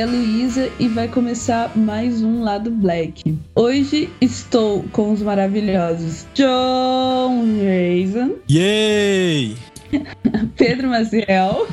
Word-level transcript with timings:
É 0.00 0.06
Luísa 0.06 0.70
e 0.78 0.88
vai 0.88 1.08
começar 1.08 1.76
mais 1.76 2.22
um 2.22 2.42
Lado 2.42 2.70
Black. 2.70 3.36
Hoje 3.54 4.08
estou 4.18 4.82
com 4.92 5.12
os 5.12 5.20
maravilhosos 5.20 6.26
John 6.32 7.44
Raisin, 7.62 8.36
Yay! 8.50 9.58
Pedro 10.56 10.88
Maciel 10.88 11.66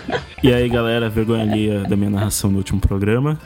E 0.44 0.54
aí, 0.54 0.68
galera, 0.68 1.08
vergonha 1.08 1.44
alheia 1.44 1.84
da 1.84 1.96
minha 1.96 2.10
narração 2.10 2.52
no 2.52 2.58
último 2.58 2.82
programa. 2.82 3.40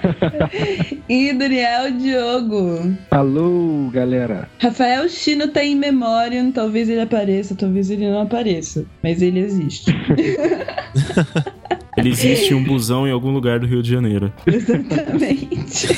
e 1.08 1.32
Daniel 1.32 1.90
Diogo. 1.92 2.94
Alô, 3.10 3.88
galera. 3.90 4.46
Rafael 4.58 5.08
Chino 5.08 5.48
tá 5.48 5.64
em 5.64 5.74
memória, 5.74 6.46
talvez 6.52 6.90
ele 6.90 7.00
apareça, 7.00 7.54
talvez 7.54 7.88
ele 7.88 8.10
não 8.10 8.20
apareça, 8.20 8.84
mas 9.02 9.22
ele 9.22 9.38
existe. 9.38 9.90
Ele 12.00 12.10
existe 12.10 12.54
um 12.54 12.64
busão 12.64 13.06
em 13.06 13.10
algum 13.10 13.30
lugar 13.30 13.60
do 13.60 13.66
Rio 13.66 13.82
de 13.82 13.90
Janeiro. 13.90 14.32
Exatamente. 14.46 15.88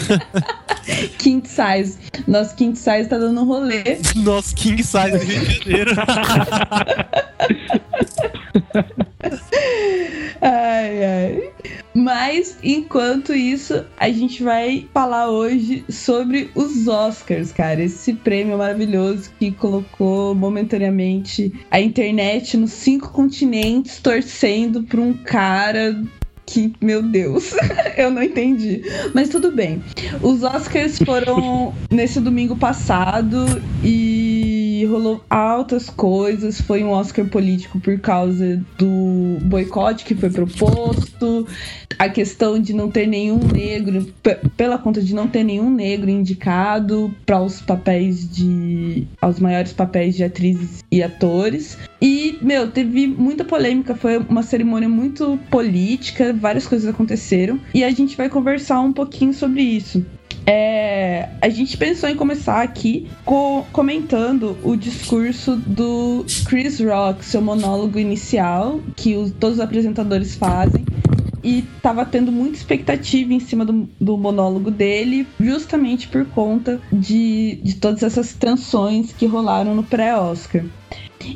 King 1.18 1.48
Size. 1.48 1.98
Nosso 2.26 2.56
King 2.56 2.76
Size 2.76 3.08
tá 3.08 3.18
dando 3.18 3.40
um 3.40 3.44
rolê. 3.44 3.98
Nosso 4.16 4.52
King 4.54 4.82
Size 4.82 5.12
do 5.12 5.24
Rio 5.24 5.40
de 5.40 5.58
Janeiro. 5.58 5.92
Ai, 10.44 11.04
ai. 11.04 11.50
Mas, 11.94 12.58
enquanto 12.64 13.32
isso, 13.32 13.84
a 13.96 14.10
gente 14.10 14.42
vai 14.42 14.88
falar 14.92 15.30
hoje 15.30 15.84
sobre 15.88 16.50
os 16.54 16.88
Oscars, 16.88 17.52
cara. 17.52 17.80
Esse 17.80 18.14
prêmio 18.14 18.58
maravilhoso 18.58 19.30
que 19.38 19.52
colocou 19.52 20.34
momentaneamente 20.34 21.52
a 21.70 21.80
internet 21.80 22.56
nos 22.56 22.72
cinco 22.72 23.12
continentes 23.12 24.00
torcendo 24.00 24.82
pra 24.82 25.00
um 25.00 25.12
cara 25.12 26.02
que, 26.46 26.72
meu 26.80 27.02
Deus, 27.02 27.52
eu 27.96 28.10
não 28.10 28.22
entendi. 28.22 28.82
Mas 29.14 29.28
tudo 29.28 29.52
bem. 29.52 29.82
Os 30.20 30.42
Oscars 30.42 30.98
foram 30.98 31.74
nesse 31.90 32.20
domingo 32.20 32.56
passado 32.56 33.44
e 33.82 34.31
rolou 34.84 35.22
altas 35.28 35.88
coisas. 35.88 36.60
Foi 36.60 36.82
um 36.82 36.90
Oscar 36.90 37.24
político 37.26 37.80
por 37.80 37.98
causa 37.98 38.62
do 38.78 39.38
boicote 39.42 40.04
que 40.04 40.14
foi 40.14 40.30
proposto, 40.30 41.46
a 41.98 42.08
questão 42.08 42.58
de 42.58 42.72
não 42.72 42.90
ter 42.90 43.06
nenhum 43.06 43.38
negro, 43.38 44.06
pela 44.56 44.78
conta 44.78 45.00
de 45.00 45.14
não 45.14 45.28
ter 45.28 45.44
nenhum 45.44 45.70
negro 45.70 46.10
indicado 46.10 47.14
para 47.24 47.40
os 47.40 47.60
papéis 47.60 48.28
de. 48.28 49.06
aos 49.20 49.38
maiores 49.38 49.72
papéis 49.72 50.16
de 50.16 50.24
atrizes 50.24 50.84
e 50.90 51.02
atores. 51.02 51.78
E, 52.00 52.38
meu, 52.42 52.70
teve 52.70 53.06
muita 53.06 53.44
polêmica, 53.44 53.94
foi 53.94 54.18
uma 54.18 54.42
cerimônia 54.42 54.88
muito 54.88 55.38
política, 55.50 56.32
várias 56.32 56.66
coisas 56.66 56.88
aconteceram. 56.88 57.60
E 57.72 57.84
a 57.84 57.90
gente 57.90 58.16
vai 58.16 58.28
conversar 58.28 58.80
um 58.80 58.92
pouquinho 58.92 59.32
sobre 59.32 59.62
isso. 59.62 60.04
É, 60.44 61.28
a 61.40 61.48
gente 61.48 61.76
pensou 61.76 62.08
em 62.08 62.16
começar 62.16 62.62
aqui 62.62 63.08
co- 63.24 63.64
comentando 63.72 64.56
o 64.64 64.74
discurso 64.76 65.56
do 65.56 66.24
Chris 66.46 66.80
Rock, 66.80 67.24
seu 67.24 67.40
monólogo 67.40 67.98
inicial, 67.98 68.80
que 68.96 69.14
os- 69.14 69.30
todos 69.32 69.58
os 69.58 69.62
apresentadores 69.64 70.34
fazem. 70.34 70.84
E 71.44 71.62
tava 71.82 72.04
tendo 72.04 72.30
muita 72.30 72.56
expectativa 72.56 73.32
em 73.34 73.40
cima 73.40 73.64
do, 73.64 73.88
do 74.00 74.16
monólogo 74.16 74.70
dele, 74.70 75.26
justamente 75.40 76.06
por 76.06 76.24
conta 76.26 76.80
de, 76.92 77.58
de 77.64 77.74
todas 77.76 78.02
essas 78.04 78.32
tensões 78.32 79.12
que 79.12 79.26
rolaram 79.26 79.74
no 79.74 79.82
pré-Oscar. 79.82 80.64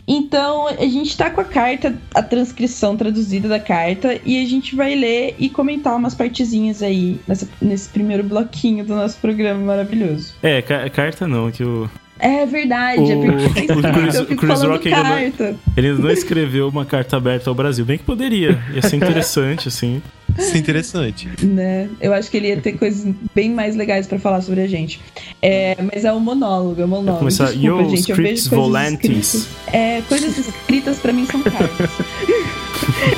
Então, 0.06 0.68
a 0.68 0.86
gente 0.86 1.16
tá 1.16 1.30
com 1.30 1.40
a 1.40 1.44
carta, 1.44 1.96
a 2.14 2.22
transcrição 2.22 2.96
traduzida 2.96 3.48
da 3.48 3.58
carta, 3.60 4.18
e 4.24 4.42
a 4.42 4.46
gente 4.46 4.74
vai 4.76 4.94
ler 4.94 5.34
e 5.38 5.48
comentar 5.48 5.96
umas 5.96 6.14
partezinhas 6.14 6.82
aí 6.82 7.20
nessa- 7.26 7.48
nesse 7.60 7.88
primeiro 7.88 8.22
bloquinho 8.24 8.84
do 8.84 8.94
nosso 8.94 9.18
programa 9.18 9.60
maravilhoso. 9.60 10.34
É, 10.42 10.62
ca- 10.62 10.88
carta 10.90 11.26
não, 11.26 11.50
que 11.50 11.62
o. 11.64 11.88
É 12.18 12.46
verdade, 12.46 13.00
O- 13.00 13.12
é 13.12 13.16
porque 13.16 13.72
o 13.72 13.92
Chris- 13.92 14.14
eu 14.16 14.26
Chris 14.26 14.62
Rock 14.62 14.92
ainda 14.92 15.02
não-. 15.42 15.58
Ele 15.76 15.92
não 15.92 16.10
escreveu 16.10 16.68
uma 16.68 16.84
carta 16.84 17.16
aberta 17.16 17.50
ao 17.50 17.54
Brasil. 17.54 17.84
Bem 17.84 17.98
que 17.98 18.04
poderia. 18.04 18.58
Ia 18.74 18.82
ser 18.82 18.96
interessante, 18.96 19.68
assim. 19.68 20.00
Isso 20.38 20.54
é 20.54 20.58
interessante. 20.58 21.28
né? 21.42 21.88
Eu 22.00 22.12
acho 22.12 22.30
que 22.30 22.36
ele 22.36 22.48
ia 22.48 22.56
ter 22.58 22.72
coisas 22.72 23.06
bem 23.34 23.50
mais 23.50 23.74
legais 23.76 24.06
pra 24.06 24.18
falar 24.18 24.40
sobre 24.42 24.60
a 24.62 24.66
gente. 24.66 25.00
É, 25.40 25.76
mas 25.92 26.04
é 26.04 26.12
o 26.12 26.20
monólogo, 26.20 26.80
é 26.80 26.84
o 26.84 26.88
monólogo. 26.88 27.18
Começar. 27.18 27.52
Desculpa, 27.52 27.82
Yo, 27.82 27.88
gente, 27.96 28.10
eu 28.10 28.16
vejo 28.16 28.28
coisas 28.28 28.46
volantes. 28.48 29.34
escritas. 29.34 29.48
É, 29.74 30.02
coisas 30.08 30.38
escritas 30.38 30.98
pra 30.98 31.12
mim 31.12 31.26
são 31.26 31.42
cartas. 31.42 31.90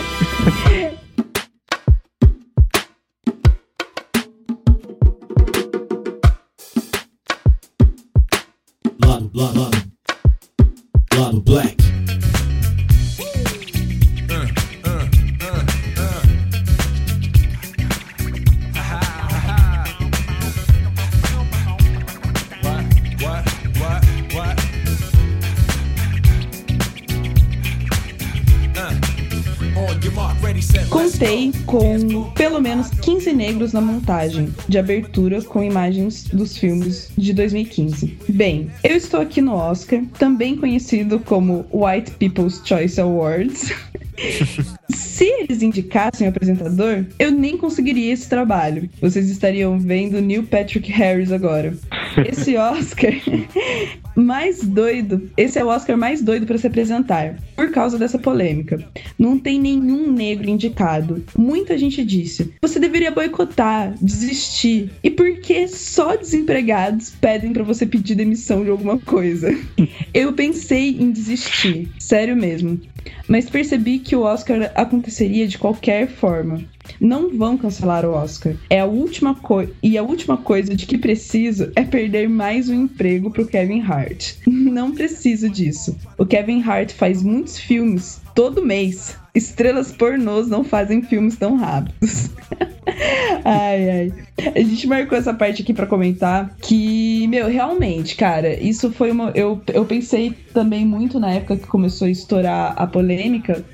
menos 32.89 32.91
15 33.01 33.33
negros 33.33 33.73
na 33.73 33.81
montagem 33.81 34.53
de 34.69 34.79
abertura 34.79 35.43
com 35.43 35.63
imagens 35.63 36.25
dos 36.25 36.57
filmes 36.57 37.11
de 37.17 37.33
2015. 37.33 38.19
Bem, 38.29 38.71
eu 38.83 38.97
estou 38.97 39.21
aqui 39.21 39.41
no 39.41 39.55
Oscar, 39.55 40.03
também 40.19 40.57
conhecido 40.57 41.19
como 41.21 41.67
White 41.73 42.13
People's 42.13 42.63
Choice 42.65 43.01
Awards. 43.01 43.73
Se 44.91 45.25
eles 45.25 45.63
indicassem 45.63 46.27
o 46.27 46.31
apresentador, 46.31 47.05
eu 47.19 47.31
nem 47.31 47.57
conseguiria 47.57 48.13
esse 48.13 48.29
trabalho. 48.29 48.89
Vocês 49.01 49.29
estariam 49.31 49.79
vendo 49.79 50.21
Neil 50.21 50.45
Patrick 50.45 50.91
Harris 50.91 51.31
agora. 51.31 51.77
Esse 52.27 52.57
Oscar 52.59 53.13
mais 54.19 54.63
doido, 54.63 55.31
esse 55.37 55.59
é 55.59 55.65
o 55.65 55.69
Oscar 55.69 55.97
mais 55.97 56.21
doido 56.21 56.47
para 56.47 56.59
se 56.59 56.67
apresentar, 56.67 57.37
por 57.55 57.71
causa 57.71 57.99
dessa 57.99 58.19
polêmica. 58.19 58.83
Não 59.19 59.39
tem 59.39 59.61
nenhum 59.61 60.11
negro 60.11 60.51
indicado. 60.51 61.25
Muita 61.37 61.79
gente 61.79 62.05
disse: 62.05 62.53
você 62.61 62.79
deveria 62.79 63.11
boicotar, 63.11 63.95
desistir. 64.01 64.91
E 65.03 65.11
por 65.11 65.39
que 65.41 65.69
só 65.69 66.17
desempregados 66.17 67.11
pedem 67.21 67.53
para 67.53 67.63
você 67.63 67.87
pedir 67.87 68.15
demissão 68.15 68.65
de 68.65 68.71
alguma 68.71 68.99
coisa? 68.99 69.57
Eu 70.13 70.33
pensei 70.33 70.91
em 70.91 71.11
desistir, 71.11 71.89
sério 71.99 72.37
mesmo. 72.37 72.81
Mas 73.27 73.49
percebi 73.51 73.99
que 73.99 74.17
o 74.17 74.23
Oscar 74.23 74.73
aconteceria 74.75 75.47
de 75.47 75.59
qualquer 75.59 76.09
forma. 76.09 76.63
Não 77.01 77.37
vão 77.37 77.59
cancelar 77.59 78.05
o 78.05 78.13
Oscar. 78.13 78.55
É 78.71 78.81
a 78.81 78.87
última 78.87 79.35
coisa 79.35 79.73
e 79.83 79.99
a 79.99 80.03
última 80.03 80.37
coisa 80.37 80.75
de 80.75 80.87
que 80.87 80.97
preciso 80.97 81.71
é 81.77 81.85
perder 81.85 82.29
mais 82.29 82.69
um 82.69 82.75
emprego 82.75 83.31
pro 83.31 83.47
Kevin 83.47 83.83
Hart. 83.83 84.35
Não 84.47 84.93
preciso 84.93 85.49
disso. 85.49 85.97
O 86.17 86.25
Kevin 86.25 86.63
Hart 86.63 86.93
faz 86.93 87.23
muitos 87.23 87.59
filmes 87.59 88.21
todo 88.35 88.65
mês. 88.65 89.17
Estrelas 89.39 89.93
pornôs 89.93 90.49
não 90.49 90.65
fazem 90.65 91.03
filmes 91.03 91.37
tão 91.37 91.57
rápidos. 91.57 92.31
ai, 93.45 93.91
ai. 93.91 94.13
A 94.55 94.61
gente 94.61 94.87
marcou 94.87 95.17
essa 95.17 95.33
parte 95.33 95.63
aqui 95.63 95.73
pra 95.73 95.87
comentar 95.87 96.55
que, 96.61 97.27
meu, 97.29 97.49
realmente, 97.49 98.17
cara, 98.17 98.55
isso 98.55 98.91
foi 98.93 99.11
uma. 99.11 99.31
Eu, 99.35 99.61
eu 99.73 99.85
pensei 99.85 100.35
também 100.53 100.85
muito 100.85 101.19
na 101.21 101.33
época 101.33 101.57
que 101.57 101.67
começou 101.67 102.07
a 102.07 102.11
estourar 102.11 102.75
a 102.77 102.87
polêmica 102.87 103.65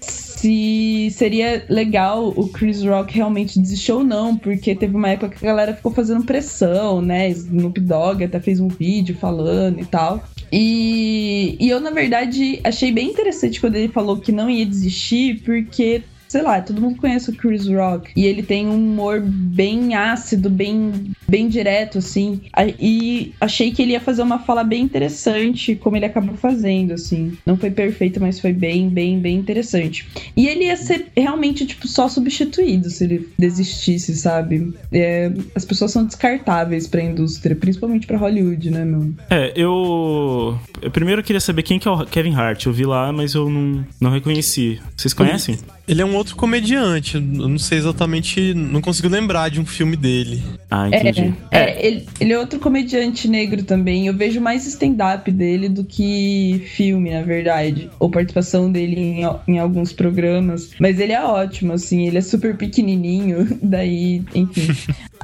se 0.44 1.08
seria 1.10 1.64
legal 1.70 2.28
o 2.36 2.48
Chris 2.48 2.84
Rock 2.84 3.14
realmente 3.14 3.58
desistir 3.58 3.92
ou 3.92 4.04
não, 4.04 4.36
porque 4.36 4.74
teve 4.74 4.94
uma 4.94 5.08
época 5.08 5.30
que 5.30 5.46
a 5.46 5.48
galera 5.48 5.74
ficou 5.74 5.90
fazendo 5.90 6.22
pressão, 6.22 7.00
né? 7.00 7.30
Snoop 7.30 7.80
Dogg 7.80 8.22
até 8.22 8.38
fez 8.38 8.60
um 8.60 8.68
vídeo 8.68 9.16
falando 9.16 9.80
e 9.80 9.86
tal. 9.86 10.22
E, 10.56 11.56
e 11.58 11.68
eu, 11.68 11.80
na 11.80 11.90
verdade, 11.90 12.60
achei 12.62 12.92
bem 12.92 13.10
interessante 13.10 13.60
quando 13.60 13.74
ele 13.74 13.88
falou 13.88 14.20
que 14.20 14.30
não 14.30 14.48
ia 14.48 14.64
desistir, 14.64 15.42
porque 15.42 16.04
sei 16.34 16.42
lá, 16.42 16.60
todo 16.60 16.80
mundo 16.80 16.96
conhece 16.96 17.30
o 17.30 17.32
Chris 17.32 17.68
Rock 17.68 18.10
e 18.16 18.26
ele 18.26 18.42
tem 18.42 18.66
um 18.66 18.74
humor 18.74 19.22
bem 19.24 19.94
ácido, 19.94 20.50
bem, 20.50 21.12
bem 21.28 21.48
direto, 21.48 21.98
assim. 21.98 22.40
E 22.80 23.32
achei 23.40 23.70
que 23.70 23.80
ele 23.80 23.92
ia 23.92 24.00
fazer 24.00 24.22
uma 24.22 24.40
fala 24.40 24.64
bem 24.64 24.82
interessante, 24.82 25.76
como 25.76 25.96
ele 25.96 26.06
acabou 26.06 26.34
fazendo, 26.34 26.92
assim. 26.92 27.38
Não 27.46 27.56
foi 27.56 27.70
perfeito, 27.70 28.20
mas 28.20 28.40
foi 28.40 28.52
bem, 28.52 28.88
bem, 28.88 29.20
bem 29.20 29.36
interessante. 29.36 30.08
E 30.36 30.48
ele 30.48 30.64
ia 30.64 30.76
ser 30.76 31.06
realmente, 31.16 31.64
tipo, 31.66 31.86
só 31.86 32.08
substituído 32.08 32.90
se 32.90 33.04
ele 33.04 33.28
desistisse, 33.38 34.16
sabe? 34.16 34.74
É, 34.90 35.30
as 35.54 35.64
pessoas 35.64 35.92
são 35.92 36.04
descartáveis 36.04 36.88
pra 36.88 37.00
indústria, 37.00 37.54
principalmente 37.54 38.08
pra 38.08 38.18
Hollywood, 38.18 38.72
né, 38.72 38.84
meu? 38.84 39.14
É, 39.30 39.52
eu. 39.54 40.58
eu 40.82 40.90
primeiro 40.90 41.22
queria 41.22 41.40
saber 41.40 41.62
quem 41.62 41.78
que 41.78 41.86
é 41.86 41.90
o 41.92 42.04
Kevin 42.04 42.34
Hart. 42.34 42.66
Eu 42.66 42.72
vi 42.72 42.84
lá, 42.84 43.12
mas 43.12 43.34
eu 43.34 43.48
não, 43.48 43.86
não 44.00 44.10
reconheci. 44.10 44.80
Vocês 44.96 45.14
conhecem? 45.14 45.56
Ele 45.86 46.00
é 46.00 46.04
um 46.04 46.14
outro 46.16 46.34
comediante. 46.36 47.16
Eu 47.16 47.20
não 47.20 47.58
sei 47.58 47.78
exatamente. 47.78 48.54
Não 48.54 48.80
consigo 48.80 49.08
lembrar 49.08 49.50
de 49.50 49.60
um 49.60 49.66
filme 49.66 49.96
dele. 49.96 50.42
Ah, 50.70 50.88
entendi. 50.88 51.34
É, 51.50 51.58
é, 51.58 51.86
ele, 51.86 52.06
ele 52.20 52.32
é 52.32 52.38
outro 52.38 52.58
comediante 52.58 53.28
negro 53.28 53.62
também. 53.62 54.06
Eu 54.06 54.14
vejo 54.14 54.40
mais 54.40 54.66
stand-up 54.66 55.30
dele 55.30 55.68
do 55.68 55.84
que 55.84 56.62
filme, 56.74 57.10
na 57.10 57.22
verdade. 57.22 57.90
Ou 57.98 58.10
participação 58.10 58.72
dele 58.72 58.98
em, 58.98 59.22
em 59.46 59.58
alguns 59.58 59.92
programas. 59.92 60.70
Mas 60.78 60.98
ele 60.98 61.12
é 61.12 61.22
ótimo, 61.22 61.74
assim. 61.74 62.06
Ele 62.06 62.18
é 62.18 62.22
super 62.22 62.56
pequenininho. 62.56 63.46
Daí, 63.62 64.22
enfim. 64.34 64.68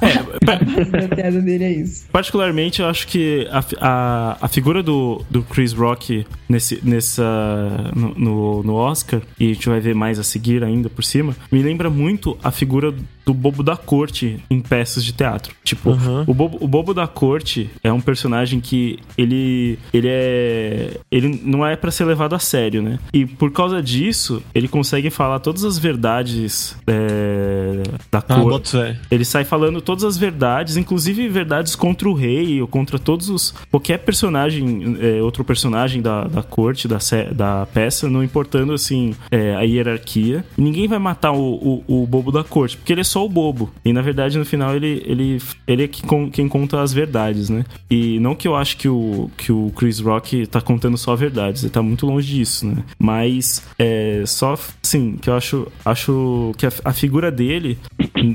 É, 0.01 0.31
A 1.05 1.15
piada 1.15 1.41
dele 1.41 1.63
é 1.63 1.71
isso. 1.71 2.05
particularmente, 2.11 2.81
eu 2.81 2.87
acho 2.87 3.07
que 3.07 3.47
a, 3.51 3.63
a, 3.79 4.37
a 4.41 4.47
figura 4.47 4.81
do, 4.81 5.23
do 5.29 5.43
Chris 5.43 5.73
Rock 5.73 6.25
nesse, 6.49 6.79
nessa, 6.83 7.91
no, 7.95 8.15
no, 8.15 8.63
no 8.63 8.73
Oscar, 8.73 9.21
e 9.39 9.51
a 9.51 9.53
gente 9.53 9.69
vai 9.69 9.79
ver 9.79 9.93
mais 9.93 10.17
a 10.17 10.23
seguir 10.23 10.50
ainda 10.59 10.89
por 10.89 11.03
cima, 11.03 11.35
me 11.51 11.61
lembra 11.61 11.89
muito 11.89 12.37
a 12.43 12.51
figura 12.51 12.93
do 13.25 13.33
Bobo 13.33 13.61
da 13.63 13.75
Corte 13.77 14.37
em 14.49 14.59
peças 14.61 15.03
de 15.03 15.11
teatro. 15.13 15.53
Tipo, 15.63 15.91
Uhum. 15.91 16.23
o, 16.27 16.33
Bobo, 16.33 16.57
o 16.61 16.67
Bobo 16.67 16.93
da 16.93 17.07
Corte 17.07 17.69
é 17.83 17.91
um 17.91 18.01
personagem 18.01 18.59
que 18.59 18.99
ele, 19.17 19.77
ele 19.93 20.07
é. 20.09 20.97
Ele 21.11 21.39
não 21.43 21.65
é 21.65 21.75
pra 21.75 21.91
ser 21.91 22.05
levado 22.05 22.33
a 22.33 22.39
sério, 22.39 22.81
né? 22.81 22.99
E 23.13 23.25
por 23.25 23.51
causa 23.51 23.81
disso, 23.81 24.41
ele 24.55 24.67
consegue 24.67 25.09
falar 25.09 25.39
todas 25.39 25.63
as 25.63 25.77
verdades 25.77 26.75
é, 26.87 27.83
da 28.11 28.19
Ah, 28.19 28.41
corte. 28.41 28.71
fé. 28.71 28.97
Ele 29.09 29.25
sai 29.25 29.43
falando 29.43 29.81
todas 29.81 30.03
as 30.03 30.17
verdades, 30.17 30.77
inclusive 30.77 31.27
verdades 31.29 31.75
contra 31.75 32.09
o 32.09 32.13
rei 32.13 32.61
ou 32.61 32.67
contra 32.67 32.97
todos 32.99 33.29
os. 33.29 33.53
qualquer 33.69 33.99
personagem, 33.99 34.97
é, 34.99 35.21
outro 35.21 35.43
personagem 35.43 36.01
da, 36.01 36.25
da 36.25 36.43
corte, 36.43 36.87
da, 36.87 36.97
da 37.33 37.65
peça, 37.67 38.09
não 38.09 38.23
importando 38.23 38.73
assim 38.73 39.13
é, 39.29 39.55
a 39.55 39.61
hierarquia. 39.61 40.45
E 40.57 40.61
ninguém 40.61 40.87
vai 40.87 40.99
matar 40.99 41.31
o, 41.31 41.83
o, 41.87 42.03
o 42.03 42.07
bobo 42.07 42.31
da 42.31 42.43
corte, 42.43 42.77
porque 42.77 42.93
ele 42.93 43.01
é 43.01 43.03
só 43.11 43.25
o 43.25 43.29
bobo. 43.29 43.69
E 43.83 43.91
na 43.91 44.01
verdade, 44.01 44.37
no 44.37 44.45
final, 44.45 44.73
ele, 44.73 45.03
ele, 45.05 45.37
ele 45.67 45.83
é 45.83 45.87
quem 45.87 46.47
conta 46.47 46.81
as 46.81 46.93
verdades, 46.93 47.49
né? 47.49 47.65
E 47.89 48.19
não 48.19 48.33
que 48.33 48.47
eu 48.47 48.55
acho 48.55 48.77
que 48.77 48.87
o, 48.87 49.29
que 49.37 49.51
o 49.51 49.69
Chris 49.75 49.99
Rock 49.99 50.47
tá 50.47 50.61
contando 50.61 50.97
só 50.97 51.13
verdades, 51.13 51.63
ele 51.63 51.73
tá 51.73 51.81
muito 51.81 52.05
longe 52.05 52.33
disso, 52.33 52.65
né? 52.65 52.83
Mas 52.97 53.63
é 53.77 54.23
só, 54.25 54.57
assim, 54.81 55.17
que 55.21 55.29
eu 55.29 55.35
acho, 55.35 55.67
acho 55.83 56.53
que 56.57 56.65
a, 56.65 56.71
a 56.85 56.93
figura 56.93 57.29
dele 57.29 57.77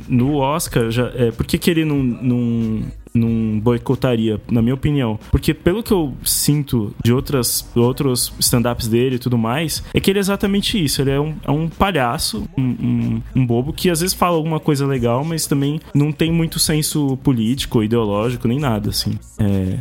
no 0.09 0.37
Oscar 0.37 0.91
já. 0.91 1.11
É, 1.15 1.31
por 1.31 1.47
que, 1.47 1.57
que 1.57 1.71
ele 1.71 1.85
não, 1.85 2.03
não, 2.03 2.83
não 3.17 3.59
boicotaria, 3.61 4.41
na 4.51 4.63
minha 4.63 4.75
opinião? 4.75 5.19
Porque 5.31 5.53
pelo 5.55 5.83
que 5.83 5.93
eu 5.93 6.15
sinto 6.25 6.95
de 7.03 7.13
outras, 7.13 7.69
outros 7.75 8.33
stand-ups 8.39 8.89
dele 8.89 9.17
e 9.17 9.19
tudo 9.19 9.39
mais, 9.39 9.83
é 9.93 10.01
que 10.01 10.11
ele 10.11 10.19
é 10.19 10.21
exatamente 10.21 10.83
isso. 10.83 11.03
Ele 11.03 11.11
é 11.11 11.21
um, 11.21 11.35
é 11.45 11.51
um 11.51 11.69
palhaço, 11.69 12.49
um, 12.57 12.63
um, 12.63 13.23
um 13.35 13.47
bobo 13.47 13.73
que 13.73 13.91
às 13.91 14.01
vezes 14.01 14.15
fala 14.15 14.37
alguma 14.37 14.61
coisa 14.61 14.87
legal, 14.87 15.25
mas 15.25 15.47
também 15.47 15.81
não 15.95 16.13
tem 16.13 16.33
muito 16.33 16.59
senso 16.59 17.17
político, 17.23 17.83
ideológico, 17.83 18.47
nem 18.49 18.59
nada, 18.59 18.91
assim. 18.91 19.19
É, 19.39 19.79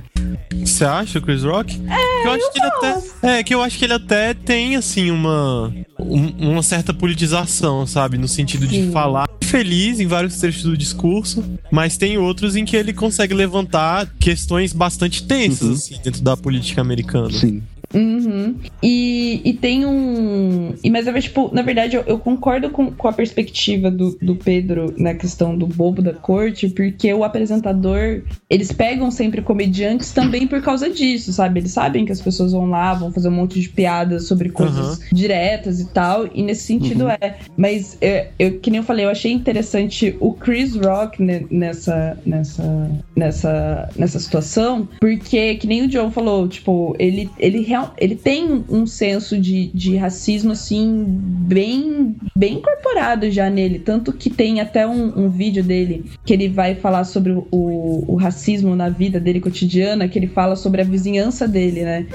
Você 0.64 0.86
acha 0.86 1.22
Chris 1.22 1.44
Rock? 1.44 1.80
É, 1.88 2.28
eu 2.28 2.32
acho 2.32 2.52
que 2.52 2.60
ele 2.60 2.68
até. 2.68 3.02
É, 3.24 3.44
que 3.44 3.54
eu 3.54 3.62
acho 3.62 3.78
que 3.78 3.86
ele 3.86 3.94
até 3.94 4.34
tem, 4.34 4.76
assim, 4.76 5.12
uma. 5.12 5.74
Um- 6.00 6.52
uma 6.52 6.64
certa 6.64 6.94
politização, 6.94 7.86
sabe? 7.88 8.18
No 8.18 8.28
sentido 8.28 8.68
de 8.68 8.76
Sim. 8.76 8.92
falar 8.92 9.30
feliz 9.42 10.00
em 10.00 10.08
vários 10.08 10.36
trechos 10.38 10.64
do 10.64 10.76
discurso, 10.78 11.44
mas 11.72 11.96
tem 11.98 12.18
outros 12.18 12.56
em 12.56 12.66
que 12.66 12.76
ele 12.76 12.92
consegue 12.92 13.34
levantar 13.34 14.08
questões 14.20 14.74
bastante 14.74 15.24
tensas, 15.24 15.68
Uhum. 15.68 15.74
assim, 15.76 15.96
dentro 16.04 16.22
da 16.22 16.36
política 16.36 16.82
americana. 16.82 17.32
Sim. 17.32 17.62
Uhum. 17.94 18.56
E, 18.82 19.42
e 19.44 19.54
tem 19.54 19.86
um. 19.86 20.74
E, 20.84 20.90
mas, 20.90 21.06
tipo, 21.24 21.50
na 21.54 21.62
verdade, 21.62 21.96
eu, 21.96 22.04
eu 22.06 22.20
concordo 22.20 22.70
com, 22.70 22.92
com 22.92 23.08
a 23.08 23.14
perspectiva 23.14 23.90
do, 23.90 24.18
do 24.22 24.36
Pedro 24.36 24.94
na 24.98 25.14
questão 25.14 25.58
do 25.58 25.68
bobo 25.68 26.02
da 26.02 26.14
corte, 26.14 26.70
porque 26.70 27.14
o 27.14 27.24
apresentador, 27.24 28.22
eles 28.50 28.72
pegam 28.72 29.10
sempre 29.12 29.42
comediantes 29.42 30.12
também 30.12 30.48
por 30.48 30.62
causa 30.62 30.90
disso, 30.90 31.32
sabe? 31.34 31.60
Eles 31.60 31.72
sabem 31.72 32.06
que 32.06 32.12
as 32.12 32.22
pessoas 32.22 32.52
vão 32.52 32.70
lá, 32.70 32.94
vão 32.94 33.12
fazer 33.12 33.30
um 33.30 33.32
monte 33.32 33.60
de 33.60 33.70
piadas 33.70 34.28
sobre 34.28 34.50
coisas 34.50 35.00
diretas 35.12 35.80
e 35.80 35.88
tal, 35.88 36.28
e 36.34 36.42
nesse 36.42 36.64
sentido 36.64 37.08
é. 37.10 37.38
Mas, 37.58 37.98
é, 38.02 38.30
eu, 38.38 38.60
que 38.60 38.70
nem 38.70 38.80
eu 38.80 38.84
falei, 38.84 39.06
eu 39.06 39.10
achei 39.10 39.32
interessante 39.32 40.16
o 40.20 40.34
Chris 40.34 40.76
Rock 40.76 41.22
ne- 41.22 41.46
nessa, 41.50 42.18
nessa, 42.26 42.92
nessa, 43.16 43.90
nessa 43.98 44.20
situação, 44.20 44.88
porque, 45.00 45.56
que 45.56 45.68
nem 45.68 45.84
o 45.84 45.88
John 45.88 46.12
falou, 46.12 46.48
tipo, 46.48 46.96
ele, 47.00 47.30
ele, 47.40 47.62
real, 47.76 47.94
ele 47.98 48.16
tem 48.16 48.64
um 48.70 48.88
senso 48.88 49.40
de, 49.40 49.68
de 49.74 49.96
racismo, 49.98 50.54
assim, 50.54 51.06
bem, 51.08 52.16
bem 52.36 52.56
incorporado 52.56 53.30
já 53.30 53.50
nele. 53.50 53.80
Tanto 53.80 54.14
que 54.14 54.30
tem 54.30 54.62
até 54.62 54.88
um, 54.88 55.26
um 55.26 55.30
vídeo 55.30 55.64
dele 55.64 56.06
que 56.26 56.34
ele 56.34 56.48
vai 56.48 56.76
falar 56.76 57.04
sobre 57.04 57.34
o, 57.34 57.46
o, 57.52 58.16
racismo 58.16 58.76
na 58.76 58.90
vida 58.90 59.20
dele 59.20 59.42
cotidiana, 59.42 60.08
que 60.08 60.18
ele 60.18 60.28
fala 60.28 60.56
sobre 60.56 60.82
a 60.82 60.86
vizinhança 60.86 61.48
dele, 61.48 61.84
né? 61.84 62.08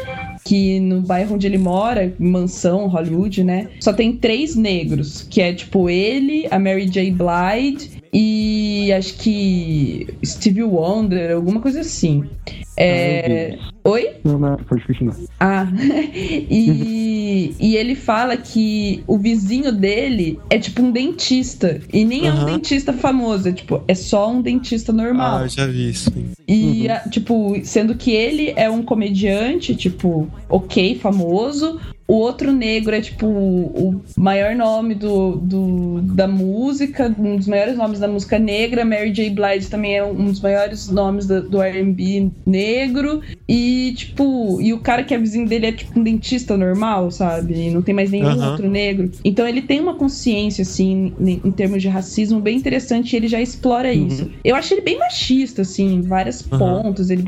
que 0.45 0.81
no 0.81 1.03
bairro 1.03 1.35
onde 1.35 1.47
ele 1.47 1.59
mora, 1.59 2.13
mansão, 2.19 2.89
Hollywood, 2.89 3.45
né? 3.45 3.69
Só 3.79 3.93
tem 3.93 4.17
três 4.17 4.57
negros, 4.57 5.27
que 5.29 5.41
é 5.41 5.53
tipo 5.53 5.89
ele, 5.91 6.49
a 6.51 6.59
Mary 6.59 6.87
J. 6.87 7.11
Blige 7.13 8.01
e 8.13 8.93
acho 8.93 9.15
que 9.19 10.09
Stevie 10.25 10.65
Wonder, 10.65 11.37
alguma 11.37 11.61
coisa 11.61 11.81
assim. 11.81 12.25
É... 12.83 13.59
Oi? 13.85 14.11
Não, 14.25 14.39
não, 14.39 14.57
pode 14.57 14.87
continuar. 14.87 15.17
Ah, 15.39 15.67
e, 16.51 17.55
e 17.59 17.77
ele 17.77 17.95
fala 17.95 18.37
que 18.37 19.03
o 19.07 19.17
vizinho 19.19 19.73
dele 19.73 20.39
é 20.51 20.59
tipo 20.59 20.83
um 20.83 20.91
dentista. 20.91 21.81
E 21.93 22.05
nem 22.05 22.27
é 22.27 22.33
um 22.33 22.37
Aham. 22.37 22.45
dentista 22.47 22.93
famoso, 22.93 23.49
é 23.49 23.53
tipo, 23.53 23.83
é 23.89 23.95
só 23.95 24.31
um 24.31 24.43
dentista 24.43 24.93
normal. 24.93 25.39
Ah, 25.39 25.43
eu 25.45 25.49
já 25.49 25.67
vi 25.67 25.91
isso. 25.91 26.11
sim. 26.13 26.31
E, 26.47 26.89
a- 26.89 27.01
tipo, 27.09 27.55
sendo 27.65 27.95
que 27.95 28.11
ele 28.11 28.53
é 28.57 28.69
um 28.69 28.83
comediante, 28.83 29.75
tipo, 29.75 30.29
ok, 30.49 30.97
famoso. 30.99 31.81
O 32.11 32.15
outro 32.15 32.51
negro 32.51 32.93
é, 32.93 33.01
tipo, 33.01 33.25
o 33.25 34.03
maior 34.19 34.57
nome 34.57 34.97
do, 34.97 35.37
do, 35.37 36.01
da 36.03 36.27
música, 36.27 37.15
um 37.17 37.37
dos 37.37 37.47
maiores 37.47 37.77
nomes 37.77 38.01
da 38.01 38.09
música 38.09 38.37
negra. 38.37 38.85
Mary 38.85 39.13
J. 39.13 39.31
Blige 39.31 39.69
também 39.71 39.97
é 39.97 40.05
um 40.05 40.25
dos 40.27 40.41
maiores 40.41 40.89
nomes 40.89 41.29
do, 41.29 41.49
do 41.49 41.63
RB 41.63 42.33
negro. 42.45 43.21
E, 43.49 43.95
tipo, 43.97 44.61
e 44.61 44.73
o 44.73 44.81
cara 44.81 45.05
que 45.05 45.15
é 45.15 45.19
vizinho 45.19 45.49
dele 45.49 45.67
é, 45.67 45.73
tipo, 45.73 46.01
um 46.01 46.03
dentista 46.03 46.57
normal, 46.57 47.13
sabe? 47.13 47.55
E 47.55 47.71
não 47.71 47.81
tem 47.81 47.95
mais 47.95 48.11
nenhum 48.11 48.27
Aham. 48.27 48.51
outro 48.51 48.69
negro. 48.69 49.11
Então 49.25 49.47
ele 49.47 49.63
tem 49.63 49.79
uma 49.81 49.95
consciência, 49.95 50.63
assim, 50.63 51.13
em, 51.21 51.41
em 51.45 51.53
termos 51.53 51.81
de 51.81 51.89
racismo, 51.89 52.41
bem 52.41 52.57
interessante 52.57 53.13
e 53.13 53.17
ele 53.17 53.29
já 53.29 53.41
explora 53.41 53.93
isso. 53.93 54.29
Eu 54.45 54.57
acho 54.57 54.75
ele 54.75 54.81
bem 54.83 54.99
machista, 54.99 55.63
assim, 55.63 55.95
em 55.95 56.03
vários 56.03 56.43
Uhum. 56.51 56.59
pontos. 56.59 57.09
Ele 57.09 57.25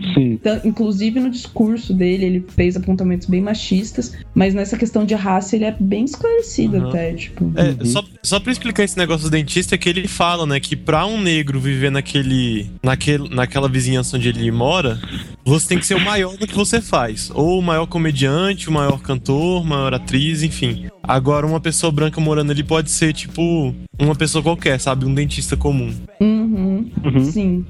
Inclusive 0.65 1.21
no 1.21 1.31
discurso 1.31 1.95
dele, 1.95 2.25
ele 2.25 2.45
fez 2.49 2.77
apontamentos 2.77 3.29
bem 3.29 3.41
machistas, 3.41 4.13
mas 4.35 4.55
nessa 4.55 4.72
questão 4.77 5.05
de 5.05 5.15
raça 5.15 5.57
ele 5.57 5.65
é 5.65 5.75
bem 5.79 6.05
esclarecido 6.05 6.77
Uhum. 6.79 6.89
até, 6.89 7.13
tipo. 7.15 7.53
É, 7.57 7.71
Uhum. 7.83 7.85
só, 7.87 8.05
só 8.23 8.41
pra 8.41 8.53
explicar 8.53 8.85
esse 8.85 8.97
negócio 8.99 9.25
do 9.29 9.31
dentista, 9.31 9.75
é 9.75 9.79
que 9.79 9.89
ele 9.89 10.07
fala, 10.09 10.47
né, 10.47 10.59
que 10.61 10.75
pra 10.77 11.07
um 11.07 11.21
negro 11.21 11.61
viver 11.61 11.91
naquele, 11.91 12.71
naquele, 12.83 13.29
naquela 13.35 13.69
vizinhança 13.69 14.17
onde 14.17 14.29
ele 14.29 14.51
mora, 14.51 15.01
você 15.45 15.69
tem 15.69 15.79
que 15.79 15.87
ser 15.87 15.95
o 15.95 16.01
maior 16.01 16.37
do 16.37 16.47
que 16.47 16.55
você 16.55 16.81
faz. 16.81 17.31
Ou 17.35 17.59
o 17.59 17.63
maior 17.63 17.87
comediante, 17.87 18.69
o 18.69 18.73
maior 18.73 19.01
cantor, 19.01 19.65
maior 19.65 19.95
atriz, 19.95 20.43
enfim. 20.43 20.87
Agora, 21.03 21.47
uma 21.47 21.61
pessoa 21.61 21.91
branca 21.91 22.21
morando 22.21 22.53
ali 22.53 22.63
pode 22.63 22.91
ser, 22.91 23.13
tipo, 23.13 23.75
uma 23.99 24.15
pessoa 24.15 24.43
qualquer, 24.43 24.79
sabe? 24.81 25.05
Um 25.05 25.15
dentista 25.15 25.57
comum. 25.57 25.93
Uhum, 26.21 26.91
Uhum. 27.05 27.25
Sim. 27.25 27.65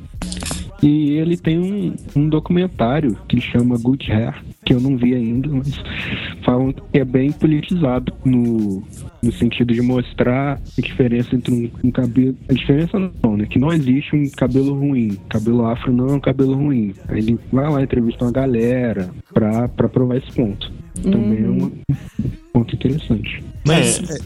E 0.82 1.12
ele 1.12 1.36
tem 1.36 1.58
um, 1.58 1.94
um 2.16 2.28
documentário 2.28 3.16
que 3.28 3.40
chama 3.40 3.78
Good 3.78 4.10
Hair, 4.10 4.34
que 4.64 4.74
eu 4.74 4.80
não 4.80 4.96
vi 4.96 5.14
ainda, 5.14 5.48
mas 5.48 5.80
falam 6.44 6.72
que 6.72 6.98
é 6.98 7.04
bem 7.04 7.30
politizado 7.30 8.12
no, 8.24 8.82
no 9.22 9.32
sentido 9.32 9.72
de 9.72 9.80
mostrar 9.80 10.60
a 10.76 10.80
diferença 10.80 11.36
entre 11.36 11.54
um, 11.54 11.70
um 11.88 11.90
cabelo. 11.92 12.36
A 12.48 12.52
diferença 12.52 12.98
não, 13.22 13.36
né? 13.36 13.46
Que 13.46 13.60
não 13.60 13.72
existe 13.72 14.16
um 14.16 14.28
cabelo 14.30 14.74
ruim. 14.74 15.16
Cabelo 15.28 15.64
afro 15.66 15.92
não 15.92 16.08
é 16.08 16.12
um 16.14 16.20
cabelo 16.20 16.54
ruim. 16.54 16.92
Aí 17.08 17.18
ele 17.18 17.38
vai 17.52 17.70
lá 17.70 17.80
entrevista 17.80 18.24
uma 18.24 18.32
galera 18.32 19.10
pra, 19.32 19.68
pra 19.68 19.88
provar 19.88 20.16
esse 20.16 20.32
ponto. 20.32 20.70
Também 21.00 21.44
é 21.44 21.48
um 21.48 21.70
ponto 22.52 22.74
interessante. 22.74 23.42
Mas 23.66 24.10
É. 24.10 24.14
é, 24.14 24.18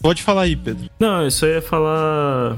pode 0.00 0.22
falar 0.22 0.42
aí, 0.42 0.54
Pedro. 0.54 0.88
Não, 1.00 1.26
isso 1.26 1.44
aí 1.44 1.54
ia 1.54 1.62
falar. 1.62 2.56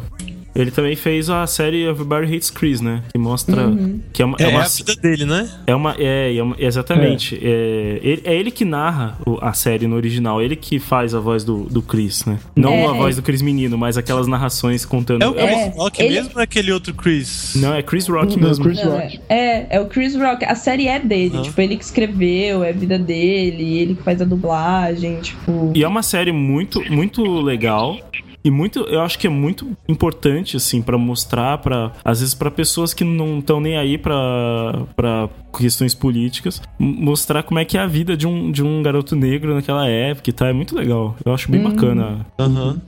Ele 0.55 0.71
também 0.71 0.97
fez 0.97 1.31
a 1.31 1.47
série 1.47 1.85
Everybody 1.85 2.35
Hates 2.35 2.51
Chris, 2.51 2.81
né? 2.81 3.03
Que 3.13 3.19
mostra. 3.19 3.69
Uhum. 3.69 4.01
Que 4.13 4.23
é 4.23 4.25
uma. 4.25 4.37
É, 4.41 4.43
É, 4.45 4.49
uma, 4.49 4.63
a 4.65 4.69
vida 4.69 4.97
dele, 4.97 5.25
né? 5.25 5.49
é 5.67 5.75
uma- 5.75 5.95
é, 5.99 6.35
é 6.37 6.43
uma- 6.43 6.57
exatamente. 6.59 7.39
É, 7.41 8.01
ele, 8.03 8.23
é 8.25 8.35
ele 8.35 8.51
que 8.51 8.65
narra 8.65 9.17
a 9.41 9.53
série 9.53 9.87
no 9.87 9.95
original. 9.97 10.43
Ele 10.43 10.57
que 10.57 10.79
faz 10.79 11.15
a 11.15 11.21
voz 11.21 11.45
do, 11.45 11.65
do 11.65 11.81
Chris, 11.81 12.25
né? 12.25 12.39
Não 12.57 12.73
É. 12.73 12.87
a 12.87 12.93
voz 12.93 13.17
do 13.17 13.23
Chris 13.23 13.43
menino, 13.43 13.79
mas 13.79 13.97
aquelas 13.97 14.27
narrações 14.27 14.85
contando. 14.85 15.23
É 15.23 15.29
o 15.29 15.39
É, 15.39 15.47
Chris 15.65 15.77
Rock 15.77 16.03
ele- 16.03 16.15
mesmo 16.15 16.33
ou 16.35 16.41
é 16.41 16.45
aquele 16.45 16.73
outro 16.73 16.95
Chris? 16.95 17.53
Não, 17.57 17.73
é 17.75 17.83
Chris 17.83 18.09
Rock 18.09 18.37
Não, 18.39 18.49
mesmo. 18.49 18.65
Chris 18.65 18.83
Não, 18.85 18.91
Rock. 18.93 19.21
é, 19.29 19.77
é 19.77 19.81
o 19.81 19.87
Chris 19.87 20.15
Rock. 20.17 20.45
A 20.45 20.55
série 20.55 20.89
é 20.89 20.99
dele. 20.99 21.35
Aham. 21.35 21.43
Tipo, 21.43 21.61
ele 21.61 21.77
que 21.77 21.85
escreveu, 21.85 22.65
é 22.65 22.71
a 22.71 22.73
vida 22.73 22.99
dele, 22.99 23.79
ele 23.79 23.95
que 23.95 24.03
faz 24.03 24.21
a 24.21 24.25
dublagem, 24.25 25.21
tipo. 25.21 25.73
E 25.75 25.85
é 25.85 25.89
uma 25.89 26.03
série 26.03 26.33
muito, 26.33 26.83
muito 26.93 27.23
legal. 27.41 27.97
E 28.43 28.51
muito, 28.51 28.81
eu 28.81 29.01
acho 29.03 29.19
que 29.19 29.27
é 29.27 29.31
muito 29.31 29.77
importante, 29.89 30.57
assim, 30.57 30.81
pra 30.81 30.97
mostrar, 30.97 31.59
para 31.59 31.93
às 32.05 32.21
vezes 32.21 32.35
pra 32.35 32.51
pessoas 32.51 32.95
que 32.95 33.05
não 33.05 33.39
estão 33.41 33.61
nem 33.61 33.77
aí 33.77 33.99
pra 33.99 34.85
pra 34.97 35.29
questões 35.59 35.95
políticas, 35.95 36.63
mostrar 36.79 37.43
como 37.43 37.59
é 37.59 37.65
que 37.65 37.77
é 37.77 37.81
a 37.81 37.87
vida 37.87 38.17
de 38.17 38.27
um, 38.27 38.51
de 38.51 38.63
um 38.63 38.83
garoto 38.83 39.15
negro 39.15 39.55
naquela 39.55 39.87
época 39.87 40.31
e 40.31 40.33
tá, 40.33 40.47
é 40.49 40.53
muito 40.53 40.75
legal. 40.75 41.17
Eu 41.25 41.35
acho 41.35 41.51
bem 41.51 41.63
Uhum. 41.63 41.71
bacana. 41.71 42.27
Aham. 42.39 42.81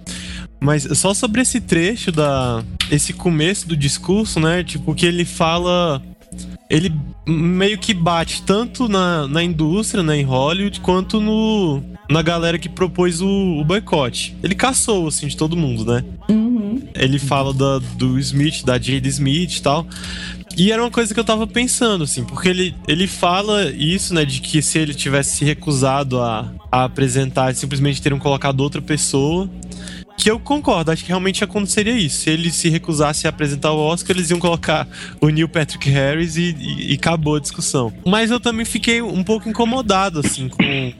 Mas 0.60 0.84
só 0.96 1.12
sobre 1.12 1.40
esse 1.42 1.60
trecho 1.60 2.12
da. 2.12 2.62
Esse 2.90 3.12
começo 3.12 3.68
do 3.68 3.76
discurso, 3.76 4.38
né? 4.38 4.62
Tipo, 4.62 4.94
que 4.94 5.04
ele 5.04 5.24
fala. 5.24 6.00
Ele 6.70 6.90
meio 7.26 7.76
que 7.78 7.92
bate 7.92 8.42
tanto 8.42 8.88
na, 8.88 9.28
na 9.28 9.42
indústria, 9.42 10.02
né, 10.02 10.16
em 10.16 10.22
Hollywood, 10.24 10.80
quanto 10.80 11.20
no, 11.20 11.82
na 12.12 12.22
galera 12.22 12.58
que 12.58 12.68
propôs 12.68 13.20
o, 13.20 13.26
o 13.28 13.64
boicote. 13.64 14.36
Ele 14.42 14.54
caçou, 14.54 15.08
assim, 15.08 15.26
de 15.26 15.36
todo 15.36 15.56
mundo, 15.56 15.84
né? 15.84 16.04
Uhum. 16.28 16.82
Ele 16.94 17.18
fala 17.18 17.52
da, 17.54 17.78
do 17.96 18.18
Smith, 18.18 18.64
da 18.64 18.74
Jade 18.78 19.08
Smith 19.08 19.56
e 19.56 19.62
tal. 19.62 19.86
E 20.56 20.70
era 20.70 20.82
uma 20.82 20.90
coisa 20.90 21.14
que 21.14 21.18
eu 21.18 21.24
tava 21.24 21.46
pensando, 21.46 22.04
assim, 22.04 22.24
porque 22.24 22.48
ele, 22.48 22.74
ele 22.86 23.06
fala 23.06 23.70
isso, 23.70 24.12
né, 24.12 24.22
de 24.24 24.40
que 24.42 24.60
se 24.60 24.78
ele 24.78 24.92
tivesse 24.92 25.36
se 25.38 25.44
recusado 25.46 26.20
a, 26.20 26.52
a 26.70 26.84
apresentar, 26.84 27.54
simplesmente 27.54 28.02
teriam 28.02 28.18
colocado 28.18 28.60
outra 28.60 28.82
pessoa. 28.82 29.48
Que 30.14 30.30
eu 30.30 30.38
concordo, 30.38 30.90
acho 30.90 31.02
que 31.02 31.08
realmente 31.08 31.42
aconteceria 31.42 31.94
isso. 31.94 32.18
Se 32.24 32.30
ele 32.30 32.50
se 32.50 32.68
recusasse 32.68 33.26
a 33.26 33.30
apresentar 33.30 33.72
o 33.72 33.78
Oscar, 33.78 34.14
eles 34.14 34.28
iam 34.30 34.38
colocar 34.38 34.86
o 35.22 35.28
Neil 35.30 35.48
Patrick 35.48 35.88
Harris 35.88 36.36
e, 36.36 36.54
e- 36.60 36.92
e 36.92 36.94
acabou 36.94 37.36
a 37.36 37.40
discussão. 37.40 37.90
Mas 38.06 38.30
eu 38.30 38.38
também 38.38 38.66
fiquei 38.66 39.00
um 39.00 39.24
pouco 39.24 39.48
incomodado, 39.48 40.20
assim, 40.20 40.48
com, 40.50 40.92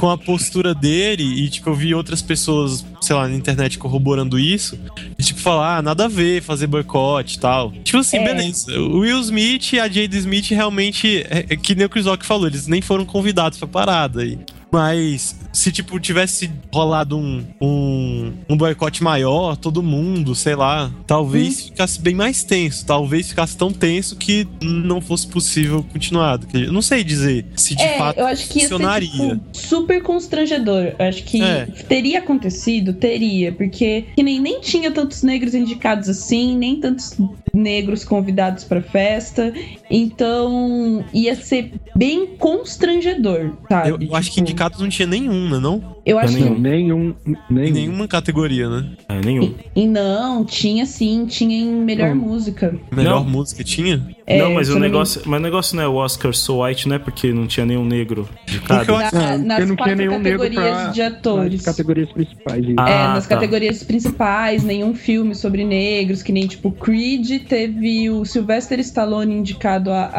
com 0.00 0.08
a 0.08 0.16
postura 0.16 0.74
dele 0.74 1.22
e, 1.22 1.50
tipo, 1.50 1.68
eu 1.68 1.74
vi 1.74 1.94
outras 1.94 2.22
pessoas, 2.22 2.86
sei 3.02 3.14
lá, 3.14 3.28
na 3.28 3.34
internet 3.34 3.76
corroborando 3.76 4.38
isso. 4.38 4.78
E, 5.18 5.22
tipo, 5.22 5.38
falar, 5.38 5.76
ah, 5.76 5.82
nada 5.82 6.06
a 6.06 6.08
ver, 6.08 6.42
fazer 6.42 6.66
boicote 6.66 7.36
e 7.36 7.38
tal. 7.40 7.70
Tipo 7.84 7.98
assim, 7.98 8.16
É. 8.16 8.24
beleza. 8.24 8.80
O 8.80 9.00
Will 9.00 9.20
Smith 9.20 9.74
e 9.74 9.78
a 9.78 9.86
Jade 9.86 10.16
Smith 10.16 10.48
realmente, 10.52 11.18
é, 11.28 11.44
é 11.50 11.56
que 11.56 11.74
nem 11.74 11.84
o 11.84 11.88
Chris 11.90 12.06
Rock 12.06 12.24
falou, 12.24 12.46
eles 12.46 12.66
nem 12.66 12.80
foram 12.80 13.04
convidados 13.04 13.58
pra 13.58 13.68
parada. 13.68 14.24
E, 14.24 14.38
mas 14.72 15.36
se, 15.52 15.72
tipo, 15.72 15.98
tivesse 15.98 16.50
rolado 16.72 17.16
um, 17.18 17.44
um, 17.60 18.32
um 18.48 18.56
boicote 18.56 19.02
maior, 19.02 19.56
todo 19.56 19.82
mundo, 19.82 20.34
sei 20.34 20.54
lá, 20.54 20.90
talvez 21.06 21.64
ficasse 21.64 22.00
bem 22.00 22.14
mais 22.14 22.44
tenso. 22.44 22.86
Talvez 22.86 23.28
ficasse 23.30 23.56
tão 23.56 23.72
tenso 23.72 24.16
que 24.16 24.46
não 24.62 25.00
fosse 25.00 25.26
possível 25.26 25.84
continuar. 25.92 26.38
Eu 26.54 26.72
não 26.72 26.82
sei 26.82 27.02
dizer 27.02 27.46
se 27.56 27.74
de 27.74 27.82
é, 27.82 27.98
fato 27.98 28.18
eu 28.18 28.26
acho 28.26 28.46
que 28.48 28.60
ser, 28.60 28.68
funcionaria. 28.68 29.08
tipo, 29.10 29.40
super 29.52 30.02
constrangedor. 30.02 30.94
Eu 30.98 31.06
acho 31.06 31.24
que 31.24 31.42
É. 31.42 31.66
teria 31.88 32.20
acontecido, 32.20 32.92
teria, 32.92 33.52
porque 33.52 34.04
que 34.14 34.22
nem, 34.22 34.40
nem 34.40 34.60
tinha 34.60 34.90
tantos 34.90 35.22
negros 35.22 35.54
indicados 35.54 36.08
assim, 36.08 36.56
nem 36.56 36.76
tantos 36.80 37.16
negros 37.52 38.04
convidados 38.04 38.64
pra 38.64 38.82
festa. 38.82 39.52
Então 39.90 41.04
ia 41.12 41.34
ser 41.34 41.72
bem 41.94 42.26
constrangedor, 42.36 43.52
sabe? 43.68 43.90
Eu, 43.90 43.98
eu 44.00 44.16
acho 44.16 44.28
que 44.28 44.36
Tipo, 44.36 44.50
indicados 44.50 44.80
não 44.80 44.88
tinha 44.88 45.06
nenhum, 45.06 45.50
né? 45.50 45.58
Não? 45.58 45.96
Eu 46.04 46.18
acho 46.18 46.32
Nenhum. 46.34 46.54
que. 46.54 46.60
Nenhum. 46.60 47.14
Em 47.26 47.36
nenhum. 47.50 47.72
nenhuma 47.74 48.08
categoria, 48.08 48.68
né? 48.68 48.86
É, 49.08 49.20
nenhum. 49.20 49.54
E 49.76 49.86
não, 49.86 50.44
tinha 50.44 50.86
sim, 50.86 51.26
tinha 51.26 51.56
em 51.58 51.66
melhor 51.84 52.14
Não. 52.14 52.16
música. 52.28 52.74
Melhor 52.94 53.22
Não. 53.22 53.30
música 53.30 53.62
tinha? 53.62 54.06
É, 54.26 54.38
não, 54.38 54.54
mas 54.54 54.68
o 54.68 54.74
não 54.74 54.80
negócio, 54.80 55.22
mas 55.26 55.40
o 55.40 55.42
negócio 55.42 55.76
não 55.76 55.82
é 55.82 55.88
o 55.88 55.94
Oscar 55.96 56.32
So 56.32 56.62
White, 56.62 56.88
não 56.88 56.96
é 56.96 56.98
porque 56.98 57.32
não 57.32 57.46
tinha 57.46 57.66
nenhum 57.66 57.84
negro 57.84 58.28
indicado. 58.48 58.86
Porque 58.86 58.90
eu 58.92 58.98
Na- 59.20 59.36
Não, 59.36 59.44
nas 59.44 59.58
não 59.58 59.66
tinha 59.66 59.76
quatro 59.76 59.96
negro 59.96 60.16
categorias 60.18 60.62
pra- 60.82 60.86
de 60.92 61.02
atores. 61.02 61.52
Nas 61.52 61.76
categorias 61.76 62.12
principais. 62.12 62.64
Ah, 62.78 62.90
É, 62.90 62.94
nas 63.08 63.26
tá. 63.26 63.34
categorias 63.34 63.82
principais, 63.82 64.62
nenhum 64.64 64.94
filme 64.94 65.34
sobre 65.34 65.64
negros, 65.64 66.22
que 66.22 66.32
nem 66.32 66.46
tipo 66.46 66.70
Creed 66.70 67.42
teve 67.48 68.08
o 68.08 68.24
Sylvester 68.24 68.78
Stallone 68.80 69.34
indicado 69.34 69.90
a, 69.90 70.10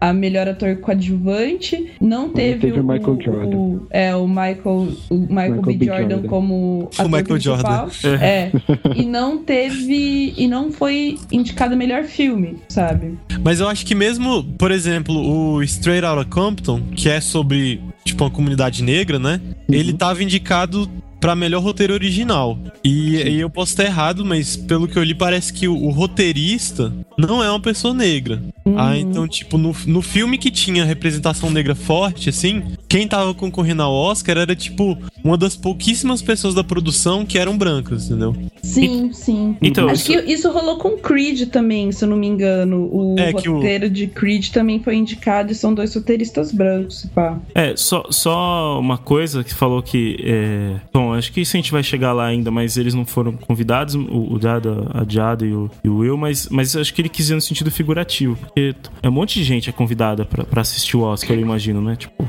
a, 0.00 0.08
a 0.08 0.12
melhor 0.12 0.48
ator 0.48 0.76
coadjuvante, 0.76 1.92
não 2.00 2.28
teve, 2.28 2.58
teve 2.60 2.80
o 2.80 2.82
o, 2.82 2.86
Michael 2.86 3.18
Jordan. 3.22 3.56
o- 3.56 3.86
é, 3.90 4.14
o 4.16 4.26
Michael, 4.26 4.81
o 5.10 5.18
Michael, 5.18 5.62
B. 5.62 5.74
B. 5.74 5.86
Jordan, 5.86 6.08
Jordan. 6.10 6.28
como 6.28 6.88
ator 6.92 7.06
Michael 7.06 7.24
principal. 7.26 7.90
Jordan. 7.90 8.24
É. 8.24 8.52
e 8.96 9.04
não 9.04 9.38
teve 9.38 10.34
e 10.36 10.46
não 10.48 10.70
foi 10.70 11.18
indicado 11.30 11.76
melhor 11.76 12.04
filme, 12.04 12.56
sabe? 12.68 13.18
Mas 13.42 13.60
eu 13.60 13.68
acho 13.68 13.84
que 13.84 13.94
mesmo, 13.94 14.44
por 14.58 14.70
exemplo, 14.70 15.14
o 15.14 15.62
Straight 15.62 16.04
Outta 16.04 16.24
Compton, 16.24 16.80
que 16.94 17.08
é 17.08 17.20
sobre, 17.20 17.80
tipo, 18.04 18.24
uma 18.24 18.30
comunidade 18.30 18.82
negra, 18.82 19.18
né? 19.18 19.40
Ele 19.68 19.92
tava 19.92 20.22
indicado 20.22 20.88
pra 21.22 21.36
melhor 21.36 21.62
roteiro 21.62 21.94
original. 21.94 22.58
E, 22.82 23.16
e 23.16 23.40
eu 23.40 23.48
posso 23.48 23.70
estar 23.70 23.84
errado, 23.84 24.24
mas 24.24 24.56
pelo 24.56 24.88
que 24.88 24.98
eu 24.98 25.04
li, 25.04 25.14
parece 25.14 25.52
que 25.52 25.68
o, 25.68 25.74
o 25.76 25.90
roteirista 25.90 26.92
não 27.16 27.42
é 27.42 27.48
uma 27.48 27.60
pessoa 27.60 27.94
negra. 27.94 28.42
Ah, 28.76 28.98
então, 28.98 29.28
tipo, 29.28 29.56
no, 29.56 29.74
no 29.86 30.02
filme 30.02 30.36
que 30.36 30.50
tinha 30.50 30.84
representação 30.84 31.48
negra 31.48 31.76
forte, 31.76 32.28
assim, 32.28 32.64
quem 32.92 33.08
tava 33.08 33.32
concorrendo 33.32 33.82
ao 33.82 33.92
Oscar 33.94 34.36
era, 34.36 34.54
tipo, 34.54 34.98
uma 35.24 35.38
das 35.38 35.56
pouquíssimas 35.56 36.20
pessoas 36.20 36.54
da 36.54 36.62
produção 36.62 37.24
que 37.24 37.38
eram 37.38 37.56
brancas, 37.56 38.04
entendeu? 38.10 38.36
Sim, 38.62 39.10
sim. 39.14 39.56
Então, 39.62 39.88
Acho 39.88 40.04
que 40.04 40.30
isso 40.30 40.50
rolou 40.52 40.76
com 40.76 40.98
Creed 40.98 41.48
também, 41.48 41.90
se 41.90 42.04
eu 42.04 42.08
não 42.10 42.18
me 42.18 42.26
engano. 42.26 42.88
O 42.92 43.16
É, 43.18 43.32
que 43.32 43.48
o- 43.48 43.54
roteiro 43.54 43.88
de 43.88 44.06
Creed 44.08 44.50
também 44.50 44.78
foi 44.78 44.96
indicado 44.96 45.50
e 45.50 45.54
são 45.54 45.72
dois 45.72 45.94
roteiristas 45.94 46.52
brancos, 46.52 47.00
se 47.00 47.08
pá. 47.08 47.38
É, 47.54 47.74
só, 47.76 48.04
só 48.10 48.78
uma 48.78 48.98
coisa 48.98 49.42
que 49.42 49.54
falou 49.54 49.82
que. 49.82 50.18
É... 50.22 50.76
Bom, 50.92 51.14
acho 51.14 51.32
que 51.32 51.40
isso 51.40 51.56
a 51.56 51.58
gente 51.58 51.72
vai 51.72 51.82
chegar 51.82 52.12
lá 52.12 52.26
ainda, 52.26 52.50
mas 52.50 52.76
eles 52.76 52.92
não 52.92 53.06
foram 53.06 53.32
convidados, 53.32 53.94
o, 53.94 54.34
o 54.34 54.38
Jada, 54.38 54.90
a 54.92 55.02
Jada 55.10 55.46
e 55.46 55.52
o, 55.54 55.70
e 55.82 55.88
o 55.88 55.96
Will, 55.98 56.18
mas, 56.18 56.46
mas 56.50 56.76
acho 56.76 56.92
que 56.92 57.00
ele 57.00 57.08
quis 57.08 57.24
dizer 57.24 57.36
no 57.36 57.40
sentido 57.40 57.70
figurativo, 57.70 58.36
porque 58.36 58.74
é 59.02 59.08
um 59.08 59.12
monte 59.12 59.38
de 59.38 59.44
gente 59.44 59.70
é 59.70 59.72
convidada 59.72 60.26
pra 60.26 60.60
assistir 60.60 60.96
o 60.98 61.00
Oscar, 61.00 61.34
eu 61.36 61.40
imagino, 61.40 61.80
né? 61.80 61.96
Tipo, 61.96 62.28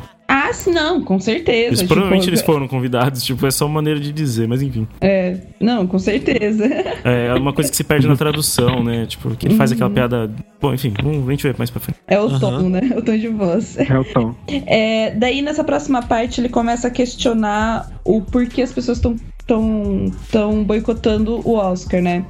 Ah, 0.54 0.56
sim, 0.56 0.72
não, 0.72 1.02
com 1.04 1.20
certeza. 1.20 1.68
eles, 1.68 1.80
tipo, 1.80 1.94
provavelmente 1.94 2.30
eles 2.30 2.42
foram 2.42 2.68
convidados, 2.68 3.24
tipo, 3.24 3.46
é 3.48 3.50
só 3.52 3.66
uma 3.66 3.74
maneira 3.76 4.00
de 4.00 4.14
dizer, 4.14 4.48
mas 4.48 4.62
enfim. 4.62 4.88
É, 5.02 5.38
não, 5.60 5.88
com 5.88 5.98
certeza. 5.98 6.64
É 7.04 7.34
uma 7.34 7.52
coisa 7.52 7.70
que 7.70 7.76
se 7.76 7.84
perde 7.84 8.08
na 8.08 8.16
tradução, 8.16 8.84
né? 8.84 9.06
Tipo, 9.06 9.36
que 9.36 9.48
ele 9.48 9.56
faz 9.56 9.72
aquela 9.72 9.90
piada. 9.90 10.32
Bom, 10.62 10.74
enfim, 10.74 10.94
vamos, 11.02 11.28
a 11.28 11.32
gente 11.32 11.44
vê 11.44 11.54
mais 11.58 11.70
pra 11.70 11.80
frente. 11.80 12.00
É 12.08 12.20
o 12.20 12.26
Aham. 12.26 12.40
tom, 12.40 12.70
né? 12.70 12.82
O 12.96 13.02
tom 13.02 13.18
de 13.18 13.28
voz. 13.28 13.78
É 13.78 13.98
o 13.98 14.06
tom. 14.06 14.36
É, 14.48 15.12
daí 15.16 15.42
nessa 15.42 15.64
próxima 15.64 16.02
parte 16.04 16.40
ele 16.40 16.50
começa 16.50 16.88
a 16.88 16.92
questionar 16.92 17.90
o 18.06 18.22
porquê 18.22 18.62
as 18.62 18.72
pessoas 18.72 18.98
estão 18.98 19.16
tão, 19.46 20.12
tão 20.32 20.64
boicotando 20.64 21.42
o 21.48 21.56
Oscar, 21.56 22.02
né? 22.02 22.26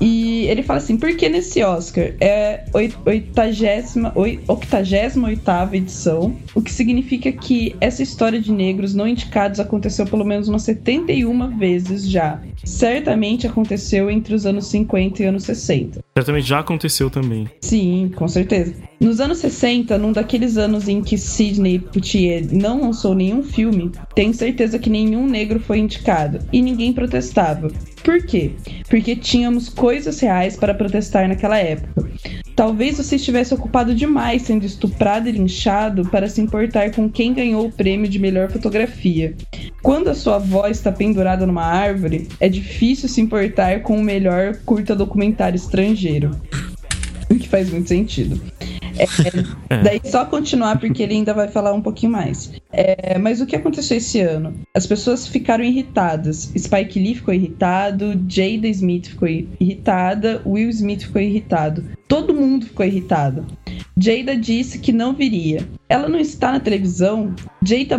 E 0.00 0.44
ele 0.48 0.62
fala 0.62 0.78
assim, 0.78 0.96
por 0.98 1.16
que 1.16 1.26
nesse 1.28 1.62
Oscar? 1.62 2.12
É 2.20 2.64
oit- 2.74 2.96
oitagésima, 3.06 4.12
oi- 4.14 4.40
88ª 4.46 5.72
edição, 5.74 6.36
o 6.54 6.60
que 6.60 6.70
significa 6.70 7.32
que 7.32 7.74
essa 7.80 8.02
história 8.02 8.38
de 8.40 8.52
negros 8.52 8.94
não 8.94 9.08
indicados 9.08 9.58
aconteceu 9.58 10.04
pelo 10.06 10.24
menos 10.24 10.48
umas 10.48 10.62
71 10.64 11.56
vezes 11.56 12.06
já. 12.10 12.40
Certamente 12.62 13.46
aconteceu 13.46 14.10
entre 14.10 14.34
os 14.34 14.44
anos 14.44 14.66
50 14.66 15.22
e 15.22 15.26
anos 15.26 15.44
60. 15.44 16.00
Certamente 16.14 16.46
já 16.46 16.58
aconteceu 16.58 17.08
também. 17.08 17.48
Sim, 17.62 18.10
com 18.14 18.28
certeza. 18.28 18.74
Nos 19.00 19.18
anos 19.20 19.38
60, 19.38 19.96
num 19.96 20.12
daqueles 20.12 20.56
anos 20.58 20.88
em 20.88 21.00
que 21.00 21.16
Sidney 21.16 21.78
Poitier 21.78 22.44
não 22.52 22.82
lançou 22.82 23.14
nenhum 23.14 23.42
filme, 23.42 23.90
tenho 24.14 24.34
certeza 24.34 24.78
que 24.78 24.90
nenhum 24.90 25.15
negro 25.24 25.60
foi 25.60 25.78
indicado 25.78 26.40
e 26.52 26.60
ninguém 26.60 26.92
protestava. 26.92 27.68
Por 28.02 28.24
quê? 28.24 28.52
Porque 28.88 29.14
tínhamos 29.14 29.68
coisas 29.68 30.18
reais 30.18 30.56
para 30.56 30.74
protestar 30.74 31.28
naquela 31.28 31.58
época. 31.58 32.10
Talvez 32.56 32.96
você 32.96 33.16
estivesse 33.16 33.52
ocupado 33.52 33.94
demais 33.94 34.42
sendo 34.42 34.64
estuprado 34.64 35.28
e 35.28 35.32
linchado 35.32 36.08
para 36.08 36.28
se 36.28 36.40
importar 36.40 36.90
com 36.90 37.08
quem 37.08 37.34
ganhou 37.34 37.66
o 37.66 37.72
prêmio 37.72 38.08
de 38.08 38.18
melhor 38.18 38.50
fotografia. 38.50 39.34
Quando 39.82 40.08
a 40.08 40.14
sua 40.14 40.38
voz 40.38 40.78
está 40.78 40.90
pendurada 40.90 41.46
numa 41.46 41.64
árvore, 41.64 42.28
é 42.40 42.48
difícil 42.48 43.08
se 43.08 43.20
importar 43.20 43.82
com 43.82 43.98
o 43.98 44.02
melhor 44.02 44.56
curta 44.64 44.96
documentário 44.96 45.56
estrangeiro. 45.56 46.30
O 47.28 47.34
que 47.34 47.48
faz 47.48 47.68
muito 47.70 47.88
sentido. 47.88 48.40
É, 48.96 49.76
daí 49.82 50.00
só 50.04 50.24
continuar 50.24 50.78
porque 50.78 51.02
ele 51.02 51.14
ainda 51.14 51.34
vai 51.34 51.48
falar 51.48 51.72
um 51.72 51.82
pouquinho 51.82 52.12
mais. 52.12 52.52
É, 52.78 53.16
mas 53.18 53.40
o 53.40 53.46
que 53.46 53.56
aconteceu 53.56 53.96
esse 53.96 54.20
ano? 54.20 54.52
As 54.74 54.86
pessoas 54.86 55.26
ficaram 55.26 55.64
irritadas. 55.64 56.52
Spike 56.54 56.98
Lee 56.98 57.14
ficou 57.14 57.32
irritado, 57.32 58.12
Jada 58.28 58.68
Smith 58.68 59.08
ficou 59.08 59.26
irritada, 59.26 60.42
Will 60.44 60.68
Smith 60.68 61.04
ficou 61.04 61.22
irritado. 61.22 61.82
Todo 62.06 62.34
mundo 62.34 62.66
ficou 62.66 62.84
irritado. 62.84 63.46
Jada 63.98 64.36
disse 64.36 64.78
que 64.78 64.92
não 64.92 65.14
viria. 65.14 65.66
Ela 65.88 66.08
não 66.08 66.18
está 66.18 66.52
na 66.52 66.60
televisão. 66.60 67.34
Jada 67.62 67.98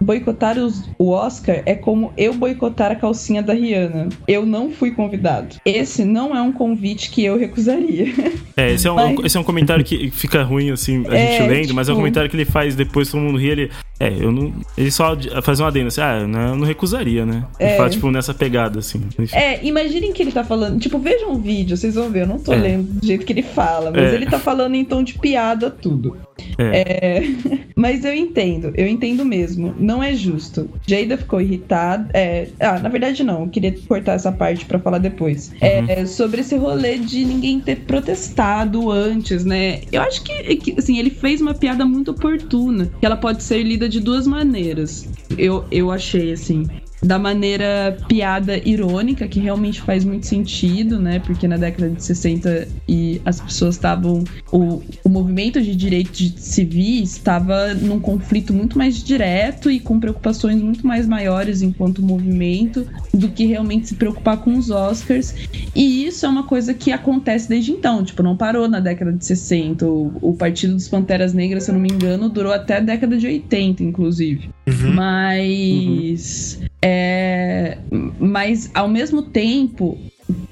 boicotar 0.00 0.58
os, 0.58 0.84
o 0.98 1.10
Oscar 1.10 1.62
é 1.64 1.74
como 1.74 2.12
eu 2.16 2.34
boicotar 2.34 2.92
a 2.92 2.96
calcinha 2.96 3.42
da 3.42 3.54
Rihanna. 3.54 4.08
Eu 4.28 4.44
não 4.44 4.70
fui 4.70 4.90
convidado. 4.90 5.56
Esse 5.64 6.04
não 6.04 6.36
é 6.36 6.42
um 6.42 6.52
convite 6.52 7.10
que 7.10 7.24
eu 7.24 7.38
recusaria. 7.38 8.12
É, 8.54 8.72
esse 8.72 8.86
é 8.86 8.92
um, 8.92 8.96
mas... 8.96 9.24
esse 9.24 9.36
é 9.38 9.40
um 9.40 9.44
comentário 9.44 9.82
que 9.82 10.10
fica 10.10 10.42
ruim, 10.42 10.70
assim, 10.70 11.06
a 11.08 11.14
é, 11.14 11.38
gente 11.38 11.48
lendo, 11.48 11.62
tipo... 11.62 11.74
mas 11.74 11.88
é 11.88 11.92
um 11.92 11.94
tipo 11.94 12.00
comentário 12.02 12.28
que 12.28 12.36
ele 12.36 12.44
faz 12.44 12.74
depois 12.74 13.10
todo 13.10 13.22
mundo 13.22 13.38
ri, 13.38 13.48
ele. 13.48 13.70
É, 13.98 14.08
eu 14.08 14.30
não. 14.30 14.52
Ele 14.76 14.90
só 14.90 15.16
faz 15.42 15.58
uma 15.58 15.68
adenda 15.68 15.88
assim, 15.88 16.02
ah, 16.02 16.18
eu 16.20 16.28
não 16.28 16.66
recusaria, 16.66 17.24
né? 17.24 17.44
Ele 17.58 17.70
é. 17.70 17.76
fala, 17.76 17.88
tipo, 17.88 18.10
nessa 18.10 18.34
pegada, 18.34 18.80
assim. 18.80 19.00
Enfim. 19.18 19.34
É, 19.34 19.64
imaginem 19.64 20.12
que 20.12 20.22
ele 20.22 20.32
tá 20.32 20.44
falando. 20.44 20.78
Tipo, 20.78 20.98
vejam 20.98 21.32
um 21.32 21.38
vídeo, 21.38 21.76
vocês 21.76 21.94
vão 21.94 22.10
ver. 22.10 22.22
Eu 22.22 22.26
não 22.26 22.38
tô 22.38 22.52
é. 22.52 22.56
lendo 22.56 22.92
do 22.92 23.06
jeito 23.06 23.24
que 23.24 23.32
ele 23.32 23.42
fala, 23.42 23.90
mas 23.90 24.12
é. 24.12 24.14
ele 24.14 24.26
tá 24.26 24.38
falando 24.38 24.74
em 24.74 24.84
tom 24.84 25.02
de 25.02 25.14
piada 25.22 25.70
tudo. 25.70 26.18
É. 26.58 27.18
é. 27.18 27.22
Mas 27.74 28.04
eu 28.04 28.12
entendo, 28.12 28.72
eu 28.76 28.86
entendo 28.86 29.24
mesmo. 29.24 29.74
Não 29.78 30.02
é 30.02 30.12
justo. 30.12 30.68
Jada 30.86 31.16
ficou 31.16 31.40
irritada. 31.40 32.10
É... 32.12 32.48
Ah, 32.60 32.78
na 32.78 32.88
verdade 32.88 33.22
não. 33.22 33.42
Eu 33.42 33.48
queria 33.48 33.74
cortar 33.88 34.14
essa 34.14 34.32
parte 34.32 34.66
para 34.66 34.78
falar 34.78 34.98
depois. 34.98 35.48
Uhum. 35.50 35.86
É, 35.88 36.04
sobre 36.04 36.40
esse 36.40 36.56
rolê 36.56 36.98
de 36.98 37.24
ninguém 37.24 37.60
ter 37.60 37.76
protestado 37.76 38.90
antes, 38.90 39.44
né? 39.44 39.80
Eu 39.90 40.02
acho 40.02 40.22
que, 40.22 40.56
que, 40.56 40.74
assim, 40.78 40.98
ele 40.98 41.10
fez 41.10 41.40
uma 41.40 41.54
piada 41.54 41.86
muito 41.86 42.10
oportuna. 42.10 42.90
Que 42.98 43.06
ela 43.06 43.16
pode 43.16 43.42
ser 43.42 43.62
lida 43.62 43.88
de 43.88 44.00
duas 44.00 44.26
maneiras. 44.26 45.08
Eu, 45.38 45.64
eu 45.70 45.90
achei, 45.90 46.32
assim 46.32 46.66
da 47.02 47.18
maneira 47.18 47.96
piada 48.06 48.56
irônica, 48.56 49.26
que 49.26 49.40
realmente 49.40 49.80
faz 49.80 50.04
muito 50.04 50.26
sentido, 50.26 51.00
né? 51.00 51.18
Porque 51.18 51.48
na 51.48 51.56
década 51.56 51.90
de 51.90 52.02
60 52.02 52.68
e 52.88 53.20
as 53.24 53.40
pessoas 53.40 53.74
estavam. 53.74 54.22
O, 54.52 54.80
o 55.02 55.08
movimento 55.08 55.60
de 55.60 55.74
direitos 55.74 56.32
civis 56.36 57.16
estava 57.16 57.74
num 57.74 57.98
conflito 57.98 58.52
muito 58.52 58.78
mais 58.78 59.02
direto 59.02 59.70
e 59.70 59.80
com 59.80 59.98
preocupações 59.98 60.62
muito 60.62 60.86
mais 60.86 61.06
maiores 61.06 61.60
enquanto 61.60 62.00
movimento 62.02 62.86
do 63.12 63.28
que 63.28 63.46
realmente 63.46 63.88
se 63.88 63.94
preocupar 63.94 64.36
com 64.36 64.56
os 64.56 64.70
Oscars. 64.70 65.34
E 65.74 66.06
isso 66.06 66.24
é 66.24 66.28
uma 66.28 66.44
coisa 66.44 66.72
que 66.72 66.92
acontece 66.92 67.48
desde 67.48 67.72
então, 67.72 68.04
tipo, 68.04 68.22
não 68.22 68.36
parou 68.36 68.68
na 68.68 68.78
década 68.78 69.12
de 69.12 69.24
60. 69.24 69.84
O, 69.86 70.12
o 70.22 70.34
Partido 70.34 70.74
dos 70.74 70.88
Panteras 70.88 71.32
Negras, 71.32 71.64
se 71.64 71.70
eu 71.70 71.74
não 71.74 71.80
me 71.80 71.88
engano, 71.88 72.28
durou 72.28 72.52
até 72.52 72.76
a 72.76 72.80
década 72.80 73.16
de 73.16 73.26
80, 73.26 73.82
inclusive. 73.82 74.50
Uhum. 74.68 74.94
Mas. 74.94 76.58
Uhum. 76.60 76.71
É, 76.84 77.78
mas 78.18 78.70
ao 78.74 78.88
mesmo 78.88 79.22
tempo, 79.22 79.96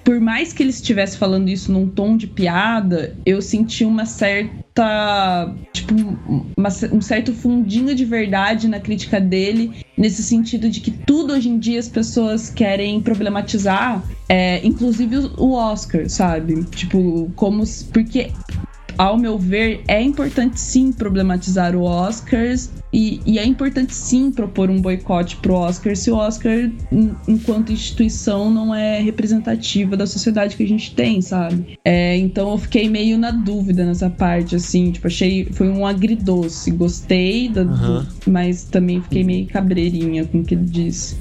por 0.05 0.21
mais 0.21 0.53
que 0.53 0.63
ele 0.63 0.71
estivesse 0.71 1.19
falando 1.19 1.49
isso 1.49 1.73
num 1.73 1.89
tom 1.89 2.17
de 2.17 2.27
piada, 2.27 3.17
eu 3.27 3.43
senti 3.43 3.85
uma 3.85 4.07
certa. 4.07 4.61
Tipo, 5.73 5.95
uma, 6.57 6.69
um 6.93 7.01
certo 7.01 7.35
fundinho 7.35 7.95
de 7.95 8.05
verdade 8.05 8.69
na 8.69 8.79
crítica 8.79 9.21
dele, 9.21 9.85
nesse 9.97 10.23
sentido 10.23 10.71
de 10.71 10.81
que 10.81 10.91
tudo 10.91 11.33
hoje 11.33 11.49
em 11.49 11.59
dia 11.59 11.79
as 11.79 11.89
pessoas 11.89 12.49
querem 12.49 13.01
problematizar, 13.01 14.03
é, 14.29 14.65
inclusive 14.65 15.17
o 15.37 15.53
Oscar, 15.53 16.09
sabe? 16.09 16.65
Tipo, 16.65 17.31
como. 17.35 17.65
Porque 17.93 18.31
ao 19.01 19.17
meu 19.17 19.39
ver, 19.39 19.81
é 19.89 20.03
importante 20.03 20.61
sim 20.61 20.93
problematizar 20.93 21.75
o 21.75 21.85
Oscars 21.85 22.69
e, 22.93 23.19
e, 23.25 23.39
é 23.39 23.47
importante 23.47 23.95
sim 23.95 24.31
propor 24.31 24.69
um 24.69 24.79
boicote 24.79 25.37
pro 25.37 25.55
Oscar 25.55 25.97
se 25.97 26.11
o 26.11 26.17
Oscar, 26.17 26.71
enquanto 27.27 27.73
instituição, 27.73 28.51
não 28.51 28.75
é 28.75 29.01
representativa 29.01 29.97
da 29.97 30.07
sociedade 30.07 30.55
que 30.55 30.63
a 30.65 30.69
gente 30.69 30.95
tem, 30.95 31.23
sabe? 31.23 31.79
É, 31.83 32.15
então 32.19 32.51
eu 32.51 32.59
fiquei 32.59 32.91
meio 32.91 33.17
na 33.17 33.31
dúvida 33.31 33.87
nessa 33.87 34.11
parte, 34.11 34.55
assim, 34.57 34.93
tipo, 34.93 35.07
achei. 35.07 35.47
Foi 35.47 35.71
um 35.71 35.87
agridoce. 35.87 36.71
Gostei, 36.71 37.49
da, 37.49 37.63
uhum. 37.63 38.03
do, 38.03 38.07
mas 38.31 38.65
também 38.65 39.01
fiquei 39.01 39.25
meio 39.25 39.47
cabreirinha 39.47 40.27
com 40.27 40.41
o 40.41 40.45
que 40.45 40.55
ele 40.55 40.67
disse. 40.67 41.17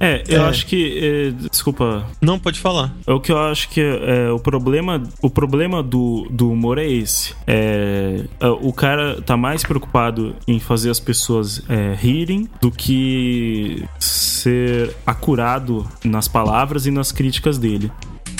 É, 0.00 0.24
eu 0.26 0.42
é. 0.42 0.48
acho 0.48 0.66
que. 0.66 0.98
É, 0.98 1.48
desculpa. 1.50 2.06
Não, 2.20 2.38
pode 2.38 2.58
falar. 2.58 2.92
É 3.06 3.12
o 3.12 3.20
que 3.20 3.30
eu 3.30 3.38
acho 3.38 3.68
que 3.68 3.80
é, 3.82 4.30
o 4.30 4.40
problema. 4.40 5.02
O 5.20 5.28
problema 5.28 5.82
do, 5.82 6.26
do 6.30 6.50
humor 6.50 6.78
é 6.78 6.88
esse. 6.88 7.34
É, 7.46 8.24
é 8.40 8.48
o 8.48 8.72
cara 8.72 9.20
tá 9.20 9.36
mais 9.36 9.62
preocupado 9.62 10.34
em 10.48 10.58
fazer 10.58 10.90
as 10.90 10.98
pessoas 10.98 11.62
é, 11.68 11.94
rirem 11.94 12.48
do 12.60 12.70
que 12.70 13.84
ser 13.98 14.96
acurado 15.06 15.86
nas 16.02 16.26
palavras 16.26 16.86
e 16.86 16.90
nas 16.90 17.12
críticas 17.12 17.58
dele. 17.58 17.92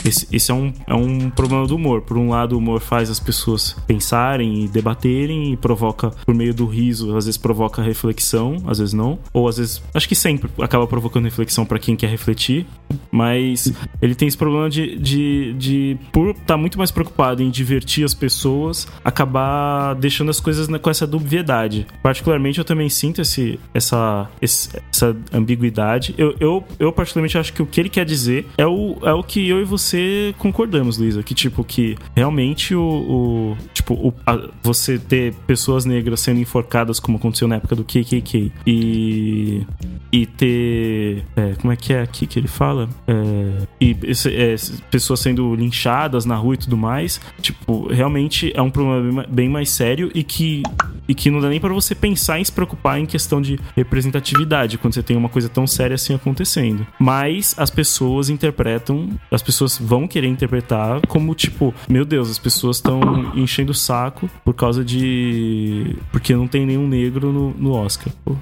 Esse, 0.04 0.26
esse 0.32 0.50
é, 0.50 0.54
um, 0.54 0.72
é 0.86 0.94
um 0.94 1.30
problema 1.30 1.66
do 1.66 1.76
humor. 1.76 2.02
Por 2.02 2.16
um 2.16 2.30
lado, 2.30 2.54
o 2.54 2.58
humor 2.58 2.80
faz 2.80 3.10
as 3.10 3.20
pessoas 3.20 3.76
pensarem 3.86 4.64
e 4.64 4.68
debaterem 4.68 5.52
e 5.52 5.56
provoca, 5.56 6.10
por 6.24 6.34
meio 6.34 6.54
do 6.54 6.66
riso, 6.66 7.16
às 7.16 7.26
vezes 7.26 7.36
provoca 7.36 7.82
reflexão, 7.82 8.56
às 8.66 8.78
vezes 8.78 8.94
não. 8.94 9.18
Ou 9.32 9.48
às 9.48 9.58
vezes, 9.58 9.82
acho 9.94 10.08
que 10.08 10.14
sempre 10.14 10.50
acaba 10.60 10.86
provocando 10.86 11.24
reflexão 11.24 11.66
para 11.66 11.78
quem 11.78 11.96
quer 11.96 12.08
refletir. 12.08 12.66
Mas 13.10 13.72
ele 14.00 14.14
tem 14.14 14.28
esse 14.28 14.36
problema 14.36 14.68
de, 14.70 14.96
de, 14.98 15.54
de 15.54 15.98
por 16.12 16.30
estar 16.30 16.44
tá 16.44 16.56
muito 16.56 16.78
mais 16.78 16.90
preocupado 16.90 17.42
em 17.42 17.50
divertir 17.50 18.04
as 18.04 18.14
pessoas, 18.14 18.86
acabar 19.04 19.94
deixando 19.94 20.30
as 20.30 20.40
coisas 20.40 20.68
com 20.78 20.90
essa 20.90 21.06
dubiedade. 21.06 21.86
Particularmente, 22.02 22.58
eu 22.58 22.64
também 22.64 22.88
sinto 22.88 23.20
esse, 23.20 23.58
essa, 23.74 24.28
essa 24.40 25.16
ambiguidade. 25.32 26.14
Eu, 26.16 26.34
eu, 26.40 26.64
eu, 26.78 26.92
particularmente, 26.92 27.36
acho 27.36 27.52
que 27.52 27.62
o 27.62 27.66
que 27.66 27.80
ele 27.80 27.88
quer 27.88 28.04
dizer 28.04 28.46
é 28.56 28.66
o, 28.66 28.96
é 29.02 29.12
o 29.12 29.22
que 29.22 29.48
eu 29.48 29.60
e 29.60 29.64
você 29.64 29.89
você 29.90 30.34
concordamos, 30.38 30.98
Luísa, 30.98 31.22
que 31.22 31.34
tipo 31.34 31.64
que 31.64 31.96
realmente 32.14 32.74
o, 32.74 32.82
o 32.82 33.56
tipo 33.74 33.94
o, 33.94 34.14
a, 34.24 34.48
você 34.62 34.98
ter 34.98 35.34
pessoas 35.46 35.84
negras 35.84 36.20
sendo 36.20 36.40
enforcadas 36.40 37.00
como 37.00 37.18
aconteceu 37.18 37.48
na 37.48 37.56
época 37.56 37.74
do 37.74 37.84
KKK 37.84 38.52
e 38.66 39.66
e 40.12 40.26
ter 40.26 41.24
é, 41.36 41.54
como 41.60 41.72
é 41.72 41.76
que 41.76 41.92
é 41.92 42.02
aqui 42.02 42.26
que 42.26 42.38
ele 42.38 42.48
fala 42.48 42.88
é, 43.06 43.66
e 43.80 43.96
é, 44.26 44.56
pessoas 44.90 45.20
sendo 45.20 45.54
linchadas 45.54 46.24
na 46.24 46.34
rua 46.34 46.54
e 46.54 46.58
tudo 46.58 46.76
mais, 46.76 47.20
tipo 47.40 47.88
realmente 47.88 48.52
é 48.54 48.62
um 48.62 48.70
problema 48.70 49.26
bem 49.28 49.48
mais 49.48 49.70
sério 49.70 50.10
e 50.14 50.22
que 50.22 50.62
e 51.08 51.14
que 51.14 51.30
não 51.30 51.40
dá 51.40 51.48
nem 51.48 51.58
para 51.58 51.72
você 51.74 51.94
pensar 51.94 52.38
em 52.38 52.44
se 52.44 52.52
preocupar 52.52 53.00
em 53.00 53.06
questão 53.06 53.42
de 53.42 53.58
representatividade 53.76 54.78
quando 54.78 54.94
você 54.94 55.02
tem 55.02 55.16
uma 55.16 55.28
coisa 55.28 55.48
tão 55.48 55.66
séria 55.66 55.96
assim 55.96 56.14
acontecendo. 56.14 56.86
Mas 57.00 57.54
as 57.58 57.68
pessoas 57.68 58.30
interpretam, 58.30 59.08
as 59.28 59.42
pessoas 59.42 59.79
vão 59.80 60.06
querer 60.06 60.28
interpretar 60.28 61.00
como 61.06 61.34
tipo, 61.34 61.74
meu 61.88 62.04
Deus, 62.04 62.30
as 62.30 62.38
pessoas 62.38 62.76
estão 62.76 63.32
enchendo 63.34 63.72
o 63.72 63.74
saco 63.74 64.28
por 64.44 64.54
causa 64.54 64.84
de. 64.84 65.96
porque 66.12 66.34
não 66.34 66.46
tem 66.46 66.66
nenhum 66.66 66.86
negro 66.86 67.32
no, 67.32 67.50
no 67.50 67.72
Oscar. 67.72 68.12
Pô. 68.24 68.36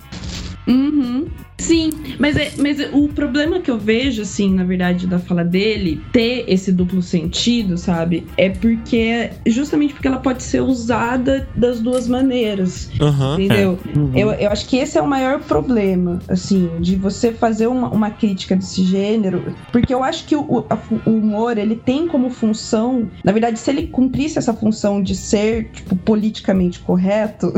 Uhum. 0.68 1.26
Sim, 1.59 1.90
mas, 2.20 2.37
é, 2.37 2.52
mas 2.57 2.78
o 2.92 3.09
problema 3.09 3.59
que 3.59 3.70
eu 3.70 3.76
vejo, 3.76 4.22
assim, 4.22 4.54
na 4.54 4.62
verdade, 4.62 5.09
da 5.09 5.18
fala 5.18 5.44
dele, 5.44 6.00
ter 6.12 6.44
esse 6.46 6.70
duplo 6.70 7.02
sentido, 7.02 7.76
sabe? 7.76 8.26
É 8.37 8.48
porque. 8.48 9.31
Justamente 9.44 9.92
porque 9.92 10.07
ela 10.07 10.18
pode 10.18 10.42
ser 10.44 10.62
usada 10.62 11.48
das 11.57 11.81
duas 11.81 12.07
maneiras. 12.07 12.90
Uhum, 13.00 13.35
entendeu? 13.35 13.78
É. 13.85 13.98
Uhum. 13.98 14.12
Eu, 14.14 14.31
eu 14.33 14.50
acho 14.50 14.68
que 14.68 14.76
esse 14.76 14.96
é 14.96 15.02
o 15.02 15.07
maior 15.07 15.40
problema, 15.40 16.20
assim, 16.28 16.70
de 16.78 16.94
você 16.94 17.33
fazer 17.33 17.66
uma, 17.66 17.90
uma 17.90 18.11
crítica 18.11 18.54
desse 18.54 18.85
gênero. 18.85 19.52
Porque 19.72 19.92
eu 19.92 20.04
acho 20.04 20.26
que 20.26 20.37
o, 20.37 20.64
a, 20.70 20.78
o 21.04 21.11
humor, 21.11 21.59
ele 21.59 21.74
tem 21.74 22.07
como 22.07 22.31
função. 22.31 23.11
Na 23.24 23.33
verdade, 23.33 23.59
se 23.59 23.68
ele 23.68 23.88
cumprisse 23.88 24.38
essa 24.38 24.54
função 24.54 25.02
de 25.02 25.16
ser, 25.16 25.70
tipo, 25.72 25.96
politicamente 25.96 26.78
correto, 26.78 27.52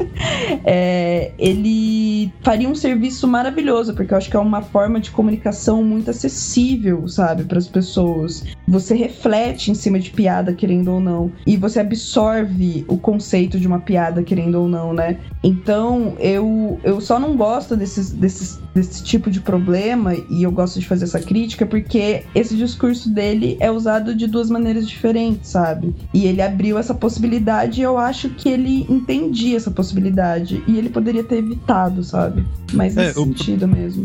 é, 0.64 1.32
ele 1.38 2.32
faria 2.44 2.68
um 2.68 2.74
serviço 2.74 3.26
maravilhoso, 3.26 3.94
porque 3.94 4.12
eu 4.12 4.18
acho 4.18 4.30
que 4.30 4.36
é 4.36 4.40
uma 4.40 4.60
forma 4.60 5.00
de 5.00 5.10
comunicação 5.10 5.82
muito 5.82 6.10
acessível, 6.10 7.08
sabe, 7.08 7.44
para 7.44 7.58
as 7.58 7.66
pessoas. 7.66 8.44
você 8.68 8.94
reflete 8.94 9.70
em 9.70 9.74
cima 9.74 9.98
de 9.98 10.10
piada, 10.10 10.52
querendo 10.52 10.92
ou 10.92 11.00
não. 11.00 11.32
E 11.46 11.56
você 11.56 11.80
absorve 11.80 12.84
o 12.86 12.98
conceito 12.98 13.58
de 13.58 13.66
uma 13.66 13.80
piada, 13.80 14.22
querendo 14.22 14.56
ou 14.56 14.68
não, 14.68 14.92
né? 14.92 15.18
Então, 15.42 16.14
eu, 16.18 16.78
eu 16.84 17.00
só 17.00 17.18
não 17.18 17.36
gosto 17.36 17.76
desses, 17.76 18.10
desses, 18.10 18.60
desse 18.74 19.02
tipo 19.02 19.30
de 19.30 19.40
problema, 19.40 20.14
e 20.30 20.42
eu 20.42 20.52
gosto 20.52 20.78
de 20.78 20.86
fazer 20.86 21.04
essa 21.04 21.20
crítica, 21.20 21.64
porque 21.64 22.24
esse 22.34 22.56
discurso 22.56 23.08
dele 23.08 23.56
é 23.58 23.70
usado 23.70 24.14
de 24.14 24.26
duas 24.26 24.50
maneiras 24.50 24.86
diferentes, 24.86 25.50
sabe? 25.50 25.94
E 26.12 26.26
ele 26.26 26.42
abriu 26.42 26.78
essa 26.78 26.94
possibilidade 26.94 27.80
e 27.80 27.84
eu 27.84 27.96
acho 27.96 28.28
que 28.30 28.48
ele 28.48 28.86
entendia 28.88 29.56
essa 29.56 29.70
possibilidade. 29.70 30.62
E 30.66 30.76
ele 30.76 30.90
poderia 30.90 31.24
ter 31.24 31.36
evitado, 31.36 32.02
sabe? 32.02 32.33
Mas 32.72 32.96
É, 32.96 33.06
nesse 33.06 33.18
o- 33.20 33.24
sentido 33.24 33.68
mesmo. 33.68 34.04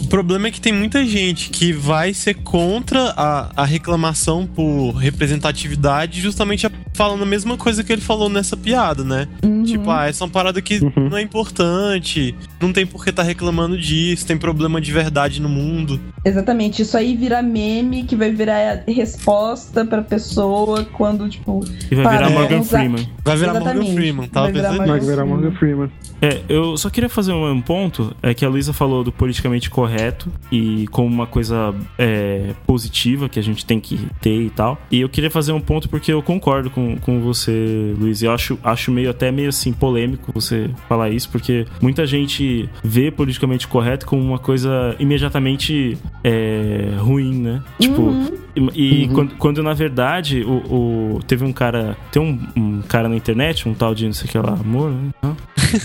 O 0.00 0.06
problema 0.08 0.48
é 0.48 0.50
que 0.50 0.60
tem 0.60 0.72
muita 0.72 1.04
gente 1.04 1.50
que 1.50 1.72
vai 1.72 2.12
ser 2.14 2.34
contra 2.34 3.12
a, 3.16 3.50
a 3.62 3.64
reclamação 3.64 4.46
por 4.46 4.92
representatividade, 4.92 6.20
justamente 6.20 6.66
a- 6.66 6.70
falando 6.92 7.22
a 7.22 7.26
mesma 7.26 7.56
coisa 7.56 7.82
que 7.84 7.92
ele 7.92 8.00
falou 8.02 8.28
nessa 8.28 8.56
piada, 8.56 9.02
né? 9.04 9.26
Uhum. 9.44 9.62
Tipo, 9.64 9.90
ah, 9.90 10.06
essa 10.06 10.22
é 10.22 10.26
uma 10.26 10.30
parada 10.32 10.60
que 10.60 10.78
Uhum. 10.82 11.08
não 11.10 11.16
é 11.16 11.22
importante, 11.22 12.34
não 12.60 12.72
tem 12.72 12.86
por 12.86 13.04
que 13.04 13.12
tá 13.12 13.22
reclamando 13.22 13.78
disso, 13.78 14.26
tem 14.26 14.36
problema 14.36 14.80
de 14.80 14.92
verdade 14.92 15.40
no 15.40 15.48
mundo. 15.48 16.00
Exatamente, 16.24 16.82
isso 16.82 16.96
aí 16.96 17.16
vira 17.16 17.40
meme 17.42 18.04
que 18.04 18.14
vai 18.16 18.30
virar 18.30 18.84
resposta 18.86 19.84
pra 19.84 20.02
pessoa 20.02 20.84
quando, 20.92 21.28
tipo. 21.28 21.60
E 21.90 21.94
vai 21.94 22.16
virar 22.16 22.30
Morgan 22.30 22.60
usar- 22.60 22.78
Freeman. 22.78 23.08
Vai 23.24 23.36
virar 23.36 23.52
Morgan 23.54 23.70
Exatamente. 23.70 23.94
Freeman, 23.94 24.28
tava 24.28 24.46
Vai 24.46 24.52
virar 24.52 24.68
pensando 24.70 24.86
Morgan 24.86 25.00
Vai 25.04 25.10
virar 25.10 25.26
Morgan 25.26 25.52
Freeman. 25.52 25.90
É, 26.22 26.40
eu 26.50 26.76
só 26.76 26.90
queria 26.90 27.08
fazer 27.08 27.32
um, 27.32 27.50
um 27.50 27.62
ponto, 27.62 28.14
é 28.22 28.34
que 28.34 28.44
a 28.44 28.48
Luísa 28.48 28.72
falou 28.74 29.02
do 29.02 29.10
politicamente 29.10 29.70
correto 29.70 30.30
e 30.52 30.86
como 30.88 31.06
uma 31.06 31.26
coisa 31.26 31.74
é, 31.98 32.50
positiva 32.66 33.26
que 33.28 33.38
a 33.38 33.42
gente 33.42 33.64
tem 33.64 33.80
que 33.80 33.98
ter 34.20 34.42
e 34.42 34.50
tal. 34.50 34.78
E 34.90 35.00
eu 35.00 35.08
queria 35.08 35.30
fazer 35.30 35.52
um 35.52 35.60
ponto 35.60 35.88
porque 35.88 36.12
eu 36.12 36.22
concordo 36.22 36.68
com, 36.70 36.79
com 37.00 37.20
você, 37.20 37.94
Luiz. 37.98 38.22
Eu 38.22 38.32
acho, 38.32 38.58
acho 38.62 38.90
meio 38.90 39.10
até 39.10 39.30
meio 39.30 39.48
assim 39.48 39.72
polêmico 39.72 40.32
você 40.32 40.70
falar 40.88 41.10
isso, 41.10 41.28
porque 41.30 41.66
muita 41.80 42.06
gente 42.06 42.68
vê 42.82 43.10
politicamente 43.10 43.66
correto 43.68 44.06
como 44.06 44.22
uma 44.22 44.38
coisa 44.38 44.94
imediatamente 44.98 45.96
é, 46.24 46.94
ruim, 46.98 47.34
né? 47.34 47.62
Tipo, 47.78 48.00
Uhum. 48.02 48.30
E, 48.74 49.04
e 49.04 49.08
quando, 49.08 49.34
quando, 49.36 49.62
na 49.62 49.72
verdade 49.74 50.42
o, 50.42 51.16
o- 51.16 51.20
teve 51.26 51.44
um 51.44 51.52
cara. 51.52 51.96
Tem 52.10 52.20
um, 52.22 52.38
um 52.56 52.82
cara 52.82 53.08
na 53.08 53.16
internet, 53.16 53.68
um 53.68 53.74
tal 53.74 53.94
de 53.94 54.06
não 54.06 54.12
sei 54.12 54.26
o 54.28 54.30
que 54.30 54.38
lá, 54.38 54.52
amor, 54.52 54.90
né? 54.90 55.36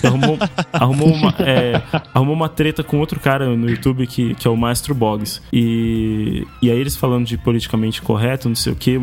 Arrumou, 0.03 0.37
arrumou, 0.73 1.13
uma, 1.13 1.35
é, 1.39 1.81
arrumou 2.13 2.33
uma 2.33 2.49
treta 2.49 2.83
com 2.83 2.99
outro 2.99 3.19
cara 3.19 3.45
no 3.55 3.69
YouTube 3.69 4.07
que, 4.07 4.33
que 4.35 4.47
é 4.47 4.51
o 4.51 4.57
Maestro 4.57 4.95
Boggs. 4.95 5.41
E, 5.53 6.45
e 6.61 6.71
aí 6.71 6.77
eles 6.79 6.95
falando 6.95 7.25
de 7.25 7.37
politicamente 7.37 8.01
correto, 8.01 8.47
não 8.49 8.55
sei 8.55 8.73
o 8.73 8.75
que, 8.75 8.97
o, 8.97 9.01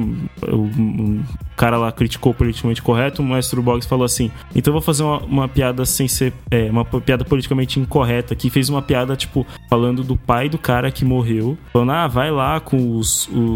um 0.53 1.23
cara 1.57 1.77
lá 1.77 1.93
criticou 1.93 2.35
politicamente 2.35 2.83
correto, 2.83 3.23
o 3.23 3.25
Maestro 3.25 3.63
Boggs 3.63 3.87
falou 3.89 4.05
assim: 4.05 4.31
então 4.55 4.71
eu 4.73 4.75
vou 4.75 4.83
fazer 4.83 5.03
uma, 5.05 5.19
uma 5.19 5.49
piada 5.49 5.85
sem 5.85 6.09
ser. 6.09 6.33
é, 6.51 6.69
uma 6.71 6.85
piada 6.85 7.25
politicamente 7.25 7.79
incorreta 7.79 8.35
aqui. 8.35 8.51
Fez 8.51 8.69
uma 8.69 8.83
piada, 8.83 9.15
tipo, 9.17 9.47
falando 9.71 10.03
do 10.03 10.17
pai 10.17 10.49
do 10.49 10.59
cara 10.59 10.91
que 10.91 11.05
morreu. 11.05 11.57
Falando, 11.73 11.93
ah, 11.93 12.07
vai 12.09 12.31
lá 12.31 12.59
com 12.61 12.97
os, 12.97 13.29
os 13.29 13.52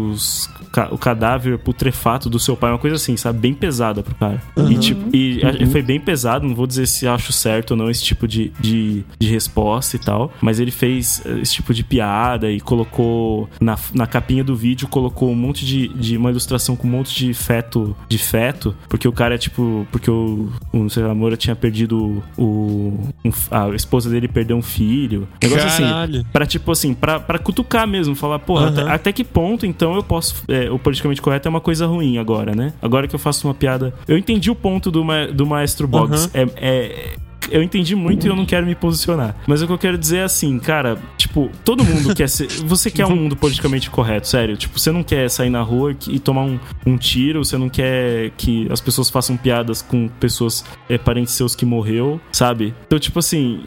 ca- 0.71 0.89
o 0.91 0.97
cadáver 0.97 1.57
putrefato 1.59 2.29
do 2.29 2.39
seu 2.39 2.55
pai, 2.55 2.71
uma 2.71 2.77
coisa 2.79 2.95
assim, 2.95 3.15
sabe? 3.17 3.39
Bem 3.39 3.53
pesada 3.53 4.01
pro 4.03 4.15
cara. 4.15 4.41
E, 4.69 4.77
tipo, 4.77 5.15
e 5.15 5.41
a- 5.43 5.67
foi 5.67 5.81
bem 5.81 5.99
pesado, 5.99 6.47
não 6.47 6.55
vou 6.55 6.67
dizer 6.67 6.87
se 6.87 7.07
acho 7.07 7.31
certo 7.33 7.71
ou 7.71 7.77
não 7.77 7.89
esse 7.89 8.03
tipo 8.03 8.27
de, 8.27 8.51
de, 8.59 9.03
de 9.19 9.27
resposta 9.29 9.95
e 9.95 9.99
tal, 9.99 10.31
mas 10.41 10.59
ele 10.59 10.71
fez 10.71 11.21
eh, 11.25 11.39
esse 11.41 11.53
tipo 11.55 11.73
de 11.73 11.83
piada 11.83 12.51
e 12.51 12.59
colocou 12.59 13.49
na, 13.59 13.77
na 13.93 14.07
capinha 14.07 14.43
do 14.43 14.55
vídeo, 14.55 14.87
colocou 14.87 15.31
um 15.31 15.35
monte 15.35 15.65
de, 15.65 15.87
de 15.89 16.17
uma 16.17 16.29
ilustração 16.29 16.75
com 16.75 16.87
um 16.87 16.91
monte 16.91 17.15
de 17.15 17.33
feto, 17.33 17.95
de 18.09 18.17
feto, 18.17 18.75
porque 18.89 19.07
o 19.07 19.11
cara 19.11 19.35
é 19.35 19.37
tipo, 19.37 19.87
porque 19.91 20.09
o, 20.09 20.49
o 20.73 20.89
sei 20.89 21.03
lá, 21.03 21.13
Moura 21.13 21.35
tinha 21.37 21.55
perdido 21.55 22.23
o, 22.37 22.99
um 23.25 23.31
a 23.51 23.69
esposa 23.75 24.09
dele 24.09 24.27
perdeu 24.27 24.57
um 24.57 24.61
filho. 24.61 25.27
Negócio 25.41 25.67
assim, 25.67 25.83
Caralho. 25.83 26.25
Pra, 26.31 26.45
tipo 26.45 26.71
assim, 26.71 26.93
pra, 26.93 27.19
pra 27.19 27.37
cutucar 27.39 27.87
mesmo, 27.87 28.15
falar, 28.15 28.39
porra, 28.39 28.67
Aham. 28.67 28.81
até, 28.81 28.91
até 28.91 29.11
que 29.13 29.23
ponto 29.23 29.65
então 29.65 29.86
eu 29.95 30.03
posso. 30.03 30.43
é, 30.47 30.69
o 30.69 30.77
politicamente 30.79 31.21
correto 31.21 31.47
é 31.47 31.49
uma 31.49 31.61
coisa 31.61 31.85
ruim 31.87 32.17
agora, 32.17 32.55
né? 32.55 32.73
Agora 32.81 33.07
que 33.07 33.15
eu 33.15 33.19
faço 33.19 33.47
uma 33.47 33.53
piada. 33.53 33.93
Eu 34.07 34.17
entendi 34.17 34.49
o 34.51 34.55
ponto 34.55 34.89
do, 34.91 35.03
ma- 35.03 35.27
do 35.27 35.45
maestro 35.45 35.87
Boggs. 35.87 36.29
É. 36.33 36.47
é- 36.57 37.15
eu 37.49 37.61
entendi 37.63 37.95
muito 37.95 38.25
e 38.25 38.29
eu 38.29 38.35
não 38.35 38.45
quero 38.45 38.65
me 38.65 38.75
posicionar. 38.75 39.35
Mas 39.47 39.61
o 39.61 39.67
que 39.67 39.73
eu 39.73 39.77
quero 39.77 39.97
dizer 39.97 40.17
é 40.17 40.23
assim, 40.23 40.57
cara, 40.59 40.97
tipo, 41.17 41.49
todo 41.63 41.83
mundo 41.83 42.13
quer 42.15 42.27
ser. 42.29 42.47
Você 42.67 42.89
quer 42.91 43.05
um 43.05 43.15
mundo 43.15 43.35
politicamente 43.35 43.89
correto, 43.89 44.27
sério. 44.27 44.57
Tipo, 44.57 44.77
você 44.79 44.91
não 44.91 45.03
quer 45.03 45.29
sair 45.29 45.49
na 45.49 45.61
rua 45.61 45.95
e 46.07 46.19
tomar 46.19 46.41
um, 46.43 46.59
um 46.85 46.97
tiro, 46.97 47.43
você 47.43 47.57
não 47.57 47.69
quer 47.69 48.31
que 48.37 48.67
as 48.71 48.81
pessoas 48.81 49.09
façam 49.09 49.37
piadas 49.37 49.81
com 49.81 50.07
pessoas, 50.07 50.63
é, 50.89 50.97
parentes 50.97 51.33
seus 51.33 51.55
que 51.55 51.65
morreu, 51.65 52.19
sabe? 52.31 52.73
Então, 52.85 52.99
tipo 52.99 53.19
assim, 53.19 53.61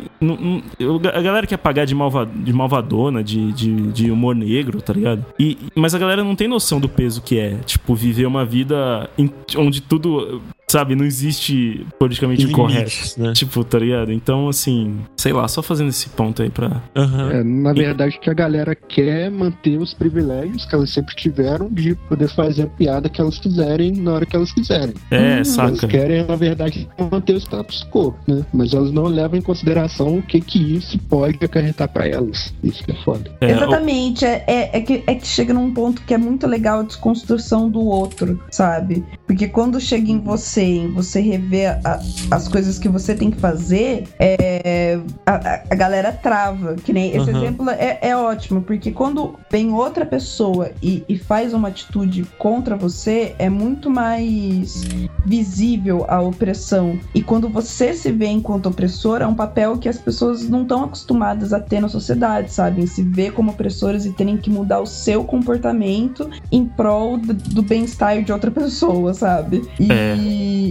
a 1.14 1.20
galera 1.20 1.46
quer 1.46 1.56
pagar 1.56 1.84
de, 1.84 1.94
malva, 1.94 2.26
de 2.26 2.52
malvadona, 2.52 3.22
de, 3.22 3.52
de, 3.52 3.74
de 3.92 4.10
humor 4.10 4.34
negro, 4.34 4.80
tá 4.82 4.92
ligado? 4.92 5.24
E, 5.38 5.56
mas 5.74 5.94
a 5.94 5.98
galera 5.98 6.22
não 6.22 6.34
tem 6.36 6.48
noção 6.48 6.80
do 6.80 6.88
peso 6.88 7.22
que 7.22 7.38
é, 7.38 7.54
tipo, 7.64 7.94
viver 7.94 8.26
uma 8.26 8.44
vida 8.44 9.08
em- 9.18 9.30
onde 9.56 9.80
tudo, 9.80 10.42
sabe, 10.70 10.94
não 10.94 11.04
existe 11.04 11.86
politicamente 11.98 12.46
Limites, 12.46 13.14
correto. 13.14 13.20
né? 13.22 13.32
Tipo, 13.32 13.64
tá 13.64 13.78
ligado? 13.78 14.12
Então, 14.12 14.48
assim, 14.48 14.98
sei 15.16 15.32
lá, 15.32 15.46
só 15.48 15.62
fazendo 15.62 15.88
esse 15.90 16.08
ponto 16.10 16.42
aí 16.42 16.50
pra. 16.50 16.82
Aham. 16.96 17.30
É, 17.32 17.42
na 17.42 17.72
verdade, 17.72 18.18
que 18.20 18.30
a 18.30 18.34
galera 18.34 18.74
quer 18.74 19.30
manter 19.30 19.78
os 19.78 19.92
privilégios 19.94 20.64
que 20.64 20.74
elas 20.74 20.90
sempre 20.90 21.14
tiveram 21.16 21.68
de 21.70 21.94
poder 21.94 22.28
fazer 22.28 22.62
a 22.62 22.66
piada 22.66 23.08
que 23.08 23.20
elas 23.20 23.38
quiserem 23.38 23.92
na 23.92 24.12
hora 24.12 24.26
que 24.26 24.36
elas 24.36 24.52
quiserem. 24.52 24.94
É, 25.10 25.34
Elas 25.36 25.48
saca? 25.48 25.88
querem, 25.88 26.24
na 26.26 26.36
verdade, 26.36 26.88
manter 27.10 27.34
o 27.34 27.38
status 27.40 27.86
quo, 27.90 28.14
né? 28.26 28.44
Mas 28.52 28.72
elas 28.74 28.90
não 28.92 29.04
levam 29.04 29.38
em 29.38 29.42
consideração 29.42 30.18
o 30.18 30.22
que 30.22 30.40
que 30.40 30.76
isso 30.76 30.98
pode 31.08 31.44
acarretar 31.44 31.88
pra 31.88 32.06
elas. 32.06 32.52
Isso 32.62 32.82
que 32.84 32.92
é 32.92 32.94
foda. 33.04 33.30
É, 33.40 33.46
o- 33.46 33.50
Exatamente, 33.50 34.24
é, 34.24 34.44
é, 34.46 34.78
é 34.78 34.80
que, 34.80 35.02
é 35.06 35.14
que 35.14 35.26
chega 35.26 35.52
num 35.54 35.72
ponto 35.72 36.02
que 36.02 36.14
é 36.14 36.18
muito 36.18 36.46
legal 36.46 36.80
a 36.80 36.82
desconstrução 36.82 37.68
do 37.70 37.80
outro, 37.80 38.40
sabe? 38.50 39.04
Porque 39.26 39.48
quando 39.48 39.80
chega 39.80 40.10
em 40.10 40.20
você, 40.20 40.59
em 40.62 40.88
você 40.92 41.20
rever 41.20 41.78
a- 41.84 42.00
as 42.30 42.48
coisas 42.48 42.78
que 42.78 42.88
você 42.88 43.14
tem 43.14 43.30
que 43.30 43.38
fazer, 43.38 44.04
é, 44.18 44.98
a, 45.26 45.62
a- 45.70 45.74
galera 45.74 46.12
trava. 46.12 46.74
Que 46.76 46.92
nem 46.92 47.10
esse 47.14 47.30
Uhum. 47.30 47.36
exemplo 47.42 47.70
é, 47.70 47.98
é 48.02 48.16
ótimo, 48.16 48.62
porque 48.62 48.90
quando 48.92 49.34
vem 49.50 49.72
outra 49.72 50.04
pessoa 50.06 50.70
e, 50.82 51.04
e 51.08 51.18
faz 51.18 51.52
uma 51.54 51.68
atitude 51.68 52.24
contra 52.38 52.76
você, 52.76 53.34
é 53.38 53.48
muito 53.48 53.90
mais 53.90 54.84
visível 55.24 56.04
a 56.08 56.20
opressão. 56.20 56.98
E 57.14 57.22
quando 57.22 57.48
você 57.48 57.92
se 57.94 58.10
vê 58.12 58.26
enquanto 58.26 58.66
opressor, 58.66 59.22
é 59.22 59.26
um 59.26 59.34
papel 59.34 59.78
que 59.78 59.88
as 59.88 59.98
pessoas 59.98 60.48
não 60.48 60.62
estão 60.62 60.84
acostumadas 60.84 61.52
a 61.52 61.60
ter 61.60 61.80
na 61.80 61.88
sociedade, 61.88 62.52
sabe? 62.52 62.82
Em 62.82 62.86
se 62.86 63.02
ver 63.02 63.32
como 63.32 63.50
opressoras 63.50 64.04
e 64.06 64.10
terem 64.12 64.36
que 64.36 64.50
mudar 64.50 64.80
o 64.80 64.86
seu 64.86 65.24
comportamento 65.24 66.28
em 66.50 66.64
prol 66.64 67.16
do, 67.18 67.32
do 67.34 67.62
bem-estar 67.62 68.22
de 68.22 68.32
outra 68.32 68.50
pessoa, 68.50 69.14
sabe? 69.14 69.62
E, 69.78 69.90
É. 69.92 70.14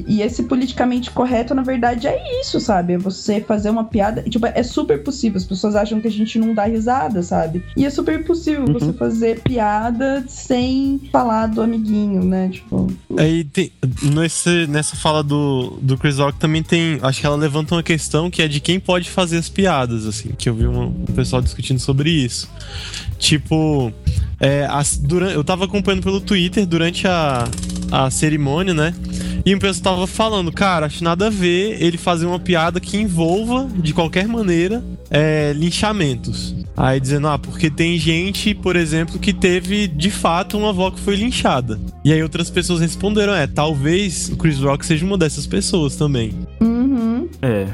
e 0.07 0.21
esse 0.21 0.43
politicamente 0.43 1.11
correto, 1.11 1.53
na 1.53 1.61
verdade, 1.61 2.07
é 2.07 2.41
isso, 2.41 2.59
sabe? 2.59 2.93
É 2.93 2.97
você 2.97 3.39
fazer 3.41 3.69
uma 3.69 3.83
piada. 3.83 4.23
Tipo, 4.23 4.45
é 4.47 4.63
super 4.63 5.03
possível. 5.03 5.37
As 5.37 5.45
pessoas 5.45 5.75
acham 5.75 5.99
que 6.01 6.07
a 6.07 6.11
gente 6.11 6.37
não 6.39 6.53
dá 6.53 6.65
risada, 6.65 7.21
sabe? 7.23 7.63
E 7.77 7.85
é 7.85 7.89
super 7.89 8.23
possível 8.23 8.65
Uhum. 8.65 8.73
você 8.73 8.93
fazer 8.93 9.41
piada 9.41 10.23
sem 10.27 10.99
falar 11.11 11.47
do 11.47 11.61
amiguinho, 11.61 12.23
né? 12.23 12.49
Tipo. 12.51 12.87
Aí 13.17 13.43
tem, 13.43 13.71
nesse, 14.03 14.67
nessa 14.67 14.95
fala 14.95 15.23
do, 15.23 15.77
do 15.81 15.97
Chris 15.97 16.17
Rock 16.17 16.37
também 16.39 16.61
tem. 16.63 16.99
Acho 17.01 17.19
que 17.21 17.25
ela 17.25 17.35
levanta 17.35 17.75
uma 17.75 17.83
questão 17.83 18.29
que 18.29 18.41
é 18.41 18.47
de 18.47 18.59
quem 18.59 18.79
pode 18.79 19.09
fazer 19.09 19.37
as 19.37 19.49
piadas, 19.49 20.05
assim, 20.05 20.29
que 20.37 20.49
eu 20.49 20.53
vi 20.55 20.67
um, 20.67 20.83
um 20.87 21.05
pessoal 21.15 21.41
discutindo 21.41 21.79
sobre 21.79 22.09
isso. 22.09 22.49
Tipo, 23.17 23.91
é, 24.39 24.65
as- 24.69 24.97
duran- 24.97 25.31
eu 25.31 25.43
tava 25.43 25.65
acompanhando 25.65 26.03
pelo 26.03 26.21
Twitter 26.21 26.65
durante 26.65 27.07
a, 27.07 27.45
a 27.91 28.09
cerimônia, 28.09 28.73
né? 28.73 28.93
E 29.49 29.55
o 29.55 29.59
pessoal 29.59 29.95
tava 29.95 30.05
falando, 30.05 30.51
cara, 30.51 30.85
acho 30.85 31.03
nada 31.03 31.25
a 31.25 31.29
ver 31.31 31.81
ele 31.81 31.97
fazer 31.97 32.27
uma 32.27 32.39
piada 32.39 32.79
que 32.79 32.95
envolva, 32.97 33.67
de 33.77 33.95
qualquer 33.95 34.27
maneira, 34.27 34.83
é, 35.09 35.53
linchamentos. 35.53 36.53
Aí 36.77 36.99
dizendo, 36.99 37.29
ah, 37.29 37.39
porque 37.39 37.67
tem 37.71 37.97
gente, 37.97 38.53
por 38.53 38.75
exemplo, 38.75 39.17
que 39.17 39.33
teve 39.33 39.87
de 39.87 40.11
fato 40.11 40.55
uma 40.55 40.69
avó 40.69 40.91
que 40.91 40.99
foi 40.99 41.15
linchada. 41.15 41.79
E 42.05 42.13
aí 42.13 42.21
outras 42.21 42.51
pessoas 42.51 42.79
responderam, 42.79 43.33
é, 43.33 43.47
talvez 43.47 44.29
o 44.29 44.37
Chris 44.37 44.59
Rock 44.59 44.85
seja 44.85 45.03
uma 45.03 45.17
dessas 45.17 45.47
pessoas 45.47 45.95
também. 45.95 46.31
Uhum. 46.61 47.18
É. 47.41 47.67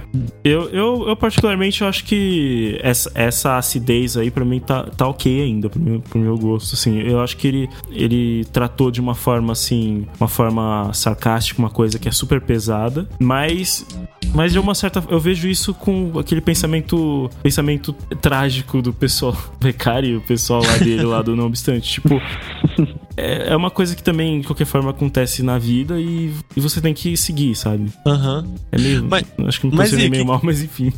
Eu, 0.44 0.70
eu, 0.70 1.08
eu 1.10 1.16
particularmente 1.16 1.82
eu 1.82 1.88
acho 1.88 2.04
que 2.06 2.78
essa, 2.82 3.12
essa 3.16 3.58
acidez 3.58 4.16
aí 4.18 4.30
pra 4.32 4.46
mim 4.46 4.60
tá, 4.60 4.84
tá 4.84 5.08
ok 5.08 5.42
ainda, 5.42 5.70
pro 5.70 5.80
meu, 5.80 6.00
pro 6.02 6.20
meu 6.20 6.38
gosto, 6.38 6.74
assim. 6.76 7.00
Eu 7.00 7.20
acho 7.22 7.38
que 7.38 7.48
ele, 7.48 7.70
ele 7.92 8.46
tratou 8.52 8.92
de 8.92 9.00
uma 9.02 9.16
forma, 9.16 9.54
assim, 9.54 10.06
uma 10.20 10.28
forma 10.28 10.92
sarcástica, 10.94 11.60
uma 11.60 11.70
coisa 11.70 11.98
que 12.00 12.08
é 12.08 12.12
super 12.12 12.42
pesada, 12.42 13.08
mas 13.20 13.86
Mas 14.34 14.52
de 14.52 14.60
uma 14.60 14.76
certa. 14.76 15.04
Eu 15.10 15.20
vejo 15.20 15.48
isso 15.48 15.74
com 15.74 16.18
aquele 16.20 16.42
pensamento. 16.42 17.30
Pensamento 17.44 17.94
trágico 18.22 18.82
do 18.82 18.92
pessoal. 18.94 19.36
Becari, 19.62 20.16
o 20.16 20.22
pessoal 20.22 20.62
lá 20.64 20.78
dele, 20.78 21.04
lá 21.04 21.22
do 21.22 21.36
Não 21.36 21.46
Obstante. 21.46 21.94
Tipo. 21.94 22.22
É, 23.18 23.54
é 23.54 23.56
uma 23.56 23.72
coisa 23.72 23.96
que 23.96 24.04
também, 24.04 24.42
de 24.42 24.46
qualquer 24.48 24.66
forma, 24.66 24.90
acontece 24.90 25.42
na 25.42 25.58
vida 25.58 25.98
e, 25.98 26.34
e 26.54 26.60
você 26.60 26.82
tem 26.82 26.94
que 26.94 27.16
seguir, 27.16 27.56
sabe? 27.56 27.90
Aham. 28.06 28.46
É 28.74 28.78
meio. 28.78 29.06
Mas- 29.10 29.24
acho 29.48 29.60
que 29.62 29.68
não 29.68 29.76
mas 29.76 29.90
funcionei 29.90 30.08
e 30.08 30.10
meio 30.10 30.24
que- 30.24 30.28
mal, 30.30 30.40
mas 30.44 30.62
enfim. 30.62 30.92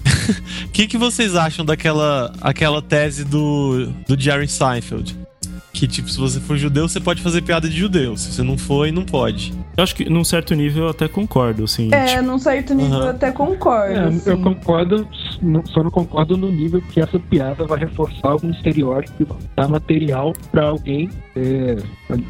O 0.66 0.70
que, 0.72 0.88
que 0.88 0.98
vocês 0.98 1.36
acham 1.36 1.66
daquela 1.66 2.34
aquela 2.42 2.82
tese 2.82 3.24
do, 3.24 3.88
do 4.08 4.20
Jerry 4.20 4.48
Seinfeld? 4.48 5.16
Que, 5.74 5.88
tipo, 5.88 6.10
se 6.10 6.18
você 6.18 6.40
for 6.40 6.58
judeu, 6.58 6.88
você 6.90 7.00
pode 7.00 7.22
fazer 7.22 7.44
piada 7.44 7.70
de 7.70 7.78
judeu. 7.78 8.18
Se 8.18 8.32
você 8.32 8.42
não 8.42 8.58
for, 8.58 8.92
não 8.92 9.06
pode. 9.06 9.54
Eu 9.78 9.84
acho 9.84 9.94
que 9.96 10.10
num 10.10 10.24
certo 10.24 10.56
nível 10.56 10.86
eu 10.86 10.90
até 10.90 11.08
concordo, 11.08 11.66
assim. 11.66 11.90
É, 11.94 12.06
tipo, 12.06 12.24
num 12.24 12.40
certo 12.40 12.74
nível 12.74 12.96
Aham. 12.96 13.04
eu 13.06 13.10
até 13.12 13.32
concordo. 13.32 13.94
É, 13.94 14.04
assim. 14.08 14.28
eu 14.28 14.40
concordo, 14.42 15.08
só 15.72 15.84
não 15.84 15.92
concordo 15.92 16.36
no 16.36 16.52
nível 16.52 16.82
que 16.82 17.00
essa 17.00 17.20
piada 17.20 17.64
vai 17.68 17.78
reforçar 17.78 18.30
algum 18.30 18.50
estereótipo 18.50 19.22
e 19.22 19.28
dar 19.56 19.68
material 19.68 20.34
pra 20.52 20.64
alguém. 20.70 21.12
é, 21.36 21.76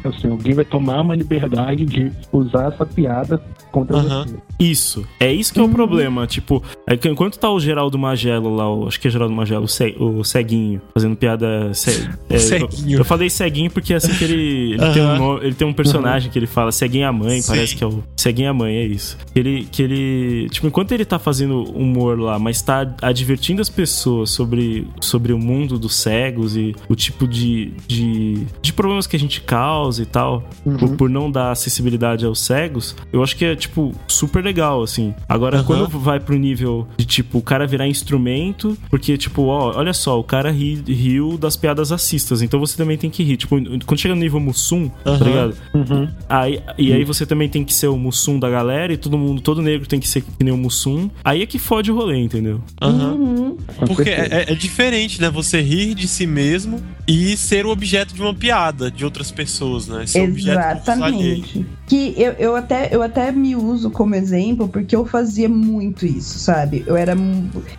assim, 0.04 0.28
alguém 0.28 0.52
vai 0.52 0.66
tomar 0.66 1.00
uma 1.00 1.14
liberdade 1.16 1.86
de 1.86 2.12
usar 2.30 2.70
essa 2.74 2.84
piada 2.84 3.42
contra 3.72 3.96
Aham. 3.96 4.24
você. 4.26 4.34
Isso. 4.58 5.06
É 5.20 5.32
isso 5.32 5.52
que 5.52 5.60
é 5.60 5.62
o 5.62 5.68
problema. 5.68 6.26
Tipo, 6.26 6.62
é 6.86 6.96
que 6.96 7.08
enquanto 7.08 7.38
tá 7.38 7.48
o 7.50 7.60
Geraldo 7.60 7.98
Magelo 7.98 8.54
lá, 8.54 8.68
o- 8.72 8.88
acho 8.88 8.98
que 9.00 9.06
é 9.08 9.10
Geraldo 9.10 9.32
Magelo, 9.34 9.64
o, 9.64 9.68
ce- 9.68 9.94
o 9.98 10.24
ceguinho, 10.24 10.80
fazendo 10.92 11.16
piada. 11.16 11.72
ce- 11.74 12.08
é, 12.28 12.38
Ceguinho. 12.38 12.94
Eu, 12.94 12.98
eu 12.98 13.04
falei 13.04 13.30
ceguinho 13.30 13.70
porque 13.70 13.92
é 13.92 13.96
assim 13.96 14.12
que 14.14 14.24
ele. 14.24 14.72
Ele, 14.74 14.92
tem, 14.92 15.02
um, 15.02 15.38
ele 15.38 15.54
tem 15.54 15.66
um 15.68 15.72
personagem 15.72 16.30
que 16.30 16.38
ele 16.38 16.46
fala 16.46 16.72
ceguinho 16.72 17.06
a 17.06 17.12
mãe, 17.12 17.40
Sim. 17.40 17.52
parece 17.52 17.76
que 17.76 17.84
é 17.84 17.86
o. 17.86 18.02
Ceguinho 18.16 18.50
a 18.50 18.54
mãe, 18.54 18.74
é 18.76 18.84
isso. 18.84 19.16
Ele, 19.34 19.64
que 19.70 19.82
ele. 19.82 20.48
Tipo, 20.50 20.66
enquanto 20.66 20.92
ele 20.92 21.04
tá 21.04 21.18
fazendo 21.18 21.62
humor 21.72 22.18
lá, 22.18 22.38
mas 22.38 22.60
tá 22.60 22.94
advertindo 23.00 23.62
as 23.62 23.68
pessoas 23.68 24.30
sobre, 24.30 24.86
sobre 25.00 25.32
o 25.32 25.38
mundo 25.38 25.78
dos 25.78 25.94
cegos 25.94 26.56
e 26.56 26.74
o 26.88 26.94
tipo 26.96 27.26
de, 27.28 27.72
de, 27.86 28.44
de 28.60 28.72
problemas 28.72 29.06
que 29.06 29.14
a 29.14 29.18
gente 29.18 29.40
causa 29.40 30.02
e 30.02 30.06
tal, 30.06 30.42
por, 30.78 30.96
por 30.96 31.08
não 31.10 31.30
dar 31.30 31.52
acessibilidade 31.52 32.24
aos 32.26 32.40
cegos, 32.40 32.96
eu 33.12 33.22
acho 33.22 33.36
que 33.36 33.44
é, 33.44 33.54
tipo, 33.54 33.92
super 34.06 34.47
legal, 34.48 34.82
assim. 34.82 35.14
Agora, 35.28 35.62
quando 35.62 35.86
vai 35.88 36.18
pro 36.18 36.36
nível 36.36 36.86
de, 36.96 37.04
tipo, 37.04 37.38
o 37.38 37.42
cara 37.42 37.66
virar 37.66 37.86
instrumento, 37.86 38.76
porque, 38.90 39.16
tipo, 39.16 39.42
ó, 39.44 39.72
olha 39.76 39.92
só, 39.92 40.18
o 40.18 40.24
cara 40.24 40.50
ri- 40.50 40.82
riu 40.86 41.36
das 41.38 41.56
piadas 41.56 41.90
racistas, 41.90 42.42
então 42.42 42.58
você 42.58 42.76
também 42.76 42.96
tem 42.96 43.10
que 43.10 43.22
rir. 43.22 43.36
Tipo, 43.36 43.56
quando 43.86 43.98
chega 44.00 44.14
no 44.14 44.20
nível 44.20 44.40
Mussum, 44.40 44.88
tá 45.04 45.12
ligado? 45.16 45.54
Aí, 46.28 46.60
e 46.76 46.92
aí 46.92 47.04
você 47.04 47.24
também 47.26 47.48
tem 47.48 47.64
que 47.64 47.72
ser 47.74 47.88
o 47.88 47.96
Mussum 47.96 48.38
da 48.38 48.48
galera 48.50 48.92
e 48.92 48.96
todo 48.96 49.16
mundo, 49.18 49.40
todo 49.40 49.60
negro 49.62 49.86
tem 49.86 50.00
que 50.00 50.08
ser 50.08 50.22
que 50.22 50.44
nem 50.44 50.52
o 50.52 50.56
Mussum. 50.56 51.10
Aí 51.24 51.42
é 51.42 51.46
que 51.46 51.58
fode 51.58 51.90
o 51.92 51.94
rolê, 51.96 52.18
entendeu? 52.18 52.60
Aham. 52.80 53.12
Uhum. 53.14 53.56
Porque 53.86 54.10
é, 54.10 54.46
é 54.48 54.54
diferente, 54.54 55.20
né? 55.20 55.30
Você 55.30 55.60
rir 55.60 55.94
de 55.94 56.08
si 56.08 56.26
mesmo 56.26 56.80
e 57.06 57.36
ser 57.36 57.66
o 57.66 57.70
objeto 57.70 58.14
de 58.14 58.20
uma 58.22 58.34
piada 58.34 58.90
de 58.90 59.04
outras 59.04 59.30
pessoas, 59.30 59.86
né? 59.88 60.06
Ser. 60.06 60.20
Exatamente. 60.28 61.66
Que 61.86 62.14
eu, 62.16 62.32
eu, 62.32 62.54
até, 62.56 62.88
eu 62.94 63.02
até 63.02 63.32
me 63.32 63.56
uso 63.56 63.90
como 63.90 64.14
exemplo 64.14 64.37
porque 64.68 64.94
eu 64.94 65.04
fazia 65.04 65.48
muito 65.48 66.06
isso, 66.06 66.38
sabe? 66.38 66.84
Eu 66.86 66.96
era. 66.96 67.14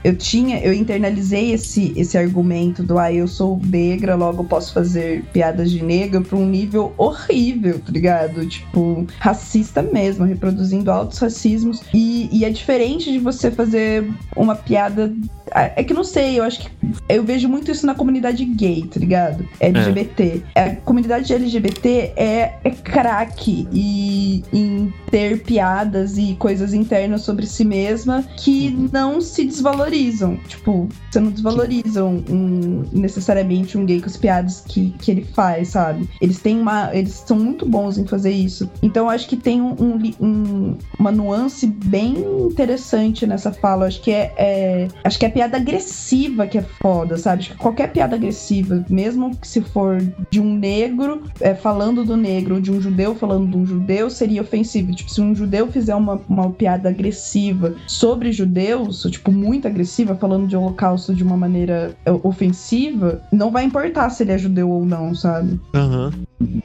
Eu 0.03 0.15
tinha. 0.15 0.59
Eu 0.59 0.73
internalizei 0.73 1.51
esse, 1.51 1.93
esse 1.95 2.17
argumento 2.17 2.83
do 2.83 2.97
ah, 2.97 3.11
eu 3.11 3.27
sou 3.27 3.59
negra, 3.63 4.15
logo 4.15 4.43
posso 4.43 4.73
fazer 4.73 5.23
piadas 5.33 5.71
de 5.71 5.83
negra 5.83 6.21
pra 6.21 6.37
um 6.37 6.45
nível 6.45 6.93
horrível, 6.97 7.79
tá 7.79 7.91
ligado? 7.91 8.45
Tipo, 8.47 9.05
racista 9.19 9.81
mesmo, 9.81 10.25
reproduzindo 10.25 10.91
altos 10.91 11.17
racismos. 11.19 11.81
E, 11.93 12.29
e 12.31 12.45
é 12.45 12.49
diferente 12.49 13.11
de 13.11 13.19
você 13.19 13.51
fazer 13.51 14.09
uma 14.35 14.55
piada. 14.55 15.13
Ah, 15.51 15.71
É 15.75 15.83
que 15.83 15.93
não 15.93 16.03
sei, 16.03 16.39
eu 16.39 16.43
acho 16.43 16.59
que. 16.61 16.69
Eu 17.07 17.23
vejo 17.23 17.47
muito 17.49 17.71
isso 17.71 17.85
na 17.85 17.93
comunidade 17.95 18.43
gay, 18.45 18.83
tá 18.91 18.99
ligado? 18.99 19.47
LGBT. 19.59 20.41
A 20.55 20.75
comunidade 20.77 21.33
LGBT 21.33 22.13
é, 22.15 22.53
é 22.63 22.69
craque 22.71 23.67
e 23.71 24.43
em 24.53 24.93
ter 25.11 25.41
piadas 25.43 26.17
e 26.17 26.35
coisas 26.35 26.73
internas 26.73 27.21
sobre 27.21 27.45
si 27.45 27.65
mesma 27.65 28.23
que 28.37 28.69
não 28.91 29.21
se 29.21 29.45
desvalorizam. 29.45 30.37
Tipo, 30.47 30.87
você 31.09 31.19
não 31.19 31.31
desvaloriza 31.31 32.03
um, 32.05 32.83
necessariamente 32.91 33.77
um 33.77 33.85
gay 33.85 33.99
com 33.99 34.07
as 34.07 34.17
piadas 34.17 34.61
que, 34.67 34.91
que 34.99 35.11
ele 35.11 35.25
faz, 35.33 35.69
sabe? 35.69 36.09
Eles 36.21 36.39
têm 36.39 36.59
uma. 36.59 36.89
Eles 36.95 37.23
são 37.25 37.37
muito 37.37 37.65
bons 37.65 37.97
em 37.97 38.05
fazer 38.05 38.31
isso. 38.31 38.69
Então 38.81 39.05
eu 39.05 39.09
acho 39.09 39.27
que 39.27 39.35
tem 39.35 39.61
um- 39.61 39.75
um 39.79 39.99
um- 40.21 40.77
uma 40.97 41.11
nuance 41.11 41.67
bem 41.67 42.15
interessante 42.51 43.25
nessa 43.27 43.51
fala. 43.51 43.83
Eu 43.83 43.87
acho 43.87 44.01
que 44.01 44.11
é, 44.11 44.33
é- 44.37 44.87
Acho 45.03 45.19
que 45.19 45.25
é 45.25 45.29
piada 45.39 45.55
agressiva 45.55 46.45
que 46.47 46.57
é 46.57 46.61
foda, 46.61 47.17
sabe? 47.17 47.43
Acho 47.43 47.51
que 47.51 47.57
qualquer 47.57 47.93
piada 47.93 48.17
agressiva, 48.17 48.83
mesmo 48.89 49.33
que 49.37 49.47
se 49.47 49.61
for 49.61 49.97
de 50.29 50.41
um 50.41 50.53
negro 50.53 51.23
é, 51.39 51.55
falando 51.55 52.03
do 52.03 52.17
negro, 52.17 52.55
ou 52.55 52.61
de 52.61 52.69
um 52.69 52.81
judeu 52.81 53.15
falando 53.15 53.49
de 53.49 53.55
um 53.55 53.65
judeu, 53.65 54.09
seria 54.09 54.41
ofensivo. 54.41 54.93
Tipo, 54.93 55.09
se 55.09 55.21
um 55.21 55.33
judeu 55.33 55.71
fizer 55.71 55.95
uma, 55.95 56.19
uma 56.27 56.49
piada 56.49 56.89
agressiva 56.89 57.73
sobre 57.87 58.33
judeus, 58.33 59.05
ou, 59.05 59.11
tipo, 59.11 59.31
muito 59.31 59.65
agressiva, 59.65 60.13
falando 60.13 60.45
de 60.45 60.57
holocausto 60.57 61.15
de 61.15 61.23
uma 61.23 61.37
maneira 61.37 61.95
é, 62.05 62.11
ofensiva, 62.11 63.21
não 63.31 63.49
vai 63.49 63.63
importar 63.63 64.09
se 64.09 64.23
ele 64.23 64.33
é 64.33 64.37
judeu 64.37 64.69
ou 64.69 64.83
não, 64.83 65.15
sabe? 65.15 65.57
Aham. 65.73 66.11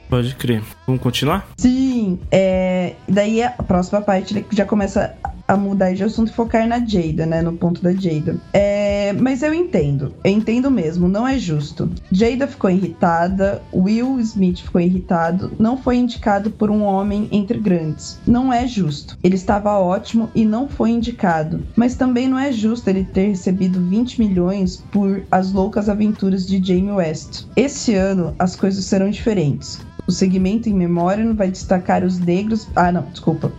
Pode 0.09 0.35
crer. 0.35 0.61
Vamos 0.85 1.01
continuar? 1.01 1.47
Sim, 1.57 2.19
é, 2.29 2.93
daí 3.07 3.41
a 3.41 3.51
próxima 3.51 4.01
parte 4.01 4.33
ele 4.33 4.45
já 4.51 4.65
começa 4.65 5.15
a 5.47 5.55
mudar 5.55 5.93
de 5.93 6.03
assunto 6.03 6.29
e 6.29 6.33
focar 6.33 6.67
na 6.67 6.79
Jada, 6.79 7.25
né? 7.25 7.41
No 7.41 7.53
ponto 7.53 7.81
da 7.81 7.91
Jada. 7.93 8.37
É, 8.53 9.13
mas 9.13 9.43
eu 9.43 9.53
entendo, 9.53 10.13
eu 10.23 10.31
entendo 10.31 10.71
mesmo, 10.71 11.07
não 11.07 11.27
é 11.27 11.37
justo. 11.37 11.89
Jada 12.11 12.47
ficou 12.47 12.69
irritada, 12.69 13.61
Will 13.73 14.19
Smith 14.19 14.61
ficou 14.61 14.81
irritado, 14.81 15.51
não 15.59 15.77
foi 15.77 15.97
indicado 15.97 16.51
por 16.51 16.69
um 16.71 16.83
homem 16.83 17.27
entre 17.31 17.59
grandes. 17.59 18.19
Não 18.25 18.51
é 18.51 18.67
justo. 18.67 19.17
Ele 19.23 19.35
estava 19.35 19.77
ótimo 19.77 20.29
e 20.33 20.45
não 20.45 20.67
foi 20.67 20.91
indicado. 20.91 21.63
Mas 21.75 21.95
também 21.95 22.27
não 22.27 22.39
é 22.39 22.51
justo 22.51 22.89
ele 22.89 23.03
ter 23.03 23.27
recebido 23.27 23.79
20 23.81 24.19
milhões 24.19 24.83
por 24.91 25.23
As 25.31 25.51
Loucas 25.51 25.89
Aventuras 25.89 26.45
de 26.47 26.63
Jamie 26.63 26.91
West. 26.91 27.45
Esse 27.55 27.93
ano 27.93 28.33
as 28.39 28.55
coisas 28.55 28.85
serão 28.85 29.09
diferentes. 29.09 29.79
O 30.07 30.11
segmento 30.11 30.69
em 30.69 30.73
memória 30.73 31.23
não 31.23 31.35
vai 31.35 31.49
destacar 31.49 32.03
os 32.03 32.19
negros. 32.19 32.67
Ah, 32.75 32.91
não, 32.91 33.03
desculpa. 33.03 33.51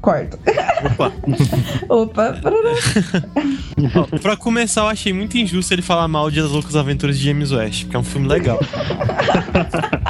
Corta. 0.00 0.38
Opa. 0.84 1.12
Opa. 1.88 2.40
Ó, 3.94 4.18
pra 4.18 4.36
começar, 4.36 4.82
eu 4.82 4.88
achei 4.88 5.12
muito 5.12 5.36
injusto 5.36 5.74
ele 5.74 5.82
falar 5.82 6.06
mal 6.06 6.30
de 6.30 6.38
As 6.38 6.50
Loucas 6.50 6.76
Aventuras 6.76 7.18
de 7.18 7.24
James 7.24 7.50
West, 7.50 7.84
porque 7.84 7.96
é 7.96 7.98
um 7.98 8.04
filme 8.04 8.28
legal. 8.28 8.60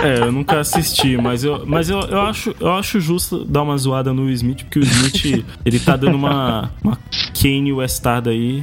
É, 0.03 0.19
eu 0.19 0.31
nunca 0.31 0.61
assisti, 0.61 1.17
mas 1.17 1.43
eu, 1.43 1.65
mas 1.67 1.89
eu, 1.89 1.99
eu, 2.01 2.21
acho, 2.21 2.55
eu 2.61 2.73
acho 2.75 3.01
justo 3.01 3.45
dar 3.45 3.63
uma 3.63 3.77
zoada 3.79 4.13
no 4.13 4.31
Smith, 4.31 4.63
porque 4.65 4.79
o 4.79 4.83
Smith, 4.83 5.45
ele 5.65 5.81
tá 5.81 5.97
dando 5.97 6.17
uma, 6.17 6.71
uma 6.85 6.99
Kanye 7.41 7.73
Westada 7.73 8.31
aí. 8.31 8.63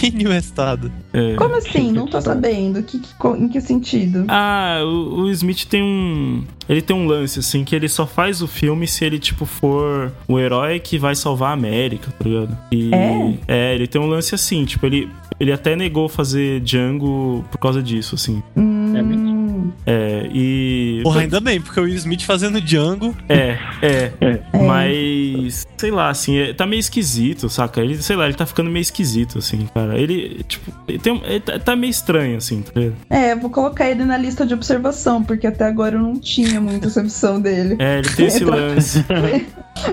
Kanye 0.00 0.26
Westado. 0.28 0.90
É. 1.12 1.34
Como 1.34 1.54
assim? 1.56 1.92
Não 1.92 2.06
tô 2.06 2.20
sabendo. 2.20 2.82
Que, 2.82 2.98
que- 2.98 3.28
em 3.38 3.48
que 3.48 3.60
sentido? 3.60 4.24
Ah, 4.28 4.80
o, 4.84 5.22
o 5.22 5.30
Smith 5.30 5.64
tem 5.66 5.82
um. 5.82 6.42
Ele 6.68 6.80
tem 6.80 6.94
um 6.96 7.06
lance, 7.06 7.38
assim, 7.40 7.64
que 7.64 7.74
ele 7.74 7.88
só 7.88 8.06
faz 8.06 8.40
o 8.42 8.46
filme 8.46 8.86
se 8.86 9.04
ele, 9.04 9.18
tipo, 9.18 9.44
for 9.44 10.12
o 10.28 10.38
herói 10.38 10.78
que 10.78 10.98
vai 10.98 11.14
salvar 11.14 11.50
a 11.50 11.54
América, 11.54 12.12
tá 12.16 12.28
ligado? 12.28 12.56
E, 12.70 12.90
É? 12.94 13.34
é, 13.48 13.74
ele 13.74 13.86
tem 13.88 14.00
um 14.00 14.06
lance 14.06 14.34
assim, 14.34 14.64
tipo, 14.64 14.86
ele, 14.86 15.08
ele 15.40 15.52
até 15.52 15.74
negou 15.74 16.08
fazer 16.08 16.60
Django 16.60 17.44
por 17.50 17.58
causa 17.58 17.82
disso, 17.82 18.14
assim. 18.14 18.40
É 18.56 19.02
mesmo? 19.02 19.39
É, 19.86 20.28
e. 20.32 21.00
Porra, 21.02 21.20
ainda 21.20 21.40
bem, 21.40 21.60
porque 21.60 21.78
o 21.80 21.84
Will 21.84 21.94
Smith 21.96 22.22
fazendo 22.22 22.60
Django. 22.60 23.16
É, 23.28 23.58
é. 23.82 24.12
É. 24.20 24.40
Mas, 24.66 25.66
sei 25.76 25.90
lá, 25.90 26.10
assim, 26.10 26.38
é- 26.38 26.52
tá 26.52 26.66
meio 26.66 26.80
esquisito, 26.80 27.48
saca? 27.48 27.80
Ele, 27.80 28.00
sei 28.02 28.16
lá, 28.16 28.24
ele 28.26 28.34
tá 28.34 28.46
ficando 28.46 28.70
meio 28.70 28.82
esquisito, 28.82 29.38
assim, 29.38 29.66
cara. 29.74 29.98
Ele, 29.98 30.42
tipo, 30.48 30.70
ele, 30.88 30.98
tem, 30.98 31.20
ele 31.24 31.40
tá, 31.40 31.58
tá 31.58 31.76
meio 31.76 31.90
estranho, 31.90 32.36
assim, 32.36 32.62
tá 32.62 32.72
ligado? 32.78 32.96
É, 33.10 33.32
eu 33.32 33.40
vou 33.40 33.50
colocar 33.50 33.88
ele 33.90 34.04
na 34.04 34.16
lista 34.16 34.46
de 34.46 34.54
observação, 34.54 35.22
porque 35.22 35.46
até 35.46 35.64
agora 35.66 35.96
eu 35.96 36.00
não 36.02 36.18
tinha 36.18 36.60
muita 36.60 36.86
essa 36.88 37.00
opção 37.00 37.40
dele. 37.40 37.76
É, 37.78 37.98
ele 37.98 38.08
tem 38.10 38.26
esse 38.26 38.44
lance. 38.44 39.04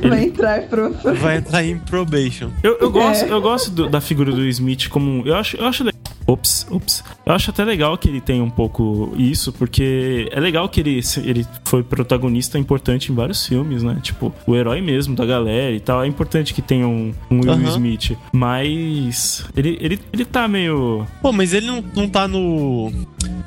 Vai 0.08 0.24
entrar 0.26 0.62
pro. 0.64 0.92
Vai 1.16 1.38
entrar 1.38 1.64
em 1.64 1.78
probation. 1.78 2.50
Eu, 2.62 2.78
eu 2.80 2.92
gosto, 2.92 3.26
É. 3.26 3.32
eu 3.32 3.42
gosto 3.42 3.72
do- 3.72 3.88
da 3.90 4.02
figura 4.02 4.32
do 4.32 4.46
Smith 4.48 4.90
como. 4.90 5.10
um- 5.10 5.26
Eu 5.26 5.36
acho, 5.36 5.56
eu 5.56 5.66
acho 5.66 5.84
Ops, 6.28 6.68
ops. 6.70 7.04
Eu 7.26 7.34
acho 7.34 7.50
até 7.52 7.64
legal 7.64 7.98
que 7.98 8.10
ele 8.10 8.20
tenha 8.20 8.44
um 8.44 8.50
pouco 8.50 9.14
isso, 9.18 9.54
porque 9.54 10.28
é 10.32 10.40
legal 10.42 10.68
que 10.68 10.82
ele, 10.82 11.00
ele 11.24 11.46
foi 11.66 11.82
protagonista 11.84 12.60
importante 12.60 13.12
em 13.12 13.16
vários 13.16 13.48
filmes, 13.48 13.82
né? 13.82 13.98
Tipo, 14.02 14.34
o 14.46 14.54
herói 14.56 14.82
mesmo 14.82 15.16
da 15.16 15.26
galera 15.26 15.72
e 15.74 15.80
tal. 15.80 16.04
É 16.04 16.08
importante 16.08 16.54
que 16.54 16.62
tenha 16.62 16.86
um, 16.88 17.14
um 17.32 17.40
Will. 17.40 17.70
Smith. 17.70 18.18
Mas 18.34 19.46
ele, 19.56 19.78
ele, 19.82 20.00
ele 20.12 20.26
tá 20.26 20.48
meio. 20.48 21.06
Pô, 21.22 21.32
mas 21.32 21.54
ele 21.54 21.68
não, 21.68 21.84
não 21.96 22.10
tá 22.10 22.28
no. 22.28 22.92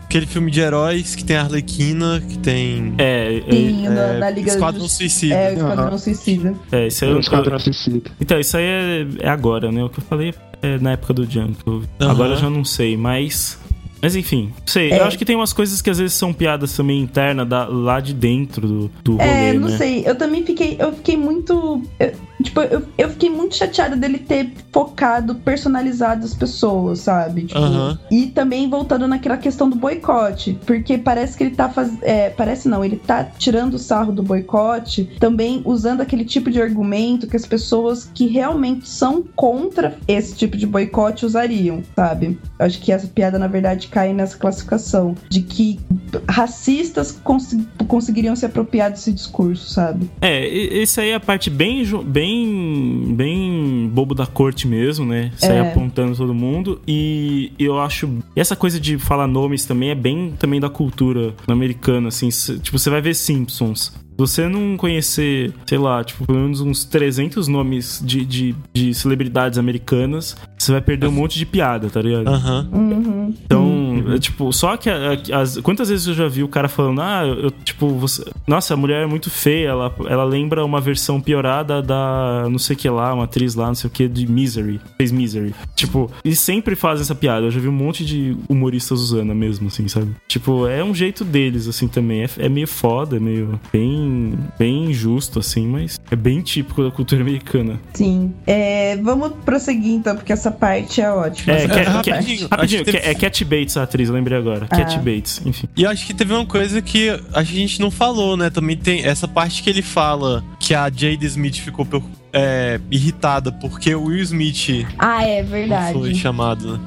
Aquele 0.04 0.26
filme 0.26 0.50
de 0.50 0.60
heróis 0.60 1.14
que 1.14 1.22
tem 1.24 1.36
a 1.36 1.42
Arlequina, 1.42 2.20
que 2.26 2.38
tem. 2.38 2.94
É, 2.98 3.42
é, 3.46 3.50
Sim, 3.52 3.88
na, 3.88 4.00
é, 4.00 4.18
na 4.18 4.30
Liga 4.30 4.48
Esquadrão 4.50 4.82
dos- 4.82 4.92
Suicida. 4.92 5.34
É, 5.34 5.50
o 5.50 5.54
Esquadrão. 5.54 5.98
Suicida. 5.98 6.54
é, 6.72 6.86
isso 6.88 7.04
aí 7.04 7.10
É 7.10 7.14
um 7.14 7.20
esquadrão 7.20 7.58
suicida. 7.58 8.10
Então, 8.20 8.40
isso 8.40 8.56
aí 8.56 8.64
é, 8.64 9.06
é 9.20 9.28
agora, 9.28 9.70
né? 9.70 9.84
O 9.84 9.88
que 9.88 10.00
eu 10.00 10.04
falei 10.04 10.34
é 10.62 10.78
na 10.78 10.92
época 10.92 11.14
do 11.14 11.24
Junk. 11.30 11.56
Eu- 11.66 11.82
Aham. 12.00 12.10
Agora 12.10 12.32
eu 12.32 12.36
já 12.36 12.50
não 12.50 12.64
sei, 12.64 12.96
mas. 12.96 13.58
Mas 14.02 14.16
enfim, 14.16 14.46
não 14.58 14.66
sei. 14.66 14.90
É. 14.92 14.98
Eu 15.00 15.04
acho 15.04 15.18
que 15.18 15.24
tem 15.26 15.36
umas 15.36 15.52
coisas 15.52 15.82
que 15.82 15.90
às 15.90 15.98
vezes 15.98 16.14
são 16.14 16.32
piadas 16.32 16.74
também 16.74 17.00
internas 17.00 17.46
da- 17.46 17.66
lá 17.66 18.00
de 18.00 18.14
dentro 18.14 18.66
do, 18.66 18.90
do 19.04 19.12
rolê, 19.16 19.28
É, 19.28 19.52
não 19.52 19.68
né? 19.68 19.76
sei. 19.76 20.02
Eu 20.06 20.14
também 20.16 20.44
fiquei. 20.44 20.76
Eu 20.78 20.92
fiquei 20.94 21.16
muito. 21.18 21.82
eu- 21.98 22.12
tipo, 22.42 22.61
eu, 22.61 22.83
eu 22.96 23.11
fiquei 23.11 23.31
muito 23.31 23.57
chateada 23.57 23.96
dele 23.96 24.18
ter 24.18 24.53
focado, 24.72 25.35
personalizado 25.37 26.24
as 26.24 26.35
pessoas, 26.35 27.00
sabe? 27.00 27.44
Tipo, 27.44 27.61
Aham. 27.61 27.98
E 28.11 28.26
também 28.29 28.68
voltando 28.68 29.07
naquela 29.07 29.37
questão 29.37 29.68
do 29.68 29.76
boicote. 29.76 30.59
Porque 30.66 30.98
parece 30.98 31.37
que 31.37 31.44
ele 31.44 31.55
tá 31.55 31.68
fazendo. 31.68 32.00
É, 32.03 32.31
parece 32.31 32.68
não, 32.68 32.85
ele 32.85 32.96
tá 32.96 33.24
tirando 33.24 33.74
o 33.74 33.79
sarro 33.79 34.12
do 34.12 34.22
boicote, 34.22 35.11
também 35.18 35.62
usando 35.64 36.00
aquele 36.00 36.24
tipo 36.24 36.50
de 36.50 36.61
argumento 36.61 37.26
que 37.26 37.37
as 37.37 37.46
pessoas 37.46 38.11
que 38.14 38.26
realmente 38.26 38.88
são 38.88 39.22
contra 39.35 39.96
esse 40.07 40.35
tipo 40.35 40.57
de 40.57 40.66
boicote 40.66 41.26
usariam, 41.26 41.83
sabe? 41.94 42.38
Acho 42.59 42.81
que 42.81 42.92
essa 42.92 43.07
piada, 43.07 43.38
na 43.38 43.46
verdade, 43.46 43.88
cai 43.88 44.12
nessa 44.12 44.37
classificação 44.37 45.14
de 45.29 45.42
que 45.42 45.81
racistas 46.28 47.12
cons- 47.22 47.56
conseguiriam 47.86 48.34
se 48.36 48.44
apropriar 48.46 48.90
desse 48.90 49.12
discurso, 49.12 49.70
sabe? 49.72 50.10
É, 50.20 50.46
esse 50.48 51.00
aí 51.00 51.10
é 51.10 51.14
a 51.14 51.20
parte 51.20 51.50
bem, 51.50 51.84
bem, 52.04 53.14
bem 53.16 53.90
bobo 53.92 54.14
da 54.14 54.26
corte 54.26 54.66
mesmo, 54.66 55.04
né? 55.06 55.30
Sair 55.36 55.56
É. 55.58 55.70
apontando 55.70 56.16
todo 56.16 56.34
mundo. 56.34 56.80
E 56.86 57.52
eu 57.58 57.78
acho. 57.80 58.08
E 58.36 58.40
essa 58.40 58.56
coisa 58.56 58.78
de 58.80 58.98
falar 58.98 59.26
nomes 59.26 59.64
também 59.64 59.90
é 59.90 59.94
bem 59.94 60.34
também 60.38 60.60
da 60.60 60.68
cultura 60.68 61.34
americana, 61.46 62.08
assim. 62.08 62.28
Tipo, 62.62 62.78
você 62.78 62.90
vai 62.90 63.00
ver 63.00 63.14
Simpsons. 63.14 63.92
Você 64.16 64.46
não 64.48 64.76
conhecer, 64.76 65.50
sei 65.64 65.78
lá, 65.78 66.04
tipo, 66.04 66.26
pelo 66.26 66.40
menos 66.40 66.60
uns 66.60 66.84
300 66.84 67.48
nomes 67.48 68.02
de, 68.04 68.22
de, 68.22 68.54
de 68.74 68.92
celebridades 68.92 69.56
americanas, 69.58 70.36
você 70.58 70.72
vai 70.72 70.82
perder 70.82 71.06
um 71.06 71.10
monte 71.12 71.38
de 71.38 71.46
piada, 71.46 71.88
tá 71.88 72.02
ligado? 72.02 72.28
Aham. 72.28 72.68
Uhum. 72.70 73.34
Então, 73.46 73.89
é, 74.14 74.18
tipo, 74.18 74.52
só 74.52 74.76
que 74.76 74.88
a- 74.90 75.12
a- 75.32 75.40
as, 75.40 75.58
quantas 75.58 75.88
vezes 75.88 76.06
eu 76.06 76.14
já 76.14 76.28
vi 76.28 76.42
o 76.42 76.48
cara 76.48 76.68
falando, 76.68 77.00
ah, 77.00 77.22
eu, 77.26 77.34
eu, 77.44 77.50
tipo, 77.50 77.88
você, 77.94 78.24
nossa, 78.46 78.74
a 78.74 78.76
mulher 78.76 79.02
é 79.02 79.06
muito 79.06 79.30
feia, 79.30 79.68
ela, 79.68 79.94
ela 80.08 80.24
lembra 80.24 80.64
uma 80.64 80.80
versão 80.80 81.20
piorada 81.20 81.82
da 81.82 82.46
não 82.50 82.58
sei 82.58 82.74
o 82.76 82.78
que 82.78 82.88
lá, 82.88 83.12
uma 83.14 83.24
atriz 83.24 83.54
lá, 83.54 83.66
não 83.66 83.74
sei 83.74 83.88
o 83.88 83.92
que, 83.92 84.08
de 84.08 84.26
Misery, 84.30 84.80
fez 84.96 85.10
Misery. 85.12 85.54
Tipo, 85.74 86.10
e 86.24 86.34
sempre 86.34 86.74
fazem 86.76 87.02
essa 87.02 87.14
piada. 87.14 87.46
Eu 87.46 87.50
já 87.50 87.60
vi 87.60 87.68
um 87.68 87.72
monte 87.72 88.04
de 88.04 88.36
humoristas 88.48 89.00
usando 89.00 89.34
mesmo, 89.34 89.68
assim, 89.68 89.88
sabe? 89.88 90.14
Tipo, 90.28 90.66
é 90.66 90.82
um 90.84 90.94
jeito 90.94 91.24
deles, 91.24 91.68
assim, 91.68 91.88
também. 91.88 92.22
É, 92.22 92.28
é 92.38 92.48
meio 92.48 92.68
foda, 92.68 93.16
é 93.16 93.20
meio 93.20 93.58
bem, 93.72 94.34
bem 94.58 94.84
injusto, 94.90 95.38
assim, 95.38 95.66
mas 95.66 96.00
é 96.10 96.16
bem 96.16 96.40
típico 96.40 96.82
da 96.82 96.90
cultura 96.90 97.20
americana. 97.22 97.80
Sim. 97.94 98.32
É, 98.46 98.96
vamos 98.98 99.32
prosseguir 99.44 99.92
então, 99.92 100.14
porque 100.16 100.32
essa 100.32 100.50
parte 100.50 101.00
é 101.00 101.10
ótima. 101.10 101.52
É, 101.54 101.68
Ca- 101.68 101.90
rapidinho, 101.90 102.48
rapidinho, 102.50 102.84
teve- 102.84 102.98
é 102.98 103.14
Cat 103.14 103.44
Bates 103.44 103.76
a 103.76 103.82
atriz, 103.90 104.09
lembrei 104.09 104.38
agora. 104.38 104.66
Cat 104.66 104.96
Ah. 104.96 104.98
Bates, 104.98 105.42
enfim. 105.44 105.68
E 105.76 105.83
eu 105.83 105.90
acho 105.90 106.07
que 106.07 106.14
teve 106.14 106.33
uma 106.33 106.46
coisa 106.46 106.81
que 106.81 107.09
a 107.33 107.42
gente 107.42 107.81
não 107.81 107.90
falou, 107.90 108.37
né? 108.37 108.48
Também 108.50 108.76
tem 108.76 109.05
essa 109.05 109.26
parte 109.26 109.62
que 109.62 109.68
ele 109.68 109.83
fala 109.83 110.42
que 110.59 110.74
a 110.74 110.85
Jade 110.85 111.26
Smith 111.26 111.57
ficou 111.57 111.87
é, 112.33 112.81
irritada 112.90 113.50
porque 113.50 113.94
o 113.94 114.05
Will 114.05 114.22
Smith 114.22 114.87
Ah, 114.98 115.24
é 115.24 115.42
verdade. 115.42 115.92
foi 115.92 116.14
chamado, 116.14 116.79
né? 116.79 116.81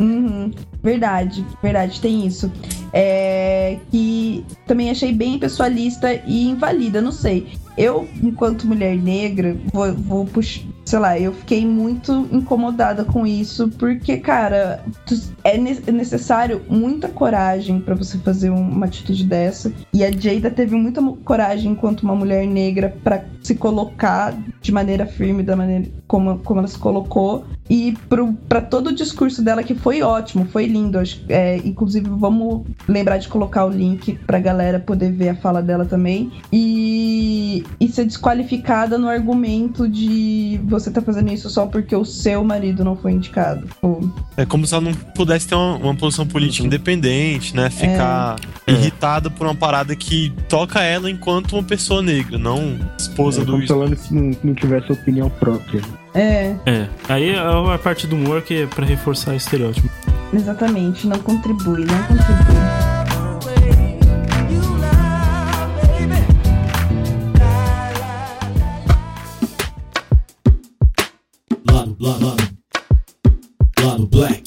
Uhum, 0.00 0.52
verdade, 0.82 1.44
verdade, 1.62 2.00
tem 2.00 2.26
isso. 2.26 2.50
É, 2.92 3.78
que 3.90 4.44
também 4.66 4.90
achei 4.90 5.12
bem 5.12 5.38
pessoalista 5.38 6.12
e 6.26 6.48
invalida, 6.48 7.00
não 7.00 7.12
sei. 7.12 7.48
Eu, 7.78 8.08
enquanto 8.22 8.66
mulher 8.66 8.96
negra, 8.96 9.56
vou, 9.72 9.94
vou 9.94 10.24
puxar. 10.26 10.64
Sei 10.84 10.98
lá, 10.98 11.18
eu 11.18 11.34
fiquei 11.34 11.66
muito 11.66 12.26
incomodada 12.32 13.04
com 13.04 13.26
isso, 13.26 13.68
porque, 13.78 14.16
cara, 14.16 14.82
é 15.44 15.54
é 15.54 15.92
necessário 15.92 16.62
muita 16.66 17.08
coragem 17.08 17.78
pra 17.78 17.94
você 17.94 18.16
fazer 18.18 18.48
um- 18.48 18.70
uma 18.70 18.86
atitude 18.86 19.22
dessa. 19.24 19.70
E 19.92 20.02
a 20.02 20.10
Jada 20.10 20.50
teve 20.50 20.74
muita 20.76 21.02
coragem 21.24 21.72
enquanto 21.72 22.04
uma 22.04 22.14
mulher 22.16 22.46
negra 22.46 22.96
pra 23.04 23.22
se 23.42 23.54
colocar 23.54 24.34
de 24.62 24.72
maneira 24.72 25.04
firme, 25.04 25.42
da 25.42 25.54
maneira 25.54 25.84
como, 26.06 26.38
como 26.38 26.60
ela 26.60 26.68
se 26.68 26.78
colocou. 26.78 27.44
E 27.68 27.94
pro, 28.08 28.32
pra 28.48 28.62
todo 28.62 28.86
o 28.86 28.94
discurso 28.94 29.42
dela, 29.42 29.62
que 29.62 29.74
foi 29.74 30.00
ótimo, 30.00 30.46
foi 30.46 30.64
lindo. 30.64 30.98
Acho, 30.98 31.20
é, 31.28 31.58
inclusive, 31.58 32.08
vamos 32.08 32.62
lembrar 32.88 33.18
de 33.18 33.28
colocar 33.28 33.66
o 33.66 33.68
link 33.68 34.18
pra 34.26 34.38
galera 34.38 34.80
poder 34.80 35.12
ver 35.12 35.28
a 35.30 35.34
fala 35.34 35.60
dela 35.60 35.84
também. 35.84 36.32
E, 36.50 37.62
e 37.80 37.88
ser 37.88 38.04
desqualificada 38.04 38.98
no 38.98 39.08
argumento 39.08 39.88
de 39.88 40.60
você 40.64 40.90
tá 40.90 41.00
fazendo 41.00 41.32
isso 41.32 41.48
só 41.50 41.66
porque 41.66 41.94
o 41.94 42.04
seu 42.04 42.42
marido 42.44 42.84
não 42.84 42.96
foi 42.96 43.12
indicado. 43.12 43.66
É 44.36 44.44
como 44.44 44.66
se 44.66 44.74
ela 44.74 44.82
não 44.84 44.94
pudesse 44.94 45.46
ter 45.48 45.54
uma, 45.54 45.76
uma 45.76 45.94
posição 45.94 46.26
política 46.26 46.66
independente, 46.66 47.54
né? 47.54 47.70
Ficar 47.70 48.36
É. 48.66 48.72
irritada 48.72 49.30
por 49.30 49.46
uma 49.46 49.54
parada 49.54 49.94
que 49.94 50.32
toca 50.48 50.80
ela 50.82 51.10
enquanto 51.10 51.52
uma 51.54 51.62
pessoa 51.62 52.02
negra, 52.02 52.36
não 52.38 52.78
esposa 52.98 53.42
É 53.42 53.44
do 53.44 53.52
como 53.52 53.66
se 53.66 53.72
ela 53.72 53.86
não, 54.10 54.30
não 54.44 54.54
tivesse 54.54 54.90
opinião 54.92 55.30
própria. 55.30 55.80
é, 56.14 56.54
É, 56.66 56.88
aí 57.08 57.30
é 57.30 57.38
a 57.38 57.78
parte 57.78 58.06
do 58.06 58.16
humor 58.16 58.42
que 58.42 58.62
é 58.62 58.66
pra 58.66 58.84
reforçar 58.84 59.34
estereótipo. 59.36 59.88
exatamente. 60.32 61.06
Não 61.06 61.18
contribui, 61.18 61.84
não 61.84 62.02
contribui. 62.04 62.47
Black. 74.10 74.44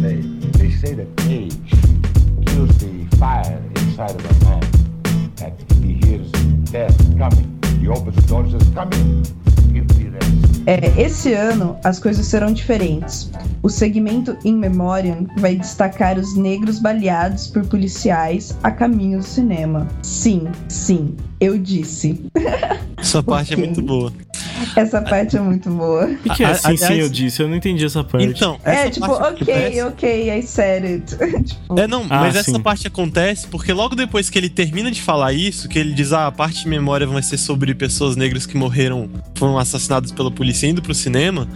They, 0.00 0.20
they 0.58 0.70
say 0.70 0.94
that 0.94 1.08
age 1.28 1.54
kills 2.46 2.78
the 2.78 3.16
fire 3.18 3.62
inside 3.76 4.10
of 4.10 4.24
a 4.24 4.44
man. 4.44 4.62
That 5.36 5.52
he 5.82 5.94
hears 5.94 6.30
death 6.70 6.96
coming. 7.18 7.60
He 7.80 7.88
opens 7.88 8.16
the 8.16 8.22
door 8.28 8.42
and 8.42 8.52
says, 8.52 8.68
Come 8.74 8.92
in. 8.92 9.22
Give 9.72 9.98
me 9.98 10.08
rest. 10.08 10.62
É, 10.66 11.00
esse 11.00 11.32
ano 11.34 11.78
as 11.84 11.98
coisas 11.98 12.26
serão 12.26 12.52
diferentes. 12.52 13.30
O 13.64 13.68
segmento 13.70 14.36
In 14.44 14.56
Memoriam 14.58 15.26
vai 15.38 15.56
destacar 15.56 16.18
os 16.18 16.36
negros 16.36 16.78
baleados 16.78 17.46
por 17.46 17.64
policiais 17.66 18.54
a 18.62 18.70
caminho 18.70 19.20
do 19.20 19.24
cinema. 19.24 19.88
Sim, 20.02 20.48
sim, 20.68 21.16
eu 21.40 21.56
disse. 21.58 22.20
Essa 22.98 23.22
parte 23.22 23.54
é 23.54 23.56
muito 23.56 23.80
boa. 23.80 24.12
Essa 24.76 25.00
parte 25.02 25.36
é 25.36 25.40
muito 25.40 25.68
boa. 25.70 26.06
O 26.24 26.34
que, 26.34 26.42
é 26.44 26.46
assim, 26.46 26.76
sim, 26.76 26.94
eu 26.94 27.08
disse? 27.08 27.42
Eu 27.42 27.48
não 27.48 27.56
entendi 27.56 27.84
essa 27.84 28.04
parte. 28.04 28.26
Então, 28.26 28.58
É, 28.64 28.72
essa 28.82 28.90
tipo, 28.90 29.06
parte 29.08 29.42
ok, 29.42 29.54
acontece- 29.54 29.82
ok, 29.82 30.38
I 30.38 30.42
said 30.42 30.84
it. 30.84 31.16
tipo, 31.44 31.78
É, 31.80 31.86
não, 31.86 32.02
Ah, 32.04 32.20
mas 32.20 32.36
essa 32.36 32.52
sim. 32.52 32.60
parte 32.60 32.86
acontece 32.86 33.46
porque 33.48 33.72
logo 33.72 33.94
depois 33.96 34.30
que 34.30 34.38
ele 34.38 34.48
termina 34.48 34.90
de 34.90 35.02
falar 35.02 35.32
isso, 35.32 35.68
que 35.68 35.78
ele 35.78 35.92
diz, 35.92 36.12
ah, 36.12 36.28
a 36.28 36.32
parte 36.32 36.62
de 36.62 36.68
memória 36.68 37.06
vai 37.06 37.22
ser 37.22 37.36
sobre 37.38 37.74
pessoas 37.74 38.14
negras 38.16 38.46
que 38.46 38.56
morreram, 38.56 39.08
foram 39.34 39.58
assassinadas 39.58 40.12
pela 40.12 40.30
polícia 40.30 40.66
indo 40.66 40.80
pro 40.80 40.94
cinema, 40.94 41.46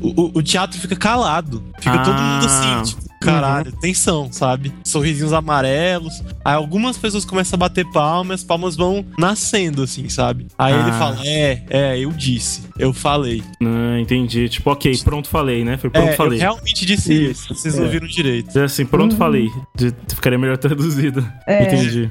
o, 0.00 0.38
o- 0.38 0.42
teatro 0.42 0.78
fica 0.80 0.96
calado. 0.96 1.62
Fica 1.78 1.98
todo 2.04 2.14
mundo 2.14 2.46
Ah. 2.48 2.80
assim, 2.80 2.82
tipo, 2.94 3.02
caralho, 3.30 3.72
tensão, 3.72 4.28
sabe? 4.32 4.72
Sorrisinhos 4.84 5.32
amarelos. 5.32 6.22
Aí 6.44 6.54
algumas 6.54 6.96
pessoas 6.96 7.24
começam 7.24 7.56
a 7.56 7.58
bater 7.58 7.84
palmas, 7.90 8.40
as 8.40 8.44
palmas 8.44 8.76
vão 8.76 9.04
nascendo, 9.18 9.82
assim, 9.82 10.08
sabe? 10.08 10.46
Aí 10.58 10.72
ele 10.72 10.90
Ah. 10.90 10.98
fala, 10.98 11.18
é, 11.26 11.62
é, 11.70 11.98
eu 11.98 12.10
disse, 12.12 12.62
eu 12.78 12.92
falei. 12.92 13.42
Ah, 13.62 13.98
entendi. 14.00 14.48
Tipo, 14.48 14.70
ok, 14.70 14.98
pronto, 15.04 15.28
falei, 15.28 15.64
né? 15.64 15.76
Foi 15.76 15.90
pronto, 15.90 16.08
é, 16.08 16.12
falei. 16.12 16.38
eu 16.38 16.42
realmente 16.42 16.86
disse 16.86 17.12
isso, 17.30 17.54
vocês 17.54 17.78
É. 17.78 17.82
ouviram 17.82 18.06
direito. 18.06 18.58
É 18.58 18.64
assim, 18.64 18.84
pronto, 18.86 19.12
Uhum. 19.12 19.18
falei. 19.18 19.48
De- 19.76 19.94
Ficaria 20.14 20.38
melhor 20.38 20.56
traduzido. 20.56 21.26
É. 21.46 21.64
Entendi. 21.64 22.10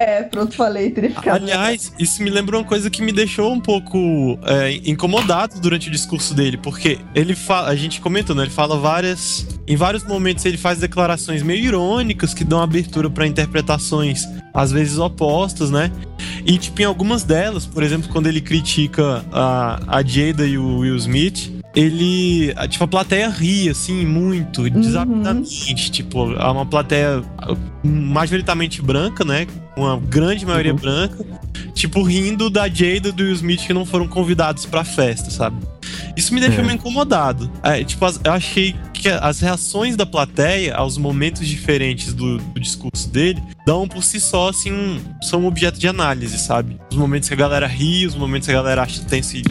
é, 0.00 0.22
pronto, 0.22 0.54
falei, 0.54 0.90
teria 0.90 1.10
ficado. 1.10 1.42
Aliás, 1.42 1.92
isso 1.98 2.22
me 2.22 2.30
lembrou 2.30 2.60
uma 2.60 2.66
coisa 2.66 2.90
que 2.90 3.00
me 3.02 3.12
deixou 3.12 3.52
um 3.52 3.60
pouco 3.60 4.38
é, 4.44 4.80
incomodado 4.84 5.60
durante 5.60 5.88
o 5.88 5.90
discurso 5.90 6.34
dele, 6.34 6.56
porque 6.56 6.98
ele 7.14 7.34
fala, 7.34 7.68
a 7.68 7.76
gente 7.76 8.00
comentou, 8.00 8.34
né? 8.34 8.42
Ele 8.42 8.50
fala 8.50 8.76
várias. 8.76 9.46
Em 9.66 9.76
vários 9.76 10.04
momentos 10.04 10.44
ele 10.44 10.53
faz 10.56 10.78
declarações 10.78 11.42
meio 11.42 11.64
irônicas 11.64 12.32
que 12.34 12.44
dão 12.44 12.60
abertura 12.60 13.08
para 13.10 13.26
interpretações 13.26 14.24
às 14.52 14.70
vezes 14.70 14.98
opostas, 14.98 15.70
né? 15.70 15.90
E, 16.46 16.58
tipo, 16.58 16.80
em 16.82 16.84
algumas 16.84 17.24
delas, 17.24 17.66
por 17.66 17.82
exemplo, 17.82 18.08
quando 18.10 18.26
ele 18.26 18.40
critica 18.40 19.24
a, 19.32 19.80
a 19.98 20.02
Jada 20.02 20.46
e 20.46 20.56
o 20.58 20.78
Will 20.78 20.96
Smith, 20.96 21.50
ele. 21.74 22.52
a- 22.56 22.68
Tipo, 22.68 22.84
a 22.84 22.88
plateia 22.88 23.28
ri, 23.30 23.68
assim, 23.68 24.04
muito, 24.06 24.68
desafinadamente. 24.70 25.90
Tipo, 25.90 26.32
é 26.34 26.46
uma 26.50 26.66
plateia 26.66 27.22
majoritariamente 27.82 28.80
branca, 28.82 29.24
né? 29.24 29.46
Uma 29.76 29.98
grande 29.98 30.44
maioria 30.46 30.74
branca. 30.74 31.24
Tipo, 31.74 32.02
rindo 32.02 32.48
da 32.48 32.68
Jada 32.68 33.08
e 33.08 33.12
do 33.12 33.22
Will 33.24 33.32
Smith 33.34 33.66
que 33.66 33.72
não 33.72 33.84
foram 33.84 34.06
convidados 34.06 34.64
pra 34.66 34.84
festa, 34.84 35.30
sabe? 35.30 35.56
Isso 36.16 36.32
me 36.32 36.40
deixou 36.40 36.60
É. 36.60 36.62
meio 36.62 36.76
incomodado. 36.76 37.50
É, 37.62 37.82
tipo, 37.82 38.04
eu 38.24 38.32
achei 38.32 38.74
que 38.92 39.08
as 39.08 39.40
reações 39.40 39.96
da 39.96 40.06
plateia 40.06 40.76
aos 40.76 40.96
momentos 40.96 41.46
diferentes 41.46 42.14
do, 42.14 42.38
do 42.38 42.60
discurso 42.60 43.08
dele 43.10 43.42
dão 43.66 43.86
por 43.88 44.02
si 44.02 44.20
só, 44.20 44.48
assim, 44.50 44.72
um, 44.72 44.98
são 45.22 45.42
um 45.42 45.46
objeto 45.46 45.78
de 45.78 45.88
análise, 45.88 46.38
sabe? 46.38 46.78
Os 46.90 46.96
momentos 46.96 47.28
que 47.28 47.34
a 47.34 47.36
galera 47.36 47.66
ri, 47.66 48.06
os 48.06 48.14
momentos 48.14 48.46
que 48.46 48.52
a 48.54 48.56
galera 48.56 48.82
acha 48.82 49.02
tenso 49.02 49.36
e, 49.36 49.42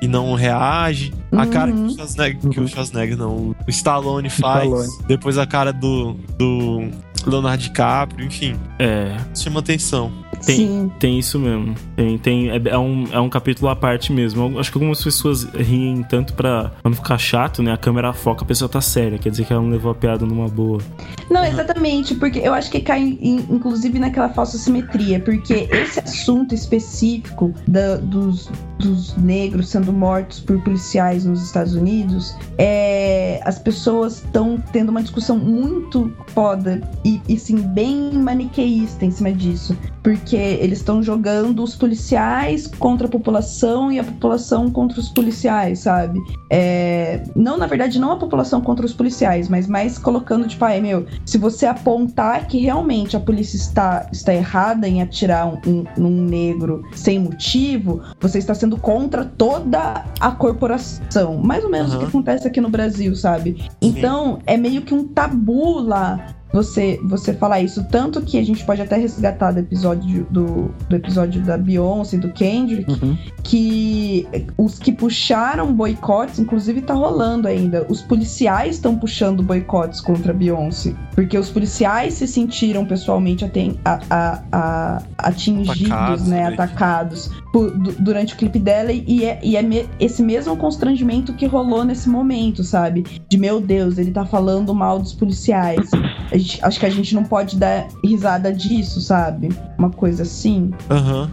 e 0.00 0.08
não 0.08 0.34
reage. 0.34 1.12
A 1.32 1.46
cara 1.46 1.70
que 1.70 1.78
o 1.78 1.90
Schwarzenegger, 1.90 2.50
que 2.50 2.60
o 2.60 2.66
Schwarzenegger 2.68 3.16
não, 3.18 3.36
o 3.50 3.56
Stallone 3.68 4.30
faz. 4.30 4.64
Stallone. 4.64 4.88
Depois 5.06 5.36
a 5.36 5.46
cara 5.46 5.70
do, 5.72 6.14
do 6.38 6.88
Leonardo 7.26 7.62
DiCaprio, 7.62 8.26
enfim. 8.26 8.58
É, 8.78 9.16
chama 9.34 9.60
atenção. 9.60 10.12
Tem, 10.46 10.56
Sim. 10.56 10.92
tem 11.00 11.18
isso 11.18 11.38
mesmo. 11.40 11.74
Tem, 11.96 12.16
tem, 12.18 12.50
é, 12.50 12.62
é 12.66 12.78
um, 12.78 13.04
é 13.12 13.20
um 13.20 13.28
capítulo 13.28 13.68
à 13.68 13.74
parte 13.76 14.12
mesmo. 14.12 14.58
Acho 14.58 14.70
que 14.70 14.78
algumas 14.78 15.02
pessoas 15.02 15.44
riem 15.54 16.02
tanto 16.08 16.34
pra, 16.34 16.70
pra 16.80 16.88
não 16.90 16.94
ficar 16.96 17.18
chato, 17.18 17.62
né? 17.62 17.72
A 17.72 17.76
câmera 17.76 18.12
foca, 18.12 18.44
a 18.44 18.46
pessoa 18.46 18.68
tá 18.68 18.80
séria. 18.80 19.18
Quer 19.18 19.30
dizer 19.30 19.44
que 19.44 19.52
ela 19.52 19.60
não 19.62 19.70
levou 19.70 19.90
a 19.90 19.94
piada 19.94 20.24
numa 20.24 20.46
boa. 20.48 20.80
Não, 21.28 21.44
exatamente, 21.44 22.14
porque 22.14 22.38
eu 22.38 22.54
acho 22.54 22.70
que 22.70 22.80
cai, 22.80 23.18
em- 23.20 23.44
inclusive, 23.50 23.98
naquela 23.98 24.28
falsa 24.28 24.56
simetria, 24.56 25.18
porque 25.18 25.68
esse 25.72 25.98
assunto 25.98 26.54
específico 26.54 27.52
da- 27.66 27.96
dos, 27.96 28.48
dos 28.78 29.16
negros 29.16 29.68
sendo 29.68 29.92
mortos 29.92 30.38
por 30.38 30.62
policiais 30.62 31.24
nos 31.24 31.42
Estados 31.42 31.74
Unidos, 31.74 32.36
é, 32.58 33.40
as 33.44 33.58
pessoas 33.58 34.18
estão 34.18 34.62
tendo 34.72 34.90
uma 34.90 35.02
discussão 35.02 35.36
muito 35.36 36.12
foda 36.28 36.80
e, 37.04 37.20
e, 37.28 37.36
sim, 37.38 37.56
bem 37.56 38.12
maniqueísta 38.12 39.04
em 39.04 39.10
cima 39.10 39.32
disso, 39.32 39.76
porque 40.02 40.35
eles 40.36 40.78
estão 40.78 41.02
jogando 41.02 41.62
os 41.62 41.74
policiais 41.74 42.66
contra 42.78 43.06
a 43.06 43.10
população 43.10 43.90
e 43.92 43.98
a 43.98 44.04
população 44.04 44.70
contra 44.70 44.98
os 45.00 45.08
policiais, 45.08 45.80
sabe? 45.80 46.20
É, 46.50 47.22
não, 47.34 47.56
na 47.58 47.66
verdade, 47.66 47.98
não 47.98 48.12
a 48.12 48.16
população 48.16 48.60
contra 48.60 48.84
os 48.86 48.92
policiais, 48.92 49.48
mas 49.48 49.66
mais 49.66 49.98
colocando, 49.98 50.46
tipo, 50.46 50.64
ai 50.64 50.80
meu, 50.80 51.06
se 51.24 51.38
você 51.38 51.66
apontar 51.66 52.46
que 52.46 52.58
realmente 52.58 53.16
a 53.16 53.20
polícia 53.20 53.56
está, 53.56 54.06
está 54.12 54.32
errada 54.34 54.88
em 54.88 55.02
atirar 55.02 55.46
um, 55.46 55.58
um- 55.66 55.84
num 55.96 56.22
negro 56.22 56.82
sem 56.94 57.18
motivo, 57.18 58.00
você 58.20 58.38
está 58.38 58.54
sendo 58.54 58.76
contra 58.76 59.24
toda 59.24 60.04
a 60.20 60.30
corporação. 60.30 61.38
Mais 61.42 61.64
ou 61.64 61.70
menos 61.70 61.94
o 61.94 61.98
que 61.98 62.04
acontece 62.04 62.46
aqui 62.46 62.60
no 62.60 62.68
Brasil, 62.68 63.14
sabe? 63.14 63.64
Então, 63.80 64.38
é 64.46 64.56
meio 64.56 64.82
que 64.82 64.94
um 64.94 65.04
tabu 65.08 65.78
lá 65.80 66.35
você, 66.56 66.98
você 67.04 67.34
falar 67.34 67.60
isso. 67.60 67.84
Tanto 67.90 68.22
que 68.22 68.38
a 68.38 68.42
gente 68.44 68.64
pode 68.64 68.80
até 68.80 68.96
resgatar 68.96 69.52
do 69.52 69.60
episódio 69.60 70.26
do, 70.30 70.70
do 70.88 70.96
episódio 70.96 71.42
da 71.42 71.58
Beyoncé 71.58 72.16
do 72.16 72.30
Kendrick, 72.32 72.90
Uhum. 72.90 73.16
que 73.42 74.26
os 74.56 74.78
que 74.78 74.90
puxaram 74.90 75.72
boicotes, 75.72 76.38
inclusive 76.38 76.80
tá 76.80 76.94
rolando 76.94 77.46
ainda. 77.46 77.86
Os 77.88 78.00
policiais 78.00 78.76
estão 78.76 78.96
puxando 78.96 79.42
boicotes 79.42 80.00
contra 80.00 80.32
a 80.32 80.34
Beyoncé. 80.34 80.94
Porque 81.14 81.36
os 81.38 81.50
policiais 81.50 82.14
se 82.14 82.26
sentiram 82.26 82.84
pessoalmente 82.86 83.44
aten- 83.44 83.78
a- 83.84 84.00
a- 84.10 84.42
a- 84.52 85.02
atingidos, 85.18 85.90
Atacados, 85.90 86.26
né? 86.26 86.36
né? 86.42 86.54
Atacados 86.54 87.30
por- 87.52 87.70
du- 87.78 87.92
durante 87.98 88.34
o 88.34 88.36
clipe 88.36 88.58
dela. 88.58 88.92
E 88.92 89.24
é, 89.24 89.38
e 89.42 89.56
é 89.56 89.62
me- 89.62 89.86
esse 90.00 90.22
mesmo 90.22 90.56
constrangimento 90.56 91.32
que 91.34 91.46
rolou 91.46 91.84
nesse 91.84 92.08
momento, 92.08 92.62
sabe? 92.64 93.04
De 93.28 93.36
meu 93.38 93.60
Deus, 93.60 93.98
ele 93.98 94.10
tá 94.10 94.24
falando 94.24 94.74
mal 94.74 94.98
dos 94.98 95.12
policiais. 95.12 95.90
A 96.32 96.36
gente- 96.46 96.64
acho 96.64 96.80
que 96.80 96.86
a 96.86 96.90
gente 96.90 97.14
não 97.14 97.24
pode 97.24 97.56
dar 97.56 97.88
risada 98.04 98.52
disso, 98.52 99.00
sabe? 99.00 99.48
Uma 99.78 99.90
coisa 99.90 100.22
assim. 100.22 100.70
Aham. 100.90 101.30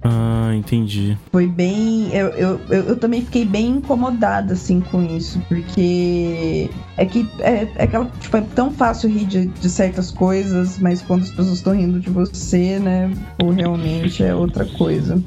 Ah, 0.00 0.52
entendi. 0.54 1.18
Foi 1.32 1.46
bem. 1.48 2.08
Eu, 2.12 2.28
eu, 2.28 2.60
eu, 2.70 2.82
eu 2.84 2.96
também 2.96 3.20
fiquei 3.22 3.44
bem 3.44 3.66
incomodada, 3.78 4.52
assim, 4.52 4.80
com 4.80 5.02
isso. 5.04 5.40
Porque 5.48 6.70
é 6.96 7.04
que 7.04 7.28
é, 7.40 7.66
é 7.74 7.82
aquela. 7.82 8.04
Tipo, 8.20 8.36
é 8.36 8.40
tão 8.54 8.70
fácil 8.70 9.10
rir 9.10 9.24
de, 9.26 9.46
de 9.46 9.68
certas 9.68 10.12
coisas, 10.12 10.78
mas 10.78 11.02
quando 11.02 11.22
as 11.24 11.30
pessoas 11.30 11.56
estão 11.56 11.74
rindo 11.74 11.98
de 11.98 12.10
você, 12.10 12.78
né? 12.78 13.10
Ou 13.42 13.50
realmente 13.50 14.22
é 14.22 14.32
outra 14.34 14.64
coisa. 14.64 15.20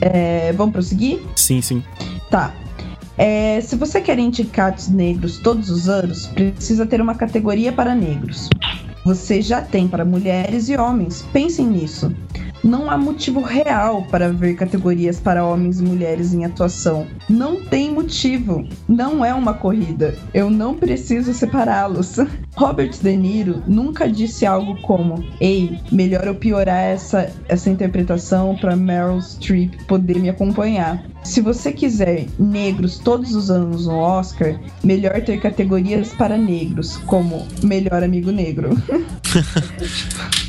É, 0.00 0.52
vamos 0.52 0.72
prosseguir? 0.72 1.20
Sim, 1.36 1.60
sim. 1.60 1.82
Tá. 2.30 2.52
É, 3.18 3.60
se 3.60 3.76
você 3.76 4.00
quer 4.00 4.18
indicados 4.18 4.88
negros 4.88 5.38
todos 5.38 5.70
os 5.70 5.88
anos, 5.88 6.26
precisa 6.28 6.86
ter 6.86 7.00
uma 7.00 7.14
categoria 7.14 7.72
para 7.72 7.94
negros. 7.94 8.48
Você 9.04 9.42
já 9.42 9.60
tem 9.60 9.88
para 9.88 10.04
mulheres 10.04 10.68
e 10.68 10.76
homens. 10.76 11.22
Pensem 11.32 11.66
nisso. 11.66 12.14
Não 12.62 12.88
há 12.88 12.96
motivo 12.96 13.40
real 13.40 14.04
para 14.04 14.32
ver 14.32 14.54
categorias 14.54 15.18
para 15.18 15.44
homens 15.44 15.80
e 15.80 15.82
mulheres 15.82 16.32
em 16.32 16.44
atuação. 16.44 17.08
Não 17.28 17.60
tem 17.60 17.92
motivo. 17.92 18.64
Não 18.88 19.24
é 19.24 19.34
uma 19.34 19.52
corrida. 19.52 20.14
Eu 20.32 20.48
não 20.48 20.76
preciso 20.76 21.34
separá-los. 21.34 22.18
Robert 22.54 22.92
De 23.02 23.16
Niro 23.16 23.60
nunca 23.66 24.08
disse 24.08 24.46
algo 24.46 24.80
como: 24.82 25.24
Ei, 25.40 25.76
melhor 25.90 26.24
eu 26.24 26.36
piorar 26.36 26.84
essa, 26.84 27.32
essa 27.48 27.68
interpretação 27.68 28.56
para 28.56 28.76
Meryl 28.76 29.20
Streep 29.20 29.74
poder 29.88 30.20
me 30.20 30.28
acompanhar. 30.28 31.02
Se 31.24 31.40
você 31.40 31.72
quiser 31.72 32.26
negros 32.38 32.98
todos 32.98 33.34
os 33.34 33.50
anos 33.50 33.86
no 33.86 33.96
Oscar, 33.96 34.58
melhor 34.82 35.20
ter 35.22 35.40
categorias 35.40 36.12
para 36.12 36.36
negros, 36.36 36.96
como 37.06 37.46
Melhor 37.62 38.02
Amigo 38.02 38.30
Negro. 38.30 38.70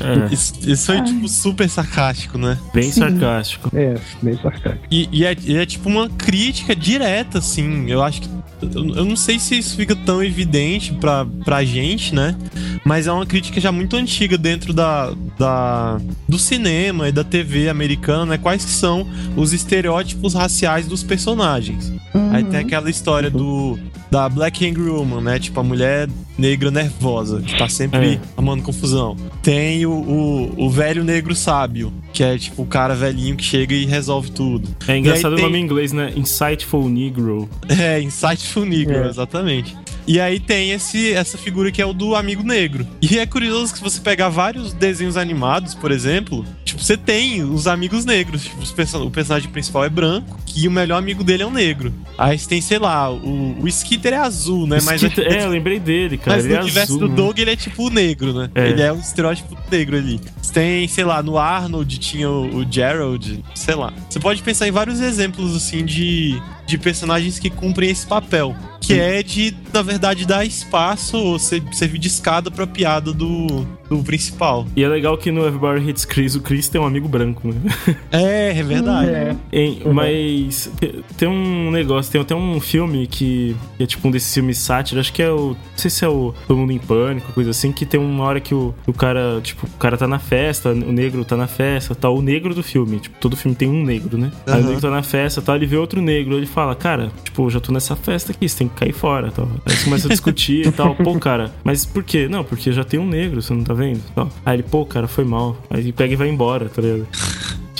É, 0.00 0.34
Isso, 0.34 0.52
isso 0.68 0.86
foi, 0.86 1.00
tipo, 1.02 1.28
super 1.28 1.68
sarcástico, 1.70 2.36
né? 2.36 2.58
bem 2.74 2.90
Sim. 2.90 3.00
sarcástico. 3.00 3.70
É, 3.72 3.94
bem 4.20 4.36
sarcástico. 4.36 4.84
E, 4.90 5.08
e 5.12 5.24
é, 5.24 5.36
e 5.42 5.56
é, 5.56 5.64
tipo 5.64 5.88
uma 5.88 6.08
crítica 6.10 6.74
direta, 6.74 7.38
assim. 7.38 7.88
Eu 7.88 8.02
acho 8.02 8.22
que. 8.22 8.28
Eu, 8.60 8.96
eu 8.96 9.04
não 9.04 9.16
sei 9.16 9.38
se 9.38 9.56
isso 9.56 9.76
fica 9.76 9.94
tão 9.94 10.22
evidente 10.22 10.92
pra, 10.94 11.24
pra 11.44 11.64
gente, 11.64 12.14
né? 12.14 12.36
Mas 12.84 13.06
é 13.06 13.12
uma 13.12 13.24
crítica 13.24 13.60
já 13.60 13.70
muito 13.70 13.96
antiga 13.96 14.36
dentro 14.36 14.72
da, 14.72 15.12
da, 15.38 15.98
do 16.28 16.38
cinema 16.38 17.08
e 17.08 17.12
da 17.12 17.22
TV 17.22 17.68
americana, 17.68 18.26
né? 18.26 18.38
Quais 18.38 18.64
que 18.64 18.70
são 18.72 19.06
os 19.36 19.52
estereótipos 19.52 20.34
raciais 20.34 20.63
dos 20.86 21.02
personagens. 21.02 21.92
Aí 22.32 22.42
Uhum. 22.42 22.50
tem 22.50 22.60
aquela 22.60 22.90
história 22.90 23.30
do 23.30 23.78
da 24.10 24.28
Black 24.28 24.64
Angry 24.64 24.88
Woman, 24.88 25.20
né? 25.22 25.38
Tipo, 25.40 25.58
a 25.58 25.62
mulher 25.64 26.08
negra 26.38 26.70
nervosa, 26.70 27.40
que 27.42 27.56
tá 27.58 27.68
sempre 27.68 28.14
É. 28.14 28.20
confusão. 28.62 29.16
Tem 29.42 29.84
o, 29.86 29.90
o, 29.90 30.66
o 30.66 30.70
velho 30.70 31.02
negro 31.02 31.34
sábio, 31.34 31.92
que 32.12 32.22
é 32.22 32.38
tipo 32.38 32.62
o 32.62 32.66
cara 32.66 32.94
velhinho 32.94 33.34
que 33.34 33.42
chega 33.42 33.74
e 33.74 33.84
resolve 33.84 34.30
tudo. 34.30 34.68
É 34.86 34.96
engraçado 34.96 35.32
o 35.32 35.36
aí 35.36 35.42
nome 35.42 35.54
tem- 35.54 35.62
em 35.62 35.64
inglês, 35.64 35.92
né? 35.92 36.12
Insightful 36.14 36.88
Negro. 36.88 37.48
É, 37.68 38.00
Insightful 38.00 38.64
Negro, 38.64 38.94
É. 39.04 39.08
exatamente. 39.08 39.76
E 40.06 40.20
aí 40.20 40.38
tem 40.38 40.70
esse, 40.72 41.12
essa 41.12 41.38
figura 41.38 41.70
que 41.72 41.80
é 41.80 41.86
o 41.86 41.92
do 41.92 42.14
amigo 42.14 42.42
negro. 42.42 42.86
E 43.00 43.18
é 43.18 43.26
curioso 43.26 43.72
que 43.72 43.78
se 43.78 43.84
você 43.84 44.00
pegar 44.00 44.28
vários 44.28 44.72
desenhos 44.72 45.16
animados, 45.16 45.74
por 45.74 45.90
exemplo, 45.90 46.44
tipo, 46.64 46.82
você 46.82 46.96
tem 46.96 47.42
os 47.42 47.66
amigos 47.66 48.04
negros. 48.04 48.44
Tipo, 48.44 48.62
o 49.04 49.10
personagem 49.10 49.50
principal 49.50 49.84
é 49.84 49.88
branco 49.88 50.38
e 50.54 50.68
o 50.68 50.70
melhor 50.70 50.98
amigo 50.98 51.24
dele 51.24 51.42
é 51.42 51.46
um 51.46 51.50
negro. 51.50 51.92
Aí 52.18 52.38
você 52.38 52.48
tem, 52.48 52.60
sei 52.60 52.78
lá, 52.78 53.10
o, 53.10 53.56
o 53.62 53.66
Skitter 53.68 54.12
é 54.12 54.18
azul, 54.18 54.66
né? 54.66 54.78
Mas, 54.84 55.02
Skitter- 55.02 55.32
é, 55.32 55.44
eu 55.44 55.48
lembrei 55.50 55.78
dele, 55.80 56.18
cara. 56.18 56.36
mas 56.36 56.46
no 56.46 56.54
é 56.54 56.60
universo 56.60 56.92
azul, 56.94 56.98
do 57.00 57.08
né? 57.08 57.14
Doug, 57.16 57.38
ele 57.38 57.50
é 57.50 57.56
tipo 57.56 57.86
o 57.86 57.90
negro, 57.90 58.32
né? 58.34 58.50
É. 58.54 58.68
Ele 58.68 58.82
é 58.82 58.92
o 58.92 58.96
estereótipo 58.96 59.56
negro 59.70 59.96
ali. 59.96 60.20
Você 60.40 60.52
tem, 60.52 60.86
sei 60.86 61.04
lá, 61.04 61.22
no 61.22 61.38
Arnold 61.38 61.98
tinha 61.98 62.28
o, 62.30 62.58
o 62.58 62.66
Gerald, 62.70 63.42
sei 63.54 63.74
lá. 63.74 63.92
Você 64.08 64.20
pode 64.20 64.42
pensar 64.42 64.68
em 64.68 64.70
vários 64.70 65.00
exemplos, 65.00 65.56
assim, 65.56 65.84
de, 65.84 66.40
de 66.66 66.76
personagens 66.78 67.38
que 67.38 67.48
cumprem 67.50 67.90
esse 67.90 68.06
papel. 68.06 68.54
Que 68.86 69.00
é 69.00 69.22
de, 69.22 69.54
na 69.72 69.82
verdade, 69.82 70.26
dar 70.26 70.44
espaço 70.44 71.16
ou 71.16 71.38
ser- 71.38 71.62
servir 71.72 71.98
de 71.98 72.08
escada 72.08 72.50
pra 72.50 72.66
piada 72.66 73.12
do, 73.12 73.66
do 73.88 73.98
principal. 74.02 74.66
E 74.76 74.82
é 74.84 74.88
legal 74.88 75.16
que 75.18 75.30
no 75.30 75.40
Everybody 75.46 75.88
Hits 75.90 76.04
Chris, 76.04 76.34
o 76.34 76.40
Chris 76.40 76.68
tem 76.68 76.80
um 76.80 76.84
amigo 76.86 77.08
branco, 77.08 77.48
né? 77.48 77.60
É, 78.12 78.58
é 78.58 78.62
verdade. 78.62 79.10
É. 79.10 79.36
Hein, 79.52 79.82
Uhum. 79.84 79.92
Mas 79.92 80.70
te- 80.80 81.02
tem 81.16 81.28
um 81.28 81.70
negócio, 81.70 82.10
tem 82.12 82.20
até 82.20 82.34
um 82.34 82.60
filme 82.60 83.06
que, 83.06 83.56
que 83.76 83.82
é 83.82 83.86
tipo 83.86 84.06
um 84.06 84.10
desses 84.10 84.32
filmes 84.32 84.58
sátira, 84.58 85.00
acho 85.00 85.12
que 85.12 85.22
é 85.22 85.30
o. 85.30 85.48
Não 85.50 85.56
sei 85.76 85.90
se 85.90 86.04
é 86.04 86.08
o 86.08 86.32
Todo 86.46 86.56
Mundo 86.56 86.72
em 86.72 86.78
Pânico, 86.78 87.32
coisa 87.32 87.50
assim, 87.50 87.72
que 87.72 87.84
tem 87.84 87.98
uma 88.00 88.24
hora 88.24 88.40
que 88.40 88.54
o, 88.54 88.74
o 88.86 88.92
cara, 88.92 89.40
tipo, 89.42 89.66
o 89.66 89.78
cara 89.78 89.96
tá 89.96 90.06
na 90.06 90.18
festa, 90.18 90.70
o 90.70 90.92
negro 90.92 91.24
tá 91.24 91.36
na 91.36 91.46
festa, 91.46 91.94
tal, 91.94 92.16
o 92.16 92.22
negro 92.22 92.54
do 92.54 92.62
filme, 92.62 92.98
tipo, 93.00 93.16
todo 93.20 93.36
filme 93.36 93.54
tem 93.56 93.68
um 93.68 93.82
negro, 93.84 94.16
né? 94.18 94.30
Aí 94.46 94.60
o 94.60 94.64
negro 94.64 94.80
tá 94.80 94.90
na 94.90 95.02
festa, 95.02 95.42
tal, 95.42 95.56
ele 95.56 95.66
vê 95.66 95.76
outro 95.76 96.00
negro, 96.00 96.36
ele 96.36 96.46
fala, 96.46 96.74
cara, 96.74 97.10
tipo, 97.24 97.44
eu 97.44 97.50
já 97.50 97.60
tô 97.60 97.72
nessa 97.72 97.94
festa 97.96 98.32
aqui, 98.32 98.48
você 98.48 98.58
tem 98.58 98.68
que 98.68 98.73
cair 98.74 98.92
fora, 98.92 99.30
tal. 99.30 99.46
Aí 99.46 99.72
eles 99.72 99.84
começam 99.84 100.10
a 100.10 100.12
discutir 100.12 100.66
e 100.66 100.72
tal. 100.72 100.94
Pô, 100.94 101.18
cara, 101.18 101.52
mas 101.62 101.84
por 101.84 102.02
quê? 102.02 102.28
Não, 102.28 102.44
porque 102.44 102.72
já 102.72 102.84
tem 102.84 103.00
um 103.00 103.06
negro, 103.06 103.40
você 103.40 103.54
não 103.54 103.64
tá 103.64 103.74
vendo? 103.74 104.00
Tal. 104.14 104.30
Aí 104.44 104.56
ele, 104.56 104.62
pô, 104.62 104.84
cara, 104.84 105.06
foi 105.06 105.24
mal. 105.24 105.56
Aí 105.70 105.80
ele 105.80 105.92
pega 105.92 106.12
e 106.12 106.16
vai 106.16 106.28
embora, 106.28 106.68
tá 106.68 106.82
ligado? 106.82 107.06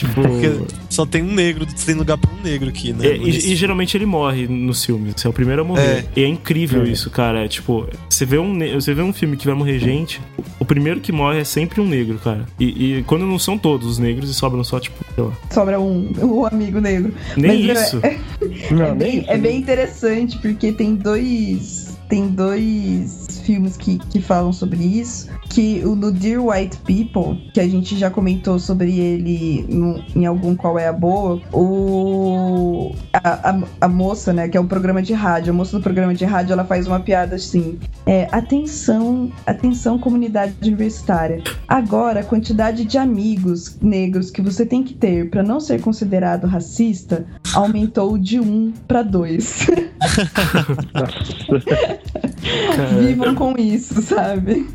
Tipo. 0.05 0.23
Porque 0.23 0.53
só 0.91 1.05
tem 1.07 1.23
um 1.23 1.33
negro, 1.35 1.67
tem 1.85 1.95
lugar 1.95 2.19
pra 2.19 2.31
um 2.31 2.43
negro 2.43 2.69
aqui, 2.69 2.93
né? 2.93 3.07
É, 3.07 3.17
e, 3.17 3.29
e 3.53 3.57
geralmente 3.57 3.97
ele 3.97 4.07
morre 4.07 4.47
nos 4.47 4.85
filmes. 4.85 5.15
Você 5.17 5.27
é 5.27 5.31
o 5.31 5.33
primeiro 5.33 5.63
a 5.63 5.65
morrer. 5.65 5.83
É. 5.83 6.05
E 6.17 6.23
é 6.25 6.27
incrível 6.29 6.85
isso, 6.87 7.11
cara. 7.11 7.45
É 7.45 7.49
tipo, 7.49 7.87
você 8.09 8.25
vê, 8.25 8.39
um, 8.39 8.59
você 8.75 8.93
vê 8.95 9.03
um 9.03 9.13
filme 9.13 9.37
que 9.37 9.47
vai 9.47 9.55
morrer 9.55 9.79
gente, 9.79 10.21
o- 10.39 10.45
o 10.61 10.65
primeiro 10.65 11.01
que 11.01 11.13
morre 11.13 11.41
é 11.41 11.45
sempre 11.45 11.81
um 11.81 11.87
negro, 11.87 12.19
cara. 12.23 12.47
E, 12.61 12.99
e 12.99 13.03
quando 13.05 13.27
não 13.27 13.39
são 13.39 13.57
todos 13.59 13.87
os 13.87 13.99
negros 13.99 14.31
e 14.31 14.35
sobram 14.35 14.63
só, 14.65 14.79
tipo, 14.81 14.97
sei 15.15 15.25
lá. 15.25 15.33
Sobra 15.51 15.81
um, 15.81 16.11
um 16.23 16.47
amigo 16.47 16.81
negro. 16.81 17.13
Nem 17.37 17.67
Mas 17.67 17.77
é- 17.79 17.83
isso. 17.83 18.01
Não, 18.75 18.85
é, 18.87 18.89
nem 18.95 18.99
bem, 18.99 19.19
isso, 19.21 19.31
é 19.31 19.39
bem 19.39 19.59
interessante, 19.59 20.39
porque 20.39 20.73
tem 20.73 20.95
dois. 20.95 21.94
Tem 22.09 22.29
dois 22.29 23.41
filmes 23.45 23.77
que, 23.77 23.99
que 23.99 24.21
falam 24.21 24.53
sobre 24.53 24.83
isso. 24.85 25.29
Que 25.49 25.83
o 25.85 25.95
no 25.95 26.11
Dear 26.13 26.45
White 26.45 26.79
People, 26.79 27.51
que 27.53 27.61
a 27.61 27.69
gente 27.69 27.97
já 27.97 28.11
comentou 28.11 28.59
sobre 28.59 28.99
ele 28.99 29.65
no- 29.69 30.03
em 30.15 30.27
algum 30.27 30.55
Qual 30.57 30.79
é 30.79 30.89
a 30.89 30.93
Boa, 30.93 31.41
o. 31.53 32.93
A, 33.13 33.51
a, 33.51 33.63
a 33.83 33.89
moça, 33.89 34.33
né, 34.33 34.49
que 34.49 34.57
é 34.57 34.61
o 34.61 34.65
programa 34.65 35.01
de 35.03 35.13
rádio, 35.13 35.53
a 35.53 35.57
moça 35.57 35.77
do 35.77 35.83
programa 35.83 36.15
de 36.15 36.25
rádio, 36.25 36.53
ela 36.53 36.65
faz 36.65 36.87
uma 36.87 37.01
piada 37.01 37.37
assim. 37.37 37.79
É, 38.07 38.29
atenção, 38.33 39.31
atenção, 39.47 39.99
comunidade 39.99 40.55
universitária. 40.63 41.43
Agora, 41.69 42.21
a 42.21 42.25
quantidade 42.25 42.85
de 42.85 42.99
amigos 42.99 43.77
negros 43.81 44.31
que 44.31 44.43
você 44.43 44.67
tem 44.67 44.83
que 44.83 44.95
ter 44.95 45.31
para 45.31 45.43
não 45.43 45.61
ser 45.61 45.81
considerado 45.81 46.47
racista 46.47 47.25
aumentou 47.55 48.19
de 48.19 48.41
um 48.41 48.73
para 48.87 49.03
dois. 49.03 49.67
Vivam 52.99 53.35
com 53.35 53.55
isso, 53.57 54.03
sabe? 54.03 54.69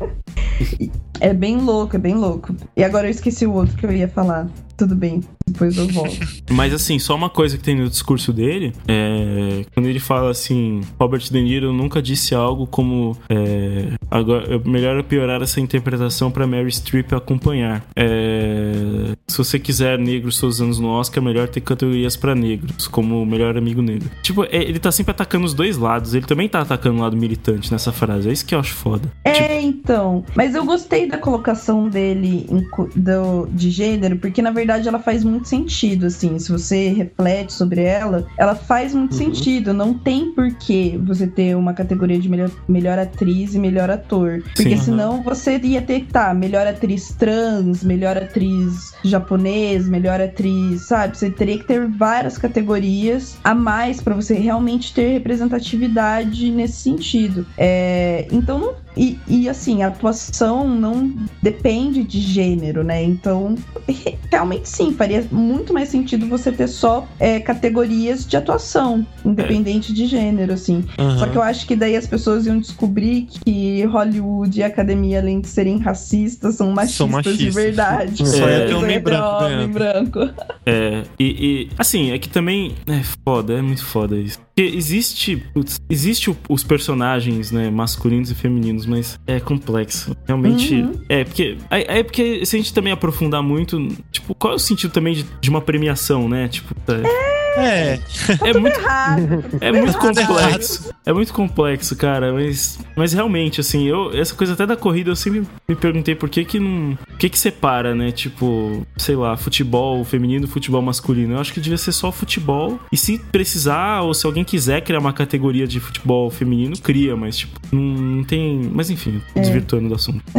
É 1.20 1.32
bem 1.34 1.58
louco, 1.58 1.96
é 1.96 1.98
bem 1.98 2.14
louco. 2.14 2.54
E 2.76 2.82
agora 2.82 3.06
eu 3.06 3.10
esqueci 3.10 3.46
o 3.46 3.52
outro 3.52 3.76
que 3.76 3.86
eu 3.86 3.92
ia 3.92 4.08
falar. 4.08 4.48
Tudo 4.76 4.94
bem, 4.94 5.20
depois 5.52 5.76
eu 5.76 5.86
volto. 5.88 6.18
Mas 6.50 6.72
assim, 6.74 6.98
só 6.98 7.14
uma 7.14 7.30
coisa 7.30 7.56
que 7.56 7.62
tem 7.62 7.76
no 7.76 7.88
discurso 7.88 8.32
dele 8.32 8.72
é 8.88 9.64
quando 9.74 9.86
ele 9.86 10.00
fala 10.00 10.30
assim, 10.30 10.80
Robert 10.98 11.20
De 11.20 11.40
Niro 11.40 11.72
nunca 11.72 12.00
disse 12.02 12.34
algo 12.34 12.66
como 12.66 13.16
é, 13.28 13.92
agora 14.10 14.54
é 14.56 14.68
melhor 14.68 14.96
eu 14.96 15.04
piorar 15.04 15.40
essa 15.42 15.60
interpretação 15.60 16.30
pra 16.30 16.46
Mary 16.46 16.70
Streep 16.70 17.12
acompanhar. 17.12 17.84
É, 17.96 19.14
se 19.28 19.38
você 19.38 19.58
quiser 19.58 19.98
negros 19.98 20.42
os 20.42 20.60
anos 20.60 20.78
no 20.78 20.88
Oscar, 20.88 21.22
é 21.22 21.26
melhor 21.26 21.48
ter 21.48 21.60
categorias 21.60 22.16
pra 22.16 22.34
negros, 22.34 22.88
como 22.88 23.24
melhor 23.26 23.56
amigo 23.56 23.82
negro. 23.82 24.10
Tipo, 24.22 24.44
é, 24.44 24.48
ele 24.62 24.78
tá 24.78 24.90
sempre 24.90 25.10
atacando 25.12 25.44
os 25.46 25.54
dois 25.54 25.76
lados. 25.76 26.14
Ele 26.14 26.26
também 26.26 26.48
tá 26.48 26.60
atacando 26.60 26.98
o 26.98 27.02
lado 27.02 27.16
militante 27.16 27.70
nessa 27.70 27.92
frase. 27.92 28.28
É 28.28 28.32
isso 28.32 28.44
que 28.46 28.54
eu 28.54 28.58
acho 28.60 28.74
foda. 28.74 29.10
É, 29.24 29.60
então. 29.60 30.24
Mas 30.34 30.54
eu 30.54 30.64
gostei 30.64 31.06
da 31.08 31.18
colocação 31.18 31.88
dele 31.88 32.46
em 32.50 32.60
do- 32.96 33.46
de 33.52 33.70
gênero, 33.70 34.16
porque 34.16 34.40
na 34.42 34.50
verdade 34.50 34.88
ela 34.88 34.98
faz 34.98 35.22
muito 35.24 35.39
sentido, 35.48 36.06
assim. 36.06 36.38
Se 36.38 36.50
você 36.50 36.88
reflete 36.88 37.52
sobre 37.52 37.82
ela, 37.82 38.26
ela 38.36 38.54
faz 38.54 38.94
muito 38.94 39.14
sentido. 39.14 39.72
Não 39.72 39.94
tem 39.94 40.32
por 40.32 40.52
que 40.54 40.98
você 41.04 41.26
ter 41.26 41.56
uma 41.56 41.72
categoria 41.72 42.18
de 42.18 42.28
melhor, 42.28 42.50
melhor 42.68 42.98
atriz 42.98 43.54
e 43.54 43.58
melhor 43.58 43.90
ator. 43.90 44.42
Porque 44.54 44.76
Sim. 44.76 44.84
senão 44.84 45.22
você 45.22 45.58
ia 45.58 45.82
ter 45.82 46.00
que 46.00 46.12
tá, 46.12 46.32
melhor 46.34 46.66
atriz 46.66 47.14
trans, 47.18 47.84
melhor 47.84 48.16
atriz 48.16 48.92
japonês, 49.04 49.88
melhor 49.88 50.20
atriz, 50.20 50.86
sabe? 50.86 51.16
Você 51.16 51.30
teria 51.30 51.58
que 51.58 51.66
ter 51.66 51.86
várias 51.86 52.38
categorias 52.38 53.38
a 53.42 53.54
mais 53.54 54.00
pra 54.00 54.14
você 54.14 54.34
realmente 54.34 54.94
ter 54.94 55.12
representatividade 55.12 56.50
nesse 56.50 56.76
sentido. 56.76 57.46
É, 57.56 58.26
então 58.32 58.58
não 58.58 58.74
e, 58.96 59.18
e, 59.28 59.48
assim, 59.48 59.82
a 59.82 59.88
atuação 59.88 60.68
não 60.68 61.12
depende 61.42 62.02
de 62.02 62.20
gênero, 62.20 62.82
né? 62.82 63.02
Então, 63.02 63.54
re- 63.88 64.16
realmente 64.30 64.68
sim, 64.68 64.92
faria 64.92 65.24
muito 65.30 65.72
mais 65.72 65.88
sentido 65.88 66.26
você 66.26 66.50
ter 66.50 66.68
só 66.68 67.06
é, 67.18 67.38
categorias 67.40 68.26
de 68.26 68.36
atuação, 68.36 69.06
independente 69.24 69.92
de 69.92 70.06
gênero, 70.06 70.52
assim. 70.52 70.84
Aham. 70.98 71.18
Só 71.18 71.26
que 71.26 71.36
eu 71.38 71.42
acho 71.42 71.66
que 71.66 71.76
daí 71.76 71.96
as 71.96 72.06
pessoas 72.06 72.46
iam 72.46 72.58
descobrir 72.58 73.26
que 73.44 73.84
Hollywood 73.84 74.58
e 74.58 74.62
a 74.62 74.66
academia, 74.66 75.20
além 75.20 75.40
de 75.40 75.48
serem 75.48 75.78
racistas, 75.78 76.56
são 76.56 76.70
machistas, 76.72 76.96
São 76.96 77.06
de 77.06 77.12
machistas. 77.14 77.54
verdade. 77.54 78.26
Só 78.28 78.48
ia 78.48 78.60
Só 78.60 78.66
ter 78.66 78.74
homem 78.74 79.00
branco 79.00 79.44
homem 79.44 79.68
branco. 79.68 80.18
É, 80.66 81.02
e, 81.18 81.24
e, 81.24 81.68
assim, 81.78 82.10
é 82.10 82.18
que 82.18 82.28
também 82.28 82.74
é 82.86 83.00
foda, 83.24 83.54
é 83.54 83.62
muito 83.62 83.84
foda 83.84 84.16
isso. 84.16 84.38
Porque 84.54 84.76
existe, 84.76 85.36
putz, 85.54 85.80
existe 85.88 86.30
o- 86.30 86.36
os 86.48 86.62
personagens, 86.62 87.50
né, 87.50 87.70
masculinos 87.70 88.30
e 88.30 88.34
femininos, 88.34 88.84
mas 88.84 89.18
é 89.26 89.38
complexo. 89.40 90.14
Realmente, 90.26 90.74
Uhum. 90.74 90.92
é 91.08 91.24
porque 91.24 91.56
aí- 91.70 91.86
aí 91.88 91.98
é 92.00 92.02
porque 92.02 92.44
se 92.44 92.56
a 92.56 92.58
gente 92.58 92.74
também 92.74 92.92
aprofundar 92.92 93.42
muito, 93.42 93.88
tipo, 94.10 94.34
qual 94.34 94.52
é 94.52 94.56
o 94.56 94.58
sentido 94.58 94.90
também 94.92 95.14
de, 95.14 95.24
de 95.40 95.48
uma 95.50 95.60
premiação, 95.60 96.28
né? 96.28 96.48
Tipo, 96.48 96.74
é, 96.88 97.39
É, 97.56 97.98
é 98.44 98.58
muito 98.58 98.78
Errado. 98.78 99.44
é 99.60 99.72
muito 99.72 99.98
Tudo 99.98 100.26
complexo. 100.26 100.94
É 101.04 101.12
muito 101.12 101.32
complexo, 101.32 101.96
cara. 101.96 102.32
Mas, 102.32 102.78
mas 102.96 103.12
realmente, 103.12 103.60
assim, 103.60 103.88
eu, 103.88 104.16
essa 104.16 104.34
coisa 104.34 104.52
até 104.52 104.66
da 104.66 104.76
corrida, 104.76 105.10
eu 105.10 105.16
sempre 105.16 105.44
me 105.68 105.74
perguntei 105.74 106.14
por 106.14 106.28
que 106.28 106.44
que 106.44 106.58
não. 106.58 106.96
O 107.12 107.16
que 107.18 107.28
que 107.28 107.38
separa, 107.38 107.94
né? 107.94 108.12
Tipo, 108.12 108.86
sei 108.96 109.16
lá, 109.16 109.36
futebol 109.36 110.04
feminino 110.04 110.44
e 110.44 110.48
futebol 110.48 110.82
masculino. 110.82 111.34
Eu 111.34 111.40
acho 111.40 111.52
que 111.52 111.60
devia 111.60 111.78
ser 111.78 111.92
só 111.92 112.10
futebol. 112.10 112.78
E 112.92 112.96
se 112.96 113.18
precisar, 113.18 114.02
ou 114.02 114.14
se 114.14 114.26
alguém 114.26 114.44
quiser 114.44 114.80
criar 114.82 115.00
uma 115.00 115.12
categoria 115.12 115.66
de 115.66 115.80
futebol 115.80 116.30
feminino, 116.30 116.76
cria, 116.78 117.16
mas, 117.16 117.38
tipo, 117.38 117.58
não, 117.72 117.82
não 117.82 118.24
tem. 118.24 118.70
Mas 118.72 118.90
enfim, 118.90 119.20
desvirtuando 119.34 119.88
do 119.88 119.94
assunto. 119.94 120.22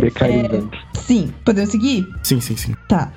Decaindo. 0.00 0.70
Sim, 1.06 1.32
podemos 1.44 1.70
seguir? 1.70 2.08
Sim, 2.22 2.40
sim, 2.40 2.56
sim. 2.56 2.74
Tá. 2.88 3.12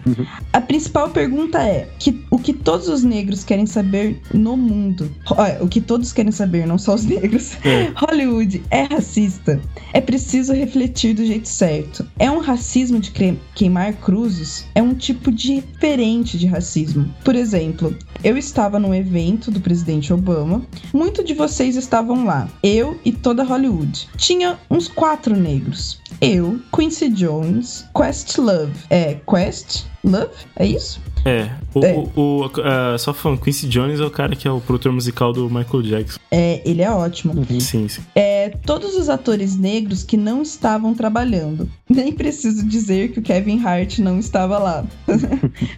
A 0.54 0.62
principal 0.62 1.10
pergunta 1.10 1.60
é 1.60 1.90
que, 1.98 2.24
o 2.30 2.38
que 2.38 2.54
todos 2.54 2.88
os 2.88 3.04
negros 3.04 3.44
querem 3.44 3.66
saber 3.66 4.22
no 4.32 4.56
mundo. 4.56 5.12
Olha, 5.32 5.64
o 5.64 5.68
que 5.68 5.82
todos 5.82 6.14
querem 6.14 6.32
saber, 6.32 6.68
não 6.68 6.78
só 6.78 6.94
os 6.94 7.06
negros. 7.06 7.58
É. 7.66 7.92
Hollywood 7.96 8.62
é 8.70 8.84
racista? 8.84 9.60
É 9.92 10.00
preciso 10.00 10.54
refletir 10.54 11.16
do 11.16 11.26
jeito 11.26 11.48
certo. 11.48 12.06
É 12.20 12.30
um 12.30 12.40
racismo 12.40 13.00
de 13.00 13.12
queimar 13.56 13.94
cruzes? 13.94 14.68
É 14.76 14.84
um 14.84 14.94
tipo 14.94 15.32
diferente 15.32 16.38
de 16.38 16.46
racismo. 16.46 17.12
Por 17.24 17.36
exemplo, 17.36 17.96
eu 18.24 18.38
estava 18.38 18.80
num 18.80 18.94
evento 18.94 19.50
do 19.52 19.62
presidente 19.62 20.14
Obama. 20.14 20.62
Muitos 20.94 21.26
de 21.26 21.34
vocês 21.34 21.76
estavam 21.76 22.26
lá. 22.26 22.50
Eu 22.62 23.00
e 23.06 23.12
toda 23.12 23.44
Hollywood. 23.44 24.10
Tinha 24.18 24.58
uns 24.70 24.88
quatro 24.88 25.36
negros. 25.36 26.00
Eu, 26.22 26.60
Quincy 26.76 27.10
Jones, 27.10 27.86
Questlove. 27.96 28.74
É, 28.90 29.20
Quest? 29.28 29.86
Love? 30.04 30.34
É 30.56 30.66
isso? 30.66 31.02
É. 31.26 31.50
O, 31.74 31.86
É. 31.86 31.94
o- 31.96 32.12
o- 32.16 32.52
ah, 32.64 32.98
só 32.98 33.14
falando, 33.14 33.40
Quincy 33.42 33.68
Jones 33.68 34.00
é 34.00 34.06
o 34.06 34.10
cara 34.12 34.36
que 34.36 34.48
é 34.48 34.52
o 34.52 34.60
produtor 34.62 34.92
musical 34.92 35.32
do 35.34 35.50
Michael 35.50 35.84
Jackson. 35.84 36.20
É, 36.32 36.62
ele 36.68 36.82
é 36.82 36.90
ótimo. 36.90 37.34
Sim, 37.60 37.88
sim. 37.88 38.02
É, 38.16 38.50
todos 38.66 38.96
os 38.96 39.10
atores 39.10 39.58
negros 39.58 40.04
que 40.04 40.16
não 40.18 40.42
estavam 40.42 40.94
trabalhando. 40.94 41.70
Nem 41.90 42.12
preciso 42.12 42.66
dizer 42.66 43.12
que 43.12 43.20
o 43.20 43.22
Kevin 43.22 43.64
Hart 43.66 44.00
não 44.00 44.20
estava 44.20 44.58
lá. 44.58 44.86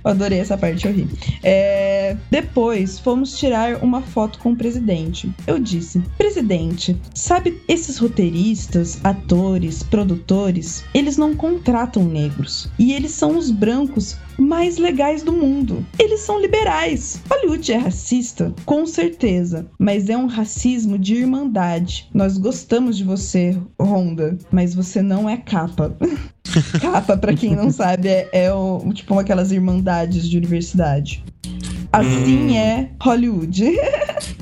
Eu 0.04 0.12
adorei 0.12 0.40
essa 0.40 0.58
parte, 0.58 0.86
eu 0.88 0.94
ri. 0.94 1.08
É, 1.44 2.16
depois, 2.30 3.00
fomos 3.00 3.38
tirar 3.38 3.84
uma 3.84 4.02
foto 4.02 4.40
com 4.40 4.52
o 4.52 4.56
presidente. 4.56 5.32
Eu 5.48 5.58
disse: 5.60 6.00
Presidente, 6.18 6.96
sabe 7.14 7.62
esses 7.68 7.98
roteiristas, 7.98 9.00
atores, 9.04 9.84
produtores? 9.84 10.84
Eles 10.94 11.18
não 11.18 11.36
contratam 11.36 12.04
negros. 12.04 12.70
E 12.78 12.94
eles 12.94 13.12
são 13.12 13.38
os 13.38 13.50
brancos 13.52 14.18
mais 14.42 14.78
legais 14.78 15.22
do 15.24 15.32
mundo. 15.32 15.86
Eles 16.00 16.22
são 16.22 16.40
liberais. 16.40 17.22
Hollywood 17.30 17.72
é 17.72 17.78
racista? 17.78 18.54
Com 18.66 18.86
certeza. 18.86 19.68
Mas 19.78 20.10
é 20.10 20.18
um 20.18 20.26
racismo 20.26 20.98
de 20.98 21.16
irmandade. 21.16 22.10
Nós 22.14 22.38
gostamos 22.38 22.98
de 22.98 23.04
você, 23.04 23.58
Honda, 23.80 24.38
mas 24.52 24.74
você 24.74 25.02
não 25.02 25.30
é 25.30 25.38
capa. 25.38 25.96
capa, 26.82 27.16
pra 27.16 27.34
quem 27.34 27.56
não 27.56 27.70
sabe, 27.72 28.08
é, 28.08 28.30
é 28.34 28.54
o, 28.54 28.92
tipo 28.94 29.18
aquelas 29.18 29.52
irmandades 29.52 30.28
de 30.28 30.38
universidade. 30.38 31.24
Assim 31.94 32.58
é 32.58 32.90
Hollywood. 33.02 33.66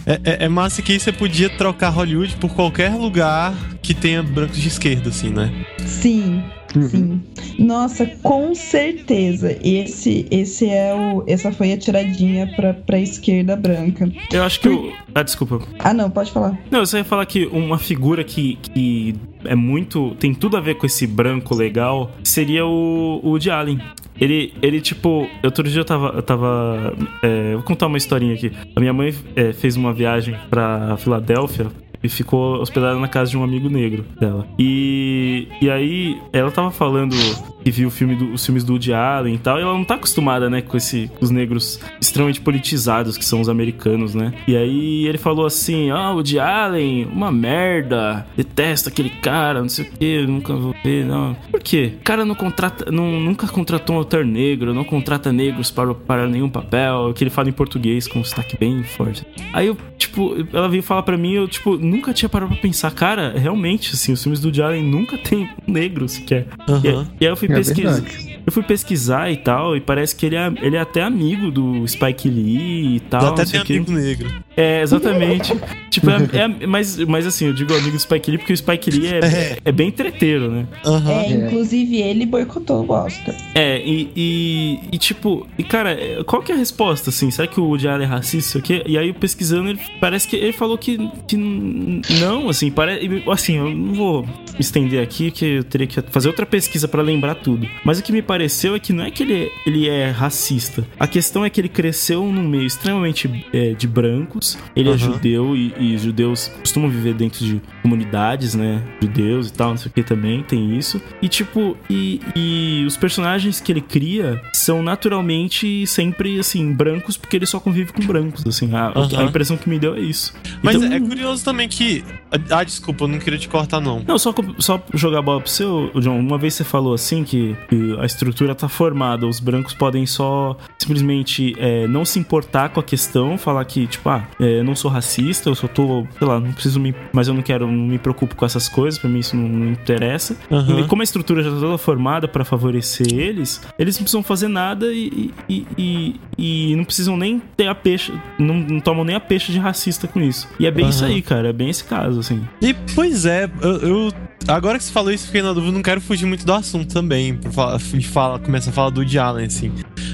é, 0.05 0.19
é- 0.23 0.45
é 0.45 0.47
massa 0.47 0.81
que 0.81 0.91
aí 0.93 0.99
você 0.99 1.11
podia 1.11 1.49
trocar 1.49 1.89
Hollywood 1.89 2.35
por 2.37 2.53
qualquer 2.53 2.93
lugar 2.95 3.53
que 3.81 3.93
tenha 3.93 4.21
brancos 4.21 4.57
de 4.59 4.67
esquerda, 4.67 5.09
assim, 5.09 5.29
né? 5.29 5.51
Sim, 5.85 6.43
sim. 6.89 7.21
Nossa, 7.57 8.05
com 8.23 8.53
certeza. 8.53 9.57
Esse, 9.63 10.25
esse 10.29 10.69
é 10.69 10.93
o, 10.93 11.23
essa 11.27 11.51
foi 11.51 11.73
a 11.73 11.77
tiradinha 11.77 12.47
pra, 12.55 12.73
pra 12.73 12.99
esquerda 12.99 13.55
branca. 13.55 14.09
Eu 14.31 14.43
acho 14.43 14.59
que 14.59 14.69
o. 14.69 14.93
Ah, 15.13 15.23
desculpa. 15.23 15.59
Ah, 15.79 15.93
não, 15.93 16.09
pode 16.09 16.31
falar. 16.31 16.57
Não, 16.69 16.79
eu 16.79 16.85
só 16.85 16.97
ia 16.97 17.03
falar 17.03 17.25
que 17.25 17.45
uma 17.47 17.77
figura 17.77 18.23
que, 18.23 18.57
que 18.61 19.15
é 19.43 19.55
muito. 19.55 20.15
tem 20.19 20.33
tudo 20.33 20.57
a 20.57 20.61
ver 20.61 20.75
com 20.75 20.85
esse 20.85 21.05
branco 21.07 21.55
legal 21.55 22.11
seria 22.23 22.65
o, 22.65 23.19
o 23.23 23.37
de 23.39 23.49
Allen. 23.49 23.79
Ele, 24.19 24.53
ele 24.61 24.81
tipo, 24.81 25.27
outro 25.43 25.63
dia 25.63 25.81
eu 25.81 25.85
tava. 25.85 26.07
Eu 26.09 26.21
tava 26.21 26.93
é, 27.23 27.53
vou 27.53 27.63
contar 27.63 27.87
uma 27.87 27.97
historinha 27.97 28.33
aqui. 28.35 28.51
A 28.75 28.79
minha 28.79 28.93
mãe 28.93 29.13
é, 29.35 29.53
fez 29.53 29.75
uma 29.75 29.93
viagem 29.93 30.35
pra 30.49 30.97
Filadélfia 30.97 31.67
e 32.03 32.09
ficou 32.09 32.61
hospedada 32.61 32.97
na 32.99 33.07
casa 33.07 33.31
de 33.31 33.37
um 33.37 33.43
amigo 33.43 33.69
negro 33.69 34.05
dela. 34.19 34.47
E, 34.57 35.47
e 35.61 35.69
aí 35.69 36.19
ela 36.31 36.51
tava 36.51 36.71
falando 36.71 37.15
que 37.63 37.71
viu 37.71 37.87
o 37.87 37.91
filme 37.91 38.15
do- 38.15 38.33
os 38.33 38.45
filmes 38.45 38.63
do 38.63 38.73
Woody 38.73 38.93
Allen 38.93 39.35
e 39.35 39.37
tal, 39.37 39.57
e 39.59 39.61
ela 39.61 39.73
não 39.73 39.83
tá 39.83 39.95
acostumada, 39.95 40.49
né, 40.49 40.61
com 40.61 40.77
esse, 40.77 41.09
com 41.17 41.23
os 41.25 41.31
negros 41.31 41.79
extremamente 41.99 42.41
politizados 42.41 43.17
que 43.17 43.25
são 43.25 43.41
os 43.41 43.49
americanos, 43.49 44.13
né? 44.15 44.33
E 44.47 44.55
aí 44.55 45.05
ele 45.07 45.17
falou 45.17 45.45
assim: 45.45 45.89
Ah, 45.91 46.11
o 46.11 46.15
Woody 46.15 46.39
Allen, 46.39 47.05
uma 47.05 47.31
merda, 47.31 48.25
detesto 48.35 48.89
aquele 48.89 49.09
cara, 49.09 49.61
não 49.61 49.69
sei 49.69 49.85
o 49.85 49.91
que, 49.91 50.25
nunca 50.25 50.53
vou 50.55 50.75
ver, 50.83 51.05
não. 51.05 51.35
Por 51.51 51.59
quê? 51.61 51.93
O 51.99 52.03
cara 52.03 52.25
não 52.25 52.35
contrata, 52.35 52.91
não, 52.91 53.19
nunca 53.19 53.47
contratou 53.47 53.95
um 53.95 53.99
autor 53.99 54.25
negro, 54.25 54.73
não 54.73 54.83
contrata 54.83 55.31
negros 55.31 55.71
para, 55.71 55.93
para 55.93 56.27
nenhum 56.27 56.49
papel, 56.49 57.13
que 57.13 57.23
ele 57.23 57.29
fala 57.29 57.49
em 57.49 57.53
português 57.53 58.07
com 58.07 58.19
um 58.19 58.23
sotaque 58.23 58.57
bem 58.59 58.83
forte. 58.83 59.25
Aí 59.53 59.67
eu, 59.67 59.77
tipo, 59.97 60.35
ela 60.53 60.69
veio 60.69 60.83
falar 60.83 61.03
pra 61.03 61.17
mim, 61.17 61.33
eu, 61.33 61.47
tipo, 61.47 61.77
nunca 61.77 62.13
tinha 62.13 62.29
parado 62.29 62.51
pra 62.51 62.61
pensar, 62.61 62.91
cara, 62.93 63.33
realmente, 63.37 63.91
assim, 63.93 64.11
os 64.13 64.21
filmes 64.23 64.39
do 64.39 64.45
Woody 64.45 64.61
Allen 64.61 64.83
nunca 64.83 65.17
tem 65.17 65.49
um 65.67 65.71
negro 65.71 66.07
sequer. 66.07 66.47
E, 66.83 67.23
e 67.23 67.25
aí 67.25 67.31
eu 67.31 67.35
fui 67.35 67.47
É 67.59 67.63
pesquisar. 67.63 68.01
verdade. 68.01 68.28
Eu 68.49 68.51
fui 68.51 68.63
pesquisar 68.63 69.31
e 69.31 69.37
tal, 69.37 69.77
e 69.77 69.79
parece 69.79 70.15
que 70.15 70.25
ele 70.25 70.35
é, 70.35 70.51
ele 70.59 70.75
é 70.75 70.79
até 70.79 71.03
amigo 71.03 71.51
do 71.51 71.87
Spike 71.87 72.27
Lee 72.27 72.95
e 72.95 72.99
tal. 73.01 73.27
Até 73.35 73.45
tem 73.45 73.59
o 73.59 73.63
amigo 73.63 73.91
negro. 73.91 74.27
É, 74.57 74.81
exatamente. 74.81 75.53
tipo, 75.91 76.09
é, 76.09 76.15
é- 76.33 76.65
mas, 76.65 76.97
mas 76.97 77.27
assim, 77.27 77.45
eu 77.45 77.53
digo 77.53 77.71
amigo 77.71 77.91
do 77.91 77.99
Spike 77.99 78.31
Lee 78.31 78.39
porque 78.39 78.51
o 78.51 78.57
Spike 78.57 78.89
Lee 78.89 79.05
é, 79.07 79.19
É. 79.19 79.57
é 79.65 79.71
bem 79.71 79.91
treteiro, 79.91 80.49
né? 80.49 80.65
Aham. 80.83 81.11
É, 81.11 81.31
inclusive 81.31 82.01
ele 82.01 82.25
boicotou 82.25 82.83
o 82.83 82.91
Oscar. 82.91 83.35
É, 83.53 83.79
e, 83.85 84.09
e, 84.15 84.79
e, 84.93 84.97
tipo, 84.97 85.45
e 85.55 85.63
cara, 85.63 85.91
é, 85.91 86.23
qual 86.23 86.41
que 86.41 86.51
é 86.51 86.55
a 86.55 86.57
resposta, 86.57 87.11
assim? 87.11 87.29
Será 87.29 87.47
que 87.47 87.59
o 87.59 87.65
Woody 87.65 87.87
Allen 87.87 88.07
é 88.07 88.09
racista? 88.09 88.57
o 88.57 88.61
quê? 88.63 88.81
E 88.87 88.97
aí, 88.97 89.13
pesquisando, 89.13 89.69
ele, 89.69 89.79
parece 90.01 90.27
que 90.27 90.35
ele 90.35 90.53
falou 90.53 90.75
que, 90.75 90.97
que 91.27 91.37
não, 91.37 92.49
assim, 92.49 92.71
parece. 92.71 93.07
Assim, 93.29 93.57
eu 93.57 93.69
não 93.69 93.93
vou 93.93 94.23
me 94.23 94.29
estender 94.59 95.03
aqui, 95.03 95.29
que 95.29 95.45
eu 95.45 95.63
teria 95.63 95.85
que 95.85 96.01
fazer 96.09 96.27
outra 96.29 96.47
pesquisa 96.47 96.87
pra 96.87 97.03
lembrar 97.03 97.35
tudo. 97.35 97.67
Mas 97.83 97.99
o 97.99 98.03
que 98.03 98.11
me 98.11 98.23
pareceu 98.39 98.73
é 98.73 98.79
que 98.79 98.93
não 98.93 99.03
é 99.03 99.11
que 99.11 99.21
ele, 99.23 99.51
ele 99.65 99.89
é 99.89 100.09
racista. 100.09 100.87
A 100.97 101.05
questão 101.05 101.43
é 101.43 101.49
que 101.49 101.59
ele 101.59 101.67
cresceu 101.67 102.23
num 102.25 102.47
meio 102.47 102.65
extremamente 102.65 103.45
é, 103.51 103.73
de 103.73 103.85
brancos, 103.85 104.57
ele 104.73 104.87
é 104.87 104.93
Aham. 104.93 104.97
judeu 104.97 105.55
e, 105.57 105.73
e 105.77 105.97
judeus 105.97 106.47
costumam 106.59 106.89
viver 106.89 107.13
dentro 107.15 107.43
de 107.43 107.61
comunidades, 107.81 108.55
né? 108.55 108.81
Judeus 109.01 109.49
e 109.49 109.53
tal, 109.53 109.71
não 109.71 109.77
sei 109.77 109.89
o 109.89 109.93
que 109.93 110.03
também, 110.03 110.41
tem 110.41 110.77
isso. 110.77 111.01
E 111.21 111.27
tipo, 111.27 111.75
e, 111.89 112.21
e 112.33 112.85
os 112.87 112.95
personagens 112.95 113.59
que 113.59 113.73
ele 113.73 113.81
cria 113.81 114.41
são 114.53 114.81
naturalmente 114.81 115.85
sempre, 115.85 116.39
assim, 116.39 116.71
brancos, 116.71 117.17
porque 117.17 117.35
ele 117.35 117.45
só 117.45 117.59
convive 117.59 117.91
com 117.91 118.01
brancos, 118.05 118.45
assim. 118.47 118.73
A, 118.73 118.87
a 118.87 118.99
Aham. 118.99 119.25
impressão 119.25 119.57
que 119.57 119.67
me 119.67 119.77
deu 119.77 119.95
é 119.95 119.99
isso. 119.99 120.33
Mas 120.63 120.75
Então- 120.75 120.93
é 120.93 120.99
curioso 121.01 121.43
também 121.43 121.67
que. 121.67 122.05
Ah, 122.49 122.63
desculpa, 122.63 123.03
eu 123.03 123.07
não 123.09 123.19
queria 123.19 123.37
te 123.39 123.49
cortar, 123.49 123.81
não. 123.81 124.01
Não, 124.07 124.17
só, 124.17 124.33
só 124.59 124.81
jogar 124.93 125.19
a 125.19 125.21
bola 125.21 125.41
pro 125.41 125.49
seu, 125.49 125.91
John. 125.95 126.17
Uma 126.19 126.37
vez 126.37 126.53
você 126.53 126.63
falou 126.63 126.93
assim 126.93 127.23
que, 127.23 127.55
que 127.67 127.97
a 127.99 128.05
estrutura 128.05 128.28
tá 128.55 128.67
formada, 128.69 129.27
os 129.27 129.39
brancos 129.39 129.73
podem 129.73 130.05
só 130.05 130.57
simplesmente 130.77 131.55
é, 131.57 131.87
não 131.87 132.03
se 132.05 132.19
importar 132.19 132.69
com 132.69 132.79
a 132.79 132.83
questão, 132.83 133.37
falar 133.37 133.63
que, 133.65 133.85
tipo, 133.87 134.09
ah, 134.09 134.27
é, 134.39 134.59
eu 134.59 134.63
não 134.63 134.75
sou 134.75 134.89
racista, 134.89 135.49
eu 135.49 135.55
só 135.55 135.67
tô, 135.67 136.05
sei 136.17 136.27
lá, 136.27 136.39
não 136.39 136.51
preciso 136.51 136.79
me. 136.79 136.95
Mas 137.13 137.27
eu 137.27 137.33
não 137.33 137.41
quero, 137.41 137.67
não 137.67 137.73
me 137.87 137.97
preocupo 137.99 138.35
com 138.35 138.45
essas 138.45 138.67
coisas, 138.67 138.99
pra 138.99 139.09
mim 139.09 139.19
isso 139.19 139.35
não, 139.35 139.47
não 139.47 139.71
interessa. 139.71 140.35
Aham. 140.51 140.79
E 140.81 140.87
como 140.87 141.01
a 141.01 141.03
estrutura 141.03 141.43
já 141.43 141.51
tá 141.51 141.59
toda 141.59 141.77
formada 141.77 142.27
pra 142.27 142.43
favorecer 142.45 143.07
eles, 143.13 143.61
eles 143.77 143.95
não 143.95 144.03
precisam 144.03 144.23
fazer 144.23 144.47
nada 144.47 144.87
e, 144.93 145.31
e, 145.47 145.65
e, 145.77 146.15
e 146.37 146.75
não 146.75 146.83
precisam 146.83 147.15
nem 147.17 147.41
ter 147.55 147.67
a 147.67 147.75
peixe, 147.75 148.13
não, 148.37 148.55
não 148.55 148.79
tomam 148.79 149.03
nem 149.03 149.15
a 149.15 149.19
peixe 149.19 149.51
de 149.51 149.59
racista 149.59 150.07
com 150.07 150.19
isso. 150.21 150.47
E 150.59 150.65
é 150.65 150.71
bem 150.71 150.89
isso 150.89 151.03
Aham. 151.03 151.13
aí, 151.13 151.21
cara, 151.21 151.49
é 151.49 151.53
bem 151.53 151.69
esse 151.69 151.83
caso, 151.83 152.19
assim. 152.19 152.41
E, 152.61 152.73
pois 152.95 153.25
é, 153.25 153.49
eu, 153.61 153.71
eu- 153.77 154.13
Agora 154.47 154.77
que 154.77 154.83
você 154.85 154.91
falou 154.91 155.11
isso, 155.11 155.25
fiquei 155.27 155.41
na 155.41 155.51
dúvida, 155.51 155.73
não 155.73 155.81
quero 155.81 155.99
fugir 155.99 156.25
muito 156.25 156.45
do 156.45 156.53
assunto 156.53 156.91
também. 156.93 157.35
Por 157.35 157.51
falar, 157.51 157.77
fala, 158.09 158.39
começa 158.39 158.69
a 158.69 158.73
falar 158.73 158.89
do 158.89 159.01
Woody 159.01 159.17
Allen, 159.17 159.45
assim. 159.45 159.71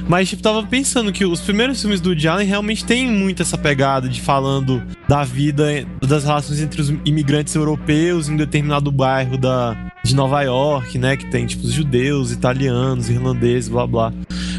Mas, 0.08 0.30
tipo, 0.30 0.42
tava 0.42 0.64
pensando 0.64 1.12
que 1.12 1.26
os 1.26 1.42
primeiros 1.42 1.82
filmes 1.82 2.00
do 2.00 2.10
Woody 2.10 2.28
Allen 2.28 2.48
realmente 2.48 2.86
tem 2.86 3.08
muito 3.08 3.42
essa 3.42 3.58
pegada 3.58 4.08
de 4.08 4.22
falando 4.22 4.84
da 5.08 5.24
vida, 5.24 5.86
das 6.02 6.24
relações 6.24 6.62
entre 6.62 6.82
os 6.82 6.90
imigrantes 7.04 7.56
europeus 7.56 8.30
em 8.30 8.36
determinado 8.36 8.92
bairro 8.92 9.38
da, 9.38 9.76
de 10.04 10.16
Nova 10.16 10.42
York, 10.42 10.98
né? 10.98 11.18
Que 11.18 11.26
tem, 11.28 11.46
tipo, 11.46 11.66
os 11.66 11.74
judeus, 11.74 12.32
italianos, 12.32 13.10
irlandeses, 13.10 13.70
blá 13.70 13.88
blá. 13.88 14.14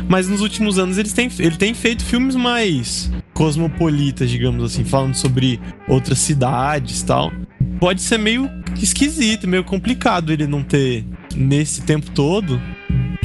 Mas 0.09 0.29
nos 0.29 0.41
últimos 0.41 0.79
anos 0.79 0.99
eles 0.99 1.13
têm, 1.13 1.29
ele 1.39 1.57
tem 1.57 1.75
feito 1.75 2.05
filmes 2.05 2.37
mais 2.37 3.11
cosmopolitas, 3.33 4.31
digamos 4.31 4.65
assim, 4.65 4.85
falando 4.85 5.15
sobre 5.15 5.61
outras 5.89 6.19
cidades 6.19 7.01
e 7.01 7.07
tal. 7.07 7.33
Pode 7.79 8.01
ser 8.01 8.19
meio 8.19 8.51
esquisito, 8.81 9.47
meio 9.47 9.65
complicado 9.65 10.33
ele 10.33 10.47
não 10.47 10.63
ter, 10.63 11.05
nesse 11.35 11.83
tempo 11.83 12.11
todo, 12.13 12.61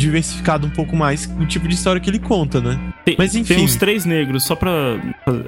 diversificado 0.01 0.67
um 0.67 0.69
pouco 0.69 0.95
mais 0.95 1.25
o 1.39 1.45
tipo 1.45 1.67
de 1.67 1.75
história 1.75 2.01
que 2.01 2.09
ele 2.09 2.19
conta, 2.19 2.59
né? 2.59 2.79
Tem, 3.05 3.15
Mas, 3.17 3.35
enfim. 3.35 3.55
tem 3.55 3.63
uns 3.63 3.75
três 3.75 4.05
negros, 4.05 4.43
só 4.43 4.55
pra 4.55 4.71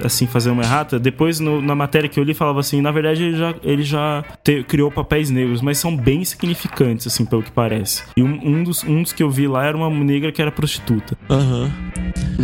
assim, 0.04 0.26
fazer 0.28 0.50
uma 0.52 0.64
errata. 0.64 1.00
Depois, 1.00 1.40
no- 1.40 1.62
na 1.62 1.76
matéria 1.76 2.08
que 2.10 2.20
eu 2.20 2.24
li, 2.24 2.34
falava 2.34 2.60
assim: 2.60 2.82
na 2.82 2.92
verdade, 2.92 3.24
ele 3.24 3.38
já, 3.38 3.56
ele 3.64 3.84
já 3.84 4.24
te- 4.44 4.64
criou 4.64 4.90
papéis 4.92 5.30
negros, 5.30 5.62
mas 5.62 5.78
são 5.78 5.96
bem 5.96 6.24
significantes, 6.24 7.08
assim, 7.08 7.26
pelo 7.26 7.44
que 7.44 7.52
parece. 7.52 8.04
E 8.16 8.24
um, 8.24 8.40
um 8.60 8.64
dos, 8.64 8.84
um 8.84 9.02
dos 9.02 9.12
que 9.12 9.22
eu 9.24 9.30
vi 9.30 9.48
lá 9.48 9.66
era 9.66 9.76
uma 9.78 9.90
negra 9.90 10.32
que 10.32 10.42
era 10.42 10.52
prostituta. 10.52 11.18
Aham. 11.30 11.72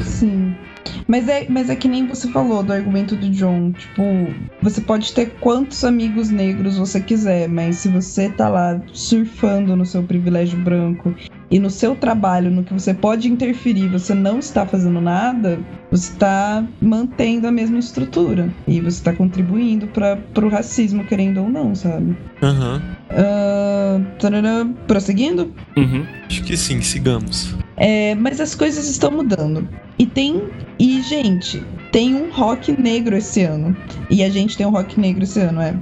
Sim. 0.03 0.55
Mas 1.07 1.27
é, 1.27 1.45
mas 1.49 1.69
é 1.69 1.75
que 1.75 1.87
nem 1.87 2.07
você 2.07 2.27
falou 2.31 2.63
do 2.63 2.73
argumento 2.73 3.15
do 3.15 3.29
John. 3.29 3.71
Tipo, 3.71 4.01
você 4.61 4.81
pode 4.81 5.13
ter 5.13 5.31
quantos 5.39 5.83
amigos 5.83 6.29
negros 6.29 6.77
você 6.77 6.99
quiser, 6.99 7.47
mas 7.47 7.77
se 7.77 7.89
você 7.89 8.29
tá 8.29 8.49
lá 8.49 8.79
surfando 8.93 9.75
no 9.75 9.85
seu 9.85 10.01
privilégio 10.03 10.57
branco 10.59 11.13
e 11.51 11.57
no 11.57 11.69
seu 11.69 11.95
trabalho, 11.95 12.51
no 12.51 12.63
que 12.63 12.73
você 12.73 12.93
pode 12.93 13.27
interferir, 13.27 13.87
você 13.87 14.13
não 14.13 14.39
está 14.39 14.65
fazendo 14.65 15.01
nada, 15.01 15.59
você 15.89 16.11
está 16.11 16.63
mantendo 16.79 17.47
a 17.47 17.51
mesma 17.51 17.79
estrutura. 17.79 18.53
E 18.67 18.79
você 18.79 18.97
está 18.99 19.13
contribuindo 19.13 19.87
para 19.87 20.17
pro 20.33 20.47
racismo, 20.47 21.03
querendo 21.05 21.41
ou 21.41 21.49
não, 21.49 21.73
sabe? 21.73 22.15
Aham. 22.43 22.81
Ah, 23.09 23.99
tarará, 24.19 24.67
prosseguindo? 24.85 25.51
Uhum. 25.75 26.05
Acho 26.27 26.43
que 26.43 26.55
sim, 26.55 26.81
sigamos. 26.81 27.55
É, 27.77 28.13
mas 28.15 28.39
as 28.39 28.53
coisas 28.53 28.87
estão 28.87 29.09
mudando. 29.09 29.67
E 29.97 30.05
tem. 30.05 30.43
E, 30.77 31.01
gente, 31.01 31.63
tem 31.91 32.13
um 32.13 32.31
rock 32.31 32.79
negro 32.79 33.15
esse 33.17 33.43
ano. 33.43 33.75
E 34.09 34.23
a 34.23 34.29
gente 34.29 34.55
tem 34.55 34.65
um 34.67 34.71
rock 34.71 34.99
negro 34.99 35.23
esse 35.23 35.39
ano, 35.39 35.61
é. 35.61 35.75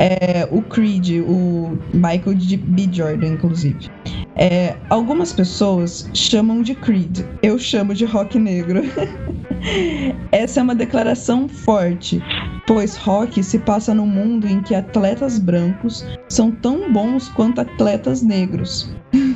É, 0.00 0.48
o 0.50 0.62
Creed, 0.62 1.20
o 1.28 1.78
Michael 1.92 2.34
B. 2.68 2.88
Jordan, 2.90 3.34
inclusive. 3.34 3.90
É, 4.34 4.74
algumas 4.88 5.30
pessoas 5.30 6.08
chamam 6.14 6.62
de 6.62 6.74
Creed. 6.74 7.20
Eu 7.42 7.58
chamo 7.58 7.92
de 7.92 8.06
rock 8.06 8.38
negro. 8.38 8.80
Essa 10.32 10.60
é 10.60 10.62
uma 10.62 10.74
declaração 10.74 11.46
forte, 11.46 12.22
pois 12.66 12.96
rock 12.96 13.44
se 13.44 13.58
passa 13.58 13.92
num 13.92 14.06
mundo 14.06 14.48
em 14.48 14.62
que 14.62 14.74
atletas 14.74 15.38
brancos 15.38 16.06
são 16.30 16.50
tão 16.50 16.90
bons 16.90 17.28
quanto 17.28 17.60
atletas 17.60 18.22
negros. 18.22 18.90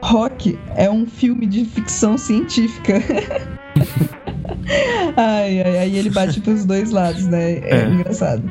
Rock 0.00 0.58
é 0.76 0.88
um 0.90 1.06
filme 1.06 1.46
de 1.46 1.64
ficção 1.64 2.18
científica. 2.18 3.00
ai, 5.16 5.60
ai, 5.62 5.78
aí 5.78 5.96
ele 5.96 6.10
bate 6.10 6.40
pros 6.40 6.64
dois 6.64 6.90
lados, 6.90 7.26
né? 7.26 7.58
É, 7.58 7.76
É. 7.82 7.88
engraçado. 7.88 8.48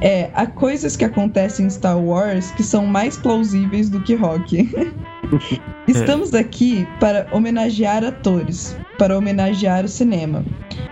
É, 0.00 0.30
há 0.34 0.46
coisas 0.46 0.96
que 0.96 1.04
acontecem 1.04 1.66
em 1.66 1.70
Star 1.70 1.98
Wars 1.98 2.50
que 2.52 2.62
são 2.62 2.86
mais 2.86 3.16
plausíveis 3.16 3.88
do 3.88 4.00
que 4.00 4.14
rock. 4.14 4.68
Estamos 5.88 6.34
aqui 6.34 6.86
para 7.00 7.26
homenagear 7.32 8.04
atores, 8.04 8.76
para 8.98 9.16
homenagear 9.16 9.84
o 9.84 9.88
cinema. 9.88 10.44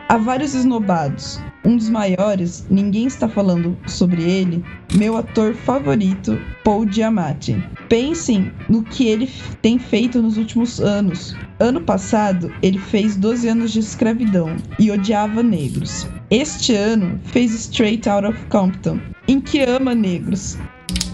Há 0.09 0.16
vários 0.16 0.55
esnobados. 0.55 1.41
Um 1.64 1.78
dos 1.78 1.88
maiores, 1.88 2.66
ninguém 2.68 3.06
está 3.06 3.26
falando 3.26 3.74
sobre 3.86 4.22
ele, 4.22 4.62
meu 4.94 5.16
ator 5.16 5.54
favorito, 5.54 6.38
Paul 6.62 6.86
Giamatti. 6.86 7.56
Pensem 7.88 8.52
no 8.68 8.82
que 8.82 9.08
ele 9.08 9.30
tem 9.62 9.78
feito 9.78 10.20
nos 10.20 10.36
últimos 10.36 10.78
anos. 10.78 11.34
Ano 11.58 11.80
passado, 11.80 12.52
ele 12.62 12.78
fez 12.78 13.16
12 13.16 13.48
anos 13.48 13.72
de 13.72 13.80
escravidão 13.80 14.54
e 14.78 14.90
odiava 14.90 15.42
negros. 15.42 16.06
Este 16.30 16.74
ano, 16.74 17.18
fez 17.24 17.54
Straight 17.54 18.06
Outta 18.10 18.34
Compton, 18.50 19.00
em 19.26 19.40
que 19.40 19.62
ama 19.62 19.94
negros. 19.94 20.58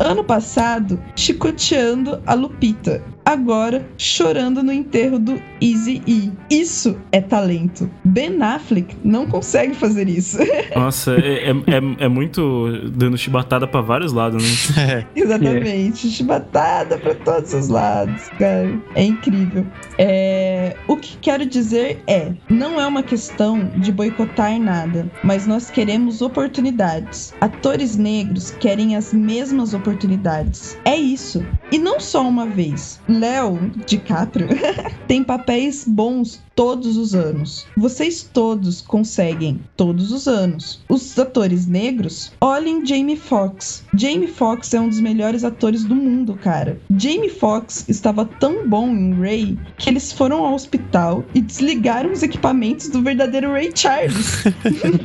Ano 0.00 0.24
passado, 0.24 1.00
chicoteando 1.14 2.20
a 2.26 2.34
Lupita. 2.34 3.04
Agora, 3.24 3.86
chorando 3.96 4.62
no 4.62 4.72
enterro 4.72 5.18
do 5.18 5.40
Easy 5.60 6.02
E. 6.06 6.32
Isso 6.50 6.98
é 7.12 7.20
talento. 7.20 7.88
Ben 8.04 8.40
Affleck 8.42 8.96
não 9.04 9.26
consegue 9.26 9.74
fazer 9.74 10.08
isso. 10.08 10.38
Nossa, 10.74 11.14
é, 11.16 11.50
é, 11.50 11.50
é, 11.50 12.04
é 12.04 12.08
muito 12.08 12.90
dando 12.90 13.16
chibatada 13.16 13.66
pra 13.66 13.80
vários 13.80 14.12
lados, 14.12 14.70
né? 14.70 14.80
É. 14.90 15.06
Exatamente. 15.14 16.08
Chibatada 16.08 16.96
pra 16.98 17.14
todos 17.14 17.52
os 17.54 17.68
lados, 17.68 18.28
cara. 18.38 18.80
É 18.94 19.04
incrível. 19.04 19.66
É, 19.98 20.10
É, 20.12 20.76
o 20.88 20.96
que 20.96 21.16
quero 21.18 21.46
dizer 21.46 22.02
é, 22.06 22.32
não 22.48 22.80
é 22.80 22.86
uma 22.86 23.02
questão 23.02 23.70
de 23.76 23.92
boicotar 23.92 24.58
nada, 24.58 25.10
mas 25.22 25.46
nós 25.46 25.70
queremos 25.70 26.20
oportunidades. 26.20 27.32
Atores 27.40 27.96
negros 27.96 28.50
querem 28.50 28.96
as 28.96 29.12
mesmas 29.12 29.72
oportunidades. 29.72 30.76
É 30.84 30.96
isso. 30.96 31.46
E 31.70 31.78
não 31.78 32.00
só 32.00 32.26
uma 32.28 32.46
vez. 32.46 33.00
Léo 33.18 33.58
DiCaprio 33.86 34.46
tem 35.08 35.24
papéis 35.24 35.84
bons 35.86 36.40
todos 36.60 36.98
os 36.98 37.14
anos. 37.14 37.64
Vocês 37.74 38.22
todos 38.34 38.82
conseguem 38.82 39.60
todos 39.78 40.12
os 40.12 40.28
anos. 40.28 40.78
Os 40.90 41.18
atores 41.18 41.66
negros, 41.66 42.30
olhem 42.38 42.84
Jamie 42.84 43.16
Foxx. 43.16 43.82
Jamie 43.96 44.26
Foxx 44.28 44.74
é 44.74 44.80
um 44.80 44.90
dos 44.90 45.00
melhores 45.00 45.42
atores 45.42 45.84
do 45.84 45.94
mundo, 45.94 46.34
cara. 46.34 46.78
Jamie 46.98 47.30
Foxx 47.30 47.86
estava 47.88 48.26
tão 48.26 48.68
bom 48.68 48.88
em 48.90 49.14
Ray 49.14 49.58
que 49.78 49.88
eles 49.88 50.12
foram 50.12 50.44
ao 50.44 50.52
hospital 50.54 51.24
e 51.34 51.40
desligaram 51.40 52.12
os 52.12 52.22
equipamentos 52.22 52.88
do 52.88 53.00
verdadeiro 53.00 53.52
Ray 53.52 53.70
Charles. 53.74 54.44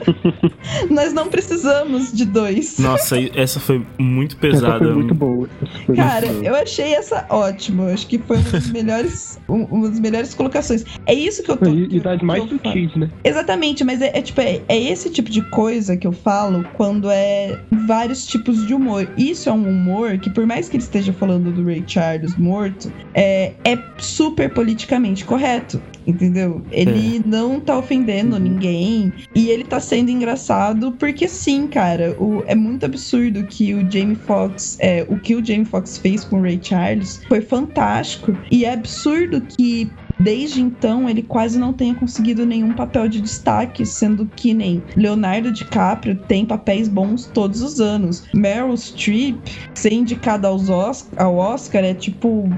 Nós 0.92 1.14
não 1.14 1.28
precisamos 1.30 2.12
de 2.12 2.26
dois. 2.26 2.78
Nossa, 2.80 3.16
essa 3.34 3.62
foi 3.62 3.86
muito 3.98 4.36
Essa 4.36 4.42
pesada. 4.56 4.80
foi 4.80 4.94
muito 4.94 5.16
boa. 5.16 5.48
Essa 5.62 5.80
foi 5.86 5.96
Cara, 5.96 6.26
muito 6.28 6.40
boa. 6.44 6.58
eu 6.58 6.62
achei 6.62 6.94
essa 6.96 7.26
ótima. 7.30 7.84
Eu 7.84 7.94
acho 7.94 8.08
que 8.08 8.18
foi 8.20 8.36
uma 8.38 8.50
das 8.50 8.70
melhores, 8.70 9.40
um- 9.48 9.64
uma 9.66 9.90
das 9.90 10.00
melhores 10.02 10.34
colocações. 10.34 10.84
É 11.06 11.14
isso 11.14 11.45
que 11.46 11.52
eu 11.52 11.58
tô. 11.58 11.66
Que 11.66 11.88
e 11.96 12.00
das 12.00 12.20
eu- 12.20 12.26
mais 12.26 12.44
eu 12.44 12.50
sutis, 12.50 12.96
né? 12.96 13.10
Exatamente, 13.24 13.84
mas 13.84 14.02
é, 14.02 14.12
é 14.18 14.22
tipo, 14.22 14.42
é, 14.42 14.62
é 14.68 14.78
esse 14.80 15.10
tipo 15.10 15.30
de 15.30 15.42
coisa 15.50 15.96
que 15.96 16.06
eu 16.08 16.12
falo 16.12 16.66
quando 16.74 17.10
é 17.10 17.60
vários 17.88 18.26
tipos 18.26 18.66
de 18.68 18.74
humor. 18.74 19.08
Isso 19.18 19.50
é 19.50 19.52
um 19.54 19.70
humor 19.70 20.18
que, 20.18 20.30
por 20.30 20.46
mais 20.46 20.68
que 20.68 20.76
ele 20.78 20.84
esteja 20.84 21.14
falando 21.14 21.52
do 21.52 21.64
Ray 21.64 21.84
Charles 21.86 22.36
morto, 22.38 22.92
é, 23.14 23.54
é 23.64 23.78
super 23.98 24.50
politicamente 24.54 25.24
correto. 25.26 25.82
Entendeu? 26.08 26.62
Ele 26.72 27.20
não 27.26 27.60
tá 27.60 27.76
ofendendo 27.80 28.38
ninguém. 28.40 29.12
E 29.34 29.50
ele 29.50 29.64
tá 29.64 29.80
sendo 29.80 30.12
engraçado 30.12 30.92
porque 31.00 31.28
sim, 31.28 31.66
cara. 31.66 32.16
O, 32.20 32.44
é 32.46 32.54
muito 32.54 32.86
absurdo 32.86 33.44
que 33.46 33.74
o 33.74 33.80
Jamie 33.90 34.16
Foxx. 34.16 34.78
É, 34.80 35.04
o 35.10 35.18
que 35.18 35.34
o 35.36 35.44
Jamie 35.44 35.66
Foxx 35.66 35.98
fez 35.98 36.24
com 36.24 36.38
o 36.38 36.42
Ray 36.44 36.60
Charles 36.62 37.22
foi 37.28 37.42
fantástico. 37.42 38.38
E 38.52 38.66
é 38.66 38.74
absurdo 38.74 39.42
que 39.42 39.92
Desde 40.20 40.62
então, 40.62 41.10
ele 41.10 41.22
quase 41.22 41.60
não 41.60 41.74
tenha 41.74 41.94
conseguido 41.96 42.46
nenhum 42.46 42.74
papel 42.74 43.08
de 43.08 43.22
destaque, 43.22 43.86
sendo 43.86 44.26
que 44.36 44.54
nem 44.54 44.82
Leonardo 44.96 45.52
DiCaprio 45.52 46.16
tem 46.28 46.46
papéis 46.46 46.88
bons 46.88 47.26
todos 47.26 47.62
os 47.62 47.80
anos. 47.80 48.24
Meryl 48.34 48.76
Streep 48.78 49.38
ser 49.74 49.94
indicada 49.94 50.48
aos 50.48 50.70
Os- 50.70 51.08
ao 51.18 51.36
Oscar 51.38 51.84
é 51.84 51.94
tipo, 51.94 52.50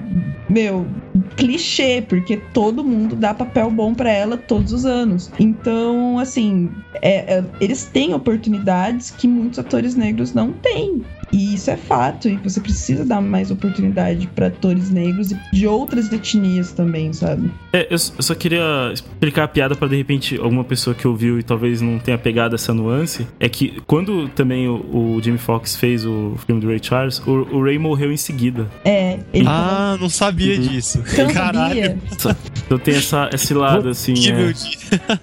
meu, 0.50 0.88
clichê, 1.36 2.02
porque 2.08 2.38
todo 2.54 2.84
mundo 2.84 3.16
dá 3.16 3.34
papel 3.34 3.70
bom 3.72 3.94
pra 3.94 4.12
ela 4.12 4.38
todos 4.38 4.72
os 4.72 4.86
anos. 4.86 5.32
Então, 5.40 6.20
assim, 6.20 6.70
é- 7.02 7.38
é- 7.38 7.44
eles 7.60 7.86
têm 7.86 8.14
oportunidades 8.14 9.12
que 9.12 9.28
muitos 9.28 9.60
atores 9.60 9.96
negros 9.96 10.34
não 10.34 10.52
têm. 10.54 11.02
E 11.32 11.54
isso 11.56 11.70
é 11.70 11.76
fato, 11.78 12.30
e 12.30 12.38
você 12.38 12.60
precisa 12.62 13.04
dar 13.04 13.22
mais 13.22 13.52
oportunidade 13.52 14.28
pra 14.34 14.48
atores 14.48 14.90
negros 14.90 15.32
e 15.32 15.38
de 15.52 15.68
outras 15.68 16.12
etnias 16.12 16.72
também, 16.72 17.12
sabe? 17.12 17.52
É, 17.74 17.88
eu 17.90 17.98
só 18.00 18.34
queria 18.34 18.92
explicar 18.94 19.44
a 19.44 19.48
piada 19.48 19.76
pra 19.76 19.88
de 19.88 19.98
repente 19.98 20.38
alguma 20.38 20.64
pessoa 20.64 20.94
que 20.96 21.08
ouviu 21.08 21.38
e 21.40 21.44
talvez 21.44 21.82
não 21.82 22.00
tenha 22.00 22.18
pegado 22.18 22.56
essa 22.56 22.74
nuance. 22.74 23.28
É 23.40 23.50
que 23.50 23.82
quando 23.86 24.28
também 24.30 24.68
o, 24.68 24.76
o 25.18 25.22
Jamie 25.22 25.38
Foxx 25.40 25.76
fez 25.76 26.06
o 26.06 26.36
filme 26.46 26.62
do 26.62 26.68
Ray 26.68 26.80
Charles, 26.82 27.20
o, 27.28 27.32
o 27.56 27.64
Ray 27.64 27.78
morreu 27.78 28.12
em 28.12 28.18
seguida. 28.18 28.68
É, 28.86 29.20
ele 29.34 29.46
Ah, 29.48 29.98
não 30.00 30.10
sabia 30.10 30.58
disso. 30.58 31.02
Você 31.06 31.24
não 31.24 31.34
Caralho. 31.34 31.98
sabia? 32.18 32.38
Então 32.66 32.78
tem 32.80 32.96
essa, 32.96 33.30
esse 33.34 33.54
lado, 33.54 33.90
assim. 33.90 34.14
Que 34.14 34.32
é. 34.32 34.54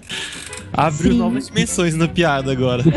Abriu 0.77 1.13
Sim. 1.13 1.19
novas 1.19 1.49
dimensões 1.49 1.95
na 1.95 2.09
piada 2.09 2.51
agora. 2.53 2.83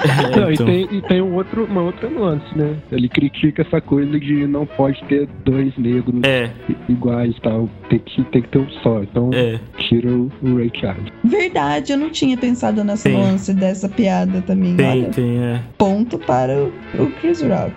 É, 0.00 0.40
Não, 0.40 0.50
então. 0.52 0.68
e 0.68 0.86
tem, 0.86 0.98
e 0.98 1.02
tem 1.02 1.22
um 1.22 1.34
outro, 1.34 1.64
uma 1.64 1.82
outra 1.82 2.08
nuance, 2.08 2.46
né? 2.56 2.76
Ele 2.90 3.08
critica 3.08 3.62
essa 3.62 3.80
coisa 3.80 4.18
de 4.18 4.46
não 4.46 4.64
pode 4.66 5.02
ter 5.04 5.28
dois 5.44 5.76
negros 5.76 6.20
É, 6.24 6.50
iguais 6.88 7.34
e 7.36 7.40
tal. 7.40 7.68
Tem 7.88 7.98
que, 7.98 8.22
tem 8.24 8.42
que 8.42 8.48
ter 8.48 8.58
um 8.58 8.68
só. 8.82 9.02
Então 9.02 9.30
é. 9.32 9.58
tira 9.78 10.08
o, 10.10 10.30
o 10.42 10.56
Ray 10.56 10.70
Charles. 10.78 11.06
Verdade, 11.24 11.92
eu 11.92 11.98
não 11.98 12.10
tinha 12.10 12.36
pensado 12.36 12.82
nessa 12.84 13.04
Tem. 13.08 13.12
nuance 13.18 13.52
dessa 13.54 13.88
piada 13.88 14.40
também. 14.42 14.76
Tem, 14.76 14.86
Olha, 15.04 15.08
tem, 15.10 15.38
é. 15.38 15.60
ponto 15.78 16.18
para 16.18 16.52
o, 16.56 16.72
o 16.98 17.10
Chris 17.20 17.42
Rock. 17.42 17.72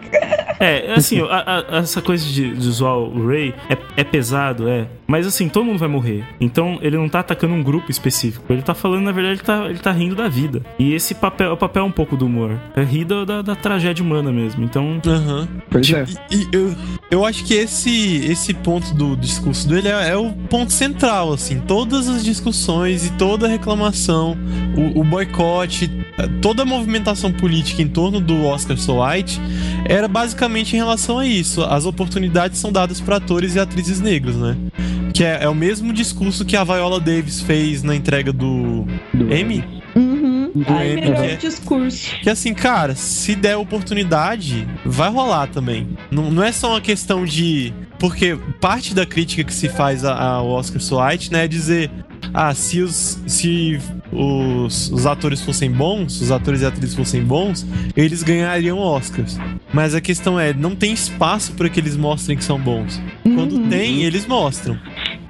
É, 0.59 0.93
assim, 0.93 1.19
a- 1.21 1.65
a- 1.71 1.77
essa 1.79 2.01
coisa 2.01 2.25
de, 2.25 2.55
de 2.55 2.71
zoar 2.71 2.97
o 2.97 3.27
Ray 3.27 3.53
é, 3.69 3.77
é 3.97 4.03
pesado, 4.03 4.67
é. 4.69 4.87
Mas 5.05 5.27
assim, 5.27 5.49
todo 5.49 5.65
mundo 5.65 5.77
vai 5.79 5.89
morrer. 5.89 6.23
Então 6.39 6.79
ele 6.81 6.97
não 6.97 7.09
tá 7.09 7.19
atacando 7.19 7.53
um 7.53 7.61
grupo 7.63 7.91
específico. 7.91 8.45
Ele 8.51 8.61
tá 8.61 8.73
falando, 8.73 9.03
na 9.03 9.11
verdade, 9.11 9.42
tá, 9.43 9.65
ele 9.65 9.79
tá 9.79 9.91
rindo 9.91 10.15
da 10.15 10.27
vida. 10.27 10.61
E 10.79 10.93
esse 10.93 11.13
papel 11.13 11.49
é 11.49 11.53
o 11.53 11.57
papel 11.57 11.83
um 11.85 11.91
pouco 11.91 12.15
do 12.17 12.25
humor. 12.25 12.59
É 12.75 12.83
rir 12.83 13.05
da, 13.05 13.25
da, 13.25 13.41
da 13.41 13.55
tragédia 13.55 14.03
humana 14.03 14.31
mesmo. 14.31 14.63
Então. 14.63 14.99
Aham. 15.05 15.47
Pois 15.69 15.89
é. 15.91 16.05
E, 16.31 16.35
e 16.35 16.47
eu, 16.51 16.75
eu 17.11 17.25
acho 17.25 17.43
que 17.45 17.53
esse, 17.53 18.25
esse 18.25 18.53
ponto 18.53 18.93
do 18.93 19.15
discurso 19.15 19.67
dele 19.67 19.89
é, 19.89 20.09
é 20.09 20.17
o 20.17 20.31
ponto 20.49 20.71
central, 20.71 21.33
assim. 21.33 21.59
Todas 21.59 22.07
as 22.07 22.23
discussões 22.23 23.05
e 23.05 23.11
toda 23.13 23.45
a 23.45 23.49
reclamação, 23.49 24.37
o, 24.75 25.01
o 25.01 25.03
boicote, 25.03 25.89
toda 26.41 26.63
a 26.63 26.65
movimentação 26.65 27.31
política 27.31 27.81
em 27.81 27.87
torno 27.87 28.19
do 28.19 28.45
Oscar 28.45 28.77
So 28.77 29.03
White 29.03 29.39
era 29.85 30.07
basicamente 30.07 30.73
em 30.73 30.77
relação 30.77 31.19
a 31.19 31.25
isso. 31.27 31.61
As 31.63 31.85
oportunidades 31.85 32.59
são 32.59 32.71
dadas 32.71 32.99
para 33.01 33.17
atores 33.17 33.55
e 33.55 33.59
atrizes 33.59 33.99
negros, 33.99 34.35
né? 34.35 34.55
Que 35.13 35.23
é, 35.23 35.43
é 35.43 35.49
o 35.49 35.55
mesmo 35.55 35.93
discurso 35.93 36.43
que 36.45 36.55
a 36.55 36.63
Viola 36.63 36.99
Davis 36.99 37.41
fez 37.41 37.83
na 37.83 37.95
entrega 37.95 38.31
do 38.33 38.85
Do- 39.13 39.33
Emmy. 39.33 39.63
Uhum. 39.95 40.51
Ai, 40.67 40.93
Emmy, 40.93 41.01
melhor 41.01 41.25
é. 41.25 41.35
discurso. 41.35 42.09
Que 42.21 42.29
assim, 42.29 42.53
cara, 42.53 42.95
se 42.95 43.35
der 43.35 43.55
oportunidade, 43.57 44.67
vai 44.85 45.09
rolar 45.11 45.47
também. 45.47 45.87
Não, 46.09 46.31
não 46.31 46.43
é 46.43 46.51
só 46.51 46.71
uma 46.71 46.81
questão 46.81 47.25
de. 47.25 47.71
Porque 47.99 48.37
parte 48.59 48.93
da 48.93 49.05
crítica 49.05 49.43
que 49.43 49.53
se 49.53 49.69
faz 49.69 50.03
a- 50.03 50.17
ao 50.19 50.49
Oscar 50.49 50.81
So 50.81 50.99
White, 50.99 51.31
né, 51.31 51.45
é 51.45 51.47
dizer. 51.47 51.91
Ah, 52.33 52.53
se 52.53 52.81
os, 52.81 53.17
se 53.25 53.79
os, 54.11 54.91
os 54.91 55.05
atores 55.05 55.41
fossem 55.41 55.71
bons, 55.71 56.21
os 56.21 56.31
atores 56.31 56.61
e 56.61 56.65
atrizes 56.65 56.95
fossem 56.95 57.23
bons, 57.23 57.65
eles 57.95 58.21
ganhariam 58.21 58.77
Oscars. 58.77 59.37
Mas 59.73 59.95
a 59.95 60.01
questão 60.01 60.39
é, 60.39 60.53
não 60.53 60.75
tem 60.75 60.93
espaço 60.93 61.53
para 61.53 61.67
que 61.69 61.79
eles 61.79 61.97
mostrem 61.97 62.37
que 62.37 62.43
são 62.43 62.59
bons. 62.59 63.01
Quando 63.23 63.53
Uhum. 63.53 63.69
tem, 63.69 64.03
eles 64.03 64.25
mostram. 64.27 64.77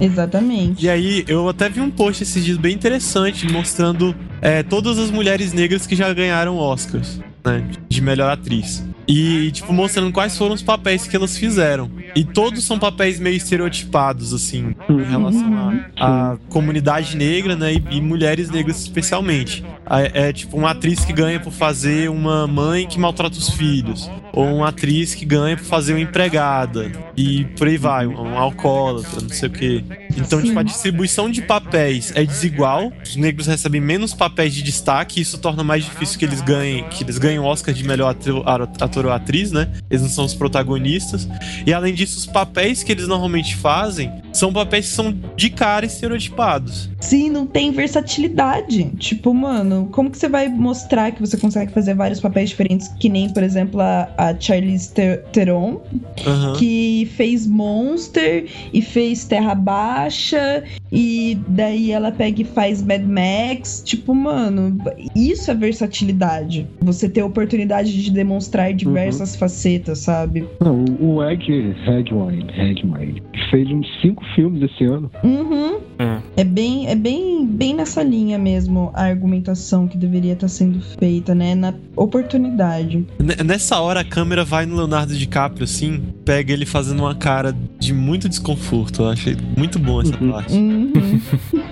Exatamente. 0.00 0.84
E 0.84 0.88
aí, 0.90 1.24
eu 1.28 1.48
até 1.48 1.68
vi 1.68 1.80
um 1.80 1.90
post 1.90 2.22
esses 2.22 2.44
dias 2.44 2.56
bem 2.58 2.74
interessante 2.74 3.50
mostrando 3.50 4.14
é, 4.42 4.62
todas 4.62 4.98
as 4.98 5.10
mulheres 5.10 5.52
negras 5.52 5.86
que 5.86 5.94
já 5.96 6.12
ganharam 6.12 6.56
Oscars, 6.58 7.20
né? 7.44 7.64
De 7.88 8.00
melhor 8.00 8.30
atriz. 8.30 8.84
E, 9.06 9.50
tipo, 9.50 9.72
mostrando 9.72 10.10
quais 10.12 10.36
foram 10.36 10.54
os 10.54 10.62
papéis 10.62 11.06
que 11.06 11.14
elas 11.14 11.36
fizeram. 11.36 11.90
E 12.16 12.24
todos 12.24 12.64
são 12.64 12.78
papéis 12.78 13.20
meio 13.20 13.36
estereotipados, 13.36 14.32
assim, 14.32 14.74
em 14.88 15.02
relação 15.02 15.84
à 15.98 16.36
comunidade 16.48 17.16
negra, 17.16 17.54
né? 17.54 17.74
E, 17.74 17.96
e 17.96 18.00
mulheres 18.00 18.50
negras 18.50 18.80
especialmente. 18.80 19.64
É, 19.90 20.28
é, 20.28 20.32
tipo 20.32 20.56
uma 20.56 20.70
atriz 20.70 21.04
que 21.04 21.12
ganha 21.12 21.38
por 21.38 21.52
fazer 21.52 22.08
uma 22.08 22.46
mãe 22.46 22.86
que 22.86 22.98
maltrata 22.98 23.36
os 23.36 23.50
filhos. 23.50 24.10
Ou 24.32 24.56
uma 24.56 24.68
atriz 24.68 25.14
que 25.14 25.24
ganha 25.24 25.56
por 25.56 25.64
fazer 25.66 25.92
uma 25.92 26.00
empregada. 26.00 26.90
E 27.16 27.44
por 27.56 27.68
aí 27.68 27.76
vai, 27.76 28.06
um, 28.06 28.18
um 28.18 28.38
alcoólatra, 28.38 29.20
não 29.20 29.28
sei 29.28 29.48
o 29.48 29.52
quê. 29.52 29.84
Então, 30.16 30.40
tipo, 30.40 30.58
a 30.58 30.62
distribuição 30.62 31.30
de 31.30 31.42
papéis 31.42 32.12
é 32.14 32.24
desigual. 32.24 32.92
Os 33.02 33.16
negros 33.16 33.46
recebem 33.46 33.80
menos 33.80 34.14
papéis 34.14 34.54
de 34.54 34.62
destaque. 34.62 35.20
E 35.20 35.22
isso 35.22 35.38
torna 35.38 35.62
mais 35.62 35.84
difícil 35.84 36.18
que 36.18 36.24
eles 36.24 36.40
ganhem, 36.40 36.88
que 36.88 37.04
eles 37.04 37.18
ganhem 37.18 37.33
o 37.38 37.44
Oscar 37.44 37.74
de 37.74 37.84
melhor 37.84 38.10
ator, 38.10 38.42
ator 38.80 39.06
ou 39.06 39.12
atriz, 39.12 39.52
né? 39.52 39.70
Eles 39.90 40.02
não 40.02 40.08
são 40.08 40.24
os 40.24 40.34
protagonistas. 40.34 41.28
E 41.66 41.72
além 41.72 41.94
disso, 41.94 42.18
os 42.18 42.26
papéis 42.26 42.82
que 42.82 42.92
eles 42.92 43.08
normalmente 43.08 43.56
fazem 43.56 44.12
são 44.32 44.52
papéis 44.52 44.88
que 44.88 44.94
são 44.94 45.14
de 45.36 45.50
cara 45.50 45.86
estereotipados. 45.86 46.90
Sim, 47.00 47.30
não 47.30 47.46
tem 47.46 47.70
versatilidade. 47.70 48.84
Tipo, 48.98 49.32
mano, 49.32 49.88
como 49.92 50.10
que 50.10 50.18
você 50.18 50.28
vai 50.28 50.48
mostrar 50.48 51.12
que 51.12 51.20
você 51.20 51.36
consegue 51.36 51.72
fazer 51.72 51.94
vários 51.94 52.20
papéis 52.20 52.50
diferentes? 52.50 52.88
Que 52.98 53.08
nem, 53.08 53.28
por 53.28 53.42
exemplo, 53.42 53.80
a, 53.80 54.08
a 54.16 54.38
Charlize 54.38 54.92
Theron, 55.32 55.80
Aham. 56.26 56.54
que 56.56 57.10
fez 57.16 57.46
Monster 57.46 58.46
e 58.72 58.82
fez 58.82 59.24
Terra 59.24 59.54
Baixa, 59.54 60.64
e 60.94 61.36
daí 61.48 61.90
ela 61.90 62.12
pega 62.12 62.42
e 62.42 62.44
faz 62.44 62.80
Mad 62.82 63.02
Max. 63.02 63.82
Tipo, 63.84 64.14
mano, 64.14 64.78
isso 65.14 65.50
é 65.50 65.54
versatilidade. 65.54 66.66
Você 66.80 67.08
ter 67.08 67.22
a 67.22 67.26
oportunidade 67.26 68.02
de 68.02 68.10
demonstrar 68.12 68.72
diversas 68.72 69.34
facetas, 69.34 69.98
sabe? 69.98 70.46
Não, 70.60 70.84
o, 71.00 71.22
Ed 71.24 71.74
Redwine, 71.84 72.46
Redwine 72.52 73.22
fez 73.50 73.68
uns 73.68 73.86
cinco 74.00 74.24
filmes 74.34 74.62
esse 74.62 74.84
ano. 74.84 75.10
Uhum. 75.24 75.78
É. 75.98 76.18
É 76.36 76.42
bem, 76.42 76.88
é 76.88 76.96
bem 76.96 77.46
bem 77.46 77.74
nessa 77.74 78.02
linha 78.02 78.36
mesmo 78.38 78.90
a 78.94 79.04
argumentação 79.04 79.86
que 79.86 79.96
deveria 79.96 80.32
estar 80.32 80.48
sendo 80.48 80.80
feita, 80.98 81.32
né? 81.34 81.54
Na 81.54 81.72
oportunidade. 81.94 83.06
N- 83.20 83.36
Nessa 83.44 83.78
hora 83.80 84.00
a 84.00 84.04
câmera 84.04 84.44
vai 84.44 84.66
no 84.66 84.74
Leonardo 84.74 85.14
DiCaprio 85.16 85.62
assim, 85.64 86.02
pega 86.24 86.52
ele 86.52 86.66
fazendo 86.66 87.00
uma 87.00 87.14
cara 87.14 87.54
de 87.78 87.94
muito 87.94 88.28
desconforto. 88.28 89.02
Eu 89.02 89.10
achei 89.10 89.36
muito 89.56 89.78
bom 89.78 90.02
essa 90.02 90.16
Uhum. 90.20 90.32
parte. 90.32 90.54
Uhum. 90.54 90.92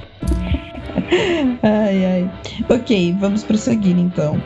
ai, 1.63 2.05
ai. 2.05 2.31
Ok, 2.69 3.17
vamos 3.19 3.43
prosseguir 3.43 3.99
então. 3.99 4.41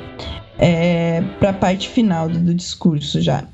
É, 0.58 1.22
para 1.38 1.50
a 1.50 1.54
parte 1.54 1.88
final 1.88 2.28
do, 2.28 2.38
do 2.38 2.54
discurso 2.54 3.20
já. 3.20 3.44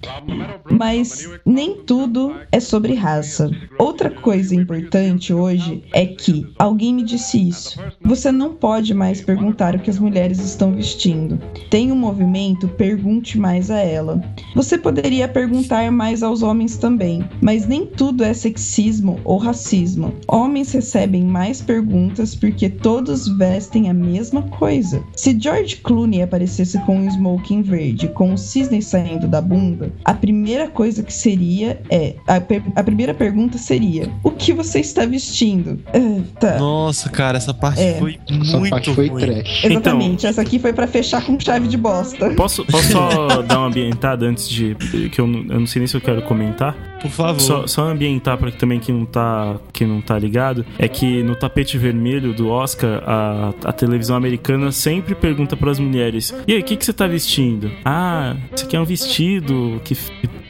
Mas 0.71 1.29
nem 1.45 1.77
tudo 1.77 2.35
é 2.51 2.61
sobre 2.61 2.95
raça. 2.95 3.51
Outra 3.79 4.11
coisa 4.11 4.55
importante 4.55 5.33
hoje 5.33 5.83
é 5.93 6.07
que 6.07 6.47
alguém 6.59 6.95
me 6.95 7.03
disse 7.03 7.49
isso. 7.49 7.81
Você 8.05 8.31
não 8.31 8.55
pode 8.55 8.95
mais 8.95 9.21
perguntar 9.21 9.75
o 9.75 9.79
que 9.79 9.91
as 9.91 9.99
mulheres 9.99 10.39
estão 10.39 10.73
vestindo. 10.73 11.41
Tem 11.71 11.91
um 11.91 11.97
movimento, 11.97 12.69
pergunte 12.69 13.39
mais 13.39 13.71
a 13.71 13.79
ela. 13.79 14.23
Você 14.55 14.79
poderia 14.79 15.27
perguntar 15.27 15.91
mais 15.91 16.23
aos 16.23 16.43
homens 16.43 16.77
também, 16.77 17.25
mas 17.41 17.67
nem 17.67 17.87
tudo 17.87 18.25
é 18.25 18.33
sexismo 18.33 19.21
ou 19.25 19.39
racismo. 19.39 20.15
Homens 20.29 20.73
recebem 20.73 21.25
mais 21.25 21.61
perguntas 21.61 22.35
porque 22.35 22.69
todos 22.69 23.29
vestem 23.29 23.89
a 23.89 23.95
mesma 23.95 24.43
coisa. 24.43 25.03
Se 25.17 25.39
George 25.39 25.77
Clooney 25.77 26.23
aparecesse 26.23 26.79
com 26.81 26.92
um 26.95 27.09
smoking 27.09 27.63
verde, 27.63 28.09
com 28.09 28.33
o 28.35 28.39
cisne 28.39 28.83
saindo 28.83 29.27
da 29.27 29.41
bunda, 29.41 29.93
a 30.05 30.15
primeira 30.15 30.69
coisa 30.69 31.03
que 31.03 31.13
seria 31.13 31.81
é. 31.91 32.15
A, 32.27 32.37
a 32.81 32.83
primeira 32.83 33.15
pergunta 33.15 33.59
seria: 33.59 34.11
O 34.23 34.31
que 34.31 34.53
você 34.53 34.81
está 34.81 35.05
vestindo? 35.07 35.79
Ah, 35.89 36.23
tá. 36.39 36.59
Nossa, 36.59 37.09
cara, 37.09 37.37
essa 37.39 37.53
parte 37.55 37.81
É. 37.81 37.95
foi 37.95 38.19
Essa 38.29 38.59
muito 38.59 38.71
parte 38.71 38.95
foi 38.95 39.09
ruim. 39.09 39.21
trash. 39.25 39.65
Exatamente, 39.65 40.27
essa 40.27 40.41
aqui 40.43 40.59
foi 40.59 40.73
pra 40.73 40.87
fechar 40.87 41.25
com 41.25 41.39
chave 41.39 41.69
de 41.69 41.77
bosta. 41.77 42.31
Posso, 42.35 42.65
posso 42.67 42.93
só 42.93 43.43
dar 43.43 43.59
uma 43.59 43.67
ambientada 43.69 44.27
antes 44.27 44.49
de. 44.49 44.75
que 45.11 45.21
eu 45.21 45.27
não, 45.27 45.41
eu 45.55 45.61
não 45.61 45.67
sei 45.67 45.81
nem 45.81 45.87
se 45.87 45.97
eu 45.97 46.01
quero 46.01 46.23
comentar? 46.23 46.77
Por 47.01 47.11
favor. 47.11 47.41
Só, 47.41 47.67
só 47.67 47.89
ambientar 47.89 48.39
para 48.39 48.51
que 48.53 48.57
também 48.59 48.79
quem 48.79 48.95
não, 48.95 49.05
tá, 49.05 49.57
quem 49.73 49.87
não 49.89 50.01
tá 50.01 50.17
ligado, 50.17 50.65
é 50.79 50.87
que 50.87 51.23
no 51.25 51.35
tapete 51.35 51.77
vermelho 51.77 52.33
do 52.33 52.49
Oscar, 52.49 53.03
a, 53.05 53.53
a 53.65 53.73
televisão 53.73 54.15
americana 54.17 54.71
sempre 54.71 55.15
pergunta 55.15 55.57
para 55.57 55.71
as 55.71 55.81
mulheres: 55.81 56.33
E 56.47 56.53
aí, 56.53 56.61
o 56.61 56.65
que, 56.65 56.77
que 56.83 56.87
você 56.87 56.93
tá 56.93 57.07
vestindo? 57.07 57.71
Ah, 57.85 58.35
isso 58.55 58.65
aqui 58.65 58.77
é 58.77 58.81
um 58.81 58.85
vestido 58.85 59.81
que. 59.85 59.97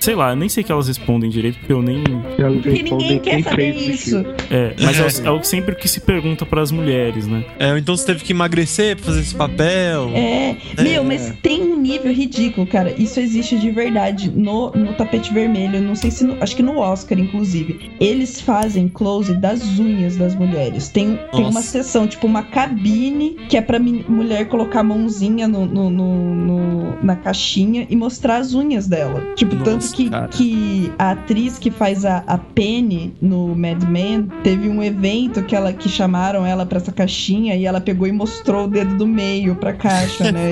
Sei 0.01 0.17
lá, 0.17 0.35
nem 0.35 0.49
sei 0.49 0.65
que 0.65 0.73
elas 0.73 0.89
respondem 0.89 1.31
direito, 1.31 1.59
porque 1.59 1.73
eu 1.73 1.81
nem. 1.81 2.03
Porque 2.03 2.83
ninguém 2.83 3.19
quer 3.21 3.41
saber 3.45 3.73
o 3.77 3.79
isso. 3.91 4.17
É, 4.51 4.75
mas 4.81 4.99
é, 4.99 5.23
o- 5.23 5.27
é 5.29 5.31
o 5.31 5.45
sempre 5.45 5.77
que 5.77 5.87
se 5.87 6.01
pergunta 6.01 6.45
para 6.45 6.61
as 6.61 6.73
mulheres, 6.73 7.29
né? 7.29 7.45
É, 7.57 7.79
então 7.79 7.97
você 7.97 8.07
teve 8.07 8.25
que 8.25 8.33
emagrecer 8.33 8.97
pra 8.97 9.05
fazer 9.07 9.21
esse 9.21 9.35
papel. 9.35 10.11
É, 10.13 10.57
meu, 10.83 11.05
mas 11.05 11.33
tem 11.41 11.63
um 11.63 11.79
nível 11.81 12.13
ridículo, 12.13 12.67
cara. 12.67 12.93
Isso 13.01 13.21
existe 13.21 13.57
de 13.59 13.71
verdade 13.71 14.29
no, 14.29 14.71
no 14.73 14.93
tapete 14.95 15.33
vermelho. 15.33 15.81
Não 15.81 15.95
sei 15.95 16.11
se. 16.11 16.25
no- 16.25 16.37
acho 16.41 16.57
que 16.57 16.63
no 16.65 16.79
Oscar, 16.79 17.17
inclusive. 17.21 17.93
Eles 18.01 18.41
fazem 18.41 18.89
close 18.89 19.35
das 19.35 19.79
unhas 19.79 20.17
das 20.17 20.35
mulheres. 20.35 20.89
Tem, 20.89 21.17
tem 21.33 21.45
uma 21.45 21.63
seção, 21.63 22.09
tipo 22.09 22.27
uma 22.27 22.43
cabine, 22.43 23.37
que 23.49 23.57
é 23.57 23.61
pra 23.61 23.79
mulher 23.79 24.49
colocar 24.49 24.81
a 24.81 24.85
mãozinha 24.85 25.47
no, 25.47 25.65
no- 25.65 25.91
no- 25.91 26.22
no- 26.23 26.97
na 27.03 27.17
caixinha 27.17 27.87
e 27.91 27.97
mostrar 27.97 28.37
as 28.39 28.55
unhas 28.55 28.87
dela. 28.87 29.21
Tipo, 29.35 29.55
Nossa, 29.57 29.71
tanto 29.71 29.93
que, 29.93 30.11
cara. 30.11 30.29
que 30.29 30.93
a 30.99 31.11
atriz 31.13 31.59
que 31.59 31.71
faz 31.71 32.05
a, 32.05 32.23
a 32.27 32.39
Penny 32.39 33.13
no 33.21 33.55
Mad 33.57 33.83
Men 33.85 34.29
teve 34.43 34.69
um 34.69 34.83
evento 34.83 35.43
que, 35.43 35.55
ela, 35.57 35.73
que 35.73 35.89
chamaram 35.89 36.45
ela 36.47 36.65
pra 36.67 36.79
essa 36.79 36.93
caixinha 36.93 37.55
e 37.57 37.67
ela 37.67 37.81
pegou 37.81 38.07
e 38.07 38.13
mostrou 38.13 38.65
o 38.67 38.69
dedo 38.69 38.97
do 38.97 39.07
meio 39.07 39.55
pra 39.57 39.73
caixa, 39.73 40.31
né? 40.31 40.51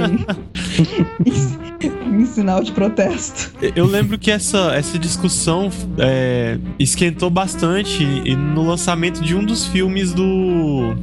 E- 1.24 1.30
em 2.10 2.26
sinal 2.26 2.62
de 2.62 2.72
protesto. 2.72 3.52
Eu 3.74 3.86
lembro 3.86 4.18
que 4.18 4.30
essa, 4.30 4.74
essa 4.74 4.98
discussão 4.98 5.70
é, 5.98 6.58
esquentou 6.78 7.30
bastante 7.30 8.04
no 8.34 8.66
lançamento 8.66 9.22
de 9.22 9.34
um 9.34 9.44
dos 9.44 9.66
filmes 9.66 10.12
do. 10.12 10.94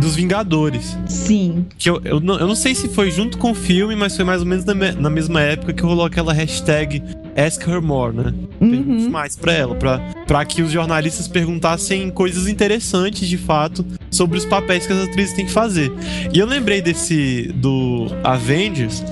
Dos 0.00 0.16
Vingadores. 0.16 0.96
Sim. 1.06 1.64
Que 1.78 1.88
eu, 1.88 2.00
eu, 2.04 2.20
não, 2.20 2.38
eu 2.38 2.46
não 2.48 2.54
sei 2.54 2.74
se 2.74 2.88
foi 2.88 3.10
junto 3.10 3.38
com 3.38 3.52
o 3.52 3.54
filme, 3.54 3.94
mas 3.94 4.16
foi 4.16 4.24
mais 4.24 4.40
ou 4.40 4.46
menos 4.46 4.64
na, 4.64 4.74
me- 4.74 4.92
na 4.92 5.08
mesma 5.08 5.40
época 5.40 5.72
que 5.72 5.82
rolou 5.82 6.04
aquela 6.04 6.32
hashtag 6.32 7.02
Ask 7.36 7.66
Her 7.66 7.80
More, 7.80 8.14
né? 8.14 8.32
Uhum. 8.60 9.08
mais 9.10 9.36
pra 9.36 9.52
ela, 9.52 9.74
pra, 9.74 9.98
pra 10.26 10.44
que 10.44 10.60
os 10.62 10.70
jornalistas 10.70 11.26
perguntassem 11.28 12.10
coisas 12.10 12.46
interessantes 12.48 13.28
de 13.28 13.38
fato 13.38 13.84
sobre 14.10 14.36
os 14.38 14.44
papéis 14.44 14.86
que 14.86 14.92
as 14.92 15.08
atrizes 15.08 15.34
têm 15.34 15.46
que 15.46 15.52
fazer. 15.52 15.90
E 16.32 16.38
eu 16.38 16.46
lembrei 16.46 16.82
desse 16.82 17.50
do 17.54 18.06
Avengers, 18.22 19.02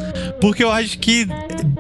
porque 0.41 0.63
eu 0.63 0.71
acho 0.71 0.99
que 0.99 1.27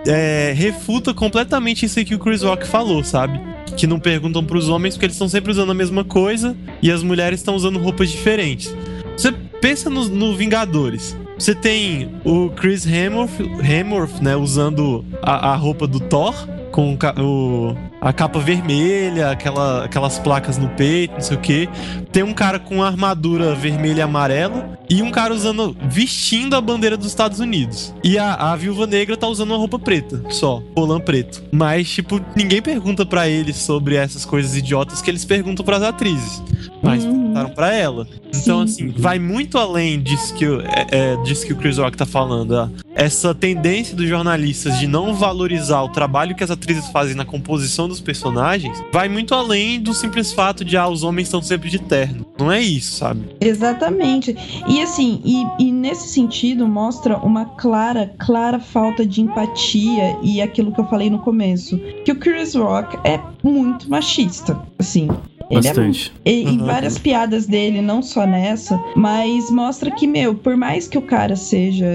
é, 0.07 0.53
refuta 0.57 1.13
completamente 1.13 1.85
isso 1.85 2.03
que 2.05 2.15
o 2.15 2.19
Chris 2.19 2.43
Rock 2.43 2.67
falou, 2.67 3.05
sabe? 3.05 3.39
Que 3.77 3.87
não 3.87 3.99
perguntam 3.99 4.45
pros 4.45 4.69
homens 4.69 4.95
porque 4.95 5.07
eles 5.07 5.15
estão 5.15 5.29
sempre 5.29 5.51
usando 5.51 5.71
a 5.71 5.75
mesma 5.75 6.05
coisa 6.05 6.57
e 6.83 6.91
as 6.91 7.03
mulheres 7.03 7.41
estão 7.41 7.55
usando 7.55 7.79
roupas 7.79 8.11
diferentes. 8.11 8.75
Você 9.17 9.33
pensa 9.61 9.91
no, 9.91 10.09
no 10.09 10.37
Vingadores. 10.37 11.17
Você 11.39 11.55
tem 11.55 12.15
o 12.25 12.51
Chris 12.51 12.87
Hemsworth 12.87 14.21
né, 14.21 14.37
usando 14.37 15.05
a, 15.23 15.53
a 15.53 15.57
roupa 15.57 15.87
do 15.87 15.99
Thor, 15.99 16.35
com 16.71 16.97
o 17.19 17.77
a 18.01 18.13
capa 18.13 18.39
vermelha, 18.39 19.31
aquela, 19.31 19.85
aquelas 19.85 20.19
placas 20.19 20.57
no 20.57 20.69
peito, 20.71 21.15
não 21.15 21.21
sei 21.21 21.37
o 21.37 21.41
que. 21.41 21.69
Tem 22.11 22.23
um 22.23 22.33
cara 22.33 22.59
com 22.59 22.83
armadura 22.83 23.55
vermelha 23.55 23.99
e 23.99 24.03
amarela 24.03 24.79
e 24.89 25.03
um 25.03 25.11
cara 25.11 25.35
usando, 25.35 25.77
vestindo 25.83 26.57
a 26.57 26.61
bandeira 26.61 26.97
dos 26.97 27.07
Estados 27.07 27.41
Unidos. 27.41 27.95
E 28.03 28.19
a, 28.19 28.35
a 28.35 28.57
viúva 28.57 28.87
negra 28.87 29.17
tá 29.17 29.29
usando 29.29 29.51
uma 29.51 29.59
roupa 29.59 29.79
preta, 29.79 30.23
só, 30.31 30.63
colã 30.75 30.99
preto. 30.99 31.43
Mas, 31.53 31.91
tipo, 31.91 32.21
ninguém 32.35 32.63
pergunta 32.63 33.05
pra 33.05 33.29
eles 33.29 33.57
sobre 33.57 33.97
essas 33.97 34.25
coisas 34.25 34.57
idiotas 34.57 35.03
que 35.03 35.11
eles 35.11 35.25
perguntam 35.25 35.65
pras 35.65 35.83
atrizes. 35.83 36.43
Mas 36.83 37.05
Uhum. 37.05 37.30
Perguntaram 37.45 37.51
pra 37.55 37.75
ela. 37.75 38.07
Então, 38.35 38.67
Sim. 38.67 38.89
assim, 38.91 38.95
vai 38.97 39.19
muito 39.19 39.59
além 39.59 40.01
disso 40.01 40.35
que, 40.35 40.47
o- 40.47 40.61
é, 40.61 40.87
é, 40.91 41.17
disso 41.23 41.47
que 41.47 41.53
o 41.53 41.57
Chris 41.57 41.79
Rock 41.79 41.97
tá 41.97 42.07
falando. 42.07 42.53
ó. 42.53 42.69
Essa 42.95 43.35
tendência 43.35 43.97
dos 43.97 44.09
jornalistas 44.09 44.79
de 44.79 44.87
não 44.87 45.15
valorizar 45.15 45.83
o 45.83 45.89
trabalho 45.89 46.35
que 46.35 46.45
as 46.45 46.51
atrizes 46.51 46.89
fazem 46.89 47.15
na 47.15 47.25
composição 47.25 47.89
dos 47.89 48.01
personagens 48.01 48.83
vai 48.93 49.09
muito 49.09 49.35
além 49.35 49.81
do 49.81 49.95
simples 49.95 50.33
fato 50.33 50.65
de, 50.65 50.77
ah, 50.77 50.89
os 50.89 51.03
homens 51.03 51.29
estão 51.29 51.41
sempre 51.41 51.71
de 51.71 51.79
terno. 51.79 52.27
Não 52.39 52.51
é 52.51 52.61
isso, 52.61 52.97
sabe? 52.97 53.23
Exatamente. 53.41 54.35
E 54.69 54.83
assim, 54.83 55.21
e, 55.25 55.45
e 55.59 55.73
nesse 55.73 56.09
sentido 56.09 56.67
mostra 56.67 57.17
uma 57.19 57.45
clara, 57.45 58.13
clara 58.19 58.59
falta 58.59 59.05
de 59.07 59.21
empatia 59.21 60.17
e 60.23 60.41
aquilo 60.43 60.73
que 60.73 60.81
eu 60.81 60.87
falei 60.87 61.09
no 61.11 61.19
começo. 61.21 61.79
Que 62.05 62.13
o 62.13 62.17
Chris 62.17 62.55
Rock 62.55 62.99
é 63.05 63.21
muito 63.43 63.89
machista. 63.89 64.59
Assim. 64.79 65.09
Ele 65.51 65.59
é 65.59 65.63
Bastante. 65.63 66.13
E, 66.25 66.43
em 66.45 66.61
Uhum. 66.61 66.67
várias 66.67 66.97
piadas 66.97 67.47
dele, 67.47 67.81
não 67.83 68.03
só 68.03 68.25
nessa, 68.27 68.79
mas 68.95 69.51
mostra 69.51 69.91
que, 69.91 70.07
meu, 70.07 70.35
por 70.35 70.57
mais 70.57 70.87
que 70.87 70.97
o 70.97 71.03
cara 71.03 71.35
seja 71.35 71.87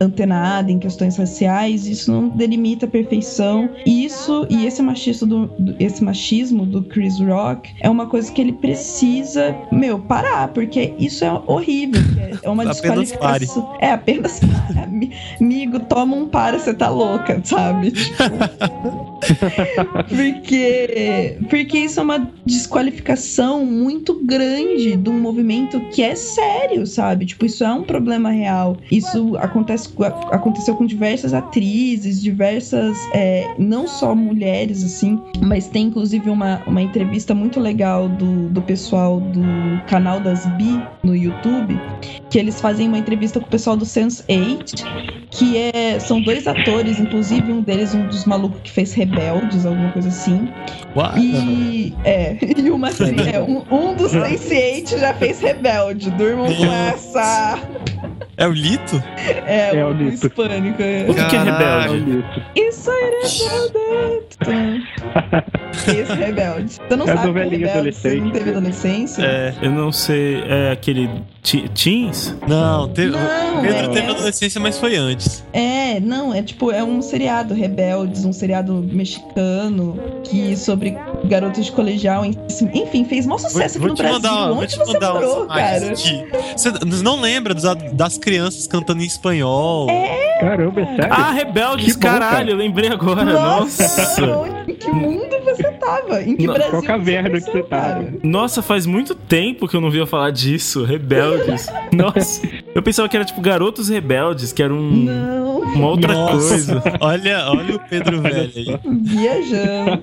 antenado 0.00 0.70
em 0.70 0.78
questões 0.78 1.16
raciais, 1.16 1.86
isso 1.86 2.10
não 2.10 2.28
delimita 2.28 2.86
a 2.86 2.88
perfeição. 2.88 3.68
Isso 3.84 4.46
e 4.48 4.64
esse 4.66 4.82
machismo 4.82 5.26
do, 5.26 5.46
do- 5.58 5.76
esse 5.78 6.02
machismo 6.02 6.64
do 6.64 6.82
Chris 6.82 7.18
Rock 7.20 7.70
é 7.80 7.90
uma 7.90 8.06
coisa 8.06 8.32
que 8.32 8.40
ele 8.40 8.52
precisa, 8.52 9.54
meu, 9.70 9.98
parar, 9.98 10.48
porque 10.48 10.94
isso 10.98 11.24
é 11.24 11.40
horrível. 11.46 12.00
É 12.18 12.36
é 12.46 12.50
uma 12.50 12.64
desqualificação. 12.66 13.76
É, 13.80 13.90
apenas 13.92 14.40
Ami- 14.82 15.12
amigo, 15.40 15.80
toma 15.80 16.16
um 16.16 16.26
para, 16.28 16.58
você 16.58 16.72
tá 16.72 16.88
louca, 16.88 17.40
sabe? 17.44 17.90
Tipo, 17.90 18.22
porque, 20.08 21.38
porque 21.48 21.78
isso 21.78 22.00
é 22.00 22.02
uma 22.02 22.30
desqualificação 22.44 23.64
muito 23.64 24.14
grande 24.24 24.96
de 24.96 25.10
um 25.10 25.18
movimento 25.18 25.80
que 25.90 26.02
é 26.02 26.14
sério, 26.14 26.86
sabe? 26.86 27.26
Tipo, 27.26 27.46
isso 27.46 27.64
é 27.64 27.72
um 27.72 27.82
problema 27.82 28.30
real. 28.30 28.76
Isso 28.90 29.36
acontece, 29.36 29.88
aconteceu 30.30 30.74
com 30.76 30.86
diversas 30.86 31.34
atrizes, 31.34 32.22
diversas, 32.22 32.96
é, 33.12 33.54
não 33.58 33.86
só 33.86 34.14
mulheres, 34.14 34.84
assim, 34.84 35.20
mas 35.40 35.68
tem 35.68 35.86
inclusive 35.86 36.28
uma, 36.30 36.62
uma 36.66 36.82
entrevista 36.82 37.34
muito 37.34 37.60
legal 37.60 38.08
do, 38.08 38.48
do 38.48 38.62
pessoal 38.62 39.20
do 39.20 39.42
canal 39.86 40.20
das 40.20 40.46
Bi 40.56 40.82
no 41.02 41.14
YouTube, 41.14 41.78
que 42.30 42.38
eles 42.38 42.60
fazem 42.60 42.88
uma 42.88 42.98
entrevista 42.98 43.40
com 43.40 43.46
o 43.46 43.50
pessoal 43.50 43.76
do 43.76 43.84
Sense8, 43.84 44.84
que 45.30 45.56
é, 45.56 45.98
são 45.98 46.20
dois 46.20 46.46
atores, 46.46 46.98
inclusive 46.98 47.52
um 47.52 47.60
deles, 47.60 47.94
um 47.94 48.06
dos 48.06 48.24
malucos 48.24 48.60
que 48.62 48.70
fez 48.70 48.94
Rebeldes, 49.06 49.64
alguma 49.64 49.90
coisa 49.92 50.08
assim. 50.08 50.48
Uau. 50.94 51.16
E, 51.16 51.94
é, 52.04 52.36
e 52.56 52.70
uma, 52.70 52.88
é, 52.90 53.40
um, 53.40 53.64
um 53.70 53.94
dos 53.94 54.12
Sense8 54.14 54.98
já 54.98 55.14
fez 55.14 55.40
Rebelde. 55.40 56.10
Durmam 56.12 56.54
com 56.54 56.72
essa. 56.72 57.58
É 58.38 58.46
o 58.46 58.52
Lito? 58.52 59.02
É, 59.46 59.76
É 59.76 59.84
o, 59.84 59.88
o 59.88 59.92
Lito. 59.92 60.26
hispânico. 60.26 60.82
é. 60.82 61.06
O 61.08 61.14
que, 61.14 61.24
que 61.24 61.36
é 61.36 61.44
Caralho. 61.44 61.92
rebelde? 61.94 62.24
Isso. 62.54 62.90
É 62.90 63.10
rebelde. 64.44 64.86
Isso, 66.02 66.12
rebelde. 66.14 66.72
Você 66.88 66.96
não 66.96 67.06
É 67.06 67.10
a 67.12 67.16
sabe 67.16 67.30
o 67.30 67.34
que 67.34 67.38
é 67.40 67.42
rebelde, 67.44 67.58
você 67.58 67.68
não 67.68 67.72
adolescente. 68.26 68.32
teve 68.32 68.50
adolescência? 68.50 69.22
É. 69.24 69.54
Eu 69.62 69.70
não 69.70 69.90
sei. 69.92 70.42
É 70.48 70.70
aquele. 70.72 71.10
Te- 71.42 71.68
Teens? 71.68 72.36
Não, 72.48 72.88
teve, 72.88 73.10
Não, 73.12 73.62
Pedro 73.62 73.78
é- 73.78 73.88
teve 73.94 74.06
é- 74.08 74.10
adolescência, 74.10 74.60
mas 74.60 74.78
foi 74.80 74.96
antes. 74.96 75.44
É, 75.52 76.00
não, 76.00 76.34
é 76.34 76.42
tipo, 76.42 76.72
é 76.72 76.82
um 76.82 77.00
seriado 77.00 77.54
Rebeldes, 77.54 78.24
um 78.24 78.32
seriado 78.32 78.72
mexicano 78.92 79.96
que 80.24 80.56
sobre 80.56 80.96
garotos 81.24 81.64
de 81.64 81.70
colegial, 81.70 82.24
enfim, 82.24 83.04
fez 83.04 83.26
maior 83.26 83.38
sucesso 83.38 83.78
Vou, 83.78 83.78
aqui 83.78 83.78
vou 83.78 83.88
no 83.90 83.94
te 83.94 84.02
Brasil. 84.02 84.12
mandar, 84.20 84.48
vou 84.52 84.58
Onde 84.62 84.72
te 84.72 84.78
você 84.78 84.92
mandar 84.94 85.14
morou, 85.14 85.46
cara? 85.46 85.94
Você 85.94 86.72
não 87.04 87.20
lembra 87.20 87.54
dos- 87.54 87.62
das 87.92 88.18
crianças 88.26 88.66
cantando 88.66 89.02
em 89.02 89.06
espanhol? 89.06 89.86
Caramba, 90.40 90.80
é 90.80 90.86
sério? 90.86 91.06
Ah, 91.10 91.30
Rebeldes, 91.30 91.86
Que 91.86 91.92
bom, 91.94 92.00
caralho, 92.00 92.36
cara. 92.38 92.50
eu 92.50 92.56
lembrei 92.56 92.90
agora. 92.90 93.24
Nossa, 93.24 93.82
Nossa. 93.84 94.22
em 94.66 94.74
que 94.74 94.90
mundo 94.90 95.36
você 95.44 95.62
tava? 95.72 96.22
Em 96.22 96.36
que 96.36 96.46
Não, 96.46 96.54
Brasil 96.54 96.70
qual 96.72 96.82
caverna 96.82 97.30
você 97.40 97.46
que 97.46 97.52
você 97.52 97.62
tava? 97.62 98.04
Nossa, 98.24 98.60
faz 98.62 98.84
muito 98.84 99.14
tempo 99.14 99.68
que 99.68 99.76
eu 99.76 99.80
não 99.80 99.90
via 99.90 100.04
falar 100.06 100.30
disso. 100.32 100.84
Rebeldes. 100.84 101.68
Nossa. 101.94 102.42
Eu 102.76 102.82
pensava 102.82 103.08
que 103.08 103.16
era 103.16 103.24
tipo 103.24 103.40
Garotos 103.40 103.88
Rebeldes, 103.88 104.52
que 104.52 104.62
era 104.62 104.72
um, 104.72 104.90
Não, 105.04 105.60
uma 105.60 105.86
outra 105.88 106.12
Nossa. 106.12 106.48
coisa. 106.48 106.82
Olha, 107.00 107.46
olha 107.48 107.76
o 107.76 107.80
Pedro 107.88 108.20
velho 108.20 108.52
aí. 108.54 108.78
viajando. 109.02 110.02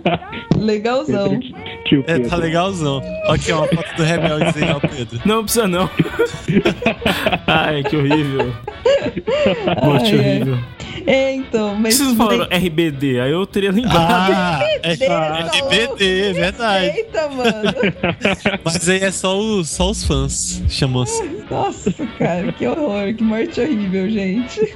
Legalzão. 0.57 1.39
Pedro, 1.87 2.03
É, 2.07 2.19
tá 2.27 2.35
legalzão. 2.35 2.99
Aqui, 3.27 3.51
ó, 3.51 3.59
uma 3.59 3.67
foto 3.67 3.95
do 3.95 4.03
Rebeldes 4.03 4.57
aí, 4.57 4.71
ó, 4.71 4.79
Pedro. 4.79 5.19
Não, 5.23 5.43
precisa 5.43 5.67
não. 5.67 5.87
Ai, 7.45 7.83
que 7.83 7.95
horrível. 7.95 8.51
Morte 9.83 10.15
horrível. 10.15 10.57
É, 11.05 11.33
então, 11.33 11.75
mas. 11.75 11.95
Vocês 11.95 12.13
falaram 12.15 12.45
RBD, 12.45 13.19
aí 13.19 13.31
eu 13.31 13.45
teria 13.45 13.71
lembrado. 13.71 14.31
Ah, 14.33 14.59
é 14.83 14.95
Deus, 14.95 15.11
RBD, 15.57 16.33
verdade. 16.33 16.85
Eita, 16.97 17.27
mano. 17.29 17.73
Mas 18.63 18.87
aí 18.87 19.03
é 19.03 19.11
só 19.11 19.37
os, 19.37 19.69
só 19.69 19.91
os 19.91 20.03
fãs, 20.05 20.63
chamam-se. 20.69 21.21
Nossa, 21.51 21.91
cara, 22.17 22.53
que 22.53 22.62
horror, 22.67 23.13
que 23.13 23.23
morte 23.23 23.59
horrível, 23.59 24.09
gente. 24.09 24.75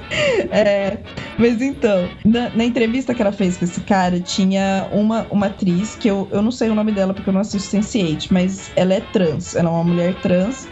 É, 0.50 0.98
mas 1.38 1.60
então, 1.60 2.08
na, 2.24 2.50
na 2.50 2.64
entrevista 2.64 3.14
que 3.14 3.22
ela 3.22 3.32
fez 3.32 3.56
com 3.56 3.64
esse 3.64 3.80
cara, 3.82 4.20
tinha 4.20 4.88
uma, 4.92 5.26
uma 5.30 5.46
atriz, 5.46 5.94
que 5.96 6.08
eu, 6.08 6.28
eu 6.30 6.42
não 6.42 6.50
sei 6.50 6.70
o 6.70 6.74
nome 6.74 6.92
dela 6.92 7.14
porque 7.14 7.28
eu 7.28 7.34
não 7.34 7.40
assisto 7.40 7.76
Sense8, 7.76 8.28
mas 8.30 8.70
ela 8.76 8.94
é 8.94 9.00
trans, 9.00 9.54
ela 9.54 9.68
é 9.68 9.72
uma 9.72 9.84
mulher 9.84 10.14
trans. 10.20 10.68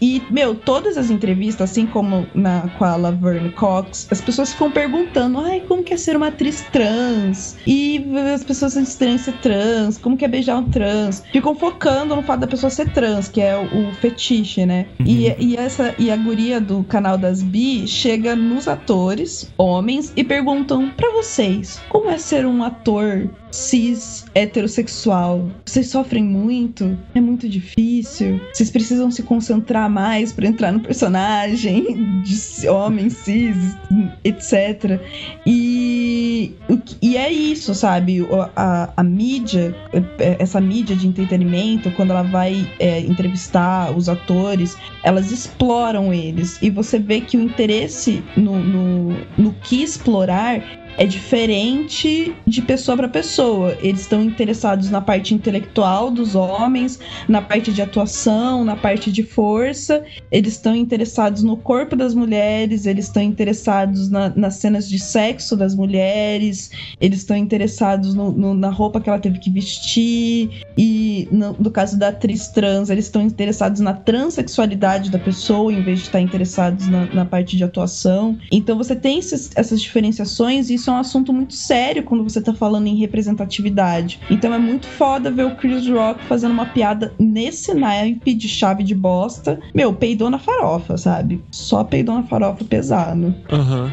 E, 0.00 0.22
meu, 0.30 0.54
todas 0.54 0.98
as 0.98 1.10
entrevistas, 1.10 1.70
assim 1.70 1.86
como 1.86 2.26
na, 2.34 2.68
com 2.78 2.84
a 2.84 2.96
Laverne 2.96 3.50
Cox, 3.50 4.08
as 4.10 4.20
pessoas 4.20 4.52
ficam 4.52 4.70
perguntando, 4.70 5.40
ai, 5.40 5.60
como 5.66 5.82
que 5.82 5.94
é 5.94 5.96
ser 5.96 6.16
uma 6.16 6.28
atriz 6.28 6.62
trans? 6.72 7.56
E 7.66 8.04
as 8.34 8.44
pessoas 8.44 8.74
têm 8.74 8.82
experiência 8.82 9.32
trans, 9.40 9.96
como 9.96 10.16
que 10.16 10.24
é 10.24 10.28
beijar 10.28 10.58
um 10.58 10.68
trans? 10.68 11.22
Ficam 11.32 11.54
focando 11.54 12.14
no 12.14 12.22
fato 12.22 12.40
da 12.40 12.46
pessoa 12.46 12.70
ser 12.70 12.90
trans, 12.92 13.28
que 13.28 13.40
é 13.40 13.56
o, 13.56 13.88
o 13.88 13.94
fetiche, 13.94 14.66
né? 14.66 14.86
E, 15.04 15.34
e, 15.38 15.56
essa, 15.56 15.94
e 15.98 16.10
a 16.10 16.16
guria 16.16 16.59
do 16.60 16.84
canal 16.84 17.16
das 17.16 17.42
Bi 17.42 17.86
chega 17.86 18.36
nos 18.36 18.68
atores, 18.68 19.50
homens, 19.56 20.12
e 20.16 20.22
perguntam 20.22 20.90
pra 20.90 21.10
vocês, 21.12 21.80
como 21.88 22.10
é 22.10 22.18
ser 22.18 22.46
um 22.46 22.62
ator 22.62 23.28
cis 23.50 24.24
heterossexual? 24.34 25.48
Vocês 25.64 25.88
sofrem 25.88 26.22
muito? 26.22 26.96
É 27.14 27.20
muito 27.20 27.48
difícil? 27.48 28.40
Vocês 28.52 28.70
precisam 28.70 29.10
se 29.10 29.22
concentrar 29.22 29.90
mais 29.90 30.32
pra 30.32 30.46
entrar 30.46 30.72
no 30.72 30.80
personagem 30.80 32.22
de 32.22 32.68
homem 32.68 33.10
cis, 33.10 33.76
etc. 34.24 35.00
E, 35.46 36.54
e 37.02 37.16
é 37.16 37.30
isso, 37.30 37.74
sabe? 37.74 38.26
A, 38.54 38.92
a 38.96 39.02
mídia, 39.02 39.74
é, 40.18 40.36
essa 40.38 40.60
mídia 40.60 40.94
de 40.94 41.06
entretenimento, 41.06 41.90
quando 41.92 42.10
ela 42.10 42.22
vai 42.22 42.68
é, 42.78 43.00
entrevistar 43.00 43.96
os 43.96 44.08
atores, 44.08 44.76
elas 45.02 45.30
exploram 45.30 46.12
eles. 46.12 46.49
E 46.60 46.70
você 46.70 46.98
vê 46.98 47.20
que 47.20 47.36
o 47.36 47.42
interesse 47.42 48.22
no, 48.36 48.58
no, 48.58 49.16
no 49.36 49.52
que 49.62 49.82
explorar 49.82 50.62
é 50.98 51.06
diferente 51.06 52.34
de 52.46 52.62
pessoa 52.62 52.96
para 52.96 53.08
pessoa. 53.08 53.76
Eles 53.80 54.02
estão 54.02 54.22
interessados 54.22 54.90
na 54.90 55.00
parte 55.00 55.34
intelectual 55.34 56.10
dos 56.10 56.34
homens, 56.34 56.98
na 57.28 57.40
parte 57.42 57.72
de 57.72 57.80
atuação, 57.82 58.64
na 58.64 58.76
parte 58.76 59.10
de 59.10 59.22
força. 59.22 60.04
Eles 60.30 60.54
estão 60.54 60.74
interessados 60.74 61.42
no 61.42 61.56
corpo 61.56 61.96
das 61.96 62.14
mulheres, 62.14 62.86
eles 62.86 63.06
estão 63.06 63.22
interessados 63.22 64.10
na- 64.10 64.32
nas 64.36 64.56
cenas 64.56 64.88
de 64.88 64.98
sexo 64.98 65.56
das 65.56 65.74
mulheres, 65.74 66.70
eles 67.00 67.20
estão 67.20 67.36
interessados 67.36 68.14
no- 68.14 68.32
no- 68.32 68.54
na 68.54 68.70
roupa 68.70 69.00
que 69.00 69.08
ela 69.08 69.18
teve 69.18 69.38
que 69.38 69.50
vestir. 69.50 70.50
E 70.76 71.28
no, 71.30 71.54
no 71.58 71.70
caso 71.70 71.98
da 71.98 72.08
atriz 72.08 72.48
trans, 72.48 72.90
eles 72.90 73.06
estão 73.06 73.22
interessados 73.22 73.80
na 73.80 73.92
transexualidade 73.94 75.10
da 75.10 75.18
pessoa, 75.18 75.72
em 75.72 75.82
vez 75.82 76.00
de 76.00 76.04
estar 76.06 76.20
interessados 76.20 76.88
na, 76.88 77.06
na 77.06 77.24
parte 77.24 77.56
de 77.56 77.64
atuação. 77.64 78.38
Então 78.52 78.76
você 78.76 78.94
tem 78.94 79.18
esses- 79.18 79.50
essas 79.54 79.80
diferenciações 79.80 80.70
e 80.70 80.78
isso 80.80 80.90
é 80.90 80.92
um 80.94 80.98
assunto 80.98 81.32
muito 81.32 81.54
sério 81.54 82.02
quando 82.02 82.24
você 82.24 82.40
tá 82.40 82.52
falando 82.54 82.86
em 82.86 82.96
representatividade. 82.96 84.20
Então 84.30 84.52
é 84.52 84.58
muito 84.58 84.86
foda 84.86 85.30
ver 85.30 85.46
o 85.46 85.54
Chris 85.56 85.86
Rock 85.88 86.24
fazendo 86.24 86.52
uma 86.52 86.66
piada 86.66 87.12
nesse 87.18 87.74
naipe 87.74 88.34
de 88.34 88.48
chave 88.48 88.82
de 88.82 88.94
bosta. 88.94 89.60
Meu, 89.74 89.92
peidou 89.92 90.30
na 90.30 90.38
farofa, 90.38 90.96
sabe? 90.96 91.42
Só 91.50 91.84
peidou 91.84 92.14
na 92.14 92.22
farofa 92.24 92.64
pesado. 92.64 93.34
Aham. 93.50 93.92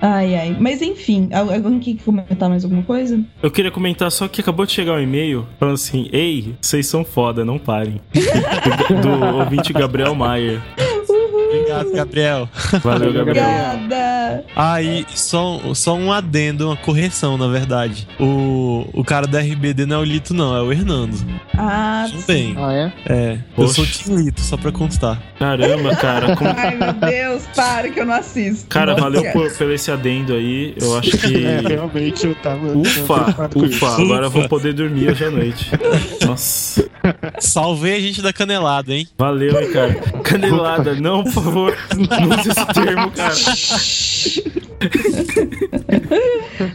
Ai, 0.00 0.34
ai. 0.34 0.56
Mas 0.60 0.82
enfim, 0.82 1.28
al- 1.32 1.50
alguém 1.50 1.78
quer 1.78 1.96
comentar 2.04 2.48
mais 2.48 2.64
alguma 2.64 2.82
coisa? 2.82 3.24
Eu 3.42 3.50
queria 3.50 3.70
comentar 3.70 4.10
só 4.10 4.26
que 4.28 4.40
acabou 4.40 4.66
de 4.66 4.72
chegar 4.72 4.94
um 4.94 5.00
e-mail 5.00 5.46
falando 5.58 5.74
assim: 5.74 6.08
Ei, 6.12 6.54
vocês 6.60 6.86
são 6.86 7.04
foda, 7.04 7.44
não 7.44 7.58
parem. 7.58 8.00
Do, 8.88 9.00
do 9.00 9.36
ouvinte 9.38 9.72
Gabriel 9.72 10.14
Maier. 10.14 10.60
Obrigado, 11.52 11.92
Gabriel. 11.92 12.48
Valeu, 12.82 13.12
Gabriel. 13.12 13.44
Obrigada! 13.46 14.44
Aí, 14.56 15.04
só, 15.14 15.60
só 15.74 15.94
um 15.94 16.10
adendo, 16.12 16.66
uma 16.68 16.76
correção, 16.76 17.36
na 17.36 17.46
verdade. 17.46 18.06
O, 18.18 18.88
o 18.92 19.04
cara 19.04 19.26
da 19.26 19.40
RBD 19.40 19.84
não 19.86 19.96
é 19.96 19.98
o 20.00 20.04
Lito, 20.04 20.32
não, 20.32 20.56
é 20.56 20.62
o 20.62 20.72
Hernando. 20.72 21.14
Ah, 21.56 22.06
Também. 22.26 22.54
Ah, 22.58 22.72
é? 22.72 22.92
É, 23.06 23.32
eu 23.34 23.38
Poxa. 23.54 23.74
sou 23.74 23.86
Tim 23.86 24.14
Lito, 24.16 24.40
só 24.40 24.56
pra 24.56 24.72
constar. 24.72 25.20
Caramba, 25.38 25.94
cara. 25.96 26.34
como- 26.36 26.50
ai 26.56 26.74
meu 26.76 26.92
Deus, 26.94 27.42
para 27.54 27.88
que 27.90 28.00
eu 28.00 28.06
não 28.06 28.14
assisto. 28.14 28.66
Cara, 28.68 28.92
Nossa, 28.92 29.02
valeu 29.02 29.32
por, 29.32 29.52
pelo 29.52 29.72
esse 29.72 29.90
adendo 29.90 30.32
aí. 30.34 30.74
Eu 30.80 30.96
acho 30.98 31.10
que. 31.18 31.44
É, 31.44 31.60
realmente 31.60 32.26
eu 32.26 32.34
tava. 32.36 32.66
eu 32.68 32.80
Ufa, 32.80 33.48
com 33.52 33.64
isso. 33.66 33.84
ufa, 33.84 34.02
agora 34.02 34.26
eu 34.26 34.30
vou 34.30 34.48
poder 34.48 34.72
dormir 34.72 35.10
hoje 35.10 35.24
à 35.24 35.30
noite. 35.30 35.70
Nossa, 36.26 36.88
Salvei 37.40 37.96
a 37.96 38.00
gente 38.00 38.22
da 38.22 38.32
canelada, 38.32 38.94
hein? 38.94 39.06
valeu, 39.18 39.60
hein, 39.60 39.70
cara. 39.72 39.94
Canelada, 40.22 40.94
não, 40.94 41.24
por 41.24 41.41
favor, 41.42 41.76
não 41.96 42.38
use 42.38 42.48
esse 42.50 42.66
termo, 42.72 43.10
cara. 43.10 43.34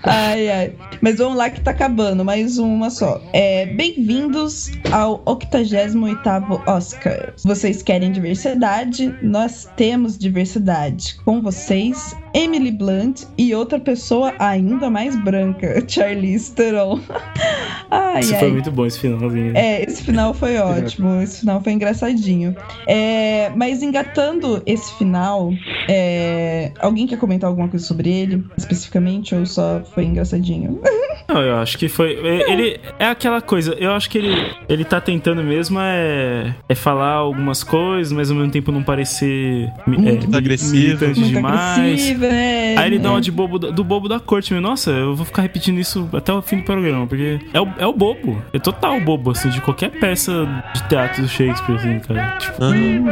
Ai, 0.04 0.50
ai. 0.50 0.74
Mas 1.02 1.18
vamos 1.18 1.38
lá 1.38 1.50
que 1.50 1.62
tá 1.62 1.72
acabando, 1.72 2.24
mais 2.24 2.58
uma 2.58 2.90
só. 2.90 3.22
É, 3.34 3.66
Bem-vindos 3.66 4.72
ao 4.92 5.20
88º 5.26 6.62
Oscar. 6.68 7.34
Vocês 7.44 7.82
querem 7.84 8.12
diversidade? 8.12 9.14
Nós 9.22 9.70
temos 9.76 10.18
diversidade. 10.18 11.18
Com 11.24 11.42
vocês, 11.42 12.16
Emily 12.34 12.72
Blunt 12.72 13.24
e 13.38 13.54
outra 13.56 13.80
pessoa 13.80 14.34
ainda 14.40 14.90
mais 14.90 15.16
branca, 15.24 15.84
Charlize 15.88 16.52
Theron. 16.54 17.00
Ai, 17.90 18.20
Isso 18.20 18.34
ai. 18.34 18.40
foi 18.42 18.52
muito 18.52 18.70
bom, 18.70 18.86
esse 18.86 19.00
finalzinho. 19.00 19.56
É, 19.56 19.82
esse 19.84 20.04
final 20.04 20.34
foi 20.34 20.58
ótimo. 20.60 21.22
Esse 21.22 21.40
final 21.42 21.62
foi 21.64 21.72
engraçadinho. 21.72 22.54
É, 22.86 23.50
mas 23.56 23.82
engatando 23.82 24.62
esse 24.66 24.94
final, 24.98 25.54
é, 25.88 26.72
alguém 26.80 27.08
quer 27.08 27.18
comentar 27.18 27.50
alguma 27.50 27.70
coisa 27.70 27.86
sobre 27.86 28.10
ele, 28.10 28.44
especificamente, 28.58 29.34
ou 29.34 29.46
só 29.46 29.82
foi 29.94 30.04
engraçadinho? 30.04 30.82
Não, 31.30 31.42
eu 31.42 31.56
acho 31.58 31.78
que 31.78 31.88
foi. 31.88 32.14
é- 32.26 32.52
Ele 32.52 32.80
é 33.00 33.06
aquela 33.06 33.40
coisa. 33.42 33.74
Eu 33.76 33.92
acho 33.92 34.10
que 34.10 34.18
ele, 34.18 34.36
ele 34.68 34.84
tá 34.84 35.00
tentando 35.00 35.42
mesmo 35.44 35.80
é, 35.80 36.54
é 36.68 36.76
falar 36.76 37.14
algumas 37.14 37.64
coisas, 37.64 38.12
mas 38.12 38.30
ao 38.30 38.36
mesmo 38.38 38.52
tempo 38.52 38.72
não 38.72 38.84
parecer 38.84 39.66
é, 39.66 39.90
Muito 39.90 40.36
agressivo. 40.36 41.06
Muito 41.06 41.22
demais. 41.24 41.78
agressiva, 41.80 42.27
né? 42.30 42.76
Aí 42.78 42.88
ele 42.88 43.00
dá 43.00 43.10
É. 43.10 43.12
uma 43.12 43.22
de 43.22 43.32
bobo 43.32 43.58
da- 43.60 43.70
do 43.70 43.84
bobo 43.84 44.08
da 44.08 44.20
corte, 44.20 44.54
meu. 44.54 44.62
Nossa, 44.62 44.92
eu 44.92 45.16
vou 45.16 45.26
ficar 45.26 45.42
repetindo 45.42 45.80
isso 45.80 46.10
até 46.14 46.32
o 46.34 46.42
fim 46.42 46.58
do 46.58 46.64
programa, 46.64 47.06
porque 47.08 47.40
é 47.54 47.60
o, 47.62 47.68
é 47.78 47.86
o 47.88 47.94
bobo. 47.94 48.42
É 48.54 48.60
total 48.60 49.00
bobo, 49.02 49.32
assim, 49.32 49.50
de 49.50 49.62
qualquer 49.62 49.90
peça 49.92 50.48
de 50.74 50.84
teatro 50.88 51.22
do 51.24 51.28
Shakespeare, 51.28 51.76
assim, 51.76 52.00
cara. 52.00 52.38
Tipo, 52.38 52.64
Aham. 52.64 53.10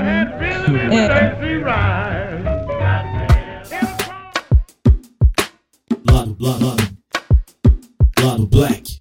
É, 0.92 1.36
Lado, 6.12 6.36
lado, 6.40 6.66
lado. 6.66 6.84
Lado 8.24 8.48
Black. 8.48 8.95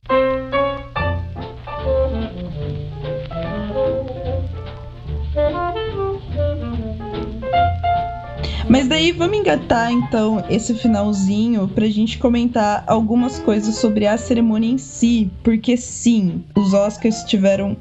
Daí 8.94 9.10
vamos 9.10 9.36
engatar 9.36 9.90
então 9.90 10.44
esse 10.48 10.72
finalzinho 10.72 11.66
pra 11.66 11.84
gente 11.88 12.16
comentar 12.16 12.84
algumas 12.86 13.40
coisas 13.40 13.74
sobre 13.74 14.06
a 14.06 14.16
cerimônia 14.16 14.70
em 14.70 14.78
si, 14.78 15.28
porque 15.42 15.76
sim, 15.76 16.44
os 16.54 16.72
Oscars 16.72 17.24
tiveram 17.24 17.76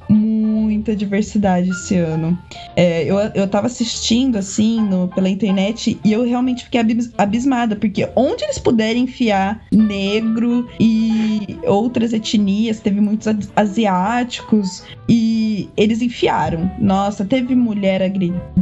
muita 0.84 0.96
diversidade 0.96 1.70
esse 1.70 1.96
ano. 1.96 2.38
É, 2.76 3.04
eu, 3.06 3.18
eu 3.34 3.48
tava 3.48 3.68
assistindo 3.68 4.38
assim 4.38 4.82
no, 4.82 5.08
pela 5.08 5.30
internet 5.30 5.98
e 6.04 6.12
eu 6.12 6.26
realmente 6.26 6.66
fiquei 6.66 6.82
abis- 6.82 7.12
abismada, 7.18 7.76
porque 7.76 8.08
onde 8.16 8.44
eles 8.44 8.60
puderem 8.60 9.04
enfiar 9.04 9.64
negro 9.72 10.68
e 10.80 11.58
outras 11.66 12.12
etnias, 12.12 12.82
teve 12.82 13.00
muitos 13.00 13.28
asiáticos 13.56 14.84
e 15.08 15.70
eles 15.78 16.02
enfiaram. 16.02 16.70
Nossa, 16.80 17.24
teve 17.24 17.56
mulher 17.56 18.02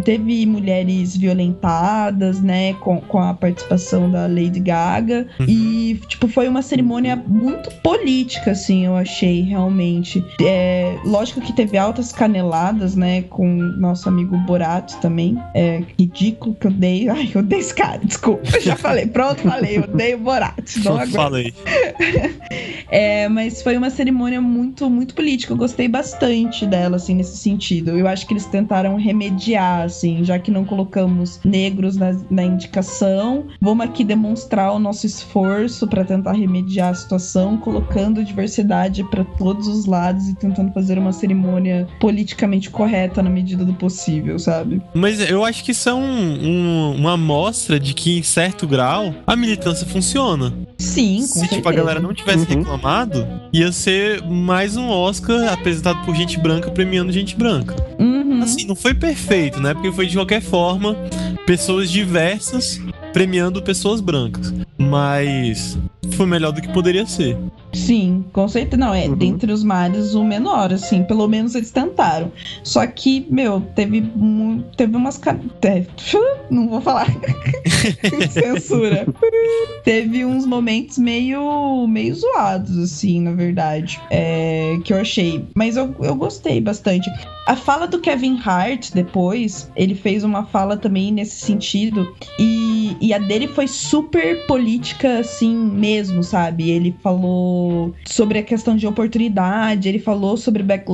teve 0.03 0.45
mulheres 0.45 1.17
violentadas, 1.17 2.41
né, 2.41 2.73
com, 2.75 3.01
com 3.01 3.19
a 3.19 3.33
participação 3.33 4.11
da 4.11 4.27
Lady 4.27 4.59
Gaga 4.59 5.27
e 5.47 5.99
tipo 6.07 6.27
foi 6.27 6.47
uma 6.47 6.61
cerimônia 6.61 7.15
muito 7.27 7.71
política, 7.81 8.51
assim, 8.51 8.85
eu 8.85 8.95
achei 8.95 9.41
realmente. 9.41 10.23
É, 10.41 10.95
lógico 11.03 11.41
que 11.41 11.53
teve 11.53 11.77
altas 11.77 12.10
caneladas, 12.11 12.95
né, 12.95 13.23
com 13.23 13.47
nosso 13.47 14.07
amigo 14.09 14.37
Borat 14.39 14.93
também. 14.95 15.41
É 15.53 15.83
ridículo 15.97 16.55
que 16.55 16.67
eu 16.67 16.71
dei. 16.71 17.09
Ai, 17.09 17.29
eu 17.33 17.41
odeio 17.41 17.59
esse 17.59 17.73
cara, 17.73 17.99
desculpa. 18.03 18.43
Eu 18.55 18.61
já 18.61 18.75
falei, 18.75 19.05
pronto, 19.05 19.41
falei, 19.41 19.77
eu 19.77 19.83
odeio 19.83 20.17
Borat. 20.17 20.77
Não 20.83 20.97
aguento. 20.97 21.11
Falei. 21.13 21.53
É, 22.91 23.29
mas 23.29 23.61
foi 23.61 23.77
uma 23.77 23.89
cerimônia 23.89 24.41
muito, 24.41 24.89
muito 24.89 25.15
política. 25.15 25.53
Eu 25.53 25.57
gostei 25.57 25.87
bastante 25.87 26.65
dela, 26.65 26.97
assim, 26.97 27.15
nesse 27.15 27.37
sentido. 27.37 27.91
Eu 27.91 28.05
acho 28.05 28.27
que 28.27 28.33
eles 28.33 28.45
tentaram 28.45 28.97
remediar, 28.97 29.83
assim, 29.83 30.25
já 30.25 30.37
que 30.37 30.51
não 30.51 30.65
colocamos 30.65 31.39
negros 31.45 31.95
na, 31.95 32.13
na 32.29 32.43
indicação. 32.43 33.45
Vamos 33.61 33.85
aqui 33.85 34.03
demonstrar 34.03 34.73
o 34.73 34.79
nosso 34.79 35.05
esforço 35.05 35.87
para 35.87 36.03
tentar 36.03 36.33
remediar 36.33 36.89
a 36.89 36.93
situação, 36.93 37.57
colocando 37.57 38.25
diversidade 38.25 39.05
para 39.05 39.23
todos 39.23 39.67
os 39.67 39.85
lados 39.85 40.27
e 40.27 40.35
tentando 40.35 40.73
fazer 40.73 40.97
uma 40.97 41.13
cerimônia 41.13 41.87
politicamente 42.01 42.71
correta 42.71 43.21
na 43.21 43.29
medida 43.29 43.63
do 43.63 43.73
possível, 43.73 44.39
sabe? 44.39 44.81
Mas 44.91 45.19
eu 45.29 45.45
acho 45.45 45.63
que 45.63 45.69
isso 45.71 45.87
é 45.87 45.93
um- 45.93 46.95
uma 46.95 47.13
amostra 47.13 47.79
de 47.79 47.93
que, 47.93 48.17
em 48.17 48.23
certo 48.23 48.65
grau, 48.67 49.13
a 49.27 49.35
militância 49.35 49.85
funciona. 49.85 50.51
Sim, 50.79 51.17
com 51.17 51.21
Se 51.27 51.33
certeza. 51.33 51.55
tipo, 51.57 51.69
a 51.69 51.71
galera 51.71 51.99
não 51.99 52.11
tivesse 52.11 52.39
Uhum. 52.51 52.57
reclamado, 52.63 53.27
ia 53.53 53.71
ser 53.71 54.23
mais 54.27 54.75
um 54.75 54.89
Oscar 54.89 55.53
apresentado 55.53 56.03
por 56.03 56.15
gente 56.15 56.39
branca 56.39 56.71
premiando 56.71 57.11
gente 57.11 57.35
branca. 57.35 57.75
Uhum. 57.99 58.41
Assim, 58.41 58.65
não 58.65 58.75
foi 58.75 58.95
perfeito, 58.95 59.59
né? 59.61 59.75
Porque 59.75 59.91
foi 59.91 60.07
de 60.07 60.15
qualquer 60.17 60.41
forma 60.41 60.95
pessoas 61.45 61.91
diversas 61.91 62.81
premiando 63.13 63.61
pessoas 63.61 64.01
brancas. 64.01 64.51
Mas 64.75 65.77
foi 66.11 66.25
melhor 66.25 66.51
do 66.51 66.61
que 66.61 66.67
poderia 66.69 67.05
ser. 67.05 67.37
Sim, 67.73 68.25
com 68.33 68.47
certeza. 68.47 68.77
Não, 68.77 68.93
é 68.93 69.07
Uhum. 69.07 69.15
dentre 69.15 69.51
os 69.51 69.63
mares 69.63 70.13
o 70.13 70.23
menor, 70.23 70.73
assim. 70.73 71.03
Pelo 71.03 71.27
menos 71.27 71.55
eles 71.55 71.71
tentaram. 71.71 72.31
Só 72.63 72.85
que, 72.85 73.25
meu, 73.29 73.61
teve, 73.75 74.03
teve 74.77 74.95
umas. 74.95 75.19
Não 76.49 76.67
vou 76.69 76.81
falar. 76.81 77.07
Censura. 78.29 79.05
teve 79.83 80.25
uns 80.25 80.45
momentos 80.45 80.97
meio, 80.97 81.87
meio 81.87 82.13
zoados, 82.15 82.77
assim, 82.77 83.21
na 83.21 83.31
verdade. 83.31 83.99
É, 84.09 84.77
que 84.83 84.93
eu 84.93 84.97
achei. 84.97 85.45
Mas 85.55 85.77
eu, 85.77 85.95
eu 86.01 86.15
gostei 86.15 86.59
bastante. 86.61 87.09
A 87.47 87.55
fala 87.55 87.87
do 87.87 87.99
Kevin 87.99 88.39
Hart 88.43 88.91
depois, 88.93 89.71
ele 89.75 89.95
fez 89.95 90.23
uma 90.23 90.45
fala 90.45 90.77
também 90.77 91.11
nesse 91.11 91.37
sentido. 91.43 92.13
E, 92.37 92.95
e 93.01 93.13
a 93.13 93.17
dele 93.17 93.47
foi 93.47 93.67
super 93.67 94.45
política, 94.45 95.19
assim 95.19 95.55
mesmo, 95.55 96.23
sabe? 96.23 96.69
Ele 96.69 96.95
falou 97.01 97.60
sobre 98.05 98.39
a 98.39 98.43
questão 98.43 98.75
de 98.75 98.85
oportunidade, 98.87 99.87
ele 99.89 99.99
falou 99.99 100.37
sobre 100.37 100.63
Black, 100.63 100.85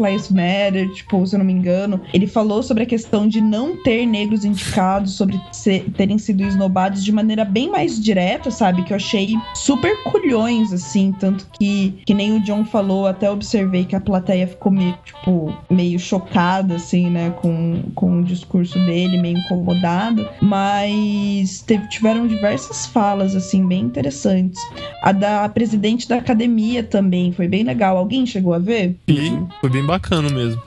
Lives 0.00 0.30
Matter, 0.30 0.90
tipo, 0.92 1.26
se 1.26 1.34
eu 1.34 1.38
não 1.38 1.46
me 1.46 1.52
engano. 1.52 2.00
Ele 2.12 2.26
falou 2.26 2.62
sobre 2.62 2.82
a 2.82 2.86
questão 2.86 3.26
de 3.28 3.40
não 3.40 3.82
ter 3.82 4.06
negros 4.06 4.44
indicados, 4.44 5.12
sobre 5.14 5.40
ser- 5.52 5.84
terem 5.96 6.18
sido 6.18 6.42
esnobados 6.42 7.02
de 7.04 7.12
maneira 7.12 7.44
bem 7.44 7.70
mais 7.70 8.02
direta, 8.02 8.50
sabe? 8.50 8.82
Que 8.82 8.92
eu 8.92 8.96
achei 8.96 9.34
super 9.54 10.02
culhões, 10.04 10.72
assim. 10.72 11.12
Tanto 11.18 11.46
que, 11.58 11.94
que 12.06 12.14
nem 12.14 12.32
o 12.36 12.40
John 12.40 12.64
falou, 12.64 13.06
até 13.06 13.30
observei 13.30 13.84
que 13.84 13.96
a 13.96 14.00
plateia 14.00 14.46
ficou 14.46 14.70
meio, 14.72 14.96
tipo, 15.04 15.54
meio 15.70 15.98
chocada, 15.98 16.76
assim, 16.76 17.10
né? 17.10 17.30
Com, 17.40 17.82
com 17.94 18.20
o 18.20 18.24
discurso 18.24 18.78
dele, 18.86 19.20
meio 19.20 19.38
incomodada. 19.38 20.28
Mas 20.40 21.62
teve- 21.66 21.88
tiveram 21.88 22.26
diversas 22.26 22.86
falas, 22.86 23.34
assim, 23.36 23.66
bem 23.66 23.82
interessantes. 23.82 24.60
A 25.02 25.12
da 25.12 25.48
presidente 25.48 26.08
da 26.08 26.13
academia 26.18 26.82
também 26.82 27.32
foi 27.32 27.48
bem 27.48 27.64
legal. 27.64 27.96
Alguém 27.96 28.26
chegou 28.26 28.54
a 28.54 28.58
ver? 28.58 28.96
E 29.08 29.32
foi 29.60 29.70
bem 29.70 29.84
bacana 29.84 30.28
mesmo. 30.28 30.62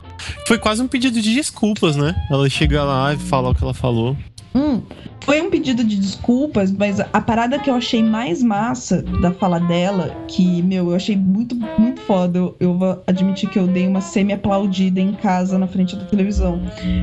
Foi 0.47 0.57
quase 0.57 0.81
um 0.81 0.87
pedido 0.87 1.21
de 1.21 1.33
desculpas, 1.33 1.95
né? 1.95 2.15
Ela 2.29 2.49
chega 2.49 2.83
lá 2.83 3.13
e 3.13 3.17
fala 3.17 3.49
o 3.49 3.55
que 3.55 3.63
ela 3.63 3.73
falou. 3.73 4.15
Hum, 4.53 4.81
foi 5.27 5.41
um 5.41 5.49
pedido 5.49 5.83
de 5.83 5.97
desculpas, 5.97 6.71
mas 6.71 7.01
a 7.01 7.19
parada 7.19 7.59
que 7.59 7.69
eu 7.69 7.75
achei 7.75 8.01
mais 8.01 8.41
massa 8.41 9.01
da 9.21 9.29
fala 9.29 9.59
dela, 9.59 10.15
que, 10.25 10.61
meu, 10.61 10.91
eu 10.91 10.95
achei 10.95 11.17
muito, 11.17 11.53
muito 11.77 11.99
foda. 11.99 12.39
Eu, 12.61 12.77
vou 12.77 13.03
admitir 13.05 13.49
que 13.49 13.59
eu 13.59 13.67
dei 13.67 13.85
uma 13.85 13.99
semi-aplaudida 13.99 15.01
em 15.01 15.11
casa 15.11 15.59
na 15.59 15.67
frente 15.67 15.97
da 15.97 16.05
televisão. 16.05 16.61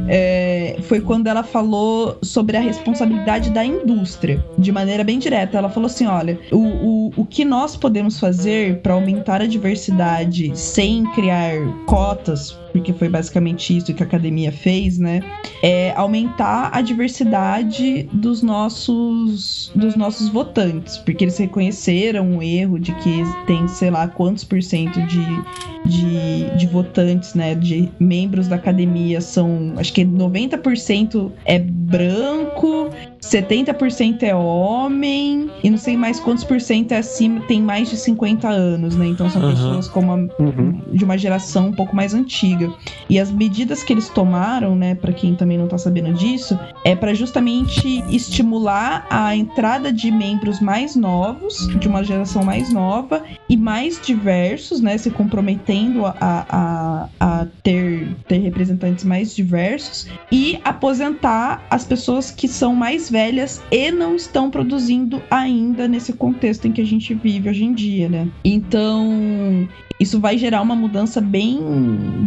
É, 0.08 0.78
foi 0.84 1.02
quando 1.02 1.26
ela 1.26 1.42
falou 1.42 2.16
sobre 2.22 2.56
a 2.56 2.60
responsabilidade 2.60 3.50
da 3.50 3.62
indústria, 3.62 4.42
de 4.56 4.72
maneira 4.72 5.04
bem 5.04 5.18
direta. 5.18 5.58
Ela 5.58 5.68
falou 5.68 5.88
assim: 5.88 6.06
olha, 6.06 6.40
o, 6.50 6.56
o, 6.56 7.12
o 7.18 7.26
que 7.26 7.44
nós 7.44 7.76
podemos 7.76 8.18
fazer 8.18 8.80
para 8.80 8.94
aumentar 8.94 9.42
a 9.42 9.46
diversidade 9.46 10.50
sem 10.58 11.04
criar 11.12 11.52
cotas, 11.84 12.52
porque 12.72 12.94
foi 12.94 13.10
basicamente 13.10 13.76
isso 13.76 13.92
que 13.92 14.02
a 14.02 14.06
academia 14.06 14.50
fez, 14.50 14.98
né? 14.98 15.20
é 15.64 15.94
aumentar 15.96 16.68
a 16.74 16.82
diversidade 16.82 18.06
dos 18.14 18.42
nossos 18.42 19.70
dos 19.74 19.96
nossos 19.96 20.28
votantes, 20.28 20.98
porque 20.98 21.24
eles 21.24 21.36
reconheceram 21.38 22.36
o 22.38 22.42
erro 22.42 22.78
de 22.78 22.92
que 22.96 23.22
tem 23.46 23.66
sei 23.68 23.90
lá 23.90 24.06
quantos 24.08 24.44
por 24.44 24.62
cento 24.62 25.00
de, 25.06 25.42
de, 25.86 26.56
de 26.56 26.66
votantes, 26.66 27.34
né, 27.34 27.54
de 27.54 27.88
membros 27.98 28.48
da 28.48 28.56
academia 28.56 29.20
são, 29.20 29.74
acho 29.76 29.92
que 29.92 30.04
90% 30.04 31.32
é 31.44 31.58
branco, 31.58 32.90
70% 33.20 34.22
é 34.22 34.34
homem 34.34 35.50
e 35.62 35.70
não 35.70 35.78
sei 35.78 35.96
mais 35.96 36.20
quantos 36.20 36.44
por 36.44 36.60
cento 36.60 36.92
é 36.92 36.98
acima, 36.98 37.40
tem 37.42 37.60
mais 37.62 37.88
de 37.90 37.96
50 37.96 38.48
anos, 38.48 38.96
né? 38.96 39.06
Então 39.08 39.28
são 39.30 39.42
Aham. 39.42 39.50
pessoas 39.50 39.88
como 39.88 40.12
a, 40.12 40.16
Uhum. 40.42 40.78
de 40.92 41.04
uma 41.04 41.16
geração 41.16 41.68
um 41.68 41.72
pouco 41.72 41.94
mais 41.96 42.14
antiga. 42.14 42.70
E 43.08 43.18
as 43.18 43.30
medidas 43.30 43.82
que 43.82 43.92
eles 43.92 44.08
tomaram, 44.08 44.74
né, 44.76 44.94
para 44.94 45.12
quem 45.12 45.34
também 45.34 45.56
não 45.56 45.66
tá 45.66 45.78
sabendo 45.78 46.12
disso, 46.12 46.58
é 46.84 46.94
para 46.94 47.14
justamente 47.14 48.03
estimular 48.10 49.06
a 49.10 49.34
entrada 49.36 49.92
de 49.92 50.10
membros 50.10 50.60
mais 50.60 50.96
novos, 50.96 51.68
de 51.78 51.88
uma 51.88 52.04
geração 52.04 52.44
mais 52.44 52.72
nova 52.72 53.24
e 53.48 53.56
mais 53.56 54.00
diversos, 54.00 54.80
né, 54.80 54.96
se 54.98 55.10
comprometendo 55.10 56.06
a, 56.06 56.14
a, 56.20 57.08
a 57.20 57.46
ter, 57.62 58.14
ter 58.28 58.38
representantes 58.38 59.04
mais 59.04 59.34
diversos 59.34 60.06
e 60.30 60.58
aposentar 60.64 61.62
as 61.70 61.84
pessoas 61.84 62.30
que 62.30 62.48
são 62.48 62.74
mais 62.74 63.10
velhas 63.10 63.62
e 63.70 63.90
não 63.90 64.14
estão 64.14 64.50
produzindo 64.50 65.22
ainda 65.30 65.88
nesse 65.88 66.12
contexto 66.12 66.66
em 66.66 66.72
que 66.72 66.80
a 66.80 66.86
gente 66.86 67.14
vive 67.14 67.48
hoje 67.48 67.64
em 67.64 67.72
dia, 67.72 68.08
né? 68.08 68.28
Então, 68.44 69.68
isso 70.00 70.20
vai 70.20 70.36
gerar 70.36 70.60
uma 70.60 70.74
mudança 70.74 71.20
bem, 71.20 71.58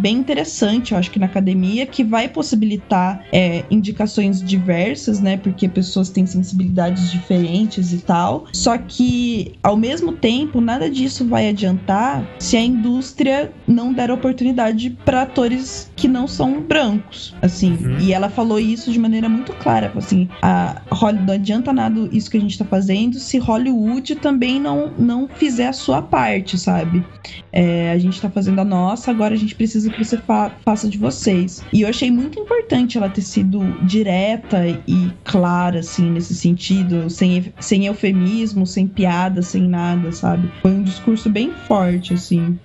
bem 0.02 0.18
interessante, 0.18 0.94
eu 0.94 0.98
acho 0.98 1.12
que 1.12 1.20
na 1.20 1.26
academia, 1.26 1.86
que 1.86 2.04
vai 2.04 2.30
possibilitar 2.30 3.24
é, 3.32 3.66
indicações 3.70 4.42
diversas, 4.42 5.20
né? 5.20 5.38
Pessoas 5.66 6.10
têm 6.10 6.26
sensibilidades 6.26 7.10
diferentes 7.10 7.94
e 7.94 8.00
tal. 8.00 8.48
Só 8.52 8.78
que, 8.78 9.54
ao 9.64 9.78
mesmo 9.78 10.12
tempo, 10.12 10.60
nada 10.60 10.90
disso 10.90 11.26
vai 11.26 11.48
adiantar 11.48 12.28
se 12.38 12.58
a 12.58 12.62
indústria 12.62 13.54
não 13.66 13.94
der 13.94 14.12
oportunidade 14.12 14.90
para 15.06 15.22
atores 15.22 15.90
que 15.96 16.08
não 16.10 16.28
são 16.28 16.60
brancos, 16.62 17.34
assim. 17.42 17.72
Uhum. 17.74 18.00
E 18.00 18.12
ela 18.12 18.30
falou 18.30 18.60
isso 18.60 18.92
de 18.92 19.00
maneira 19.00 19.30
muito 19.30 19.54
clara, 19.54 19.94
assim, 19.96 20.28
a 20.42 20.82
Hollywood 20.92 21.26
não 21.28 21.34
adianta 21.34 21.72
nada 21.72 22.10
isso 22.12 22.30
que 22.30 22.38
a 22.38 22.42
gente 22.42 22.58
tá 22.58 22.66
fazendo 22.66 23.18
se 23.20 23.38
Hollywood 23.38 24.16
também 24.16 24.60
não, 24.60 24.92
não 24.98 25.28
fizer 25.28 25.68
a 25.68 25.74
sua 25.74 26.02
parte, 26.02 26.58
sabe? 26.58 27.06
É, 27.52 27.92
a 27.92 27.98
gente 27.98 28.20
tá 28.20 28.30
fazendo 28.30 28.60
a 28.60 28.66
nossa, 28.66 29.12
agora 29.12 29.34
a 29.34 29.38
gente 29.38 29.56
precisa 29.56 29.90
que 29.90 30.04
você 30.04 30.18
fa- 30.18 30.52
faça 30.66 30.90
de 30.90 30.98
vocês. 30.98 31.64
E 31.72 31.82
eu 31.82 31.90
achei 31.90 32.12
muito 32.12 32.40
importante 32.40 32.98
ela 32.98 33.10
ter 33.10 33.22
sido 33.22 33.60
direta 33.84 34.66
e 34.88 35.12
clara, 35.24 35.47
assim, 35.76 36.12
nesse 36.12 36.36
sentido, 36.36 37.10
sem, 37.10 37.54
sem 37.60 37.86
eufemismo, 37.86 38.66
sem 38.66 38.88
piada, 38.88 39.42
sem 39.42 39.64
nada, 39.68 40.12
sabe? 40.12 40.50
Foi 40.62 40.72
um 40.72 40.84
discurso 40.84 41.30
bem 41.30 41.52
forte, 41.68 42.14
assim. 42.14 42.58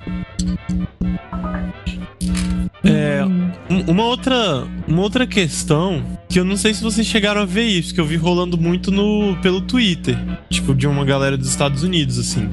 É, 2.85 3.23
Uma 3.87 4.05
outra, 4.05 4.67
uma 4.89 5.03
outra 5.03 5.27
questão 5.27 6.03
que 6.29 6.39
eu 6.39 6.45
não 6.45 6.57
sei 6.57 6.75
se 6.75 6.83
vocês 6.83 7.07
chegaram 7.07 7.43
a 7.43 7.45
ver 7.45 7.65
isso, 7.65 7.95
que 7.95 8.01
eu 8.01 8.05
vi 8.05 8.17
rolando 8.17 8.59
muito 8.59 8.91
no 8.91 9.37
pelo 9.41 9.61
Twitter, 9.61 10.19
tipo 10.51 10.75
de 10.75 10.87
uma 10.87 11.05
galera 11.05 11.37
dos 11.37 11.49
Estados 11.49 11.83
Unidos 11.83 12.19
assim, 12.19 12.49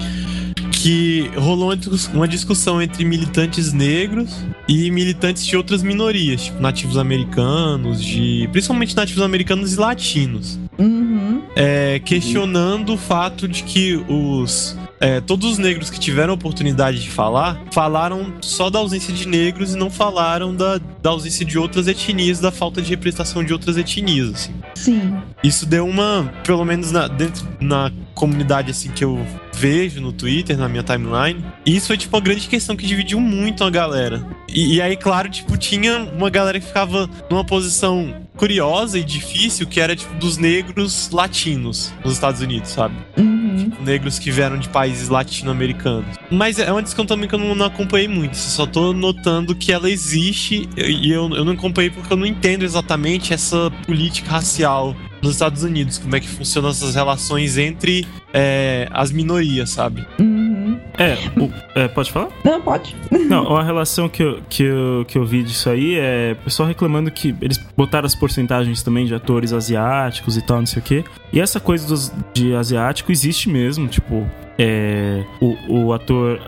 que 0.81 1.29
rolou 1.35 1.69
uma 1.69 1.75
discuss- 1.77 2.09
uma 2.13 2.27
discussão 2.27 2.81
entre 2.81 3.03
militantes 3.05 3.73
negros 3.73 4.29
e 4.67 4.89
militantes 4.91 5.45
de 5.45 5.55
outras 5.57 5.83
minorias, 5.83 6.43
tipo 6.45 6.61
nativos 6.61 6.97
americanos, 6.97 8.03
de 8.03 8.47
principalmente 8.51 8.95
nativos 8.95 9.21
americanos 9.23 9.73
e 9.73 9.77
latinos 9.77 10.59
Uhum. 10.77 11.41
é, 11.55 11.99
questionando 11.99 12.93
o 12.93 12.97
fato 12.97 13.47
de 13.49 13.63
que 13.63 13.95
os 14.07 14.77
é, 15.01 15.19
todos 15.21 15.51
os 15.53 15.57
negros 15.57 15.89
que 15.89 15.99
tiveram 15.99 16.31
a 16.31 16.35
oportunidade 16.35 17.01
de 17.01 17.09
falar 17.09 17.61
falaram 17.71 18.33
só 18.41 18.69
da 18.69 18.79
ausência 18.79 19.13
de 19.13 19.27
negros 19.27 19.73
e 19.73 19.77
não 19.77 19.89
falaram 19.89 20.53
da, 20.55 20.79
da 21.01 21.09
ausência 21.09 21.45
de 21.45 21.57
outras 21.57 21.87
etnias, 21.87 22.39
da 22.39 22.51
falta 22.51 22.81
de 22.81 22.89
representação 22.89 23.43
de 23.43 23.51
outras 23.53 23.77
etnias. 23.77 24.29
Assim. 24.29 24.53
Sim. 24.75 25.13
Isso 25.43 25.65
deu 25.65 25.85
uma, 25.87 26.31
pelo 26.45 26.63
menos 26.65 26.91
na, 26.91 27.07
dentro 27.07 27.45
na 27.61 27.91
comunidade 28.19 28.69
assim 28.69 28.91
que 28.91 29.03
eu 29.03 29.25
vejo 29.53 30.01
no 30.01 30.11
Twitter, 30.11 30.57
na 30.57 30.67
minha 30.67 30.83
timeline. 30.83 31.43
E 31.65 31.75
isso 31.75 31.87
foi 31.87 31.97
tipo 31.97 32.15
uma 32.15 32.21
grande 32.21 32.47
questão 32.47 32.75
que 32.75 32.85
dividiu 32.85 33.19
muito 33.19 33.63
a 33.63 33.69
galera. 33.69 34.25
E, 34.49 34.75
e 34.75 34.81
aí, 34.81 34.97
claro, 34.97 35.29
tipo, 35.29 35.57
tinha 35.57 35.99
uma 35.99 36.29
galera 36.29 36.59
que 36.59 36.65
ficava 36.65 37.09
numa 37.29 37.45
posição 37.45 38.13
curiosa 38.35 38.99
e 38.99 39.03
difícil, 39.03 39.67
que 39.67 39.79
era 39.79 39.95
tipo 39.95 40.13
dos 40.15 40.37
negros 40.37 41.09
latinos 41.11 41.93
nos 42.03 42.13
Estados 42.13 42.41
Unidos, 42.41 42.71
sabe? 42.71 42.95
Uhum. 43.17 43.71
Negros 43.81 44.19
que 44.19 44.31
vieram 44.31 44.57
de 44.57 44.67
países 44.69 45.09
latino-americanos. 45.09 46.17
Mas 46.29 46.59
é 46.59 46.71
uma 46.71 46.83
discussão 46.83 47.05
também 47.05 47.27
que 47.27 47.35
eu 47.35 47.39
não, 47.39 47.55
não 47.55 47.65
acompanhei 47.65 48.07
muito. 48.07 48.35
Só 48.35 48.65
tô 48.65 48.93
notando 48.93 49.55
que 49.55 49.71
ela 49.71 49.89
existe 49.89 50.67
e 50.77 51.11
eu, 51.11 51.29
eu 51.33 51.45
não 51.45 51.53
acompanhei 51.53 51.89
porque 51.89 52.11
eu 52.11 52.17
não 52.17 52.25
entendo 52.25 52.63
exatamente 52.63 53.33
essa 53.33 53.71
política 53.85 54.31
racial 54.31 54.95
nos 55.21 55.31
Estados 55.33 55.63
Unidos. 55.63 55.97
Como 55.97 56.15
é 56.15 56.19
que 56.19 56.27
funcionam 56.27 56.69
essas 56.69 56.95
relações 56.95 57.57
entre 57.57 58.05
é, 58.33 58.87
as 58.91 59.11
minorias, 59.11 59.69
sabe? 59.71 60.05
Uhum. 60.19 60.79
É, 60.97 61.17
o- 61.39 61.51
é, 61.75 61.87
pode 61.87 62.11
falar? 62.11 62.29
Não, 62.43 62.61
pode. 62.61 62.95
Não, 63.29 63.45
uma 63.45 63.63
relação 63.63 64.09
que 64.09 64.21
eu, 64.23 64.41
que, 64.49 64.63
eu, 64.63 65.05
que 65.07 65.17
eu 65.17 65.25
vi 65.25 65.43
disso 65.43 65.69
aí 65.69 65.95
é 65.97 66.35
o 66.39 66.43
pessoal 66.43 66.67
reclamando 66.67 67.09
que 67.11 67.35
eles 67.41 67.57
botaram 67.77 68.05
as 68.05 68.15
porcentagens 68.15 68.81
também 68.83 69.05
de 69.05 69.13
atores 69.15 69.53
asiáticos 69.53 70.35
e 70.37 70.41
tal, 70.41 70.59
não 70.59 70.65
sei 70.65 70.79
o 70.81 70.83
quê. 70.85 71.03
E 71.31 71.39
essa 71.39 71.59
coisa 71.59 71.87
dos, 71.87 72.11
de 72.33 72.53
asiático 72.55 73.11
existe 73.11 73.49
mesmo, 73.49 73.87
tipo, 73.87 74.27
é, 74.57 75.23
o, 75.39 75.55
o 75.87 75.93
ator. 75.93 76.39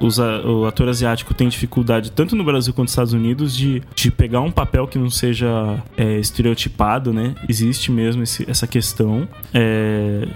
Os 0.00 0.18
o 0.18 0.66
ator 0.66 0.88
asiático 0.88 1.34
tem 1.34 1.48
dificuldade, 1.48 2.10
tanto 2.12 2.34
no 2.36 2.44
Brasil 2.44 2.72
quanto 2.72 2.86
nos 2.86 2.92
Estados 2.92 3.12
Unidos, 3.12 3.56
de, 3.56 3.82
de 3.94 4.10
pegar 4.10 4.40
um 4.40 4.50
papel 4.50 4.86
que 4.86 4.98
não 4.98 5.10
seja 5.10 5.82
é, 5.96 6.18
estereotipado, 6.18 7.12
né? 7.12 7.34
Existe 7.48 7.90
mesmo 7.90 8.22
esse- 8.22 8.48
essa 8.48 8.66
questão. 8.66 9.28
É, 9.52 10.26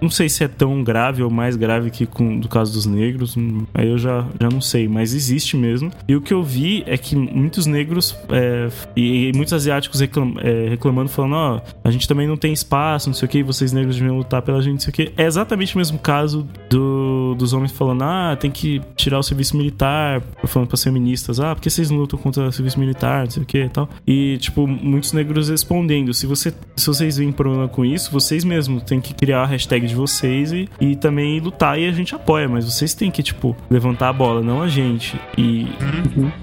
não 0.00 0.08
sei 0.10 0.28
se 0.28 0.42
é 0.44 0.48
tão 0.48 0.82
grave 0.82 1.22
ou 1.22 1.30
mais 1.30 1.56
grave 1.56 1.90
que 1.90 2.06
com, 2.06 2.38
do 2.38 2.48
caso 2.48 2.72
dos 2.72 2.86
negros, 2.86 3.36
hum, 3.36 3.66
aí 3.74 3.88
eu 3.88 3.98
já, 3.98 4.26
já 4.40 4.48
não 4.48 4.60
sei, 4.60 4.88
mas 4.88 5.12
existe 5.14 5.56
mesmo. 5.56 5.90
E 6.08 6.16
o 6.16 6.20
que 6.20 6.32
eu 6.32 6.42
vi 6.42 6.82
é 6.86 6.96
que 6.96 7.14
muitos 7.14 7.66
negros 7.66 8.16
é, 8.30 8.68
e, 8.96 9.28
e 9.28 9.32
muitos 9.34 9.52
asiáticos 9.52 10.00
reclam- 10.00 10.34
é, 10.38 10.68
reclamando, 10.70 11.08
falando: 11.10 11.34
Ó, 11.34 11.60
a 11.84 11.90
gente 11.90 12.08
também 12.08 12.26
não 12.26 12.36
tem 12.36 12.52
espaço, 12.52 13.08
não 13.08 13.14
sei 13.14 13.26
o 13.26 13.28
que, 13.30 13.42
vocês 13.42 13.72
negros 13.72 13.96
deviam 13.96 14.16
lutar 14.16 14.40
pela 14.42 14.60
gente, 14.62 14.72
não 14.74 14.80
sei 14.80 14.90
o 14.90 14.94
que. 14.94 15.12
É 15.16 15.24
exatamente 15.26 15.74
o 15.74 15.78
mesmo 15.78 15.98
caso 15.98 16.46
do, 16.70 17.19
dos 17.34 17.52
homens 17.52 17.72
falando: 17.72 18.02
Ah, 18.02 18.36
tem 18.38 18.50
que 18.50 18.80
tirar 18.96 19.18
o 19.18 19.22
serviço 19.22 19.56
militar, 19.56 20.22
falando 20.44 20.68
para 20.68 20.78
feministas: 20.78 21.40
Ah, 21.40 21.54
por 21.54 21.60
que 21.60 21.70
vocês 21.70 21.90
não 21.90 21.98
lutam 21.98 22.18
contra 22.18 22.48
o 22.48 22.52
serviço 22.52 22.78
militar, 22.78 23.24
não 23.24 23.30
sei 23.30 23.42
o 23.42 23.46
que 23.46 23.64
e 23.64 23.68
tal. 23.68 23.88
E, 24.06 24.38
tipo, 24.38 24.66
muitos 24.66 25.12
negros 25.12 25.48
respondendo: 25.48 26.12
Se, 26.14 26.26
você, 26.26 26.52
se 26.76 26.86
vocês 26.86 27.16
veem 27.16 27.32
problema 27.32 27.68
com 27.68 27.84
isso, 27.84 28.10
vocês 28.10 28.44
mesmos 28.44 28.82
têm 28.82 29.00
que 29.00 29.14
criar 29.14 29.42
a 29.42 29.46
hashtag 29.46 29.86
de 29.86 29.94
vocês 29.94 30.52
e, 30.52 30.68
e 30.80 30.96
também 30.96 31.40
lutar 31.40 31.78
e 31.78 31.86
a 31.86 31.92
gente 31.92 32.14
apoia, 32.14 32.48
mas 32.48 32.64
vocês 32.64 32.94
têm 32.94 33.10
que, 33.10 33.22
tipo, 33.22 33.56
levantar 33.70 34.08
a 34.08 34.12
bola, 34.12 34.42
não 34.42 34.62
a 34.62 34.68
gente. 34.68 35.20
E, 35.36 35.66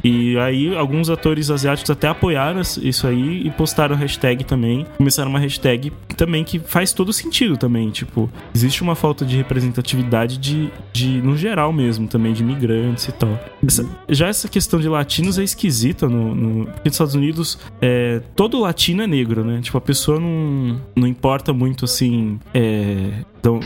e 0.03 0.37
aí, 0.37 0.75
alguns 0.75 1.09
atores 1.09 1.49
asiáticos 1.49 1.89
até 1.89 2.07
apoiaram 2.07 2.61
isso 2.61 3.07
aí 3.07 3.45
e 3.45 3.51
postaram 3.51 3.95
a 3.95 3.97
hashtag 3.97 4.43
também. 4.43 4.85
Começaram 4.97 5.29
uma 5.29 5.39
hashtag 5.39 5.91
também 6.15 6.43
que 6.43 6.59
faz 6.59 6.93
todo 6.93 7.13
sentido 7.13 7.57
também. 7.57 7.89
Tipo, 7.89 8.29
existe 8.53 8.81
uma 8.81 8.95
falta 8.95 9.25
de 9.25 9.37
representatividade 9.37 10.37
de, 10.37 10.71
de 10.93 11.21
no 11.21 11.35
geral 11.37 11.71
mesmo, 11.73 12.07
também, 12.07 12.33
de 12.33 12.41
imigrantes 12.43 13.07
e 13.07 13.11
tal. 13.11 13.39
Essa- 13.65 13.85
já 14.09 14.27
essa 14.27 14.47
questão 14.47 14.79
de 14.79 14.87
latinos 14.89 15.37
é 15.39 15.43
esquisita 15.43 16.07
no, 16.07 16.33
no 16.35 16.65
porque 16.65 16.81
nos 16.89 16.93
Estados 16.93 17.15
Unidos 17.15 17.59
é, 17.81 18.21
todo 18.35 18.59
latino 18.59 19.03
é 19.03 19.07
negro, 19.07 19.43
né? 19.43 19.59
Tipo, 19.61 19.77
a 19.77 19.81
pessoa 19.81 20.19
não, 20.19 20.79
não 20.95 21.07
importa 21.07 21.53
muito 21.53 21.85
assim. 21.85 22.39
É, 22.53 23.11
então, 23.39 23.59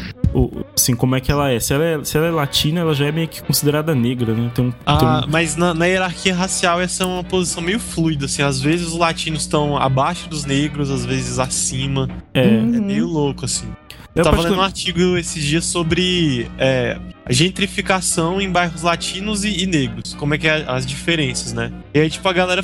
assim, 0.76 0.96
como 0.96 1.16
é 1.16 1.20
que 1.22 1.32
ela 1.32 1.50
é. 1.50 1.60
Se 1.60 1.74
ela 1.74 1.84
é, 1.84 2.04
se 2.04 2.18
ela 2.18 2.28
é 2.28 2.32
latina, 2.32 2.82
ela 2.82 2.94
já 2.94 3.06
é 3.08 3.12
meio 3.12 3.28
que 3.28 3.42
considerada 3.42 3.96
negra, 3.96 4.34
né? 4.34 4.50
Então, 4.52 4.74
Ah, 4.86 5.26
mas 5.30 5.56
na, 5.56 5.74
na 5.74 5.86
hierarquia 5.86 6.36
racial 6.36 6.80
essa 6.82 7.04
é 7.04 7.06
uma 7.08 7.24
posição 7.24 7.64
meio 7.64 7.80
fluida, 7.80 8.26
assim. 8.26 8.42
Às 8.44 8.60
vezes 8.62 8.88
os 8.88 8.98
latinos 8.98 9.42
estão 9.42 9.78
abaixo 9.78 10.30
dos 10.30 10.46
negros, 10.46 10.90
às 10.92 11.06
vezes 11.06 11.40
acima. 11.40 12.08
é, 12.34 12.46
Uhum. 12.48 12.76
É 12.76 12.80
meio 12.80 13.08
louco, 13.08 13.46
assim. 13.46 13.68
Eu 14.14 14.24
tava 14.24 14.42
lendo 14.42 14.56
um 14.56 14.62
artigo 14.62 15.18
esses 15.18 15.44
dias 15.44 15.66
sobre 15.66 16.50
é, 16.58 16.98
a 17.26 17.32
gentrificação 17.32 18.42
em 18.42 18.52
bairros 18.52 18.82
latinos 18.82 19.46
e, 19.46 19.64
e 19.64 19.66
negros. 19.66 20.14
Como 20.14 20.34
é 20.34 20.38
que 20.38 20.48
é 20.48 20.66
as 20.68 20.86
diferenças, 20.86 21.54
né? 21.54 21.72
E 21.94 22.00
aí, 22.00 22.10
tipo, 22.10 22.28
a 22.28 22.34
galera. 22.34 22.62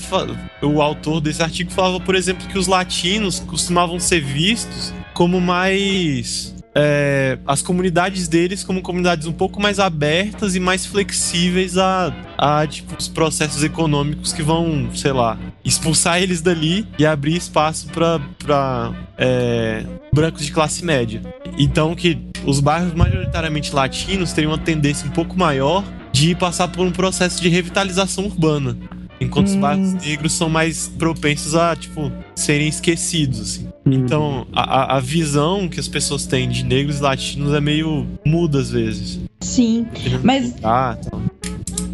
O 0.61 0.81
autor 0.81 1.21
desse 1.21 1.41
artigo 1.41 1.71
falava, 1.71 1.99
por 1.99 2.15
exemplo, 2.15 2.47
que 2.47 2.57
os 2.57 2.67
latinos 2.67 3.39
costumavam 3.39 3.99
ser 3.99 4.21
vistos 4.21 4.93
como 5.13 5.39
mais. 5.39 6.53
É, 6.75 7.39
as 7.45 7.61
comunidades 7.61 8.27
deles 8.27 8.63
como 8.63 8.81
comunidades 8.81 9.25
um 9.25 9.31
pouco 9.31 9.61
mais 9.61 9.79
abertas 9.79 10.55
e 10.55 10.59
mais 10.59 10.85
flexíveis 10.85 11.77
a, 11.77 12.13
a 12.37 12.67
tipo, 12.67 12.95
os 12.97 13.07
processos 13.07 13.63
econômicos 13.63 14.31
que 14.31 14.43
vão, 14.43 14.89
sei 14.93 15.11
lá, 15.11 15.37
expulsar 15.65 16.21
eles 16.21 16.41
dali 16.41 16.87
e 16.99 17.05
abrir 17.05 17.35
espaço 17.35 17.87
pra 17.89 18.93
é, 19.17 19.85
brancos 20.13 20.45
de 20.45 20.51
classe 20.51 20.85
média. 20.85 21.21
Então 21.57 21.95
que 21.95 22.17
os 22.45 22.59
bairros 22.59 22.93
majoritariamente 22.93 23.73
latinos 23.73 24.31
teriam 24.31 24.51
uma 24.51 24.57
tendência 24.57 25.07
um 25.07 25.11
pouco 25.11 25.37
maior 25.37 25.83
de 26.11 26.35
passar 26.35 26.67
por 26.67 26.85
um 26.85 26.91
processo 26.91 27.41
de 27.41 27.49
revitalização 27.49 28.25
urbana. 28.25 28.77
Enquanto 29.19 29.47
os 29.47 29.55
Hum. 29.55 29.59
bairros 29.61 29.93
negros 29.93 30.33
são 30.33 30.49
mais 30.49 30.87
propensos 30.87 31.55
a, 31.55 31.75
tipo, 31.75 32.11
serem 32.35 32.67
esquecidos, 32.67 33.39
assim. 33.41 33.67
Então, 33.85 34.45
a, 34.53 34.97
a- 34.97 34.99
visão 34.99 35.67
que 35.69 35.79
as 35.79 35.87
pessoas 35.87 36.25
têm 36.25 36.49
de 36.49 36.63
negros 36.65 36.99
e 36.99 37.01
latinos 37.01 37.53
é 37.53 37.61
meio 37.61 38.05
muda 38.25 38.59
às 38.59 38.69
vezes. 38.71 39.19
Sim. 39.41 39.87
Mas 40.23 40.53
Ah. 40.63 40.97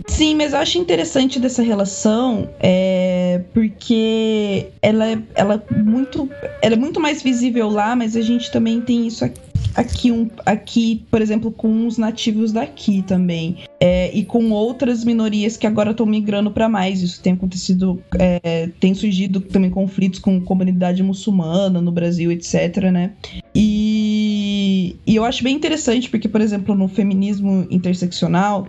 Sim, 0.08 0.36
mas 0.36 0.54
eu 0.54 0.60
acho 0.60 0.78
interessante 0.78 1.40
dessa 1.40 1.64
relação 1.64 2.48
é 2.60 3.42
porque 3.54 4.68
ela 4.82 5.08
é, 5.08 5.18
ela 5.34 5.64
é 5.72 5.80
muito 5.80 6.30
ela 6.62 6.76
é 6.76 6.78
muito 6.78 7.00
mais 7.00 7.24
visível 7.24 7.70
lá, 7.70 7.96
mas 7.96 8.16
a 8.16 8.22
gente 8.22 8.52
também 8.52 8.80
tem 8.82 9.08
isso 9.08 9.26
aqui, 9.26 9.40
aqui, 9.76 10.12
um, 10.12 10.30
aqui 10.46 11.06
por 11.10 11.22
exemplo, 11.22 11.52
com 11.52 11.88
os 11.88 11.98
nativos 11.98 12.52
daqui 12.52 13.02
também. 13.02 13.58
É, 13.80 14.16
e 14.16 14.24
com 14.24 14.52
outras 14.52 15.04
minorias 15.04 15.58
que 15.58 15.68
agora 15.68 15.92
estão 15.92 16.06
migrando 16.06 16.52
para 16.52 16.70
mais. 16.70 17.02
Isso 17.02 17.22
tem 17.22 17.34
acontecido, 17.34 18.02
é, 18.18 18.70
tem 18.80 18.94
surgido 18.94 19.42
também 19.42 19.70
conflitos 19.70 20.20
com 20.20 20.40
comunidade 20.40 21.04
muçulmana 21.04 21.82
no 21.82 21.92
Brasil, 21.92 22.32
etc, 22.32 22.92
né? 22.92 23.12
E, 23.54 24.96
e 25.06 25.16
eu 25.16 25.26
acho 25.26 25.44
bem 25.44 25.56
interessante 25.56 26.10
porque, 26.10 26.28
por 26.28 26.42
exemplo, 26.42 26.76
no 26.76 26.88
feminismo 26.88 27.68
interseccional, 27.70 28.68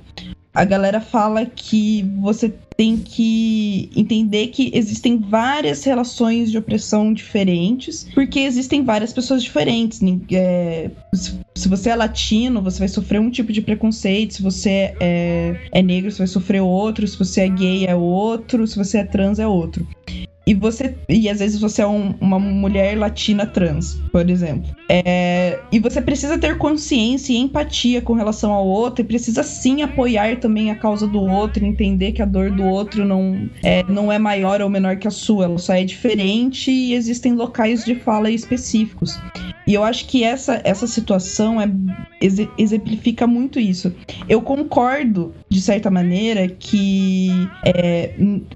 a 0.54 0.64
galera 0.64 1.00
fala 1.00 1.44
que 1.44 2.02
você 2.20 2.52
tem 2.76 2.96
que 2.96 3.90
entender 3.94 4.48
que 4.48 4.70
existem 4.74 5.18
várias 5.18 5.84
relações 5.84 6.50
de 6.50 6.58
opressão 6.58 7.12
diferentes, 7.12 8.06
porque 8.14 8.40
existem 8.40 8.82
várias 8.84 9.12
pessoas 9.12 9.42
diferentes. 9.42 10.00
É, 10.32 10.90
se- 11.14 11.38
se 11.56 11.68
você 11.68 11.90
é 11.90 11.96
latino, 11.96 12.60
você 12.60 12.80
vai 12.80 12.88
sofrer 12.88 13.20
um 13.20 13.30
tipo 13.30 13.52
de 13.52 13.62
preconceito. 13.62 14.34
Se 14.34 14.42
você 14.42 14.94
é, 15.00 15.56
é 15.70 15.82
negro, 15.82 16.10
você 16.10 16.18
vai 16.18 16.26
sofrer 16.26 16.60
outro. 16.60 17.06
Se 17.06 17.16
você 17.18 17.42
é 17.42 17.48
gay, 17.48 17.86
é 17.86 17.94
outro. 17.94 18.66
Se 18.66 18.76
você 18.76 18.98
é 18.98 19.04
trans, 19.04 19.38
é 19.38 19.46
outro. 19.46 19.86
E 20.46 20.52
você. 20.54 20.94
E 21.08 21.28
às 21.28 21.38
vezes 21.38 21.60
você 21.60 21.82
é 21.82 21.86
um- 21.86 22.14
uma 22.20 22.38
mulher 22.38 22.98
latina 22.98 23.46
trans, 23.46 23.98
por 24.12 24.28
exemplo. 24.28 24.68
É, 24.88 25.58
e 25.72 25.78
você 25.78 26.02
precisa 26.02 26.36
ter 26.38 26.58
consciência 26.58 27.32
e 27.32 27.36
empatia 27.36 28.02
com 28.02 28.12
relação 28.12 28.52
ao 28.52 28.66
outro, 28.66 29.02
e 29.02 29.04
precisa 29.04 29.42
sim 29.42 29.82
apoiar 29.82 30.38
também 30.40 30.70
a 30.70 30.74
causa 30.74 31.06
do 31.06 31.20
outro, 31.22 31.64
entender 31.64 32.12
que 32.12 32.20
a 32.20 32.26
dor 32.26 32.50
do 32.50 32.64
outro 32.64 33.04
não 33.04 33.48
é, 33.62 33.82
não 33.88 34.12
é 34.12 34.18
maior 34.18 34.60
ou 34.60 34.68
menor 34.68 34.96
que 34.96 35.08
a 35.08 35.10
sua, 35.10 35.44
ela 35.44 35.58
só 35.58 35.72
é 35.74 35.84
diferente 35.84 36.70
e 36.70 36.94
existem 36.94 37.32
locais 37.32 37.84
de 37.84 37.94
fala 37.94 38.30
específicos. 38.30 39.18
E 39.66 39.72
eu 39.74 39.82
acho 39.82 40.06
que 40.06 40.22
essa, 40.22 40.60
essa 40.64 40.86
situação 40.86 41.60
é, 41.60 41.70
exe- 42.20 42.48
exemplifica 42.58 43.26
muito 43.26 43.58
isso. 43.58 43.92
Eu 44.28 44.42
concordo, 44.42 45.32
de 45.48 45.60
certa 45.60 45.90
maneira, 45.90 46.48
que 46.48 47.48
é, 47.64 48.14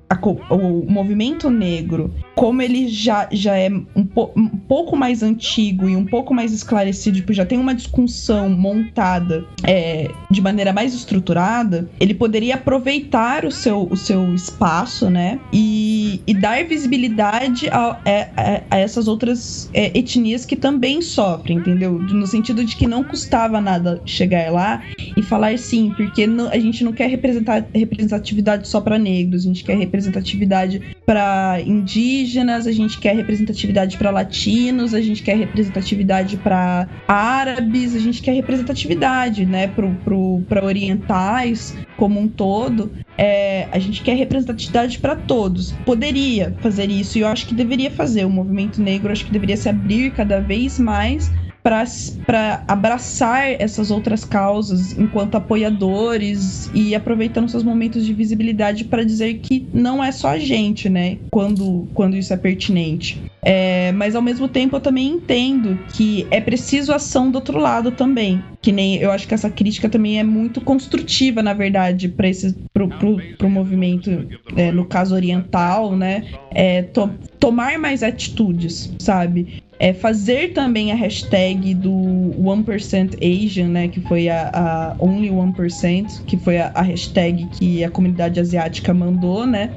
a 0.09 0.18
o 0.55 0.85
movimento 0.90 1.48
negro, 1.48 2.12
como 2.35 2.60
ele 2.60 2.89
já, 2.89 3.26
já 3.32 3.56
é 3.56 3.70
um, 3.97 4.05
po- 4.05 4.30
um 4.36 4.47
pouco 4.48 4.94
mais 4.97 5.22
antigo 5.22 5.89
e 5.89 5.97
um 5.97 6.05
pouco 6.05 6.35
mais 6.35 6.52
esclarecido, 6.52 7.16
tipo, 7.18 7.32
já 7.32 7.47
tem 7.47 7.59
uma 7.59 7.74
discussão 7.74 8.51
montada 8.51 9.44
é, 9.64 10.10
de 10.30 10.40
maneira 10.43 10.72
mais 10.72 10.93
estruturada, 10.94 11.89
ele 11.98 12.14
poderia 12.14 12.56
aproveitar 12.56 13.44
o 13.47 13.51
seu, 13.51 13.89
o 13.90 13.97
seu 13.97 14.35
espaço, 14.35 15.09
né? 15.09 15.40
E, 15.52 16.20
e 16.26 16.35
dar 16.35 16.64
visibilidade 16.66 17.68
a, 17.70 17.78
a- 17.78 17.97
a- 18.36 18.62
a 18.70 18.78
essas 18.78 19.09
outras 19.09 19.70
é, 19.72 19.97
etnias 19.98 20.44
que 20.44 20.56
também 20.56 20.97
sofrem, 21.02 21.58
entendeu? 21.58 21.98
No 21.98 22.26
sentido 22.26 22.64
de 22.64 22.76
que 22.76 22.86
não 22.86 23.04
custava 23.04 23.60
nada 23.60 24.02
chegar 24.04 24.50
lá 24.52 24.84
e 25.16 25.22
falar 25.22 25.58
sim, 25.58 25.92
porque 25.96 26.26
não- 26.26 26.48
a 26.48 26.58
gente 26.58 26.84
não 26.84 26.92
quer 26.92 27.08
representar, 27.08 27.68
representatividade 27.74 28.68
só 28.68 28.80
para 28.80 28.98
negros, 28.98 29.44
a 29.44 29.48
gente 29.48 29.64
quer 29.64 29.76
representatividade 29.76 30.82
para 31.06 31.60
indígenas, 31.66 32.66
a 32.66 32.72
gente 32.72 32.98
quer 32.98 33.14
representatividade 33.16 33.96
para 33.96 34.10
latinos, 34.10 34.92
a 34.92 35.00
gente 35.00 35.22
quer 35.22 35.36
representatividade 35.36 36.36
para 36.36 36.88
árabes, 37.06 37.94
a 37.94 37.98
gente 37.98 38.20
quer 38.20 38.32
representatividade, 38.32 39.46
né, 39.46 39.68
para 39.68 40.64
orientais 40.64 41.76
como 41.98 42.18
um 42.18 42.28
todo. 42.28 42.90
É, 43.18 43.68
a 43.72 43.78
gente 43.78 44.00
quer 44.00 44.14
representatividade 44.14 44.98
para 45.00 45.16
todos. 45.16 45.72
Poderia 45.84 46.56
fazer 46.60 46.88
isso 46.88 47.18
e 47.18 47.20
eu 47.20 47.28
acho 47.28 47.46
que 47.46 47.54
deveria 47.54 47.90
fazer. 47.90 48.24
O 48.24 48.30
movimento 48.30 48.80
negro 48.80 49.12
acho 49.12 49.26
que 49.26 49.32
deveria 49.32 49.56
se 49.56 49.68
abrir 49.68 50.12
cada 50.12 50.40
vez 50.40 50.78
mais 50.78 51.30
para 51.62 52.64
abraçar 52.66 53.51
essas 53.60 53.90
outras 53.90 54.24
causas 54.24 54.97
enquanto 54.98 55.36
apoiadores 55.36 56.70
e 56.74 56.94
aproveitando 56.94 57.48
seus 57.48 57.62
momentos 57.62 58.05
de 58.06 58.12
visibilidade 58.14 58.85
para 58.85 59.05
dizer 59.05 59.35
que 59.35 59.66
não 59.72 60.02
é 60.02 60.10
só 60.12 60.28
a 60.30 60.39
gente, 60.39 60.89
né? 60.89 61.18
Quando, 61.30 61.89
quando 61.94 62.16
isso 62.16 62.32
é 62.32 62.36
pertinente. 62.36 63.20
É, 63.43 63.93
mas 63.93 64.16
ao 64.16 64.22
mesmo 64.22 64.48
tempo 64.48 64.76
eu 64.76 64.80
também 64.80 65.06
entendo 65.09 65.78
que 65.94 66.26
é 66.30 66.40
preciso 66.40 66.93
ação 66.93 67.30
do 67.30 67.36
outro 67.36 67.59
lado 67.59 67.90
também. 67.93 68.43
Que 68.60 68.72
nem 68.72 68.97
eu 68.97 69.12
acho 69.12 69.28
que 69.28 69.35
essa 69.35 69.48
crítica 69.48 69.89
também 69.89 70.18
é 70.18 70.24
muito 70.24 70.60
construtiva, 70.60 71.43
na 71.43 71.55
verdade, 71.55 72.09
para 72.09 72.28
esse 72.28 72.56
pro, 72.72 72.89
pro, 72.89 73.16
pro 73.39 73.48
movimento, 73.48 74.10
é, 74.56 74.72
no 74.72 74.85
caso 74.85 75.14
oriental, 75.14 75.97
né? 75.97 76.24
É, 76.51 76.82
to- 76.82 77.10
tomar 77.39 77.78
mais 77.78 78.02
atitudes, 78.02 78.93
sabe? 79.01 79.62
É 79.78 79.92
fazer 79.92 80.52
também 80.52 80.90
a 80.90 80.94
hashtag 80.94 81.72
do 81.74 81.92
1% 81.92 83.16
Asian, 83.22 83.68
né? 83.68 83.88
Que 83.88 84.00
foi 84.00 84.28
a, 84.28 84.50
a 84.52 84.96
Only 84.98 85.30
1%, 85.30 86.24
que 86.24 86.36
foi 86.36 86.59
a, 86.59 86.72
a 86.74 86.82
hashtag 86.82 87.46
que 87.52 87.84
a 87.84 87.90
comunidade 87.90 88.40
asiática 88.40 88.92
mandou, 88.92 89.46
né? 89.46 89.70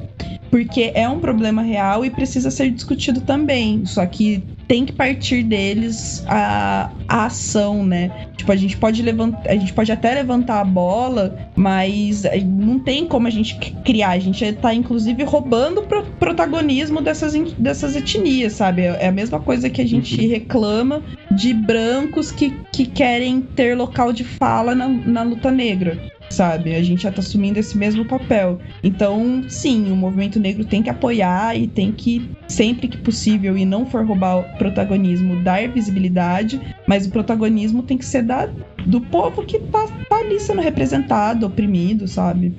Porque 0.50 0.92
é 0.96 1.08
um 1.08 1.20
problema 1.20 1.62
real 1.62 2.04
e 2.04 2.10
precisa 2.10 2.50
ser 2.50 2.72
discutido 2.72 3.22
também. 3.22 3.86
Só 3.86 4.06
que 4.06 4.44
tem 4.72 4.86
que 4.86 4.94
partir 4.94 5.44
deles 5.44 6.24
a, 6.30 6.90
a 7.06 7.26
ação, 7.26 7.86
né? 7.86 8.30
Tipo, 8.38 8.54
a 8.54 8.56
gente 8.56 8.78
pode 8.78 9.02
levantar, 9.02 9.50
a 9.50 9.58
gente 9.58 9.74
pode 9.74 9.92
até 9.92 10.14
levantar 10.14 10.62
a 10.62 10.64
bola, 10.64 11.38
mas 11.58 12.24
não 12.46 12.80
tem 12.80 13.06
como 13.06 13.28
a 13.28 13.30
gente 13.30 13.60
criar. 13.84 14.12
A 14.12 14.20
gente 14.20 14.50
tá, 14.54 14.74
inclusive, 14.74 15.26
roubando 15.26 15.82
o 15.82 16.04
protagonismo 16.18 17.02
dessas, 17.02 17.34
dessas 17.58 17.98
etnias, 17.98 18.54
sabe? 18.54 18.84
É 18.84 19.10
a 19.10 19.12
mesma 19.12 19.42
coisa 19.42 19.70
que 19.70 19.82
a 19.82 19.86
gente 19.86 20.26
reclama 20.26 21.04
de 21.32 21.54
brancos 21.54 22.32
que, 22.32 22.52
que 22.72 22.86
querem 22.86 23.42
ter 23.42 23.76
local 23.76 24.14
de 24.14 24.24
fala 24.24 24.74
na, 24.74 24.88
na 24.88 25.24
luta 25.24 25.52
negra. 25.52 26.00
Sabe? 26.32 26.74
A 26.74 26.82
gente 26.82 27.04
já 27.04 27.12
tá 27.12 27.20
assumindo 27.20 27.60
esse 27.60 27.78
mesmo 27.78 28.06
papel. 28.06 28.60
Então, 28.82 29.44
sim, 29.50 29.92
o 29.92 29.96
movimento 29.96 30.40
negro 30.40 30.64
tem 30.64 30.82
que 30.82 30.90
apoiar 30.90 31.58
e 31.58 31.68
tem 31.68 31.92
que, 31.92 32.32
sempre 32.48 32.88
que 32.88 32.98
possível, 32.98 33.58
e 33.58 33.66
não 33.66 33.86
for 33.86 34.06
roubar 34.06 34.38
o 34.38 34.44
protagonismo, 34.58 35.44
dar 35.44 35.68
visibilidade, 35.68 36.60
mas 36.88 37.06
o 37.06 37.12
protagonismo 37.12 37.84
tem 37.84 37.98
que 37.98 38.06
ser 38.06 38.24
da, 38.24 38.50
do 38.86 39.02
povo 39.02 39.44
que 39.44 39.60
tá, 39.60 39.86
tá 40.10 40.18
ali 40.20 40.40
sendo 40.40 40.62
representado, 40.62 41.46
oprimido, 41.46 42.08
sabe? 42.08 42.56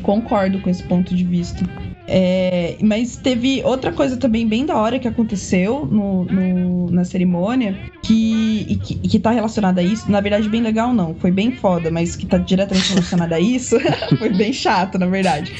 Concordo 0.00 0.58
com 0.60 0.70
esse 0.70 0.82
ponto 0.82 1.14
de 1.14 1.24
vista. 1.24 1.64
É, 2.06 2.76
mas 2.82 3.16
teve 3.16 3.62
outra 3.64 3.92
coisa 3.92 4.16
também 4.16 4.46
bem 4.46 4.66
da 4.66 4.76
hora 4.76 4.98
que 4.98 5.06
aconteceu 5.06 5.86
no, 5.86 6.24
no- 6.24 6.90
na 6.90 7.04
cerimônia 7.04 7.78
que, 8.02 8.66
e 8.68 8.76
que, 8.76 8.94
que 9.08 9.18
tá 9.20 9.30
relacionada 9.30 9.80
a 9.80 9.84
isso. 9.84 10.10
Na 10.10 10.20
verdade, 10.20 10.48
bem 10.48 10.60
legal 10.60 10.92
não, 10.92 11.14
foi 11.14 11.30
bem 11.30 11.52
foda, 11.52 11.90
mas 11.90 12.16
que 12.16 12.26
tá 12.26 12.38
diretamente 12.38 12.90
relacionada 12.90 13.36
a 13.36 13.40
isso. 13.40 13.76
foi 14.18 14.30
bem 14.30 14.52
chato, 14.52 14.98
na 14.98 15.06
verdade. 15.06 15.52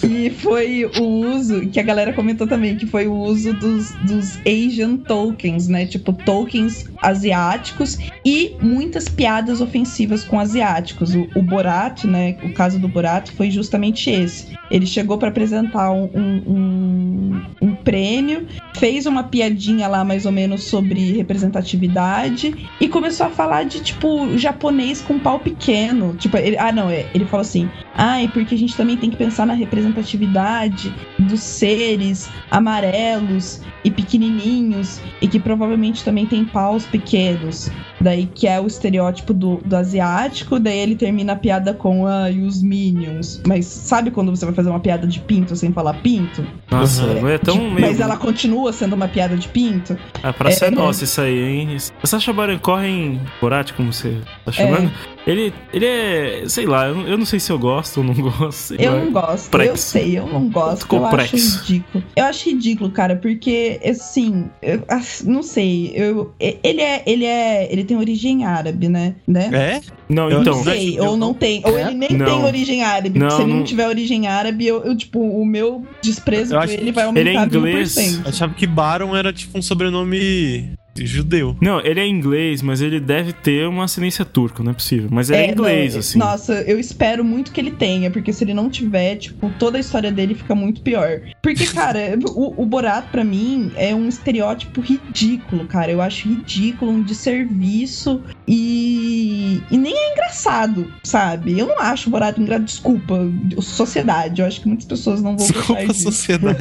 Que 0.00 0.30
foi 0.30 0.84
o 0.98 1.02
uso, 1.04 1.68
que 1.68 1.78
a 1.78 1.82
galera 1.82 2.12
comentou 2.12 2.46
também, 2.46 2.76
que 2.76 2.86
foi 2.86 3.06
o 3.06 3.14
uso 3.14 3.52
dos, 3.52 3.90
dos 3.96 4.38
Asian 4.46 4.96
tokens, 4.96 5.68
né? 5.68 5.86
Tipo, 5.86 6.12
tokens 6.12 6.86
asiáticos 7.02 7.98
e 8.24 8.56
muitas 8.60 9.08
piadas 9.08 9.60
ofensivas 9.60 10.24
com 10.24 10.40
asiáticos. 10.40 11.14
O, 11.14 11.28
o 11.34 11.42
Borat, 11.42 12.04
né? 12.04 12.36
O 12.42 12.52
caso 12.52 12.78
do 12.78 12.88
Borat 12.88 13.30
foi 13.32 13.50
justamente 13.50 14.08
esse. 14.10 14.46
Ele 14.70 14.86
chegou 14.86 15.18
pra 15.18 15.28
apresentar 15.28 15.73
um, 15.90 16.04
um, 16.14 16.42
um- 16.46 17.42
um 17.60 17.74
prêmio, 17.76 18.46
fez 18.76 19.06
uma 19.06 19.24
piadinha 19.24 19.88
lá 19.88 20.04
mais 20.04 20.26
ou 20.26 20.32
menos 20.32 20.64
sobre 20.64 21.12
representatividade 21.12 22.70
e 22.80 22.88
começou 22.88 23.26
a 23.26 23.30
falar 23.30 23.64
de 23.64 23.80
tipo 23.82 24.36
japonês 24.36 25.00
com 25.00 25.18
pau 25.18 25.40
pequeno. 25.40 26.14
Tipo, 26.16 26.36
ele, 26.36 26.56
ah, 26.58 26.72
não, 26.72 26.90
é, 26.90 27.10
ele 27.14 27.26
falou 27.26 27.42
assim: 27.42 27.70
ai, 27.94 28.28
porque 28.32 28.54
a 28.54 28.58
gente 28.58 28.76
também 28.76 28.96
tem 28.96 29.10
que 29.10 29.16
pensar 29.16 29.46
na 29.46 29.54
representatividade 29.54 30.92
dos 31.18 31.40
seres 31.40 32.28
amarelos 32.50 33.60
e 33.84 33.90
pequenininhos 33.90 35.00
e 35.20 35.28
que 35.28 35.38
provavelmente 35.38 36.04
também 36.04 36.26
tem 36.26 36.44
paus 36.44 36.84
pequenos. 36.86 37.70
Daí 38.00 38.26
que 38.26 38.46
é 38.46 38.60
o 38.60 38.66
estereótipo 38.66 39.32
do, 39.32 39.56
do 39.64 39.76
asiático, 39.76 40.58
daí 40.58 40.78
ele 40.78 40.96
termina 40.96 41.32
a 41.34 41.36
piada 41.36 41.72
com 41.72 42.06
ah, 42.06 42.26
os 42.46 42.62
minions. 42.62 43.40
Mas 43.46 43.66
sabe 43.66 44.10
quando 44.10 44.34
você 44.34 44.44
vai 44.44 44.54
fazer 44.54 44.70
uma 44.70 44.80
piada 44.80 45.06
de 45.06 45.20
pinto 45.20 45.54
sem 45.54 45.72
falar 45.72 45.94
pinto? 45.94 46.44
Nossa, 46.70 47.04
é 47.04 47.38
tão 47.38 47.54
Tipo, 47.54 47.70
meio. 47.70 47.86
Mas 47.86 48.00
ela 48.00 48.16
continua 48.16 48.72
sendo 48.72 48.94
uma 48.94 49.08
piada 49.08 49.36
de 49.36 49.48
pinto? 49.48 49.96
Ah, 50.22 50.32
pra 50.32 50.50
ser 50.50 50.66
é- 50.66 50.70
nossa 50.70 51.04
isso 51.04 51.20
aí, 51.20 51.38
hein? 51.38 51.76
O 52.02 52.06
Sacha 52.06 52.32
Baron 52.32 52.58
Cohen, 52.58 53.20
Borat, 53.40 53.72
como 53.72 53.92
você 53.92 54.18
tá 54.44 54.52
chamando, 54.52 54.90
ele, 55.26 55.52
ele 55.72 55.86
é, 55.86 56.44
sei 56.46 56.66
lá, 56.66 56.86
eu, 56.86 57.06
eu 57.06 57.16
não 57.16 57.24
sei 57.24 57.38
se 57.40 57.50
eu 57.50 57.58
gosto 57.58 57.83
ou 57.96 58.04
não 58.04 58.14
gosto. 58.14 58.74
Eu 58.74 59.04
não 59.04 59.12
gosto, 59.12 59.44
eu 59.46 59.50
Complexo. 59.50 59.76
sei, 59.88 60.18
eu 60.18 60.26
não 60.26 60.48
gosto. 60.48 60.80
Ficou 60.82 60.98
eu 61.00 61.06
acho 61.06 61.16
complexo. 61.16 61.58
ridículo. 61.64 62.04
Eu 62.16 62.24
acho 62.24 62.48
ridículo, 62.50 62.90
cara, 62.90 63.16
porque, 63.16 63.80
assim, 63.84 64.46
eu, 64.62 64.82
não 65.24 65.42
sei, 65.42 65.92
eu, 65.94 66.32
ele 66.40 66.80
é, 66.80 67.02
ele 67.06 67.24
é, 67.24 67.72
ele 67.72 67.84
tem 67.84 67.96
origem 67.96 68.44
árabe, 68.44 68.88
né? 68.88 69.14
né? 69.26 69.50
É? 69.52 69.80
Não, 70.08 70.30
Eu 70.30 70.40
então. 70.40 70.56
Não 70.56 70.64
sei, 70.64 71.00
ou 71.00 71.16
não 71.16 71.32
tem, 71.34 71.62
ou 71.64 71.78
ele 71.78 71.94
nem 71.94 72.10
Não. 72.12 72.26
tem 72.26 72.44
origem 72.44 72.82
árabe. 72.84 73.18
Não, 73.18 73.30
Se 73.30 73.42
ele 73.42 73.50
não, 73.50 73.56
não- 73.58 73.64
tiver 73.64 73.88
origem 73.88 74.26
árabe, 74.26 74.66
eu, 74.66 74.82
eu, 74.84 74.96
tipo, 74.96 75.18
o 75.20 75.44
meu 75.44 75.84
desprezo 76.02 76.54
Eu 76.54 76.58
por 76.58 76.64
acho 76.64 76.74
ele 76.74 76.92
vai 76.92 77.08
ele 77.16 77.30
é 77.30 77.36
aumentar 77.36 77.56
inglês. 77.56 77.94
1000%. 77.96 78.22
Eu 78.24 78.28
achava 78.28 78.54
que 78.54 78.66
Baron 78.66 79.16
era 79.16 79.32
tipo 79.32 79.58
um 79.58 79.62
sobrenome 79.62 80.72
judeu. 80.96 81.56
Não, 81.60 81.80
ele 81.80 82.00
é 82.00 82.06
inglês, 82.06 82.62
mas 82.62 82.80
ele 82.80 83.00
deve 83.00 83.32
ter 83.32 83.66
uma 83.66 83.84
ascendência 83.84 84.24
turca, 84.24 84.62
não 84.62 84.70
é 84.70 84.74
possível. 84.74 85.08
Mas 85.10 85.30
ele 85.30 85.38
é, 85.42 85.46
É, 85.46 85.50
inglês, 85.52 85.92
não, 85.94 86.00
assim. 86.00 86.18
Nossa, 86.18 86.52
eu 86.62 86.78
espero 86.78 87.24
muito 87.24 87.52
que 87.52 87.60
ele 87.60 87.70
tenha, 87.70 88.10
porque 88.10 88.32
se 88.32 88.44
ele 88.44 88.54
não 88.54 88.68
tiver, 88.70 89.16
tipo, 89.16 89.50
toda 89.58 89.76
a 89.76 89.80
história 89.80 90.12
dele 90.12 90.34
fica 90.34 90.54
muito 90.54 90.80
pior. 90.82 91.20
Porque, 91.42 91.66
cara, 91.66 92.16
o, 92.34 92.62
o 92.62 92.66
Borat, 92.66 93.06
pra 93.10 93.24
mim, 93.24 93.72
é 93.76 93.94
um 93.94 94.08
estereótipo 94.08 94.80
ridículo, 94.80 95.66
cara. 95.66 95.90
Eu 95.90 96.00
acho 96.00 96.28
ridículo, 96.28 96.90
um 96.92 97.02
desserviço 97.02 98.22
e. 98.46 99.60
E 99.70 99.76
nem 99.78 99.94
é 99.96 100.12
engraçado, 100.12 100.92
sabe? 101.02 101.58
Eu 101.58 101.66
não 101.66 101.80
acho 101.80 102.08
o 102.08 102.10
Borat 102.12 102.36
engraçado. 102.38 102.64
Desculpa, 102.64 103.18
sociedade. 103.60 104.40
Eu 104.40 104.46
acho 104.46 104.60
que 104.60 104.68
muitas 104.68 104.86
pessoas 104.86 105.22
não 105.22 105.36
vão 105.36 105.46
gostar 105.46 105.54
Desculpa, 105.58 105.86
disso. 105.86 106.02
sociedade. 106.02 106.58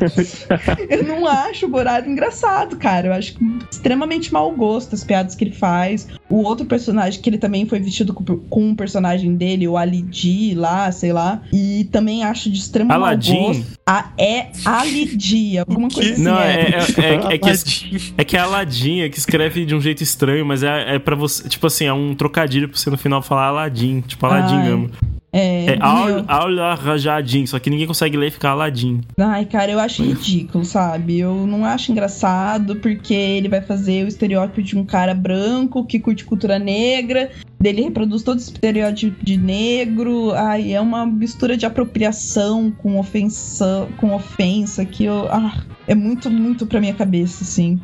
Eu 0.89 1.03
não 1.03 1.27
acho 1.27 1.65
o 1.65 1.69
Borat 1.69 2.05
engraçado, 2.07 2.77
cara. 2.77 3.07
Eu 3.07 3.13
acho 3.13 3.35
extremamente 3.71 4.22
mau 4.31 4.51
gosto 4.51 4.93
as 4.93 5.03
piadas 5.03 5.33
que 5.35 5.43
ele 5.43 5.51
faz. 5.51 6.07
O 6.29 6.43
outro 6.43 6.65
personagem 6.65 7.21
que 7.21 7.29
ele 7.29 7.37
também 7.37 7.65
foi 7.65 7.79
vestido 7.79 8.13
com, 8.13 8.23
com 8.23 8.67
um 8.69 8.75
personagem 8.75 9.35
dele, 9.35 9.67
o 9.67 9.75
Ali 9.77 10.05
G 10.11 10.53
lá, 10.55 10.91
sei 10.91 11.11
lá. 11.11 11.41
E 11.51 11.87
também 11.91 12.23
acho 12.23 12.49
de 12.51 12.57
extremo 12.59 12.89
mau 12.89 12.97
Aladdin? 13.03 13.37
gosto. 13.47 13.65
A, 13.85 14.11
é 14.17 14.47
Ali 14.65 15.07
G, 15.19 15.57
alguma 15.57 15.89
coisa 15.89 16.13
assim. 16.13 16.21
Não, 16.23 16.39
é, 16.39 16.53
é. 16.53 16.65
é, 16.65 17.33
é- 17.33 17.33
é 17.33 17.37
que, 17.37 18.13
é 18.17 18.23
que 18.23 18.37
é 18.37 18.39
a 18.39 18.43
Aladdin, 18.43 19.09
que 19.09 19.17
escreve 19.19 19.65
de 19.65 19.75
um 19.75 19.81
jeito 19.81 20.03
estranho, 20.03 20.45
mas 20.45 20.63
é, 20.63 20.95
é 20.95 20.99
pra 20.99 21.15
você. 21.15 21.47
Tipo 21.49 21.67
assim, 21.67 21.85
é 21.85 21.93
um 21.93 22.13
trocadilho 22.15 22.69
pra 22.69 22.77
você 22.77 22.89
no 22.89 22.97
final 22.97 23.21
falar 23.21 23.47
Aladdin. 23.47 24.01
Tipo, 24.01 24.25
Aladdin 24.25 24.57
mesmo. 24.57 24.89
É, 25.33 25.65
É 25.73 25.77
Al 25.81 26.75
Rajadin, 26.77 27.47
só 27.47 27.57
que 27.57 27.69
ninguém 27.69 27.87
consegue 27.87 28.15
ler 28.15 28.27
e 28.27 28.31
ficar 28.31 28.51
Aladdin. 28.51 29.01
Ai, 29.17 29.45
cara, 29.45 29.71
eu 29.71 29.79
acho 29.79 30.03
ridículo, 30.03 30.63
sabe? 30.63 31.17
Eu 31.19 31.47
não 31.47 31.65
acho 31.65 31.91
engraçado 31.91 32.75
porque 32.75 33.15
ele 33.15 33.49
vai 33.49 33.61
fazer 33.61 34.05
o 34.05 34.07
estereótipo 34.07 34.61
de 34.61 34.77
um 34.77 34.85
cara 34.85 35.15
branco 35.15 35.83
que 35.85 35.99
curte 35.99 36.23
cultura 36.23 36.59
negra, 36.59 37.31
dele 37.59 37.81
reproduz 37.81 38.21
todo 38.21 38.37
esse 38.37 38.51
estereótipo 38.51 39.25
de 39.25 39.37
negro. 39.37 40.31
Ai, 40.33 40.73
é 40.73 40.79
uma 40.79 41.03
mistura 41.05 41.57
de 41.57 41.65
apropriação 41.65 42.69
com 42.69 42.99
ofensa, 42.99 43.87
com 43.97 44.13
ofensa 44.13 44.85
que 44.85 45.05
eu, 45.05 45.27
ah, 45.31 45.63
é 45.87 45.95
muito, 45.95 46.29
muito 46.29 46.67
pra 46.67 46.79
minha 46.79 46.93
cabeça, 46.93 47.43
assim. 47.43 47.81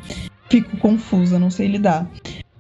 Fico 0.50 0.78
confusa, 0.78 1.40
não 1.40 1.50
sei 1.50 1.68
lidar. 1.68 2.10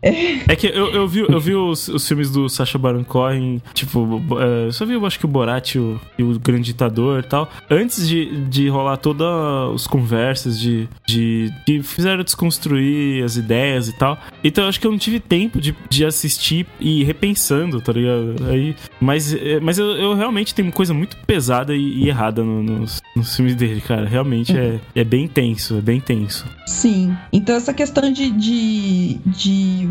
É 0.01 0.55
que 0.55 0.67
eu, 0.67 0.91
eu 0.93 1.07
vi, 1.07 1.19
eu 1.27 1.39
vi 1.39 1.53
os, 1.55 1.87
os 1.89 2.07
filmes 2.07 2.29
do 2.31 2.47
Sacha 2.47 2.77
Baron 2.77 3.03
Cohen, 3.03 3.61
tipo, 3.73 4.21
é, 4.67 4.71
só 4.71 4.85
vi, 4.85 4.93
eu 4.93 5.05
acho 5.05 5.19
que 5.19 5.25
o 5.25 5.27
Borat 5.27 5.75
e 5.75 5.79
o, 5.79 5.99
e 6.17 6.23
o 6.23 6.39
Grande 6.39 6.63
Ditador 6.69 7.19
e 7.19 7.23
tal, 7.27 7.49
antes 7.69 8.07
de, 8.07 8.41
de 8.45 8.67
rolar 8.69 8.97
todas 8.97 9.27
as 9.75 9.87
conversas 9.87 10.59
de, 10.59 10.87
de 11.07 11.51
que 11.65 11.83
fizeram 11.83 12.23
desconstruir 12.23 13.23
as 13.23 13.35
ideias 13.35 13.87
e 13.89 13.93
tal. 13.93 14.17
Então 14.43 14.63
eu 14.63 14.69
acho 14.69 14.79
que 14.79 14.87
eu 14.87 14.91
não 14.91 14.97
tive 14.97 15.19
tempo 15.19 15.59
de, 15.59 15.75
de 15.89 16.05
assistir 16.05 16.65
e 16.79 17.01
ir 17.01 17.03
repensando, 17.03 17.81
tá 17.81 17.91
ligado? 17.91 18.35
Aí, 18.49 18.75
mas 18.99 19.33
é, 19.33 19.59
mas 19.59 19.77
eu, 19.77 19.87
eu 19.91 20.13
realmente 20.15 20.53
tenho 20.55 20.71
coisa 20.71 20.93
muito 20.93 21.17
pesada 21.27 21.75
e, 21.75 22.03
e 22.03 22.07
errada 22.09 22.43
no- 22.43 22.63
nos, 22.63 23.01
nos 23.15 23.35
filmes 23.35 23.55
dele, 23.55 23.81
cara. 23.81 24.07
Realmente 24.07 24.55
é, 24.57 24.79
é 24.95 25.03
bem 25.03 25.27
tenso, 25.27 25.77
é 25.77 25.81
bem 25.81 25.99
tenso. 25.99 26.45
Sim. 26.65 27.15
Então 27.33 27.55
essa 27.55 27.73
questão 27.73 28.11
de, 28.11 28.29
de, 28.31 29.15
de 29.25 29.88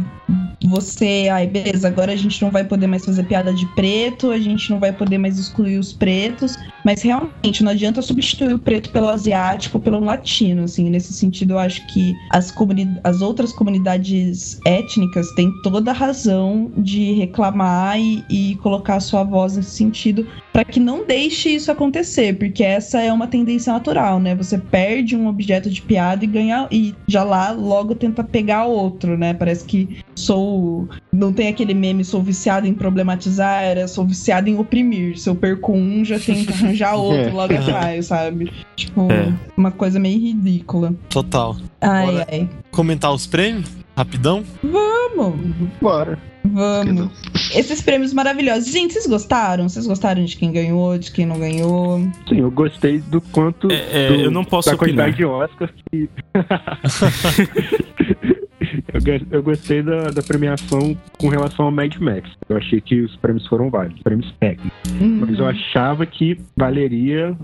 você, 0.69 1.29
ai, 1.31 1.47
beleza, 1.47 1.89
agora 1.89 2.13
a 2.13 2.17
gente 2.17 2.43
não 2.43 2.51
vai 2.51 2.65
poder 2.65 2.87
mais 2.87 3.05
fazer 3.05 3.25
piada 3.25 3.53
de 3.53 3.67
preto, 3.75 4.31
a 4.31 4.39
gente 4.39 4.71
não 4.71 4.79
vai 4.79 4.93
poder 4.93 5.17
mais 5.17 5.39
excluir 5.39 5.79
os 5.79 5.93
pretos, 5.93 6.57
mas 6.85 7.03
realmente 7.03 7.63
não 7.63 7.73
adianta 7.73 8.03
substituir 8.03 8.55
o 8.55 8.59
preto 8.59 8.91
pelo 8.91 9.09
asiático, 9.09 9.81
pelo 9.81 10.01
latino, 10.01 10.65
assim, 10.65 10.91
nesse 10.91 11.13
sentido 11.13 11.55
eu 11.55 11.59
acho 11.59 11.87
que 11.87 12.15
as, 12.31 12.51
comuni 12.51 12.89
as 13.03 13.23
outras 13.23 13.53
comunidades 13.53 14.61
étnicas 14.65 15.31
têm 15.33 15.51
toda 15.63 15.91
a 15.91 15.95
razão 15.95 16.71
de 16.77 17.13
reclamar 17.13 17.99
e, 17.99 18.25
e 18.29 18.57
colocar 18.57 18.97
a 18.97 19.01
sua 19.01 19.25
voz 19.25 19.57
nesse 19.57 19.71
sentido 19.71 20.27
para 20.53 20.65
que 20.65 20.81
não 20.81 21.05
deixe 21.05 21.51
isso 21.51 21.71
acontecer, 21.71 22.37
porque 22.37 22.65
essa 22.65 23.01
é 23.01 23.13
uma 23.13 23.29
tendência 23.29 23.73
natural, 23.73 24.19
né? 24.19 24.35
Você 24.35 24.59
perde 24.59 25.17
um 25.17 25.29
objeto 25.29 25.71
de 25.71 25.81
piada 25.81 26.25
e 26.25 26.27
ganha 26.27 26.67
e 26.69 26.97
já 27.07 27.23
lá 27.23 27.53
logo 27.53 27.95
tenta 27.95 28.25
pegar 28.25 28.65
outro, 28.65 29.17
né? 29.17 29.33
Parece 29.33 29.65
que 29.65 29.88
sou 30.15 30.89
não 31.13 31.33
tem 31.33 31.49
aquele 31.49 31.75
meme 31.75 32.05
sou 32.05 32.23
viciado 32.23 32.67
em 32.67 32.75
problematizar, 32.75 33.63
era 33.63 33.87
sou 33.89 34.07
viciado 34.07 34.49
em 34.49 34.59
oprimir. 34.59 35.19
Se 35.19 35.29
eu 35.29 35.35
perco 35.35 35.73
um, 35.73 36.05
já 36.05 36.19
tento 36.19 36.51
arranjar 36.53 36.95
outro 36.97 37.35
logo 37.35 37.55
atrás, 37.55 38.07
sabe? 38.07 38.53
Tipo, 38.77 39.11
É. 39.13 39.33
uma 39.57 39.71
coisa 39.71 39.99
meio 39.99 40.21
ridícula. 40.21 40.95
Total. 41.09 41.57
Ai, 41.81 42.07
Bora. 42.07 42.27
ai. 42.31 42.49
Comentar 42.71 43.13
os 43.13 43.27
prêmios? 43.27 43.77
Rapidão? 43.97 44.45
Vamos, 44.63 45.41
Bora. 45.83 46.17
vamos. 46.45 47.11
Esses 47.53 47.83
prêmios 47.83 48.13
maravilhosos. 48.13 48.71
Gente, 48.71 48.93
vocês 48.93 49.07
gostaram? 49.09 49.69
Vocês 49.69 49.87
gostaram 49.89 50.25
de 50.25 50.37
quem 50.37 50.53
ganhou, 50.53 50.97
de 50.97 51.11
quem 51.11 51.27
não 51.27 51.41
ganhou? 51.41 51.99
Sim, 52.29 52.39
eu 52.41 52.51
gostei 52.51 52.99
do 53.01 53.21
quanto. 53.21 53.69
É, 53.73 54.05
é, 54.05 54.09
do- 54.09 54.15
eu 54.21 54.31
não 54.31 54.45
posso 54.45 54.71
da 54.71 54.77
quantidade 54.77 55.25
opinar. 55.25 55.49
de 55.49 55.53
Oscar 55.53 55.71
que. 55.91 56.09
eu, 58.93 59.01
go- 59.01 59.27
eu 59.31 59.43
gostei 59.43 59.83
da, 59.83 60.11
da 60.11 60.23
premiação 60.23 60.97
com 61.19 61.29
relação 61.29 61.67
ao 61.67 61.71
Mad 61.71 61.95
Max. 61.97 62.31
Eu 62.49 62.57
achei 62.57 62.81
que 62.81 63.01
os 63.01 63.15
prêmios 63.17 63.47
foram 63.47 63.71
válidos, 63.71 64.03
prêmios 64.03 64.33
técnicos. 64.41 64.73
Hum, 65.01 65.19
Mas 65.27 65.39
eu 65.39 65.47
achava 65.47 66.05
que 66.07 66.39
valeria, 66.57 67.37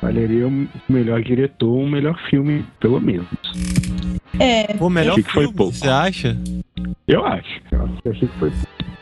valeria 0.00 0.46
um 0.46 0.66
melhor 0.88 1.22
diretor, 1.22 1.76
um 1.76 1.88
melhor 1.88 2.18
filme, 2.28 2.64
pelo 2.80 3.00
menos. 3.00 3.26
É, 4.38 4.76
O 4.80 4.88
melhor 4.88 5.14
que 5.16 5.22
foi 5.22 5.42
filme, 5.44 5.56
pouco. 5.56 5.72
você 5.74 5.88
acha? 5.88 6.36
Eu 7.08 7.24
acho. 7.24 7.60
Eu 7.70 8.10
achei 8.12 8.28
que 8.28 8.38
foi. 8.38 8.52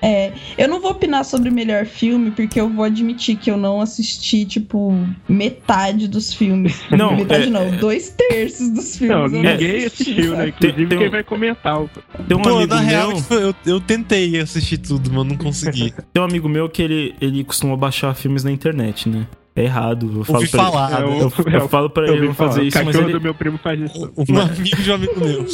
É, 0.00 0.32
eu 0.56 0.68
não 0.68 0.80
vou 0.80 0.92
opinar 0.92 1.24
sobre 1.24 1.48
o 1.48 1.52
melhor 1.52 1.84
filme, 1.84 2.30
porque 2.30 2.60
eu 2.60 2.68
vou 2.68 2.84
admitir 2.84 3.36
que 3.36 3.50
eu 3.50 3.56
não 3.56 3.80
assisti, 3.80 4.44
tipo, 4.44 4.94
metade 5.28 6.06
dos 6.06 6.32
filmes. 6.32 6.80
Não, 6.96 7.16
metade 7.16 7.48
é- 7.48 7.50
não, 7.50 7.68
dois 7.78 8.10
terços 8.10 8.70
dos 8.70 8.96
filmes. 8.96 9.16
Não, 9.16 9.26
ninguém 9.28 9.84
assisti, 9.86 10.12
assistiu, 10.12 10.36
né? 10.36 10.48
Inclusive 10.48 10.76
Tem- 10.76 10.86
tem 10.88 10.98
quem 10.98 11.08
um- 11.08 11.10
vai 11.10 11.24
comentar. 11.24 11.82
o- 11.82 11.90
Tem 12.28 12.36
um 12.36 12.40
Pô, 12.42 12.50
amigo 12.56 12.74
na 12.74 12.80
real, 12.80 13.08
meu. 13.28 13.40
eu, 13.40 13.54
eu 13.66 13.80
tentei 13.80 14.38
assistir 14.38 14.78
tudo, 14.78 15.10
mas 15.12 15.26
não 15.26 15.36
consegui. 15.36 15.92
Tem 16.14 16.22
um 16.22 16.26
amigo 16.26 16.48
meu 16.48 16.68
que 16.68 16.80
ele, 16.80 17.14
ele 17.20 17.42
costuma 17.42 17.76
baixar 17.76 18.14
filmes 18.14 18.44
na 18.44 18.52
internet, 18.52 19.08
né? 19.08 19.26
É 19.58 19.64
errado. 19.64 20.10
Eu 20.18 20.24
falo 20.24 20.38
Ouvi 20.38 20.48
pra 20.50 20.60
ele- 20.62 20.70
falar, 20.70 20.92
É, 20.92 21.00
né? 21.06 21.18
Eu, 21.20 21.52
eu 21.60 21.68
falo 21.68 21.90
pra 21.90 22.02
eu 22.04 22.06
ele 22.08 22.14
ouvi 22.16 22.26
não 22.28 22.34
fazer 22.34 22.52
falar, 22.54 22.66
isso, 22.68 22.78
o 22.80 22.84
mas 22.84 22.96
ele. 22.96 23.12
do 23.12 23.20
meu 23.20 23.34
primo 23.34 23.58
faz 23.58 23.80
isso. 23.80 24.12
Um 24.28 24.38
amigo 24.40 24.76
de 24.82 24.90
um 24.90 24.94
amigo 24.94 25.20
meu. 25.20 25.46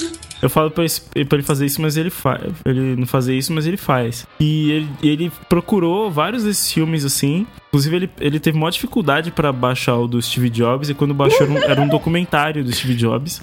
Eu 0.43 0.51
falo 0.51 0.71
pra, 0.71 0.85
esse- 0.85 1.01
pra 1.01 1.37
ele 1.39 1.43
fazer 1.43 1.65
isso, 1.67 1.81
mas 1.81 1.97
ele 1.97 2.11
faz. 2.11 2.43
Ele 2.67 2.97
não 2.97 3.07
fazer 3.07 3.35
isso, 3.37 3.53
mas 3.53 3.67
ele 3.67 3.77
faz. 3.79 4.27
E 4.39 4.71
ele, 4.73 4.89
ele 5.03 5.33
procurou 5.49 6.11
vários 6.11 6.45
desses 6.45 6.71
filmes 6.73 7.05
assim. 7.05 7.47
Inclusive, 7.75 7.97
ele, 7.97 8.11
ele 8.21 8.39
teve 8.39 8.57
maior 8.57 8.71
dificuldade 8.71 9.33
pra 9.33 9.53
baixar 9.53 9.97
o 9.97 10.07
do 10.07 10.23
Steve 10.23 10.49
Jobs. 10.49 10.91
E 10.91 10.95
quando 10.95 11.13
baixou, 11.13 11.43
era 11.43 11.51
um, 11.51 11.59
era 11.59 11.81
um 11.81 11.89
documentário 11.89 12.63
do 12.63 12.73
Steve 12.73 12.95
Jobs. 12.95 13.43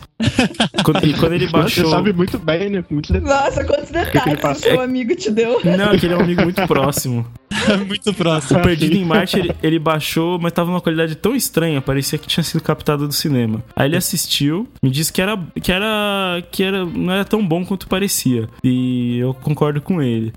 Quando, 0.86 1.06
e 1.06 1.14
quando 1.14 1.34
ele 1.34 1.48
baixou. 1.52 1.84
Você 1.84 1.92
sabe 1.92 2.14
muito 2.14 2.40
bem, 2.40 2.70
né? 2.70 2.82
Muito. 2.90 3.12
Nossa, 3.20 3.62
quantos 3.66 3.88
que 3.88 3.92
detalhes 3.92 4.40
o 4.40 4.42
passa? 4.42 4.62
seu 4.62 4.80
amigo 4.80 5.14
te 5.18 5.30
deu. 5.30 5.60
Não, 5.66 5.98
que 5.98 6.06
ele 6.06 6.14
é 6.14 6.18
um 6.18 6.22
amigo 6.22 6.44
muito 6.44 6.66
próximo. 6.66 7.28
Muito 7.86 8.14
próximo. 8.14 8.60
O 8.60 8.64
Perdido 8.64 8.96
em 8.96 9.06
Marte 9.06 9.38
ele, 9.38 9.56
ele 9.62 9.78
baixou, 9.78 10.40
mas 10.40 10.52
tava 10.52 10.72
numa 10.72 10.82
qualidade 10.82 11.16
tão 11.16 11.36
estranha, 11.36 11.82
parecia 11.82 12.18
que 12.18 12.28
tinha 12.28 12.44
sido 12.44 12.62
captado 12.62 13.08
do 13.08 13.14
cinema. 13.14 13.62
Aí 13.76 13.88
ele 13.88 13.98
assistiu, 13.98 14.68
me 14.82 14.90
disse 14.90 15.12
que 15.12 15.22
era 15.22 15.38
que 15.62 15.72
era 15.72 16.42
que 16.50 16.64
era 16.64 16.86
não 16.86 17.14
era 17.14 17.26
tão 17.26 17.46
bom 17.46 17.64
quanto 17.64 17.88
parecia. 17.88 18.48
E 18.64 19.20
eu 19.20 19.34
concordo 19.34 19.82
com 19.82 20.02
ele. 20.02 20.34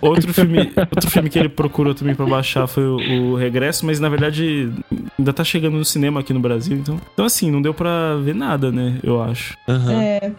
Outro 0.00 0.32
filme, 0.32 0.72
outro 0.76 1.10
filme 1.10 1.28
que 1.28 1.38
ele 1.38 1.48
procurou 1.48 1.94
também 1.94 2.14
pra 2.14 2.26
baixar 2.26 2.66
foi 2.66 2.84
o, 2.96 3.34
Regresso, 3.36 3.84
mas 3.86 4.00
na 4.00 4.08
verdade 4.08 4.70
ainda 5.18 5.32
tá 5.32 5.44
chegando 5.44 5.76
no 5.76 5.84
cinema 5.84 6.20
aqui 6.20 6.32
no 6.32 6.40
Brasil, 6.40 6.76
então. 6.76 7.00
Então 7.12 7.24
assim, 7.24 7.50
não 7.50 7.60
deu 7.62 7.72
pra 7.74 8.16
ver 8.16 8.34
nada, 8.34 8.70
né, 8.72 8.98
eu 9.02 9.22
acho. 9.22 9.56
Aham. 9.68 10.00
É, 10.02 10.20
Eu 10.26 10.34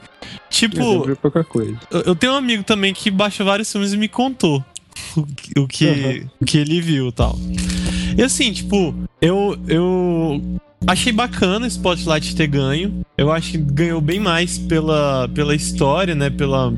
Tipo, 0.49 1.03
vi 1.05 1.15
pouca 1.15 1.43
coisa. 1.43 1.77
eu 1.91 2.01
eu 2.01 2.15
tenho 2.15 2.33
um 2.33 2.35
amigo 2.35 2.63
também 2.63 2.93
que 2.93 3.09
baixa 3.11 3.43
vários 3.43 3.71
filmes 3.71 3.93
e 3.93 3.97
me 3.97 4.07
contou 4.07 4.63
o 5.15 5.25
que, 5.25 5.59
o 5.59 5.67
que, 5.67 6.25
o 6.41 6.45
que 6.45 6.57
ele 6.57 6.81
viu 6.81 7.07
e 7.09 7.11
tal. 7.11 7.37
E 8.17 8.21
assim, 8.23 8.51
tipo, 8.51 8.93
eu, 9.21 9.57
eu 9.67 10.41
achei 10.85 11.11
bacana 11.13 11.65
o 11.65 11.69
Spotlight 11.69 12.35
ter 12.35 12.47
ganho. 12.47 13.01
Eu 13.17 13.31
acho 13.31 13.51
que 13.51 13.57
ganhou 13.57 14.01
bem 14.01 14.19
mais 14.19 14.57
pela, 14.57 15.29
pela 15.33 15.55
história, 15.55 16.13
né? 16.15 16.29
Pela 16.29 16.73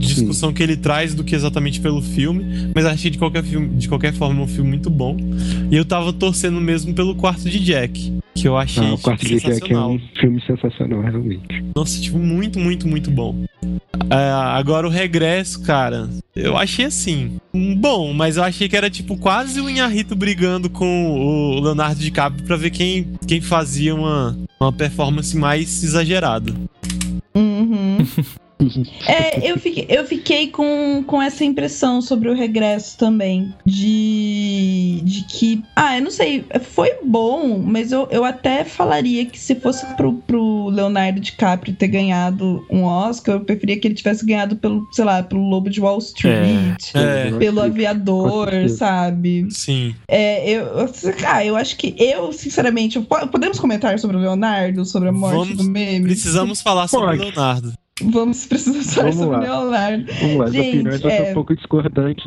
discussão 0.00 0.52
que 0.52 0.62
ele 0.62 0.76
traz 0.76 1.14
do 1.14 1.22
que 1.22 1.34
exatamente 1.34 1.80
pelo 1.80 2.00
filme. 2.02 2.70
Mas 2.74 2.84
achei 2.86 3.10
de 3.10 3.18
qualquer, 3.18 3.42
filme, 3.44 3.68
de 3.76 3.88
qualquer 3.88 4.12
forma 4.12 4.42
um 4.42 4.46
filme 4.46 4.70
muito 4.70 4.90
bom. 4.90 5.16
E 5.70 5.76
eu 5.76 5.84
tava 5.84 6.12
torcendo 6.12 6.60
mesmo 6.60 6.94
pelo 6.94 7.14
quarto 7.14 7.48
de 7.48 7.58
Jack. 7.60 8.18
Que 8.34 8.48
eu 8.48 8.56
achei 8.56 8.84
Ah, 8.86 8.94
o 8.94 8.98
quarto 8.98 9.20
de 9.26 9.34
Jack 9.34 9.46
é 9.50 9.54
sensacional. 9.54 9.92
um 9.92 10.00
filme 10.18 10.40
sensacional, 10.46 11.00
realmente. 11.02 11.64
Nossa, 11.74 12.00
tipo, 12.00 12.18
muito, 12.18 12.58
muito, 12.58 12.88
muito 12.88 13.10
bom. 13.10 13.44
É, 14.08 14.30
agora 14.56 14.86
o 14.86 14.90
regresso, 14.90 15.62
cara, 15.62 16.08
eu 16.34 16.56
achei 16.56 16.86
assim, 16.86 17.38
bom, 17.76 18.12
mas 18.12 18.36
eu 18.36 18.42
achei 18.42 18.68
que 18.68 18.76
era 18.76 18.88
tipo 18.90 19.16
quase 19.16 19.60
o 19.60 19.68
Inharito 19.70 20.16
brigando 20.16 20.68
com 20.70 21.10
o 21.16 21.60
Leonardo 21.60 22.00
DiCaprio 22.00 22.44
pra 22.44 22.56
ver 22.56 22.70
quem, 22.70 23.06
quem 23.26 23.40
fazia 23.40 23.94
uma, 23.94 24.36
uma 24.58 24.72
performance 24.72 25.36
mais 25.36 25.84
exagerada. 25.84 26.52
uhum. 27.34 27.98
É, 29.06 29.50
eu 29.50 29.58
fiquei, 29.58 29.86
eu 29.88 30.04
fiquei 30.04 30.48
com, 30.48 31.02
com 31.06 31.20
essa 31.20 31.44
impressão 31.44 32.00
sobre 32.00 32.28
o 32.28 32.34
regresso 32.34 32.96
também. 32.98 33.52
De, 33.64 35.00
de 35.04 35.24
que. 35.24 35.62
Ah, 35.74 35.96
eu 35.98 36.02
não 36.02 36.10
sei. 36.10 36.44
Foi 36.62 36.90
bom, 37.04 37.58
mas 37.58 37.92
eu, 37.92 38.06
eu 38.10 38.24
até 38.24 38.64
falaria 38.64 39.24
que 39.26 39.38
se 39.38 39.54
fosse 39.54 39.84
pro, 39.96 40.14
pro 40.26 40.68
Leonardo 40.68 41.20
DiCaprio 41.20 41.74
ter 41.74 41.88
ganhado 41.88 42.64
um 42.70 42.84
Oscar, 42.84 43.36
eu 43.36 43.40
preferia 43.40 43.78
que 43.78 43.86
ele 43.88 43.94
tivesse 43.94 44.24
ganhado 44.24 44.56
pelo, 44.56 44.86
sei 44.92 45.04
lá, 45.04 45.22
pelo 45.22 45.48
Lobo 45.48 45.70
de 45.70 45.80
Wall 45.80 45.98
Street. 45.98 46.90
É, 46.94 47.30
Pelo 47.38 47.56
Com 47.60 47.66
aviador, 47.66 48.50
sabe? 48.68 49.48
sim. 49.50 49.94
É, 50.08 50.48
eu, 50.50 50.66
ah, 51.26 51.44
eu 51.44 51.56
acho 51.56 51.76
que 51.76 51.94
eu, 51.98 52.32
sinceramente, 52.32 53.00
podemos 53.30 53.58
comentar 53.58 53.98
sobre 53.98 54.16
o 54.16 54.20
Leonardo, 54.20 54.84
sobre 54.84 55.08
a 55.08 55.12
morte 55.12 55.36
Vamos- 55.36 55.56
do 55.56 55.64
meme? 55.64 56.06
Precisamos 56.06 56.60
falar 56.60 56.88
sobre 56.88 57.16
o. 57.16 57.20
Leonardo. 57.20 57.72
Vamos 58.02 58.46
precisar 58.46 58.82
falar 58.94 59.10
Vamos 59.10 59.16
sobre 59.16 59.36
lá. 59.36 59.42
Leonardo. 59.60 60.12
Vamos 60.20 60.36
lá, 60.36 60.44
as 60.46 60.52
Gente, 60.52 60.68
opiniões 60.68 61.00
vão 61.00 61.10
ser 61.10 61.16
é. 61.26 61.30
um 61.30 61.34
pouco 61.34 61.54
discordantes. 61.56 62.24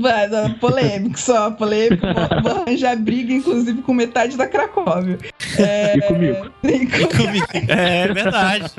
Vai, 0.00 0.28
não, 0.28 0.52
polêmico 0.54 1.18
só, 1.18 1.50
polêmico. 1.50 2.06
Vou, 2.06 2.42
vou 2.52 2.62
arranjar 2.62 2.96
briga, 2.96 3.32
inclusive, 3.32 3.82
com 3.82 3.92
metade 3.94 4.36
da 4.36 4.46
Cracóvia. 4.46 5.18
É, 5.58 5.96
E 5.96 6.00
comigo. 6.02 6.50
e 6.64 6.86
com- 6.86 7.16
Comigo. 7.16 7.46
É 7.68 8.08
verdade. 8.12 8.72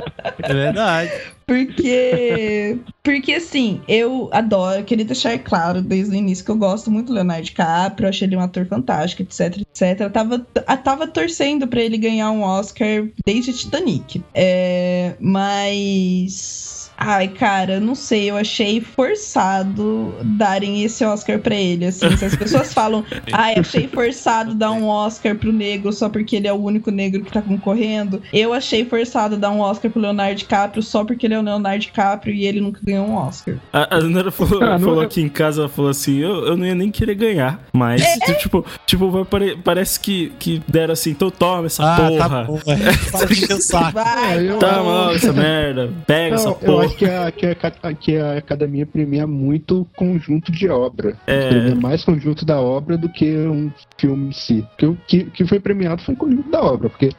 É 0.44 0.54
verdade. 0.54 1.12
Porque. 1.46 2.78
Porque 3.04 3.34
assim, 3.34 3.82
eu 3.88 4.30
adoro, 4.32 4.84
queria 4.84 5.04
deixar 5.06 5.38
claro 5.40 5.82
desde 5.82 6.14
o 6.14 6.18
início 6.18 6.46
que 6.46 6.52
eu 6.52 6.56
gosto 6.58 6.92
muito 6.92 7.08
do 7.08 7.14
Leonardo 7.14 7.44
DiCaprio, 7.44 8.06
eu 8.06 8.10
achei 8.10 8.28
ele 8.28 8.36
um 8.36 8.40
ator 8.42 8.66
fantástico, 8.68 9.24
etc, 9.24 9.58
etc. 9.82 10.12
Tava, 10.12 10.46
eu 10.56 10.78
tava 10.78 11.08
torcendo 11.08 11.68
pra 11.68 11.82
ele 11.82 11.98
ganhar 11.98 12.32
um 12.32 12.42
Oscar 12.42 13.08
desde 13.26 13.54
Titanic. 13.54 14.24
É, 14.34 15.16
mas. 15.20 16.89
Ai, 17.02 17.30
cara, 17.30 17.80
não 17.80 17.96
sei, 17.96 18.30
eu 18.30 18.36
achei 18.36 18.82
forçado 18.82 20.14
darem 20.22 20.84
esse 20.84 21.04
Oscar 21.06 21.40
pra 21.40 21.56
ele. 21.56 21.86
Assim, 21.86 22.16
se 22.18 22.26
as 22.26 22.36
pessoas 22.36 22.74
falam, 22.74 23.06
ai, 23.32 23.56
achei 23.58 23.88
forçado 23.88 24.54
dar 24.54 24.72
um 24.72 24.86
Oscar 24.88 25.36
pro 25.36 25.52
negro 25.52 25.94
só 25.94 26.10
porque 26.10 26.36
ele 26.36 26.48
é 26.48 26.54
o 26.54 26.58
único 26.62 26.92
negro 26.92 27.24
que 27.24 27.32
tá 27.32 27.42
concorrendo. 27.42 28.22
Eu 28.34 28.54
achei 28.54 28.84
forçado 28.86 29.38
dar 29.38 29.50
um 29.52 29.62
Oscar 29.62 29.90
pro 29.90 30.02
Leonardo 30.02 30.36
DiCaprio 30.36 30.84
só 30.84 31.04
porque 31.06 31.26
ele 31.26 31.34
é 31.36 31.40
o 31.40 31.42
Leonardo 31.42 31.80
DiCaprio 31.80 32.34
e 32.34 32.46
ele 32.46 32.60
nunca 32.60 32.80
ganhou 32.84 33.08
um 33.08 33.16
Oscar. 33.16 33.56
A, 33.72 33.96
a 33.98 34.02
Nara 34.02 34.32
falou, 34.32 34.62
Ah, 34.64 34.78
falou 34.78 35.02
é- 35.02 35.06
aqui 35.06 35.22
em 35.22 35.30
casa, 35.30 35.62
ela 35.62 35.70
falou 35.70 35.92
assim, 35.92 36.18
eu, 36.18 36.46
eu 36.48 36.58
não 36.58 36.66
ia 36.66 36.76
nem 36.76 36.92
querer 36.92 37.16
ganhar, 37.16 37.62
mas, 37.74 38.02
É. 38.02 38.34
tipo, 38.34 38.66
tipo 38.86 39.10
vai 39.10 39.24
pare- 39.24 39.58
parece 39.64 40.00
que, 40.00 40.34
que 40.38 40.62
deram 40.68 40.94
assim, 40.94 41.12
então 41.12 41.30
toma 41.30 41.68
essa 41.68 41.84
Ah, 41.84 41.96
porra. 41.98 42.18
tá 42.30 42.44
bom, 42.44 42.60
é. 42.68 42.76
Para 43.12 43.26
de 43.28 43.64
saco. 43.64 43.92
Vai, 43.94 44.48
É, 44.50 44.54
Tá 44.58 44.84
mal 44.84 45.14
essa 45.16 45.32
merda, 45.34 45.90
pega 46.06 46.36
essa 46.36 46.46
Não, 46.46 46.52
eu 46.52 46.58
porra. 46.60 46.89
Acho 46.90 46.98
que 46.98 47.06
a, 47.06 47.32
que, 47.32 47.46
a, 47.46 47.94
que 47.94 48.18
a 48.18 48.38
academia 48.38 48.86
premia 48.86 49.28
muito 49.28 49.88
conjunto 49.96 50.52
de 50.52 50.68
obra. 50.70 51.18
É. 51.28 51.50
Premia 51.50 51.76
mais 51.76 52.04
conjunto 52.04 52.46
da 52.46 52.60
obra 52.60 52.98
do 52.98 53.10
que 53.10 53.26
um 53.38 53.72
filme 53.98 54.30
em 54.30 54.32
si. 54.32 54.66
Porque 54.70 54.86
o 54.86 54.98
que, 55.08 55.24
que 55.26 55.46
foi 55.46 55.60
premiado 55.60 56.02
foi 56.02 56.14
o 56.14 56.18
conjunto 56.18 56.50
da 56.50 56.62
obra. 56.62 56.90
Porque 56.90 57.12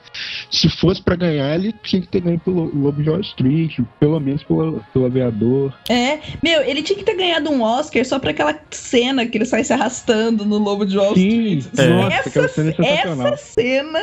se 0.51 0.69
fosse 0.69 1.03
pra 1.03 1.17
ganhar, 1.17 1.55
ele 1.55 1.73
tinha 1.83 2.03
que 2.03 2.09
ter 2.09 2.21
ganho 2.21 2.39
pelo 2.41 2.65
Lobo 2.75 3.03
de 3.03 3.09
Wall 3.09 3.21
Street, 3.21 3.79
pelo 3.99 4.19
menos 4.21 4.43
pelo, 4.43 4.85
pelo 4.93 5.07
Aviador. 5.07 5.73
É, 5.89 6.19
meu, 6.43 6.63
ele 6.63 6.83
tinha 6.83 6.99
que 6.99 7.05
ter 7.05 7.17
ganhado 7.17 7.51
um 7.51 7.63
Oscar 7.63 8.05
só 8.05 8.19
pra 8.19 8.31
aquela 8.31 8.59
cena 8.71 9.27
que 9.27 9.39
ele 9.39 9.45
sai 9.45 9.65
se 9.65 9.73
arrastando 9.73 10.45
no 10.45 10.59
Lobo 10.59 10.85
de 10.85 10.99
Wall 10.99 11.15
Sim, 11.15 11.59
Street. 11.59 11.67
É. 11.79 11.89
nossa, 11.89 12.15
essa, 12.15 12.29
aquela 12.29 12.49
cena 12.49 12.75
é 12.79 12.95
essa 12.95 13.37
cena 13.37 14.01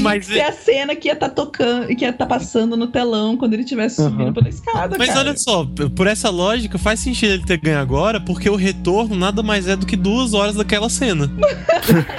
Mas, 0.00 0.28
que 0.28 0.38
é 0.38 0.48
a 0.48 0.52
cena 0.52 0.96
que 0.96 1.08
ia 1.08 1.14
estar 1.14 1.30
tocando, 1.30 1.88
que 1.94 2.04
ia 2.04 2.10
estar 2.10 2.26
passando 2.26 2.76
no 2.76 2.86
telão 2.86 3.36
quando 3.36 3.54
ele 3.54 3.62
estivesse 3.62 3.96
subindo 3.96 4.22
Aham. 4.22 4.32
pela 4.32 4.48
escada. 4.48 4.96
mas 4.98 5.09
cara. 5.12 5.20
olha 5.20 5.36
só, 5.36 5.66
por 5.94 6.06
essa 6.06 6.30
lógica, 6.30 6.78
faz 6.78 7.00
sentido 7.00 7.32
ele 7.32 7.44
ter 7.44 7.58
ganho 7.58 7.78
agora, 7.78 8.20
porque 8.20 8.48
o 8.48 8.56
retorno 8.56 9.14
nada 9.14 9.42
mais 9.42 9.68
é 9.68 9.76
do 9.76 9.86
que 9.86 9.96
duas 9.96 10.34
horas 10.34 10.54
daquela 10.54 10.88
cena. 10.88 11.30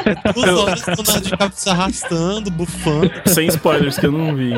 É 0.06 0.34
duas 0.34 0.50
horas 0.50 0.82
do 0.82 0.88
Leonardo 0.88 1.22
DiCaprio 1.22 1.52
se 1.56 1.70
arrastando, 1.70 2.52
bufando. 2.52 3.12
Sem 3.26 3.48
spoilers, 3.48 3.98
que 3.98 4.06
eu 4.06 4.12
não 4.12 4.36
vi. 4.36 4.54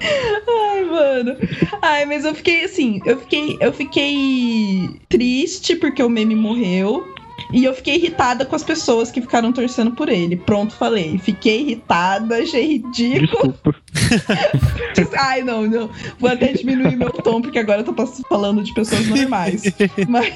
Ai, 0.00 0.84
mano. 0.84 1.36
Ai, 1.80 2.04
mas 2.04 2.24
eu 2.24 2.34
fiquei 2.34 2.64
assim, 2.64 3.00
eu 3.04 3.18
fiquei, 3.18 3.56
eu 3.60 3.72
fiquei 3.72 5.00
triste 5.08 5.76
porque 5.76 6.02
o 6.02 6.10
meme 6.10 6.34
morreu. 6.34 7.04
E 7.52 7.64
eu 7.64 7.72
fiquei 7.72 7.94
irritada 7.94 8.44
com 8.44 8.54
as 8.54 8.62
pessoas 8.62 9.10
que 9.10 9.22
ficaram 9.22 9.52
torcendo 9.52 9.92
por 9.92 10.08
ele. 10.08 10.36
Pronto, 10.36 10.74
falei. 10.74 11.18
Fiquei 11.18 11.62
irritada, 11.62 12.36
achei 12.36 12.66
ridículo. 12.66 13.52
Desculpa. 13.52 13.74
Ai, 15.18 15.42
não, 15.42 15.66
não. 15.66 15.90
Vou 16.18 16.30
até 16.30 16.52
diminuir 16.52 16.96
meu 16.96 17.10
tom, 17.10 17.40
porque 17.40 17.58
agora 17.58 17.80
eu 17.80 17.84
tô 17.84 18.06
falando 18.28 18.62
de 18.62 18.72
pessoas 18.74 19.06
normais. 19.06 19.62
Mas. 20.08 20.34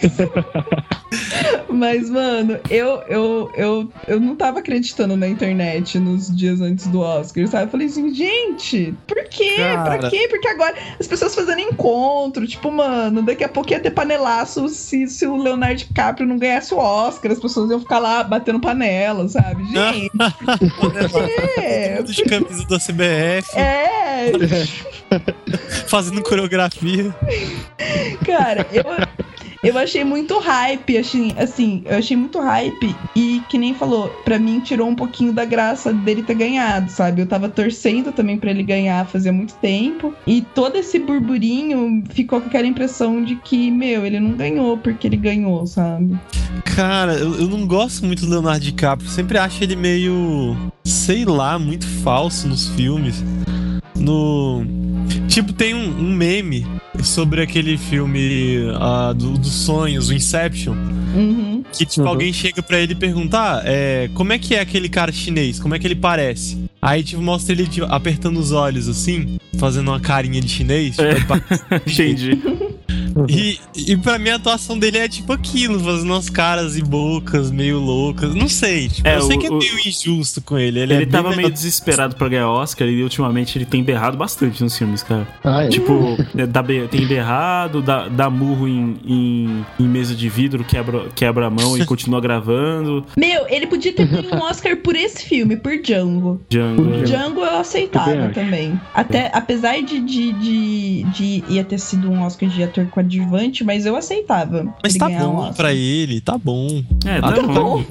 Mas, 1.68 2.10
mano, 2.10 2.58
eu, 2.70 3.02
eu, 3.08 3.50
eu, 3.54 3.92
eu 4.06 4.20
não 4.20 4.36
tava 4.36 4.60
acreditando 4.60 5.16
na 5.16 5.28
internet 5.28 5.98
nos 5.98 6.34
dias 6.34 6.60
antes 6.60 6.86
do 6.86 7.00
Oscar, 7.00 7.46
sabe? 7.48 7.64
Eu 7.64 7.70
falei 7.70 7.86
assim, 7.86 8.14
gente, 8.14 8.94
por 9.06 9.22
quê? 9.24 9.56
Cara. 9.56 9.98
Pra 9.98 10.10
quê? 10.10 10.26
Porque 10.28 10.48
agora 10.48 10.74
as 10.98 11.06
pessoas 11.06 11.34
fazendo 11.34 11.60
encontro, 11.60 12.46
tipo, 12.46 12.70
mano, 12.70 13.22
daqui 13.22 13.44
a 13.44 13.48
pouco 13.48 13.70
ia 13.70 13.80
ter 13.80 13.90
panelaço 13.90 14.68
se, 14.68 15.06
se 15.08 15.26
o 15.26 15.36
Leonardo 15.36 15.76
DiCaprio 15.76 16.26
não 16.26 16.38
ganhasse 16.38 16.74
o 16.74 16.78
Oscar, 16.78 17.32
as 17.32 17.40
pessoas 17.40 17.70
iam 17.70 17.80
ficar 17.80 17.98
lá 17.98 18.22
batendo 18.22 18.60
panela, 18.60 19.28
sabe? 19.28 19.64
Gente, 19.64 20.10
por 20.80 20.92
quê? 20.92 22.02
De 22.04 22.24
camisa 22.24 22.66
da 22.66 22.78
CBF, 22.78 23.41
É, 23.54 24.32
fazendo 25.86 26.22
coreografia. 26.22 27.14
Cara, 28.24 28.66
eu, 28.72 28.84
eu 29.62 29.78
achei 29.78 30.02
muito 30.02 30.38
hype, 30.40 30.98
assim, 30.98 31.32
assim, 31.36 31.82
eu 31.86 31.96
achei 31.96 32.16
muito 32.16 32.40
hype 32.40 32.96
e 33.14 33.40
que 33.48 33.56
nem 33.56 33.72
falou, 33.72 34.08
pra 34.24 34.38
mim 34.38 34.58
tirou 34.58 34.88
um 34.88 34.94
pouquinho 34.94 35.32
da 35.32 35.44
graça 35.44 35.92
dele 35.92 36.22
ter 36.24 36.34
ganhado, 36.34 36.90
sabe? 36.90 37.22
Eu 37.22 37.26
tava 37.26 37.48
torcendo 37.48 38.10
também 38.10 38.38
pra 38.38 38.50
ele 38.50 38.64
ganhar 38.64 39.06
fazia 39.06 39.32
muito 39.32 39.54
tempo 39.54 40.12
e 40.26 40.42
todo 40.42 40.76
esse 40.76 40.98
burburinho 40.98 42.02
ficou 42.10 42.40
com 42.40 42.48
aquela 42.48 42.66
impressão 42.66 43.22
de 43.22 43.36
que, 43.36 43.70
meu, 43.70 44.04
ele 44.04 44.18
não 44.18 44.32
ganhou 44.32 44.76
porque 44.78 45.06
ele 45.06 45.16
ganhou, 45.16 45.64
sabe? 45.64 46.18
Cara, 46.74 47.14
eu, 47.14 47.34
eu 47.40 47.48
não 47.48 47.66
gosto 47.66 48.04
muito 48.06 48.24
do 48.24 48.30
Leonardo 48.30 48.60
DiCaprio. 48.64 49.08
Sempre 49.10 49.38
acho 49.38 49.62
ele 49.62 49.76
meio. 49.76 50.56
sei 50.84 51.24
lá, 51.24 51.58
muito 51.58 51.86
falso 51.86 52.48
nos 52.48 52.68
filmes. 52.70 53.22
No. 53.96 54.64
Tipo, 55.28 55.52
tem 55.52 55.74
um, 55.74 55.86
um 55.98 56.12
meme 56.14 56.66
sobre 57.02 57.42
aquele 57.42 57.76
filme 57.76 58.58
do- 59.16 59.38
dos 59.38 59.52
sonhos, 59.52 60.08
o 60.08 60.14
Inception. 60.14 60.74
Uhum. 61.14 61.62
Que, 61.72 61.84
tipo, 61.84 62.02
Uhum. 62.02 62.08
alguém 62.08 62.32
chega 62.32 62.62
pra 62.62 62.78
ele 62.78 62.92
e 62.92 62.96
pergunta: 62.96 63.38
ah, 63.38 63.62
é, 63.64 64.08
como 64.14 64.32
é 64.32 64.38
que 64.38 64.54
é 64.54 64.60
aquele 64.60 64.88
cara 64.88 65.12
chinês? 65.12 65.58
Como 65.60 65.74
é 65.74 65.78
que 65.78 65.86
ele 65.86 65.94
parece? 65.96 66.58
Aí, 66.80 67.02
tipo, 67.02 67.20
mostra 67.22 67.52
ele 67.54 67.66
tipo, 67.66 67.86
apertando 67.86 68.38
os 68.38 68.50
olhos 68.50 68.88
assim, 68.88 69.36
fazendo 69.58 69.88
uma 69.90 70.00
carinha 70.00 70.40
de 70.40 70.48
chinês. 70.48 70.96
tipo, 70.96 71.02
É. 71.04 71.82
ele 71.86 72.42
Entendi. 73.16 73.60
e, 73.76 73.92
e 73.92 73.96
pra 73.96 74.18
mim 74.18 74.30
a 74.30 74.36
atuação 74.36 74.78
dele 74.78 74.98
é 74.98 75.08
tipo 75.08 75.32
aquilo, 75.32 75.78
fazendo 75.80 76.10
umas 76.12 76.28
caras 76.30 76.76
e 76.76 76.82
bocas 76.82 77.50
meio 77.50 77.78
loucas. 77.78 78.34
Não 78.34 78.48
sei, 78.48 78.88
tipo, 78.88 79.06
É, 79.08 79.16
eu 79.16 79.22
sei 79.22 79.36
o- 79.36 79.40
que 79.40 79.46
é 79.46 79.50
o- 79.50 79.58
meio 79.58 79.78
injusto 79.86 80.40
com 80.40 80.58
ele. 80.58 80.80
Ele, 80.80 80.94
Ele 80.94 81.02
é 81.04 81.06
tava 81.06 81.34
meio 81.36 81.50
desesperado 81.50 82.16
pra 82.16 82.28
ganhar 82.28 82.48
Oscar 82.48 82.88
e 82.88 83.02
ultimamente 83.02 83.56
ele 83.58 83.64
tem 83.64 83.82
berrado 83.82 84.16
bastante 84.16 84.62
nos 84.62 84.76
filmes, 84.76 85.02
cara. 85.02 85.26
Ah, 85.44 85.64
é. 85.64 85.68
Tipo, 85.68 86.16
é, 86.36 86.46
dá 86.46 86.62
tem 86.90 87.06
berrado, 87.06 87.82
dá, 87.82 88.08
dá 88.08 88.30
murro 88.30 88.66
em, 88.68 88.96
em, 89.04 89.66
em 89.80 89.88
mesa 89.88 90.14
de 90.14 90.28
vidro, 90.28 90.64
quebra, 90.64 91.06
quebra 91.14 91.46
a 91.46 91.50
mão 91.50 91.76
e 91.76 91.84
continua 91.84 92.20
gravando. 92.22 93.04
Meu, 93.16 93.46
ele 93.48 93.66
podia 93.66 93.92
ter 93.92 94.06
ganho 94.06 94.34
um 94.34 94.38
Oscar 94.44 94.76
por 94.76 94.96
esse 94.96 95.24
filme, 95.24 95.56
por 95.56 95.76
Django. 95.78 96.40
Django. 96.48 96.82
Por 96.84 97.02
Django 97.04 97.40
eu 97.40 97.58
aceitava 97.58 98.28
também. 98.30 98.80
Até, 98.94 99.30
apesar 99.34 99.80
de, 99.82 100.00
de, 100.00 100.32
de, 100.32 101.02
de 101.04 101.44
ia 101.48 101.64
ter 101.64 101.78
sido 101.78 102.10
um 102.10 102.22
Oscar 102.22 102.48
de 102.48 102.62
ator 102.62 102.86
coadjuvante, 103.02 103.64
mas 103.64 103.84
eu 103.86 103.96
aceitava. 103.96 104.72
Mas 104.82 104.94
tá 104.94 105.08
um 105.08 105.18
bom 105.18 105.36
Oscar. 105.38 105.54
pra 105.54 105.74
ele, 105.74 106.20
tá 106.20 106.38
bom. 106.38 106.82
É, 107.04 107.20
tá 107.20 107.32
Tá 107.32 107.42
bom. 107.42 107.52
bom, 107.52 107.84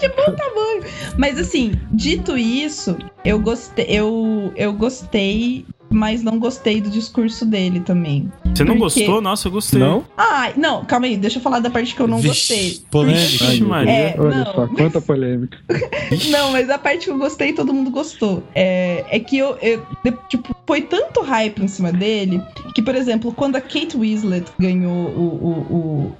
de 0.00 0.08
bom 0.08 0.32
tamanho. 0.36 0.84
Mas 1.18 1.38
assim, 1.38 1.72
dito 1.92 2.36
isso, 2.36 2.96
eu 3.24 3.38
gostei, 3.38 3.86
eu, 3.88 4.52
eu 4.56 4.72
gostei, 4.72 5.64
mas 5.90 6.22
não 6.22 6.38
gostei 6.38 6.80
do 6.80 6.90
discurso 6.90 7.44
dele 7.46 7.80
também. 7.80 8.30
Você 8.54 8.64
não 8.64 8.76
Por 8.78 8.92
quê? 8.92 9.00
gostou? 9.00 9.20
Nossa, 9.20 9.48
eu 9.48 9.52
gostei. 9.52 9.80
Não? 9.80 10.04
Ai, 10.16 10.52
não, 10.56 10.84
calma 10.84 11.06
aí, 11.06 11.16
deixa 11.16 11.38
eu 11.38 11.42
falar 11.42 11.60
da 11.60 11.70
parte 11.70 11.94
que 11.94 12.00
eu 12.00 12.06
não 12.08 12.18
Vixe, 12.18 12.54
gostei. 12.54 12.80
polêmica. 12.90 13.20
Vixe, 13.26 13.38
Porque- 13.46 13.64
Maria. 13.64 13.90
É, 13.92 14.16
Olha 14.18 14.36
não, 14.44 14.44
só, 14.54 14.66
quanta 14.68 15.00
polêmica. 15.00 15.58
Não, 16.30 16.52
mas 16.52 16.70
a 16.70 16.78
parte 16.78 17.04
que 17.06 17.10
eu 17.10 17.18
gostei, 17.18 17.52
todo 17.52 17.72
mundo 17.74 17.90
gostou. 17.90 18.42
É, 18.54 19.04
é 19.10 19.18
que 19.18 19.36
eu, 19.36 19.56
eu- 19.60 19.84
tipo, 20.28 20.54
foi 20.66 20.80
tanto 20.82 21.20
hype 21.20 21.62
em 21.62 21.68
cima 21.68 21.92
dele 21.92 22.40
que, 22.74 22.80
por 22.82 22.94
exemplo, 22.94 23.32
quando 23.32 23.56
a 23.56 23.60
Kate 23.60 23.96
Winslet 23.96 24.46
ganhou 24.58 24.92
o, 24.92 25.20
o, 25.20 25.50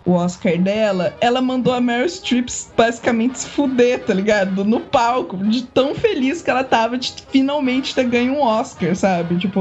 o, 0.06 0.10
o 0.10 0.12
Oscar 0.14 0.58
dela, 0.58 1.14
ela 1.20 1.40
mandou 1.40 1.72
a 1.72 1.80
Meryl 1.80 2.08
Streep 2.08 2.48
basicamente 2.76 3.38
se 3.40 3.46
fuder, 3.48 4.04
tá 4.04 4.12
ligado? 4.14 4.64
No 4.64 4.80
palco, 4.80 5.36
de 5.36 5.62
tão 5.62 5.94
feliz 5.94 6.42
que 6.42 6.50
ela 6.50 6.64
tava 6.64 6.98
de 6.98 7.14
finalmente 7.30 7.94
ter 7.94 8.04
ganho 8.04 8.34
um 8.34 8.40
Oscar, 8.42 8.94
sabe? 8.96 9.36
Tipo, 9.36 9.55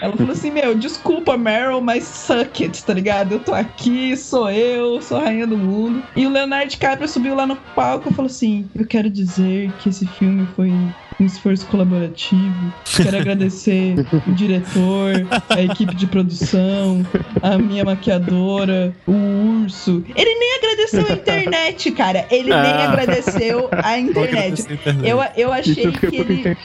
ela 0.00 0.16
falou 0.16 0.32
assim: 0.32 0.50
Meu, 0.50 0.74
desculpa, 0.74 1.36
Meryl, 1.36 1.80
mas 1.80 2.04
suck 2.04 2.64
it, 2.64 2.84
tá 2.84 2.94
ligado? 2.94 3.32
Eu 3.32 3.40
tô 3.40 3.52
aqui, 3.52 4.16
sou 4.16 4.50
eu, 4.50 5.00
sou 5.02 5.18
a 5.18 5.24
rainha 5.24 5.46
do 5.46 5.58
mundo. 5.58 6.04
E 6.16 6.26
o 6.26 6.30
Leonardo 6.30 6.70
DiCaprio 6.70 7.08
subiu 7.08 7.34
lá 7.34 7.46
no 7.46 7.56
palco 7.74 8.10
e 8.10 8.14
falou 8.14 8.30
assim: 8.30 8.70
Eu 8.74 8.86
quero 8.86 9.10
dizer 9.10 9.72
que 9.74 9.88
esse 9.88 10.06
filme 10.06 10.46
foi 10.46 10.94
um 11.20 11.24
esforço 11.26 11.66
colaborativo. 11.66 12.72
Quero 12.96 13.16
agradecer 13.18 13.94
o 14.26 14.32
diretor, 14.32 15.26
a 15.48 15.62
equipe 15.62 15.94
de 15.94 16.06
produção, 16.06 17.06
a 17.42 17.56
minha 17.58 17.84
maquiadora, 17.84 18.94
o 19.06 19.12
urso. 19.62 20.04
Ele 20.16 20.34
nem 20.38 20.56
agradeceu 20.56 21.06
a 21.08 21.12
internet, 21.12 21.90
cara. 21.92 22.26
Ele 22.30 22.50
nem 22.50 22.54
Ah. 22.58 22.90
agradeceu 22.92 23.68
a 23.72 23.98
internet. 23.98 24.64
Eu, 25.02 25.18
eu 25.36 25.52
achei 25.52 25.92
que 25.92 26.16
ele. 26.16 26.56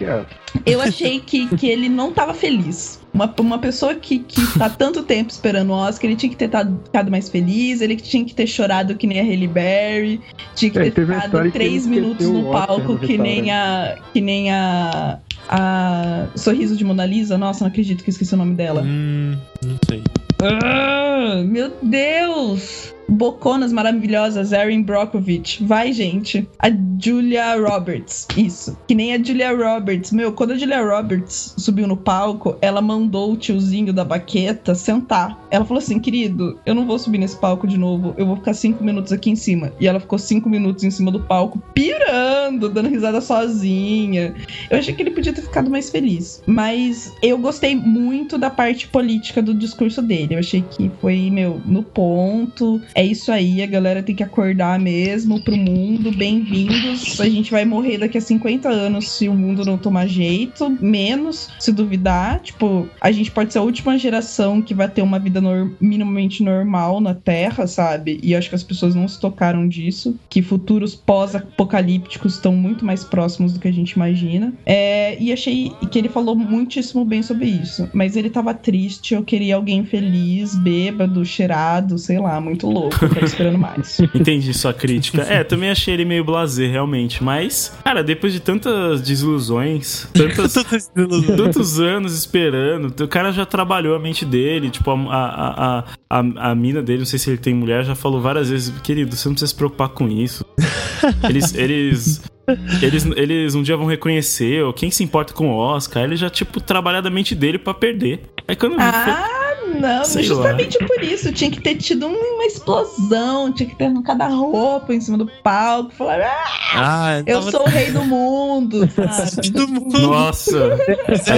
Eu 0.66 0.82
achei 0.82 1.20
que, 1.20 1.48
que 1.56 1.68
ele 1.70 1.88
não 1.90 2.12
tava 2.12 2.34
feliz. 2.34 3.00
Uma, 3.14 3.34
uma 3.40 3.58
pessoa 3.58 3.96
que, 3.96 4.20
que 4.20 4.60
tá 4.60 4.70
tanto 4.70 5.02
tempo 5.04 5.32
esperando 5.32 5.72
o 5.72 5.74
Oscar, 5.74 6.06
ele 6.10 6.16
tinha 6.16 6.30
que 6.30 6.36
ter 6.36 6.48
tado- 6.48 6.80
ficado 6.86 7.10
mais 7.10 7.28
feliz, 7.28 7.82
ele 7.82 7.96
tinha 7.96 8.24
que 8.24 8.34
ter 8.36 8.46
chorado 8.46 8.96
que 8.96 9.08
nem 9.08 9.20
a 9.20 9.24
Halle 9.24 9.48
Berry, 9.48 10.22
tinha 10.56 10.70
que 10.72 10.78
É, 10.80 10.92
ter 10.92 11.08
ficado 11.08 11.52
três 11.52 11.86
minutos 11.88 12.28
no 12.28 12.52
palco 12.52 12.98
que 13.00 13.18
nem 13.18 13.52
a. 13.52 13.98
que 14.14 14.22
nem 14.22 14.52
a. 14.52 15.20
a 15.50 16.28
Sorriso 16.36 16.76
de 16.78 16.84
Mona 16.86 17.06
Lisa. 17.06 17.38
Nossa, 17.38 17.64
não 17.64 17.70
acredito 17.70 18.04
que 18.04 18.10
eu 18.10 18.12
esqueci 18.12 18.34
o 18.36 18.38
nome 18.38 18.54
dela. 18.56 18.84
Hum, 18.86 19.36
não 19.66 19.76
sei. 19.90 20.04
Ah, 20.42 21.42
meu 21.46 21.74
Deus! 21.82 22.94
Boconas 23.10 23.74
maravilhosas, 23.74 24.52
Erin 24.52 24.84
Brockovich. 24.84 25.64
Vai, 25.64 25.92
gente. 25.92 26.48
A 26.60 26.70
Julia 27.02 27.56
Roberts. 27.56 28.28
Isso. 28.38 28.78
Que 28.88 28.96
nem 28.96 29.14
a 29.14 29.24
Julia 29.24 29.52
Roberts. 29.56 30.12
Meu, 30.12 30.32
quando 30.34 30.52
a 30.52 30.58
Julia 30.58 30.82
Roberts 30.82 31.54
subiu 31.58 31.88
no 31.88 31.98
palco, 31.98 32.58
ela 32.62 32.82
mandou 32.82 33.34
o 33.34 33.38
tiozinho 33.38 33.94
da 33.94 34.04
baqueta 34.04 34.76
sentar. 34.76 35.40
Ela 35.50 35.66
falou 35.66 35.82
assim: 35.82 36.00
querido, 36.00 36.60
eu 36.66 36.76
não 36.76 36.86
vou 36.86 37.00
subir 37.00 37.18
nesse 37.18 37.38
palco 37.38 37.68
de 37.68 37.78
novo. 37.78 38.14
Eu 38.18 38.26
vou 38.26 38.36
ficar 38.36 38.54
cinco 38.54 38.84
minutos 38.84 39.12
aqui 39.12 39.30
em 39.30 39.36
cima. 39.36 39.72
E 39.80 39.88
ela 39.88 40.00
ficou 40.00 40.20
cinco 40.20 40.50
minutos 40.50 40.84
em 40.84 40.92
cima 40.92 41.12
do 41.12 41.20
palco, 41.20 41.62
pirando, 41.74 42.70
dando 42.70 42.90
risada 42.90 43.22
sozinha. 43.22 44.36
Eu 44.70 44.78
achei 44.78 44.94
que 44.94 45.02
ele 45.02 45.12
podia 45.12 45.34
ter 45.34 45.42
ficado 45.42 45.70
mais 45.70 45.90
feliz. 45.90 46.44
Mas 46.46 47.14
eu 47.22 47.38
gostei 47.38 47.76
muito 47.76 48.38
da 48.38 48.50
parte 48.50 48.88
política 48.88 49.42
do 49.42 49.54
discurso 49.54 50.02
dele. 50.02 50.36
Eu 50.36 50.40
achei 50.40 50.62
que 50.62 50.92
foi, 51.02 51.30
meu, 51.30 51.62
no 51.66 51.84
ponto. 51.84 52.82
É 53.00 53.06
isso 53.06 53.32
aí, 53.32 53.64
a 53.64 53.66
galera 53.66 54.04
tem 54.04 54.14
que 54.14 54.24
acordar 54.24 54.78
mesmo 54.78 55.42
pro 55.42 55.56
mundo. 55.56 56.12
Bem-vindos. 56.12 57.18
A 57.22 57.30
gente 57.30 57.50
vai 57.50 57.64
morrer 57.64 57.98
daqui 57.98 58.18
a 58.18 58.22
50 58.22 58.68
anos 58.68 59.10
se 59.10 59.30
o 59.30 59.34
mundo 59.34 59.64
não 59.64 59.78
tomar 59.78 60.06
jeito. 60.06 60.70
Menos, 60.82 61.50
se 61.58 61.72
duvidar. 61.72 62.42
Tipo, 62.42 62.90
a 63.00 63.10
gente 63.10 63.32
pode 63.32 63.54
ser 63.54 63.60
a 63.60 63.62
última 63.62 63.98
geração 63.98 64.62
que 64.62 64.74
vai 64.74 64.90
ter 64.90 65.02
uma 65.02 65.18
vida 65.18 65.40
minimamente 65.80 66.44
normal 66.44 67.00
na 67.00 67.14
Terra, 67.14 67.66
sabe? 67.68 68.20
E 68.22 68.36
acho 68.36 68.50
que 68.50 68.56
as 68.56 68.64
pessoas 68.64 68.94
não 68.94 69.08
se 69.08 69.18
tocaram 69.18 69.66
disso. 69.66 70.20
Que 70.30 70.42
futuros 70.42 70.94
pós-apocalípticos 70.94 72.34
estão 72.34 72.54
muito 72.54 72.84
mais 72.84 73.06
próximos 73.06 73.54
do 73.54 73.62
que 73.62 73.70
a 73.70 73.74
gente 73.74 73.92
imagina. 73.92 74.54
É, 74.66 75.18
e 75.24 75.32
achei 75.32 75.72
que 75.90 75.98
ele 75.98 76.10
falou 76.10 76.36
muitíssimo 76.36 77.06
bem 77.06 77.24
sobre 77.24 77.46
isso. 77.46 77.90
Mas 77.94 78.18
ele 78.18 78.30
tava 78.30 78.54
triste, 78.54 79.14
eu 79.14 79.24
queria 79.24 79.56
alguém 79.56 79.86
feliz, 79.86 80.54
bêbado, 80.54 81.24
cheirado, 81.24 81.98
sei 81.98 82.20
lá, 82.20 82.42
muito 82.42 82.68
louco. 82.68 82.89
Eu 83.02 83.10
tava 83.10 83.26
esperando 83.26 83.58
mais. 83.58 84.00
Entendi 84.14 84.54
sua 84.54 84.74
crítica. 84.74 85.22
É, 85.22 85.44
também 85.44 85.70
achei 85.70 85.94
ele 85.94 86.06
meio 86.06 86.24
blasé, 86.24 86.68
realmente. 86.68 87.24
Mas, 87.24 87.78
cara, 87.84 88.04
depois 88.04 88.34
de 88.34 88.40
tantas 88.40 89.02
desilusões, 89.02 90.08
tantas, 90.14 90.92
tantos 91.36 91.80
anos 91.80 92.18
esperando, 92.18 93.04
o 93.04 93.08
cara 93.08 93.32
já 93.32 93.46
trabalhou 93.46 93.96
a 93.96 94.00
mente 94.00 94.26
dele, 94.26 94.70
tipo, 94.70 94.92
a, 94.92 94.96
a, 94.96 95.80
a, 95.80 95.84
a, 96.10 96.52
a 96.52 96.56
mina 96.56 96.82
dele, 96.82 97.00
não 97.00 97.06
sei 97.06 97.20
se 97.20 97.30
ele 97.30 97.38
tem 97.38 97.54
mulher, 97.54 97.84
já 97.84 97.96
falou 97.96 98.22
várias 98.22 98.50
vezes, 98.50 98.74
querido, 98.82 99.16
você 99.16 99.28
não 99.28 99.34
precisa 99.34 99.50
se 99.50 99.56
preocupar 99.56 99.90
com 99.90 100.08
isso. 100.08 100.46
Eles. 101.28 101.54
eles 101.56 102.22
eles, 102.82 103.06
eles 103.16 103.56
um 103.56 103.62
dia 103.62 103.76
vão 103.78 103.86
reconhecer, 103.86 104.64
ou 104.64 104.74
quem 104.74 104.90
se 104.92 105.04
importa 105.04 105.34
com 105.34 105.50
o 105.52 105.58
Oscar, 105.58 106.04
ele 106.04 106.16
já, 106.16 106.30
tipo, 106.30 106.60
trabalhar 106.62 107.02
da 107.02 107.10
mente 107.10 107.36
dele 107.36 107.58
pra 107.58 107.74
perder. 107.74 108.22
Aí 108.48 108.56
quando 108.56 108.76
Ah, 108.80 109.40
não, 109.80 110.04
Sei 110.04 110.24
justamente 110.24 110.78
por 110.80 111.04
isso. 111.04 111.32
Tinha 111.32 111.52
que 111.52 111.62
ter 111.62 111.76
tido 111.76 112.08
uma 112.08 112.46
explosão, 112.46 113.52
tinha 113.54 113.70
que 113.70 113.76
ter 113.76 113.86
arrancado 113.86 114.24
a 114.24 114.28
roupa 114.28 114.94
em 114.94 115.00
cima 115.00 115.18
do 115.18 115.28
palco, 115.44 115.92
falar, 115.94 116.26
ah, 116.74 117.18
Ah, 117.20 117.24
eu 117.26 117.40
tava 117.40 117.52
sou 117.52 117.62
o 117.62 117.70
rei 117.70 117.92
do 117.92 118.04
mundo, 118.04 118.90
sabe? 119.12 119.52
todo 119.52 119.68
mundo 119.68 120.00
Nossa! 120.00 120.78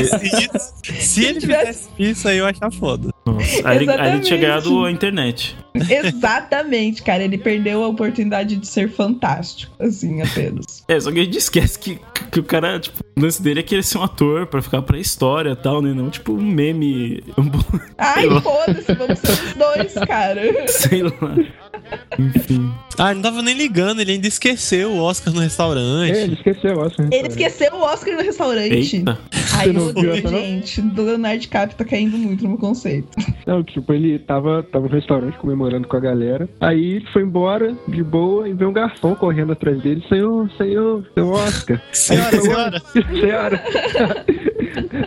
isso. 0.01 0.73
Se 0.83 1.25
ele 1.25 1.41
fizesse 1.41 1.89
isso, 1.99 2.27
aí 2.27 2.37
eu 2.37 2.45
ia 2.45 2.51
achar 2.51 2.71
foda. 2.71 3.09
Nossa. 3.25 3.61
Aí, 3.67 3.77
ele, 3.77 3.91
aí 3.91 4.13
ele 4.13 4.21
tinha 4.21 4.39
ganhado 4.39 4.85
a 4.85 4.91
internet. 4.91 5.57
Exatamente, 5.89 7.01
cara. 7.01 7.23
Ele 7.23 7.37
perdeu 7.37 7.83
a 7.83 7.87
oportunidade 7.87 8.55
de 8.55 8.67
ser 8.67 8.89
fantástico, 8.89 9.73
assim, 9.79 10.21
apenas. 10.21 10.83
É, 10.87 10.99
só 10.99 11.11
que 11.11 11.19
a 11.19 11.23
gente 11.23 11.37
esquece 11.37 11.79
que, 11.79 11.99
que 12.31 12.39
o 12.39 12.43
cara, 12.43 12.79
tipo, 12.79 12.99
o 13.17 13.21
lance 13.21 13.41
dele 13.41 13.61
é 13.61 13.63
querer 13.63 13.83
ser 13.83 13.97
um 13.97 14.03
ator 14.03 14.47
pra 14.47 14.61
ficar 14.61 14.81
pra 14.81 14.97
história 14.97 15.51
e 15.51 15.55
tal, 15.55 15.81
né? 15.81 15.93
Não, 15.93 16.09
tipo, 16.09 16.33
um 16.33 16.41
meme. 16.41 17.23
Um... 17.37 17.49
Ai, 17.97 18.27
foda-se, 18.41 18.93
vamos 18.93 19.19
ser 19.19 19.31
os 19.31 19.53
dois, 19.53 19.93
cara. 20.05 20.41
Sei 20.67 21.03
lá. 21.03 21.11
Enfim. 22.19 22.71
Ah, 22.97 23.11
ele 23.11 23.15
não 23.15 23.21
tava 23.21 23.41
nem 23.41 23.55
ligando, 23.55 24.01
ele 24.01 24.13
ainda 24.13 24.27
esqueceu 24.27 24.91
o 24.91 25.01
Oscar 25.01 25.33
no 25.33 25.39
restaurante. 25.39 26.11
É, 26.11 26.23
ele 26.23 26.33
esqueceu, 26.33 26.75
nossa. 26.75 27.01
Ele 27.11 27.27
esqueceu 27.27 27.73
o 27.73 27.81
Oscar 27.81 28.15
no 28.15 28.21
restaurante. 28.21 28.97
Eita. 28.97 29.17
Você 29.31 29.73
não 29.73 29.87
eu 29.87 29.93
viu 29.93 30.11
essa, 30.13 30.27
gente. 30.29 30.81
Do 30.81 31.03
Leonardo 31.03 31.39
DiCaprio 31.39 31.77
tá 31.77 31.85
caindo 31.85 32.17
muito 32.17 32.43
no 32.43 32.49
meu 32.49 32.57
conceito. 32.57 33.07
Não, 33.45 33.63
tipo, 33.63 33.93
ele 33.93 34.19
tava, 34.19 34.63
tava 34.63 34.87
no 34.87 34.93
restaurante 34.93 35.37
comemorando 35.37 35.87
com 35.87 35.97
a 35.97 35.99
galera. 35.99 36.49
Aí 36.59 36.95
ele 36.95 37.07
foi 37.11 37.23
embora, 37.23 37.75
de 37.87 38.03
boa, 38.03 38.47
e 38.47 38.53
veio 38.53 38.69
um 38.69 38.73
garçom 38.73 39.15
correndo 39.15 39.53
atrás 39.53 39.81
dele. 39.81 40.03
Senhor, 40.07 40.49
senhor, 40.57 41.05
seu 41.13 41.29
Oscar. 41.29 41.81
Senhora, 41.91 42.39
senhora. 42.41 42.83
senhora. 43.19 43.63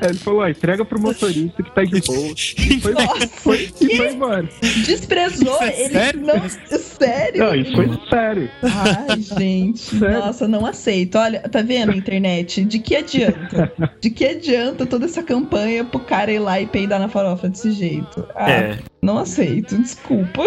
Aí 0.03 0.11
ele 0.11 0.19
falou, 0.19 0.41
ó, 0.41 0.49
entrega 0.49 0.85
pro 0.85 1.01
motorista 1.01 1.63
que 1.63 1.75
tá 1.75 1.85
de 1.85 2.01
boa. 2.01 2.35
E 2.65 2.81
foi, 2.81 2.93
Nossa, 2.93 3.29
foi, 3.29 3.71
e 3.81 3.97
foi 3.97 4.13
embora. 4.13 4.49
desprezou 4.87 5.63
é 5.63 5.81
ele. 5.81 5.93
sério? 5.93 6.21
Não, 6.21 6.35
sério? 6.79 7.45
Não, 7.45 7.55
isso 7.55 7.73
foi 7.75 7.89
sério. 8.09 8.51
Ai, 8.63 9.21
gente. 9.21 9.81
Sério? 9.99 10.19
Nossa, 10.19 10.49
não 10.49 10.65
aceito. 10.65 11.19
Olha, 11.19 11.41
tá 11.41 11.63
vendo, 11.63 11.93
internet? 11.93 12.65
De 12.65 12.79
que 12.79 12.97
adianta? 12.97 13.73
De 14.01 14.11
que 14.11 14.25
adianta 14.25 14.87
toda 14.87 15.05
essa 15.05 15.23
campanha 15.23 15.85
pro 15.85 16.01
cara 16.01 16.33
ir 16.33 16.39
lá 16.39 16.61
e 16.61 16.67
peidar 16.67 16.99
na 17.01 17.09
farofa 17.09 17.49
desse 17.49 17.73
jeito? 17.73 18.27
Ah, 18.35 18.51
É. 18.51 18.79
não 19.05 19.19
aceito, 19.19 19.77
desculpa. 19.77 20.43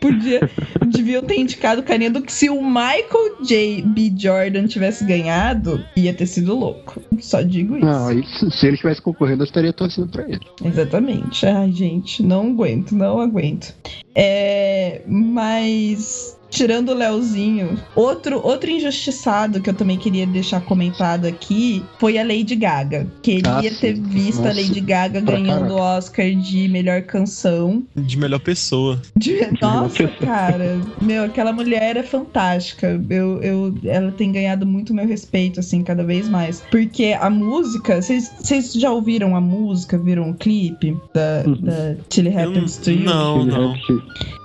Podia. 0.00 0.50
Deviam 0.86 1.22
ter 1.22 1.38
indicado 1.38 1.80
o 1.80 1.84
carinha 1.84 2.10
do 2.10 2.20
que 2.20 2.32
se 2.32 2.50
o 2.50 2.62
Michael 2.62 3.44
J. 3.44 3.82
B. 3.82 4.12
Jordan 4.16 4.66
tivesse 4.66 5.04
ganhado, 5.04 5.82
ia 5.96 6.12
ter 6.12 6.26
sido 6.26 6.56
louco. 6.56 7.00
Só 7.20 7.40
digo 7.40 7.76
isso. 7.76 7.86
Não, 7.86 8.50
se 8.50 8.66
ele 8.66 8.74
estivesse 8.74 9.00
concorrendo, 9.00 9.42
eu 9.42 9.46
estaria 9.46 9.72
torcendo 9.72 10.08
pra 10.08 10.24
ele. 10.24 10.40
Exatamente. 10.64 11.46
Ai, 11.46 11.70
gente, 11.70 12.22
não 12.22 12.48
aguento, 12.48 12.92
não 12.92 13.20
aguento. 13.20 13.72
É, 14.14 15.02
mas 15.06 16.36
tirando 16.50 16.90
o 16.90 16.94
Leozinho, 16.94 17.78
outro 17.94 18.40
outro 18.44 18.70
injustiçado 18.70 19.60
que 19.60 19.70
eu 19.70 19.74
também 19.74 19.96
queria 19.96 20.26
deixar 20.26 20.60
comentado 20.60 21.26
aqui 21.26 21.82
foi 21.98 22.18
a 22.18 22.22
Lady 22.24 22.56
Gaga. 22.56 23.06
Queria 23.22 23.50
Ah, 23.50 23.62
ter 23.80 23.94
visto 23.94 24.40
a 24.40 24.48
Nossa, 24.48 24.60
Lady 24.60 24.80
Gaga 24.80 25.22
pra 25.22 25.36
ganhando 25.36 25.74
o 25.74 25.76
Oscar 25.80 26.30
de 26.30 26.68
melhor 26.68 27.02
canção. 27.02 27.82
De 27.96 28.16
melhor 28.18 28.40
pessoa. 28.40 29.00
De- 29.16 29.40
Nossa, 29.60 30.06
cara, 30.08 30.80
meu, 31.00 31.24
aquela 31.24 31.52
mulher 31.52 31.96
é 31.96 32.02
fantástica. 32.02 33.00
Eu, 33.08 33.40
eu, 33.42 33.74
ela 33.84 34.10
tem 34.12 34.32
ganhado 34.32 34.66
muito 34.66 34.92
meu 34.94 35.06
respeito, 35.06 35.60
assim, 35.60 35.82
cada 35.82 36.02
vez 36.04 36.28
mais. 36.28 36.62
Porque 36.70 37.16
a 37.18 37.30
música, 37.30 38.00
vocês 38.02 38.72
já 38.74 38.90
ouviram 38.90 39.36
a 39.36 39.40
música, 39.40 39.96
viram 39.98 40.30
o 40.30 40.34
clipe 40.34 40.96
da, 41.14 41.42
Uhum. 41.46 41.56
da 41.62 41.96
It 42.00 42.28
Happens 42.36 42.76
to 42.78 42.90
You? 42.90 43.04
Não, 43.04 43.44
não. 43.44 43.74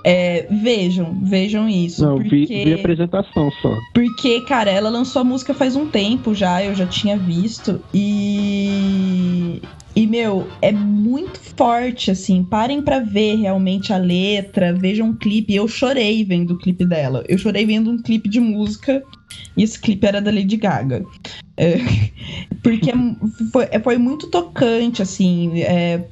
É, 0.04 0.46
vejam, 0.62 1.18
vejam 1.22 1.68
isso. 1.68 1.95
Não, 2.02 2.16
porque, 2.16 2.46
vi, 2.46 2.64
vi 2.64 2.72
a 2.72 2.76
apresentação 2.76 3.50
só. 3.62 3.74
porque, 3.94 4.40
cara, 4.42 4.70
ela 4.70 4.88
lançou 4.88 5.20
a 5.20 5.24
música 5.24 5.54
faz 5.54 5.76
um 5.76 5.86
tempo 5.86 6.34
já, 6.34 6.64
eu 6.64 6.74
já 6.74 6.86
tinha 6.86 7.16
visto. 7.16 7.80
E. 7.92 9.60
E, 9.94 10.06
meu, 10.06 10.46
é 10.60 10.70
muito 10.70 11.40
forte, 11.56 12.10
assim. 12.10 12.44
Parem 12.44 12.82
pra 12.82 12.98
ver 12.98 13.36
realmente 13.36 13.94
a 13.94 13.96
letra, 13.96 14.74
vejam 14.74 15.10
o 15.10 15.16
clipe. 15.16 15.54
Eu 15.54 15.66
chorei 15.66 16.22
vendo 16.22 16.52
o 16.52 16.58
clipe 16.58 16.84
dela. 16.84 17.24
Eu 17.26 17.38
chorei 17.38 17.64
vendo 17.64 17.90
um 17.90 18.02
clipe 18.02 18.28
de 18.28 18.38
música. 18.38 19.02
E 19.56 19.62
esse 19.62 19.80
clipe 19.80 20.06
era 20.06 20.20
da 20.20 20.30
Lady 20.30 20.58
Gaga. 20.58 21.02
É, 21.56 21.78
porque 22.62 22.90
é- 22.90 22.94
foi, 23.52 23.68
é- 23.70 23.80
foi 23.80 23.98
muito 23.98 24.28
tocante, 24.28 25.02
assim. 25.02 25.60
é, 25.62 26.04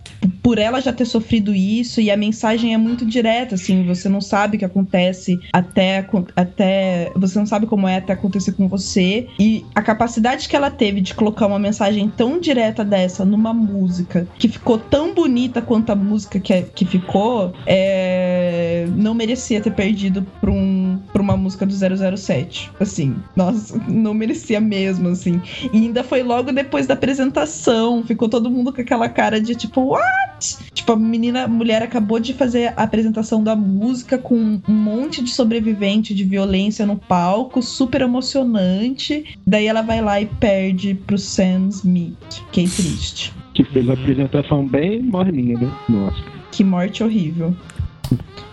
por 0.43 0.59
ela 0.59 0.81
já 0.81 0.93
ter 0.93 1.05
sofrido 1.05 1.55
isso, 1.55 2.01
e 2.01 2.11
a 2.11 2.17
mensagem 2.17 2.73
é 2.75 2.79
muito 2.79 3.05
direta, 3.05 3.55
assim. 3.55 3.85
Você 3.87 4.09
não 4.09 4.21
sabe 4.21 4.57
o 4.57 4.59
que 4.59 4.65
acontece 4.65 5.39
até, 5.53 6.07
até. 6.37 7.11
Você 7.17 7.39
não 7.39 7.47
sabe 7.47 7.67
como 7.67 7.87
é 7.89 7.97
até 7.97 8.13
acontecer 8.13 8.53
com 8.53 8.69
você. 8.69 9.27
E 9.39 9.65
a 9.75 9.83
capacidade 9.83 10.49
que 10.49 10.57
ela 10.57 10.71
teve 10.71 11.01
de 11.01 11.15
colocar 11.15 11.47
uma 11.47 11.59
mensagem 11.59 12.09
tão 12.09 12.39
direta 12.41 12.85
dessa 12.85 13.25
numa 13.25 13.53
música 13.53 14.27
que 14.39 14.49
ficou 14.49 14.79
tão 14.79 15.15
bonita 15.15 15.61
quanto 15.63 15.91
a 15.93 15.95
música 15.97 16.39
que, 16.41 16.63
que 16.63 16.85
ficou, 16.85 17.53
é, 17.67 18.87
não 18.97 19.15
merecia 19.15 19.61
ter 19.61 19.73
perdido 19.73 20.27
pra, 20.41 20.51
um, 20.51 20.99
pra 21.13 21.23
uma 21.23 21.37
música 21.37 21.67
do 21.67 21.75
007. 22.17 22.71
Assim, 22.81 23.15
nossa, 23.37 23.79
não 23.89 24.15
merecia 24.15 24.61
mesmo, 24.61 25.09
assim. 25.09 25.34
E 25.73 25.77
ainda 25.77 26.03
foi 26.05 26.23
logo 26.23 26.53
depois 26.53 26.87
da 26.87 26.95
apresentação. 26.95 28.03
Ficou 28.05 28.29
todo 28.29 28.51
mundo 28.51 28.73
com 28.73 28.81
aquela 28.81 29.09
cara 29.09 29.41
de 29.41 29.55
tipo, 29.55 29.81
what? 29.81 30.57
Tipo, 30.73 30.93
a 30.93 30.97
menina, 30.97 31.45
a 31.45 31.49
mulher 31.49 31.83
acabou 31.83 32.19
de 32.19 32.35
fazer 32.35 32.73
a 32.77 32.83
apresentação 32.83 33.43
da 33.43 33.57
música 33.57 34.19
com 34.19 34.35
um 34.37 34.73
monte 34.73 35.23
de 35.23 35.31
sobrevivente 35.31 36.15
de 36.15 36.25
violência 36.25 36.87
no 36.87 36.97
palco, 36.97 37.63
super 37.63 38.03
emocionante. 38.03 39.39
Daí 39.47 39.67
ela 39.67 39.83
vai 39.83 40.01
lá 40.01 40.21
e 40.21 40.27
perde 40.27 40.95
pro 40.95 41.19
Sam 41.19 41.69
Smith. 41.69 42.43
Fiquei 42.47 42.69
triste. 42.69 43.33
Que 43.55 43.65
fez 43.65 43.85
uma 43.85 43.95
apresentação 43.95 44.67
bem 44.67 45.03
morninha, 45.03 45.59
né? 45.59 45.73
Nossa. 45.89 46.23
Que 46.51 46.65
morte 46.65 47.03
horrível. 47.03 47.55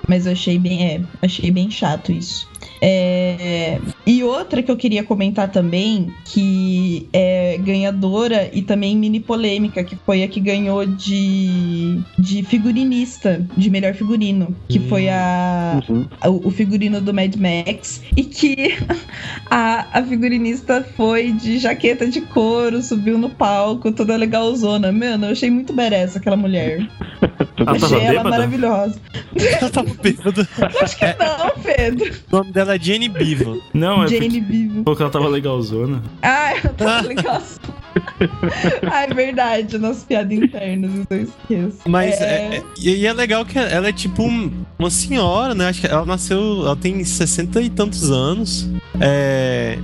Mas 0.07 0.25
eu 0.25 0.33
achei 0.33 0.57
bem, 0.59 0.83
é, 0.83 1.01
achei 1.21 1.51
bem 1.51 1.69
chato 1.69 2.11
isso. 2.11 2.50
É, 2.81 3.79
E 4.05 4.23
outra 4.23 4.61
que 4.63 4.71
eu 4.71 4.75
queria 4.77 5.03
comentar 5.03 5.49
também, 5.51 6.11
que 6.25 7.07
é 7.13 7.57
ganhadora 7.59 8.49
e 8.51 8.61
também 8.61 8.95
mini 8.97 9.19
polêmica, 9.19 9.83
que 9.83 9.95
foi 10.05 10.23
a 10.23 10.27
que 10.27 10.39
ganhou 10.39 10.85
de, 10.85 11.99
de 12.17 12.43
figurinista, 12.43 13.45
de 13.55 13.69
melhor 13.69 13.93
figurino, 13.93 14.55
que 14.67 14.79
Hum. 14.79 14.85
foi 14.89 15.09
a, 15.09 15.79
Uhum. 15.87 16.05
o, 16.25 16.47
o 16.47 16.51
figurino 16.51 16.99
do 16.99 17.13
Mad 17.13 17.35
Max, 17.35 18.01
e 18.17 18.23
que 18.23 18.77
a, 19.49 19.99
a 19.99 20.03
figurinista 20.03 20.85
foi 20.95 21.31
de 21.31 21.57
jaqueta 21.59 22.07
de 22.07 22.21
couro, 22.21 22.81
subiu 22.81 23.17
no 23.17 23.29
palco, 23.29 23.91
toda 23.91 24.15
legalzona. 24.17 24.91
Mano, 24.91 25.27
eu 25.27 25.31
achei 25.31 25.49
muito 25.49 25.71
beressa 25.73 26.19
aquela 26.19 26.35
mulher. 26.37 26.87
Achei 27.63 27.99
ela 27.99 28.09
bêbada? 28.09 28.29
maravilhosa. 28.29 28.99
Ela 29.35 29.69
tava 29.69 29.93
bêbada. 30.01 30.47
Acho 30.81 30.97
que 30.97 31.05
não, 31.05 31.61
Pedro. 31.61 32.11
Nome 32.51 32.53
dela 32.53 32.75
é 32.75 32.79
Jenny 32.79 33.07
Biva. 33.09 33.57
Não, 33.73 34.03
é 34.03 34.07
porque 34.07 34.21
Jane 34.21 34.41
Vivo. 34.41 34.83
falou 34.83 34.95
que 34.97 35.01
ela 35.03 35.11
tava 35.11 35.27
legalzona. 35.29 36.03
Ah, 36.21 36.53
eu 36.63 36.73
tô 36.73 37.07
legal. 37.07 37.41
ah, 38.91 39.03
é 39.03 39.13
verdade, 39.13 39.77
nas 39.77 40.03
piadas 40.03 40.31
internas, 40.37 40.91
eu 41.09 41.21
esqueço. 41.23 41.77
Mas 41.87 42.19
É. 42.21 42.23
é- 42.23 42.57
é- 42.57 42.63
e 42.79 43.05
é 43.07 43.13
legal 43.13 43.45
que 43.45 43.57
ela 43.57 43.87
é 43.87 43.93
tipo 43.93 44.23
um- 44.23 44.51
uma 44.77 44.89
senhora, 44.89 45.55
né? 45.55 45.69
Acho 45.69 45.81
que 45.81 45.87
ela 45.87 46.05
nasceu. 46.05 46.65
Ela 46.65 46.75
tem 46.75 47.01
60 47.03 47.61
e 47.61 47.69
tantos 47.69 48.11
anos. 48.11 48.69
É, 48.99 49.77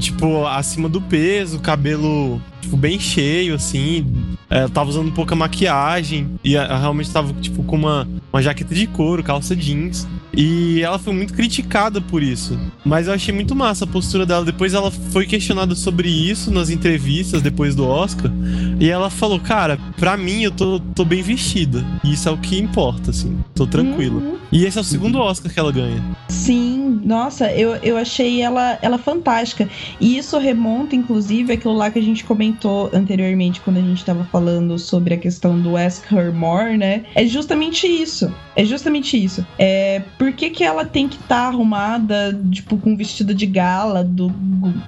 Tipo, 0.00 0.44
acima 0.48 0.88
do 0.88 1.00
peso, 1.00 1.60
cabelo, 1.60 2.42
tipo, 2.60 2.76
bem 2.76 2.98
cheio, 2.98 3.54
assim. 3.54 4.04
É, 4.48 4.66
tava 4.68 4.90
usando 4.90 5.12
pouca 5.12 5.34
maquiagem. 5.34 6.38
E 6.44 6.56
ela 6.56 6.78
realmente 6.78 7.10
tava, 7.10 7.32
tipo, 7.34 7.62
com 7.64 7.76
uma, 7.76 8.08
uma 8.32 8.42
jaqueta 8.42 8.74
de 8.74 8.86
couro, 8.86 9.22
calça 9.22 9.56
jeans. 9.56 10.06
E 10.36 10.82
ela 10.82 10.98
foi 10.98 11.14
muito 11.14 11.32
criticada 11.32 12.00
por 12.00 12.22
isso. 12.22 12.58
Mas 12.84 13.08
eu 13.08 13.14
achei 13.14 13.34
muito 13.34 13.54
massa 13.54 13.84
a 13.84 13.88
postura 13.88 14.26
dela. 14.26 14.44
Depois 14.44 14.74
ela 14.74 14.90
foi 14.90 15.26
questionada 15.26 15.74
sobre 15.74 16.08
isso 16.08 16.50
nas 16.50 16.68
entrevistas 16.68 17.40
depois 17.42 17.74
do 17.74 17.86
Oscar. 17.86 18.30
E 18.78 18.90
ela 18.90 19.08
falou, 19.08 19.40
cara, 19.40 19.78
pra 19.98 20.16
mim 20.16 20.42
eu 20.42 20.50
tô, 20.50 20.78
tô 20.94 21.04
bem 21.04 21.22
vestida. 21.22 21.84
E 22.04 22.12
isso 22.12 22.28
é 22.28 22.32
o 22.32 22.36
que 22.36 22.58
importa, 22.58 23.10
assim. 23.10 23.38
Tô 23.54 23.66
tranquilo. 23.66 24.18
Uhum. 24.18 24.36
E 24.52 24.64
esse 24.64 24.78
é 24.78 24.80
o 24.80 24.84
segundo 24.84 25.18
Oscar 25.18 25.52
que 25.52 25.58
ela 25.58 25.72
ganha. 25.72 26.04
Sim, 26.28 27.00
nossa, 27.04 27.50
eu, 27.52 27.76
eu 27.76 27.96
achei 27.96 28.42
ela, 28.42 28.78
ela 28.82 28.98
fantástica. 28.98 29.68
E 29.98 30.18
isso 30.18 30.38
remonta, 30.38 30.94
inclusive, 30.94 31.54
àquilo 31.54 31.74
lá 31.74 31.90
que 31.90 31.98
a 31.98 32.02
gente 32.02 32.24
comentou 32.24 32.90
anteriormente, 32.92 33.60
quando 33.60 33.78
a 33.78 33.82
gente 33.82 34.04
tava 34.04 34.24
falando 34.24 34.35
sobre 34.78 35.14
a 35.14 35.16
questão 35.16 35.60
do 35.60 35.76
Ask 35.76 36.10
Her 36.12 36.32
More, 36.32 36.76
né? 36.76 37.04
É 37.14 37.26
justamente 37.26 37.86
isso. 37.86 38.32
É 38.54 38.64
justamente 38.64 39.22
isso. 39.22 39.46
É, 39.58 40.02
por 40.18 40.32
que, 40.32 40.50
que 40.50 40.64
ela 40.64 40.84
tem 40.84 41.08
que 41.08 41.16
estar 41.16 41.48
arrumada, 41.48 42.38
tipo, 42.50 42.78
com 42.78 42.96
vestido 42.96 43.34
de 43.34 43.44
gala 43.44 44.02
do 44.02 44.32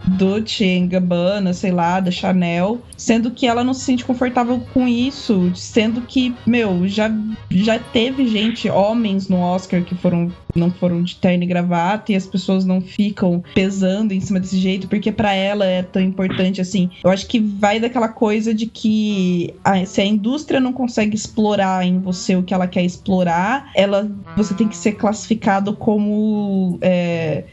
Dolce 0.07 0.81
Gabbana, 0.87 1.53
sei 1.53 1.71
lá, 1.71 2.01
da 2.01 2.11
Chanel, 2.11 2.81
sendo 2.97 3.31
que 3.31 3.47
ela 3.47 3.63
não 3.63 3.75
se 3.75 3.85
sente 3.85 4.05
confortável 4.05 4.61
com 4.73 4.89
isso, 4.89 5.53
sendo 5.55 6.01
que, 6.03 6.35
meu, 6.47 6.89
já, 6.89 7.11
já 7.51 7.79
teve 7.79 8.27
gente, 8.27 8.71
homens 8.71 9.29
no 9.29 9.39
Oscar 9.39 9.83
que 9.83 9.95
foram 9.95 10.33
não 10.55 10.71
foram 10.71 11.03
de 11.03 11.17
terno 11.17 11.45
e 11.45 11.47
gravata 11.47 12.13
e 12.13 12.17
as 12.17 12.27
pessoas 12.27 12.65
não 12.65 12.81
ficam 12.81 13.43
pesando 13.55 14.13
em 14.13 14.21
cima 14.21 14.41
desse 14.41 14.59
jeito, 14.59 14.89
porque 14.89 15.13
pra 15.13 15.33
ela 15.33 15.65
é 15.65 15.83
tão 15.83 16.03
importante 16.03 16.61
assim. 16.61 16.91
Eu 17.03 17.11
acho 17.11 17.27
que 17.27 17.39
vai 17.39 17.79
daquela 17.79 18.09
coisa 18.09 18.53
de 18.53 18.67
que 18.67 19.38
a- 19.65 19.85
se 19.85 20.01
a 20.01 20.05
indústria 20.05 20.61
não 20.61 20.73
consegue 20.73 21.15
explorar 21.17 21.85
em 21.87 21.99
você 22.01 22.37
o 22.37 22.43
que 22.43 22.55
ela 22.55 22.67
quer 22.67 22.85
explorar, 22.85 23.71
ela 23.75 24.11
você 24.37 24.55
tem 24.55 24.69
que 24.69 24.77
ser 24.77 24.93
classificado 24.93 25.73
como 25.75 26.79
é, 26.81 27.45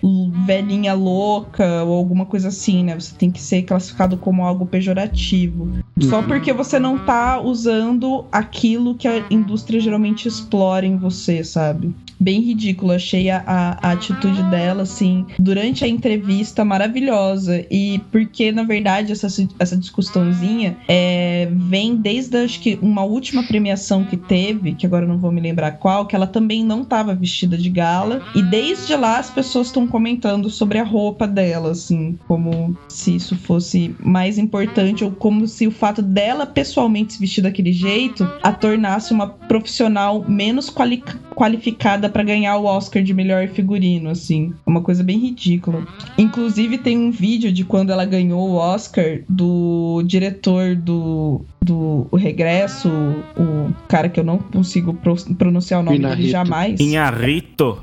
velhinha 0.45 0.93
louca 0.93 1.83
ou 1.83 1.95
alguma 1.97 2.25
coisa 2.25 2.49
assim, 2.49 2.83
né? 2.83 2.95
Você 2.99 3.15
tem 3.15 3.31
que 3.31 3.41
ser 3.41 3.63
classificado 3.63 4.17
como 4.17 4.43
algo 4.43 4.65
pejorativo. 4.65 5.67
Só 6.01 6.21
porque 6.21 6.51
você 6.53 6.77
não 6.77 6.97
tá 6.97 7.39
usando 7.41 8.25
aquilo 8.31 8.95
que 8.95 9.07
a 9.07 9.23
indústria 9.31 9.79
geralmente 9.79 10.27
explora 10.27 10.85
em 10.85 10.97
você, 10.97 11.43
sabe? 11.43 11.93
Bem 12.19 12.41
ridículo, 12.41 12.91
achei 12.93 13.29
a, 13.29 13.43
a- 13.45 13.77
a 13.81 13.91
atitude 13.91 14.41
dela, 14.43 14.83
assim, 14.83 15.25
durante 15.39 15.83
a 15.83 15.87
entrevista 15.87 16.63
maravilhosa. 16.63 17.65
E 17.69 17.99
porque, 18.11 18.51
na 18.51 18.63
verdade, 18.63 19.11
essa, 19.11 19.27
essa 19.59 19.75
discussãozinha 19.75 20.77
é, 20.87 21.47
vem 21.76 21.97
desde, 21.97 22.38
acho 22.38 22.61
que, 22.61 22.80
uma 22.81 23.03
última 23.03 23.43
premiação 23.43 24.06
que 24.06 24.15
teve, 24.15 24.76
que 24.76 24.85
agora 24.85 25.06
não 25.06 25.18
vou 25.18 25.30
me 25.30 25.41
lembrar 25.41 25.72
qual, 25.72 26.06
que 26.06 26.15
ela 26.15 26.26
também 26.26 26.64
não 26.64 26.84
estava 26.84 27.14
vestida 27.14 27.57
de 27.57 27.69
gala. 27.69 28.22
E 28.34 28.41
desde 28.41 28.95
lá 28.95 29.19
as 29.19 29.30
pessoas 29.30 29.68
estão 29.68 29.85
comentando 29.85 30.49
sobre 30.49 30.80
a 30.80 30.85
roupa 30.85 31.27
dela, 31.27 31.72
assim, 31.72 32.18
como 32.30 32.77
se 32.88 33.18
isso 33.18 33.35
fosse 33.35 33.93
mais 33.99 34.38
importante, 34.38 35.03
ou 35.03 35.11
como 35.11 35.45
se 35.49 35.68
o 35.68 35.72
fato 35.72 36.02
dela 36.02 36.45
pessoalmente 36.45 37.11
se 37.11 37.19
vestir 37.19 37.41
daquele 37.41 37.73
jeito 37.73 38.26
a 38.41 38.53
tornasse 38.53 39.11
uma 39.11 39.27
profissional 39.27 40.23
menos 40.26 40.69
quali 40.69 41.03
qualificada 41.35 42.07
para 42.07 42.23
ganhar 42.23 42.57
o 42.57 42.65
Oscar 42.65 43.03
de 43.03 43.14
melhor 43.14 43.49
figurino, 43.49 44.10
assim. 44.10 44.53
Uma 44.65 44.81
coisa 44.81 45.03
bem 45.03 45.19
ridícula. 45.19 45.85
Inclusive, 46.18 46.77
tem 46.77 46.97
um 46.97 47.11
vídeo 47.11 47.52
de 47.52 47.65
quando 47.65 47.91
ela 47.91 48.06
ganhou 48.06 48.49
o 48.49 48.56
Oscar 48.56 49.19
do 49.27 50.02
diretor 50.06 50.76
do. 50.76 51.45
Do 51.65 52.07
o 52.11 52.15
Regresso, 52.15 52.89
o 53.35 53.71
cara 53.87 54.07
que 54.07 54.19
eu 54.19 54.23
não 54.23 54.37
consigo 54.37 54.93
pro- 54.93 55.15
pronunciar 55.35 55.79
o 55.79 55.83
nome 55.83 55.97
dele 55.97 56.29
jamais. 56.29 56.79
Inharito. 56.79 57.79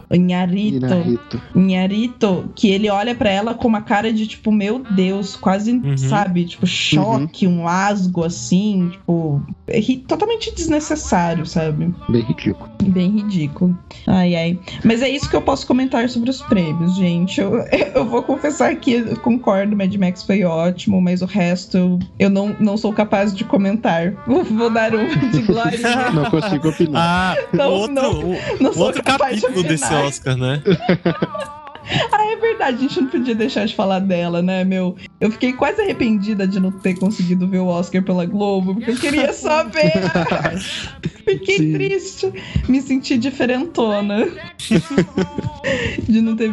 Inarrito. 0.77 1.43
Inharito, 1.55 2.51
que 2.55 2.69
ele 2.71 2.89
olha 2.89 3.15
pra 3.15 3.31
ela 3.31 3.55
com 3.55 3.67
uma 3.67 3.83
cara 3.83 4.13
de 4.13 4.27
tipo, 4.27 4.53
meu 4.53 4.81
Deus, 4.95 5.35
quase, 5.37 5.73
Uhum. 5.73 5.97
sabe, 5.97 6.45
tipo, 6.45 6.67
choque, 6.67 7.47
um 7.47 7.67
asgo 7.67 8.25
assim, 8.25 8.91
tipo, 8.93 9.43
é 9.67 9.81
totalmente 10.07 10.55
desnecessário, 10.55 11.45
sabe? 11.47 11.93
Bem 12.09 12.23
ridículo. 12.23 12.71
Bem 12.85 13.11
ridículo. 13.11 13.77
Ai, 14.07 14.35
ai. 14.37 14.59
Mas 14.85 15.03
é 15.03 15.09
isso 15.09 15.29
que 15.29 15.37
eu 15.37 15.43
posso 15.43 15.67
comentar 15.67 16.09
sobre 16.09 16.31
os 16.31 16.41
prêmios, 16.43 16.95
gente. 16.97 17.41
Eu, 17.41 17.55
eu 17.95 18.05
vou 18.05 18.23
confessar 18.23 18.75
que 18.77 18.93
eu 18.93 19.17
concordo, 19.21 19.77
Mad 19.77 19.93
Max 19.97 20.23
foi 20.23 20.45
ótimo, 20.45 21.01
mas 21.01 21.23
o 21.23 21.27
resto 21.27 21.77
eu, 21.77 21.99
eu 22.19 22.31
não, 22.31 22.55
não 22.61 22.77
sou 22.77 22.93
capaz 22.93 23.35
de 23.35 23.45
comentar. 23.45 23.72
Vou, 24.27 24.45
vou 24.45 24.71
dar 24.71 24.95
um 24.95 25.07
de 25.31 25.43
glória. 25.43 25.79
Não 26.13 26.31
consigo 26.31 26.69
opinar. 26.69 27.37
Ah, 27.37 27.37
Não, 27.53 27.71
outro, 27.71 27.95
não, 27.95 28.13
não 28.61 28.79
outro 28.79 29.03
capaz 29.03 29.37
de 29.37 29.43
capítulo 29.43 29.69
desse. 29.69 29.93
Oscar, 29.95 30.37
né? 30.37 30.63
Ah, 32.13 32.25
é 32.27 32.37
verdade, 32.37 32.77
a 32.77 32.81
gente 32.81 33.01
não 33.01 33.09
podia 33.09 33.35
deixar 33.35 33.67
de 33.67 33.75
falar 33.75 33.99
dela, 33.99 34.41
né, 34.41 34.63
meu? 34.65 34.95
Eu 35.21 35.33
fiquei 35.33 35.53
quase 35.53 35.83
arrependida 35.83 36.47
de 36.47 36.61
não 36.61 36.71
ter 36.71 36.95
conseguido 36.95 37.47
ver 37.49 37.59
o 37.59 37.67
Oscar 37.67 38.01
pela 38.03 38.25
Globo, 38.25 38.75
porque 38.77 38.93
eu 38.93 38.97
queria 38.97 39.33
só 39.33 39.65
ver. 39.65 39.93
Fiquei 41.27 41.59
Sim. 41.59 41.73
triste. 41.73 42.33
Me 42.69 42.81
senti 42.81 43.19
diferentona 43.19 44.29
de 46.09 46.21
não 46.21 46.37
ter 46.37 46.53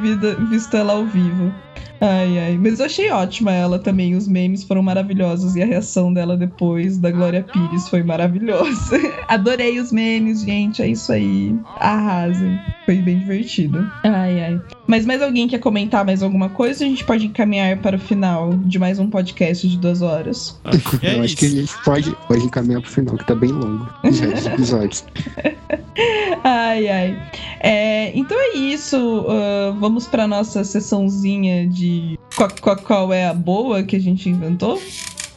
visto 0.50 0.76
ela 0.76 0.94
ao 0.94 1.06
vivo. 1.06 1.54
Ai, 2.02 2.40
ai. 2.40 2.58
Mas 2.58 2.80
eu 2.80 2.86
achei 2.86 3.10
ótima 3.12 3.52
ela 3.52 3.78
também. 3.78 4.16
Os 4.16 4.28
memes 4.28 4.64
foram 4.64 4.82
maravilhosos 4.82 5.56
e 5.56 5.62
a 5.62 5.66
reação 5.66 6.14
dela 6.14 6.38
depois 6.38 6.98
da 6.98 7.12
Glória 7.12 7.44
Pires 7.44 7.90
foi 7.90 8.04
maravilhosa. 8.04 8.98
Adorei 9.28 9.80
os 9.80 9.92
memes, 9.92 10.42
gente. 10.42 10.82
É 10.82 10.88
isso 10.88 11.12
aí. 11.12 11.56
Arrasem. 11.80 12.60
Foi 12.86 12.96
bem 12.98 13.20
divertido. 13.20 13.90
Ai, 14.04 14.42
ai. 14.42 14.62
Mas 14.88 15.06
mais 15.06 15.22
alguém 15.22 15.48
quer 15.48 15.60
comentar 15.60 16.06
mais 16.06 16.24
alguma 16.24 16.50
coisa? 16.50 16.84
A 16.84 16.88
gente 16.88 17.04
pode 17.04 17.26
encaminhar 17.28 17.78
para 17.78 17.98
o 17.98 18.00
final 18.00 18.54
de 18.54 18.80
mais 18.80 18.98
um 18.98 19.10
podcast 19.10 19.68
de 19.68 19.78
duas 19.78 20.02
horas. 20.02 20.60
Acho 20.64 21.00
que 21.00 21.06
é 21.06 21.18
Eu 21.18 21.24
acho 21.24 21.36
que 21.36 21.46
a 21.46 21.50
gente 21.50 21.84
pode, 21.84 22.16
pode 22.28 22.46
encaminhar 22.46 22.82
pro 22.82 22.90
final, 22.90 23.18
que 23.18 23.28
tá 23.28 23.36
bem 23.36 23.52
longo. 23.52 23.88
Já 24.12 24.54
episódios. 24.54 25.06
Ai, 26.44 26.88
ai. 26.88 27.32
É, 27.60 28.18
então 28.18 28.38
é 28.40 28.58
isso. 28.58 29.26
ah, 29.28 29.76
vamos 29.78 30.08
para 30.08 30.26
nossa 30.26 30.64
sessãozinha 30.64 31.68
de 31.68 31.89
qual, 32.36 32.50
qual, 32.62 32.78
qual 32.78 33.14
é 33.14 33.28
a 33.28 33.34
boa 33.34 33.84
que 33.84 33.96
a 33.96 34.00
gente 34.00 34.30
inventou? 34.30 34.82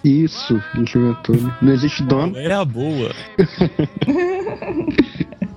Isso, 0.04 0.60
a 0.74 0.78
gente 0.78 0.98
inventou, 0.98 1.36
né? 1.36 1.56
Não 1.62 1.72
existe 1.72 2.02
dono. 2.02 2.36
É 2.36 2.52
a 2.52 2.64
boa. 2.64 3.14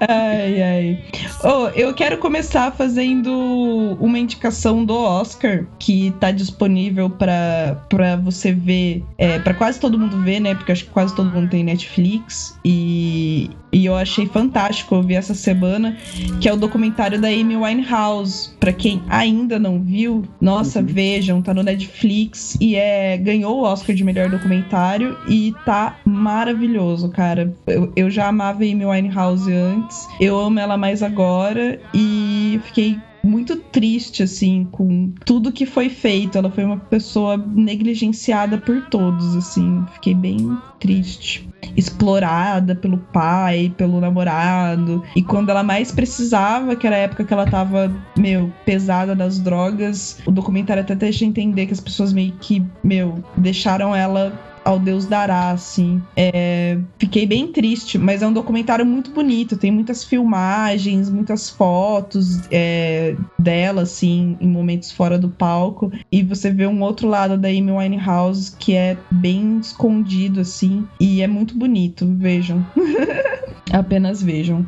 Ai, 0.00 0.62
ai. 0.62 0.98
Oh, 1.44 1.68
eu 1.74 1.94
quero 1.94 2.18
começar 2.18 2.70
fazendo 2.72 3.96
uma 4.00 4.18
indicação 4.18 4.84
do 4.84 4.94
Oscar 4.94 5.66
que 5.78 6.12
tá 6.20 6.30
disponível 6.30 7.08
pra 7.10 7.76
pra 7.88 8.16
você 8.16 8.52
ver, 8.52 9.04
é, 9.16 9.38
para 9.38 9.54
quase 9.54 9.80
todo 9.80 9.98
mundo 9.98 10.20
ver, 10.22 10.40
né? 10.40 10.54
Porque 10.54 10.72
acho 10.72 10.84
que 10.84 10.90
quase 10.90 11.14
todo 11.14 11.30
mundo 11.30 11.48
tem 11.48 11.64
Netflix 11.64 12.58
e, 12.64 13.50
e 13.72 13.86
eu 13.86 13.94
achei 13.94 14.26
fantástico 14.26 14.94
ouvir 14.96 15.14
essa 15.14 15.34
semana, 15.34 15.96
que 16.40 16.48
é 16.48 16.52
o 16.52 16.56
documentário 16.56 17.20
da 17.20 17.28
Amy 17.28 17.56
Winehouse. 17.56 18.50
Pra 18.58 18.72
quem 18.72 19.02
ainda 19.08 19.58
não 19.58 19.80
viu, 19.80 20.24
nossa, 20.40 20.80
Uhum. 20.80 20.86
vejam, 20.86 21.42
tá 21.42 21.54
no 21.54 21.62
Netflix 21.62 22.56
e 22.60 22.76
é 22.76 23.16
ganhou 23.16 23.58
o 23.58 23.62
Oscar 23.62 23.94
de 23.96 24.04
melhor 24.04 24.28
documentário 24.28 25.16
e 25.28 25.54
tá 25.64 25.96
maravilhoso, 26.04 27.08
cara. 27.08 27.52
Eu, 27.66 27.92
eu 27.96 28.10
já 28.10 28.28
amava 28.28 28.62
Amy 28.64 28.84
Winehouse 28.84 29.37
antes, 29.46 30.08
eu 30.20 30.38
amo 30.38 30.58
ela 30.58 30.76
mais 30.76 31.02
agora 31.02 31.80
e 31.94 32.60
fiquei 32.64 32.98
muito 33.22 33.56
triste, 33.56 34.22
assim, 34.22 34.66
com 34.70 35.12
tudo 35.24 35.52
que 35.52 35.66
foi 35.66 35.88
feito. 35.88 36.38
Ela 36.38 36.50
foi 36.50 36.64
uma 36.64 36.76
pessoa 36.76 37.36
negligenciada 37.36 38.58
por 38.58 38.82
todos, 38.86 39.36
assim. 39.36 39.84
Fiquei 39.94 40.14
bem 40.14 40.56
triste. 40.80 41.48
Explorada 41.76 42.74
pelo 42.74 42.98
pai, 42.98 43.72
pelo 43.76 44.00
namorado. 44.00 45.02
E 45.14 45.22
quando 45.22 45.50
ela 45.50 45.62
mais 45.62 45.92
precisava, 45.92 46.76
que 46.76 46.86
era 46.86 46.96
a 46.96 47.00
época 47.00 47.24
que 47.24 47.32
ela 47.32 47.46
tava, 47.46 47.92
meu, 48.16 48.52
pesada 48.64 49.14
das 49.14 49.38
drogas, 49.38 50.18
o 50.26 50.32
documentário 50.32 50.82
até 50.82 50.94
deixa 50.94 51.24
entender 51.24 51.66
que 51.66 51.72
as 51.72 51.80
pessoas 51.80 52.12
meio 52.12 52.32
que, 52.40 52.64
meu, 52.82 53.22
deixaram 53.36 53.94
ela 53.94 54.32
ao 54.68 54.78
Deus 54.78 55.06
dará, 55.06 55.50
assim. 55.50 56.02
É, 56.14 56.76
fiquei 56.98 57.26
bem 57.26 57.46
triste, 57.50 57.96
mas 57.96 58.20
é 58.20 58.26
um 58.26 58.32
documentário 58.34 58.84
muito 58.84 59.10
bonito. 59.12 59.56
Tem 59.56 59.70
muitas 59.70 60.04
filmagens, 60.04 61.08
muitas 61.08 61.48
fotos 61.48 62.42
é, 62.50 63.16
dela, 63.38 63.82
assim, 63.82 64.36
em 64.38 64.46
momentos 64.46 64.92
fora 64.92 65.18
do 65.18 65.30
palco. 65.30 65.90
E 66.12 66.22
você 66.22 66.50
vê 66.50 66.66
um 66.66 66.82
outro 66.82 67.08
lado 67.08 67.38
da 67.38 67.48
Amy 67.48 67.72
Winehouse 67.72 68.54
que 68.58 68.74
é 68.74 68.98
bem 69.10 69.58
escondido, 69.58 70.40
assim. 70.40 70.86
E 71.00 71.22
é 71.22 71.26
muito 71.26 71.56
bonito. 71.56 72.06
Vejam. 72.18 72.62
Apenas 73.72 74.22
vejam. 74.22 74.66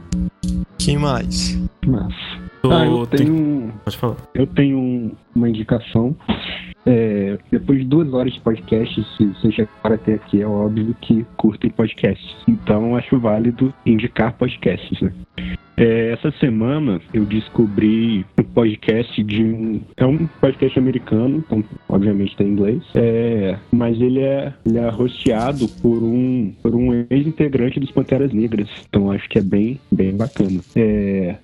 Quem 0.78 0.96
mais? 0.96 1.58
Mas. 1.86 2.14
Ah, 2.64 2.84
eu 2.86 3.06
tenho, 3.06 3.72
Pode 3.84 3.96
falar. 3.98 4.16
eu 4.34 4.46
tenho 4.46 4.78
um- 4.78 5.12
uma 5.34 5.48
indicação. 5.48 6.14
É, 6.86 7.38
depois 7.50 7.80
de 7.80 7.84
duas 7.84 8.12
horas 8.12 8.32
de 8.32 8.40
podcast, 8.40 9.04
se 9.16 9.26
você 9.26 9.52
chegar 9.52 9.70
até 9.84 10.14
aqui, 10.14 10.40
é 10.40 10.46
óbvio 10.46 10.94
que 11.00 11.26
curtem 11.36 11.70
podcasts. 11.70 12.36
Então, 12.48 12.96
acho 12.96 13.18
válido 13.18 13.72
indicar 13.84 14.32
podcasts, 14.34 15.00
né? 15.00 15.12
É, 15.76 16.12
essa 16.12 16.30
semana 16.32 17.00
eu 17.14 17.24
descobri 17.24 18.24
um 18.38 18.42
podcast 18.42 19.22
de 19.24 19.42
um. 19.42 19.80
É 19.96 20.04
um 20.04 20.26
podcast 20.26 20.78
americano, 20.78 21.38
então 21.38 21.64
obviamente 21.88 22.36
tem 22.36 22.48
inglês. 22.48 22.82
É, 22.94 23.58
mas 23.72 23.98
ele 23.98 24.20
é, 24.20 24.52
ele 24.66 24.76
é 24.76 24.88
hosteado 24.88 25.66
por 25.80 26.02
um, 26.02 26.52
por 26.62 26.74
um 26.74 27.06
ex-integrante 27.08 27.80
dos 27.80 27.90
Panteras 27.92 28.30
Negras. 28.30 28.68
Então 28.90 29.10
acho 29.10 29.26
que 29.30 29.38
é 29.38 29.42
bem, 29.42 29.80
bem 29.90 30.14
bacana. 30.14 30.60
É, 30.76 31.36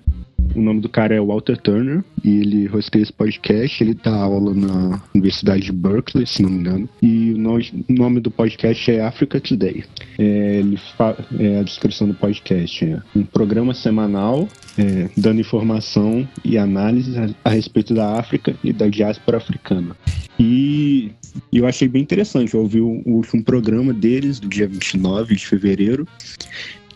o 0.55 0.61
nome 0.61 0.81
do 0.81 0.89
cara 0.89 1.13
é 1.13 1.21
Walter 1.21 1.57
Turner 1.57 2.03
e 2.23 2.39
ele 2.39 2.69
hosteia 2.69 3.03
esse 3.03 3.13
podcast. 3.13 3.83
Ele 3.83 3.93
dá 3.93 4.15
aula 4.15 4.53
na 4.53 5.01
Universidade 5.13 5.63
de 5.63 5.71
Berkeley, 5.71 6.25
se 6.25 6.41
não 6.41 6.49
me 6.49 6.59
engano. 6.59 6.89
E 7.01 7.33
o 7.33 7.93
nome, 7.93 8.19
do 8.19 8.31
podcast 8.31 8.91
é 8.91 9.01
Africa 9.01 9.39
Today. 9.39 9.83
É, 10.17 10.59
ele 10.59 10.79
é, 11.39 11.59
a 11.59 11.63
descrição 11.63 12.07
do 12.07 12.13
podcast 12.15 12.85
é 12.85 13.01
um 13.15 13.23
programa 13.23 13.73
semanal 13.73 14.47
é, 14.77 15.09
dando 15.15 15.41
informação 15.41 16.27
e 16.43 16.57
análise 16.57 17.17
a, 17.17 17.29
a 17.43 17.49
respeito 17.49 17.93
da 17.93 18.17
África 18.17 18.55
e 18.63 18.73
da 18.73 18.87
diáspora 18.87 19.37
africana. 19.37 19.95
E 20.39 21.11
eu 21.51 21.67
achei 21.67 21.87
bem 21.87 22.01
interessante. 22.01 22.53
Eu 22.53 22.61
ouvi 22.61 22.81
o, 22.81 23.01
o 23.05 23.13
último 23.13 23.43
programa 23.43 23.93
deles, 23.93 24.39
do 24.39 24.47
dia 24.47 24.67
29 24.67 25.35
de 25.35 25.45
fevereiro, 25.45 26.07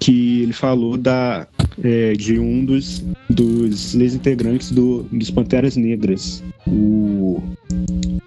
que 0.02 0.42
ele 0.42 0.52
falou 0.52 0.98
da, 0.98 1.48
é, 1.84 2.14
de 2.14 2.40
um 2.40 2.66
dos, 2.66 3.06
dos 3.30 3.94
ex-integrantes 3.94 4.72
do, 4.72 5.04
dos 5.04 5.30
Panteras 5.30 5.78
Negras, 5.78 6.44
o, 6.66 7.42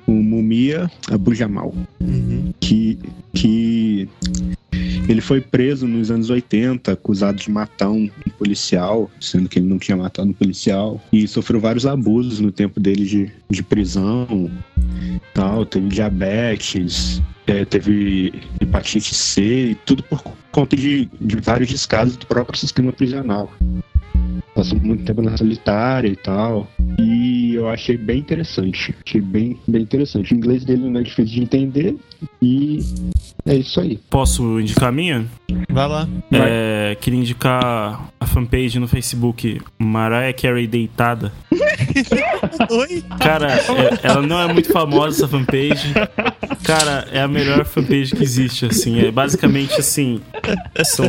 o 0.07 0.13
Mumia 0.13 0.89
Abu 1.11 1.35
Jamal, 1.35 1.75
que, 2.61 2.97
que 3.35 4.09
ele 5.09 5.21
foi 5.21 5.41
preso 5.41 5.87
nos 5.87 6.11
anos 6.11 6.31
80, 6.31 6.93
acusado 6.93 7.39
de 7.39 7.51
matar 7.51 7.91
um, 7.91 8.09
policial, 8.39 9.11
sendo 9.21 9.49
que 9.49 9.59
ele 9.59 9.67
não 9.67 9.79
tinha 9.79 9.97
matado 9.97 10.29
um 10.29 10.33
policial, 10.33 11.01
e 11.13 11.27
sofreu 11.29 11.61
vários 11.61 11.87
abusos 11.87 12.41
no 12.41 12.51
tempo 12.51 12.81
dele 12.81 13.05
de, 13.05 13.33
de 13.49 13.63
prisão, 13.63 14.51
tal, 15.35 15.67
teve 15.67 15.89
diabetes, 15.89 17.23
é, 17.47 17.65
teve 17.65 18.33
hepatite 18.61 19.15
C, 19.15 19.71
e 19.71 19.75
tudo 19.75 20.03
por 20.03 20.23
conta 20.51 20.77
de, 20.77 21.09
de 21.21 21.37
vários 21.37 21.69
descasos 21.69 22.17
do 22.17 22.27
próprio 22.27 22.59
sistema 22.59 22.93
prisional. 22.93 23.53
Passou 24.55 24.79
muito 24.79 25.05
tempo 25.05 25.21
na 25.21 25.37
solitária 25.37 26.09
e 26.09 26.17
tal. 26.17 26.69
Eu 27.65 27.71
achei 27.71 27.97
bem 27.97 28.19
interessante. 28.19 28.95
Achei 29.07 29.23
bem, 29.23 29.59
bem 29.67 29.81
interessante. 29.81 30.35
O 30.35 30.37
inglês 30.37 30.65
dele 30.65 30.87
não 30.87 31.01
é 31.01 31.03
difícil 31.03 31.35
de 31.35 31.43
entender. 31.43 31.97
E 32.43 32.79
é 33.47 33.57
isso 33.57 33.81
aí. 33.81 33.99
Posso 34.11 34.61
indicar 34.61 34.91
a 34.91 34.93
minha? 34.93 35.27
Vai 35.71 35.89
lá. 35.89 36.07
É, 36.31 36.95
queria 37.01 37.19
indicar 37.19 38.11
a 38.21 38.27
fanpage 38.27 38.79
no 38.79 38.87
Facebook 38.87 39.63
Mariah 39.79 40.35
Carey 40.35 40.67
Deitada. 40.67 41.33
Oi? 42.71 43.05
Cara, 43.21 43.53
é- 43.53 43.99
ela 44.03 44.23
não 44.23 44.41
é 44.41 44.53
muito 44.53 44.73
famosa 44.73 45.19
essa 45.19 45.29
fanpage. 45.29 45.93
Cara, 46.65 47.07
é 47.13 47.21
a 47.21 47.29
melhor 47.29 47.65
fanpage 47.65 48.15
que 48.15 48.23
existe, 48.23 48.67
assim. 48.67 49.01
É 49.01 49.11
basicamente 49.11 49.75
assim. 49.79 50.21
São 50.85 51.07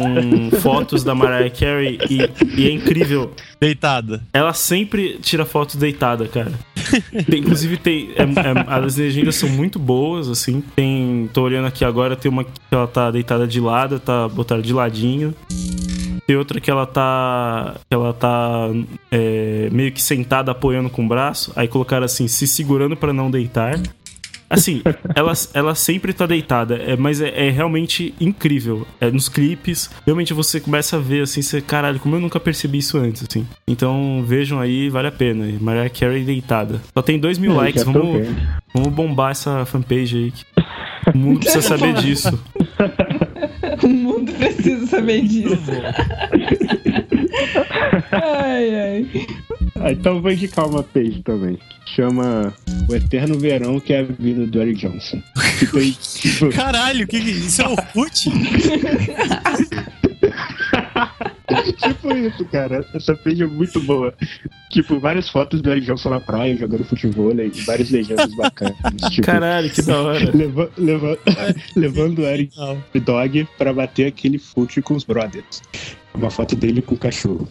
fotos 0.62 1.04
da 1.04 1.16
Mariah 1.16 1.50
Carey 1.50 1.98
e, 2.10 2.62
e 2.62 2.68
é 2.68 2.72
incrível. 2.72 3.32
Deitada. 3.60 4.22
Ela 4.34 4.54
sempre 4.54 5.18
tira 5.22 5.46
fotos 5.46 5.76
deitada, 5.76 6.28
cara. 6.28 6.52
Tem- 7.30 7.40
inclusive 7.40 7.78
tem. 7.78 8.12
é- 8.16 8.24
é- 8.24 8.66
as 8.68 8.96
legendas 8.98 9.36
são 9.36 9.50
muito 9.50 9.80
boas, 9.80 10.30
assim. 10.30 10.62
Tem. 10.76 11.30
Tô 11.34 11.44
olhando 11.44 11.68
aqui 11.68 11.84
agora, 11.84 12.16
tem 12.16 12.30
uma 12.32 12.44
que 12.44 12.52
ela 12.72 12.88
tá 12.88 13.10
deitada 13.12 13.48
de 13.48 13.60
lado, 13.60 14.00
tá 14.00 14.28
botada 14.28 14.62
de 14.62 14.74
ladinho. 14.74 15.34
Tem 16.28 16.36
outra 16.36 16.60
que 16.60 16.70
ela 16.72 16.86
tá. 16.88 17.76
que 17.88 17.94
ela 17.96 18.12
tá 18.14 18.70
é, 19.16 19.70
meio 19.72 19.92
que 19.94 20.02
sentada 20.02 20.52
apoiando 20.52 20.90
com 20.90 21.06
o 21.06 21.08
braço. 21.08 21.54
Aí 21.56 21.68
colocaram 21.70 22.04
assim, 22.04 22.28
se 22.28 22.46
segurando 22.46 22.98
pra 22.98 23.14
não 23.14 23.32
deitar. 23.32 23.80
Assim, 24.50 24.82
ela, 25.16 25.34
ela 25.54 25.74
sempre 25.74 26.14
tá 26.14 26.26
deitada, 26.28 26.76
é, 26.76 26.96
mas 26.96 27.20
é, 27.22 27.48
é 27.48 27.50
realmente 27.50 28.14
incrível. 28.20 28.86
É, 29.00 29.10
nos 29.10 29.28
clipes, 29.30 29.90
realmente 30.06 30.34
você 30.34 30.60
começa 30.60 30.98
a 30.98 31.00
ver 31.00 31.24
assim, 31.24 31.42
você, 31.42 31.62
caralho, 31.62 32.00
como 32.00 32.16
eu 32.16 32.20
nunca 32.20 32.40
percebi 32.40 32.78
isso 32.80 32.98
antes, 32.98 33.26
assim. 33.28 33.48
Então 33.68 34.24
vejam 34.28 34.60
aí, 34.60 34.90
vale 34.90 35.08
a 35.08 35.12
pena. 35.12 35.46
Mariah 35.60 35.90
Carey 35.90 36.24
deitada. 36.24 36.82
Só 36.94 37.02
tem 37.02 37.18
2 37.18 37.38
mil 37.40 37.54
É, 37.54 37.56
likes, 37.56 37.84
vamos, 37.84 38.28
vamos 38.74 38.94
bombar 38.94 39.32
essa 39.32 39.66
fanpage 39.66 40.18
aí. 40.18 40.32
que 40.32 40.46
O 41.14 41.18
mundo 41.18 41.40
precisa 41.40 41.62
saber 41.68 41.94
disso. 41.94 42.40
O 43.84 43.88
mundo 43.88 44.32
precisa 44.32 44.88
saber 44.88 45.22
disso. 45.24 45.72
Ai, 48.12 48.76
ai. 48.76 49.28
Ah, 49.80 49.92
então 49.92 50.22
vou 50.22 50.32
indicar 50.32 50.68
uma 50.68 50.84
page 50.84 51.22
também. 51.24 51.56
Que 51.86 51.92
chama 51.96 52.54
O 52.90 52.96
Eterno 52.96 53.38
Verão, 53.38 53.80
que 53.80 53.94
é 53.94 54.00
a 54.00 54.04
vida 54.04 54.46
do 54.48 54.62
Eric 54.62 54.80
Johnson. 54.80 55.22
Que 55.60 55.68
tem, 55.68 55.92
tipo, 56.02 56.50
Caralho, 56.50 57.08
que 57.08 57.20
que- 57.22 57.30
isso 57.32 57.62
é 57.62 57.68
Orkut? 57.68 58.30
tipo 61.78 62.14
isso, 62.16 62.46
cara. 62.46 62.86
Essa 62.94 63.16
page 63.16 63.44
é 63.44 63.48
muito 63.48 63.80
boa. 63.82 64.14
Tipo, 64.72 65.00
várias 65.00 65.30
fotos 65.30 65.62
do 65.62 65.72
Eric 65.72 65.86
Johnson 65.86 66.10
na 66.10 66.20
praia, 66.20 66.56
jogando 66.58 66.84
futebol, 66.84 67.32
e 67.32 67.50
várias 67.66 67.90
legendas 67.92 68.34
bacanas. 68.36 68.76
Tipo, 69.12 69.22
Caralho, 69.26 69.70
que 69.70 69.82
da 69.82 70.02
hora. 70.02 70.32
leva- 70.36 70.70
leva- 70.78 71.18
levando 71.76 72.20
o 72.20 72.26
Eric 72.26 72.54
Dog 73.02 73.48
pra 73.58 73.74
bater 73.74 74.08
aquele 74.08 74.38
fute 74.38 74.82
com 74.82 74.96
os 74.96 75.04
brothers. 75.04 75.62
Uma 76.14 76.30
foto 76.30 76.56
dele 76.56 76.82
com 76.82 76.96
o 76.96 76.98
cachorro. 76.98 77.48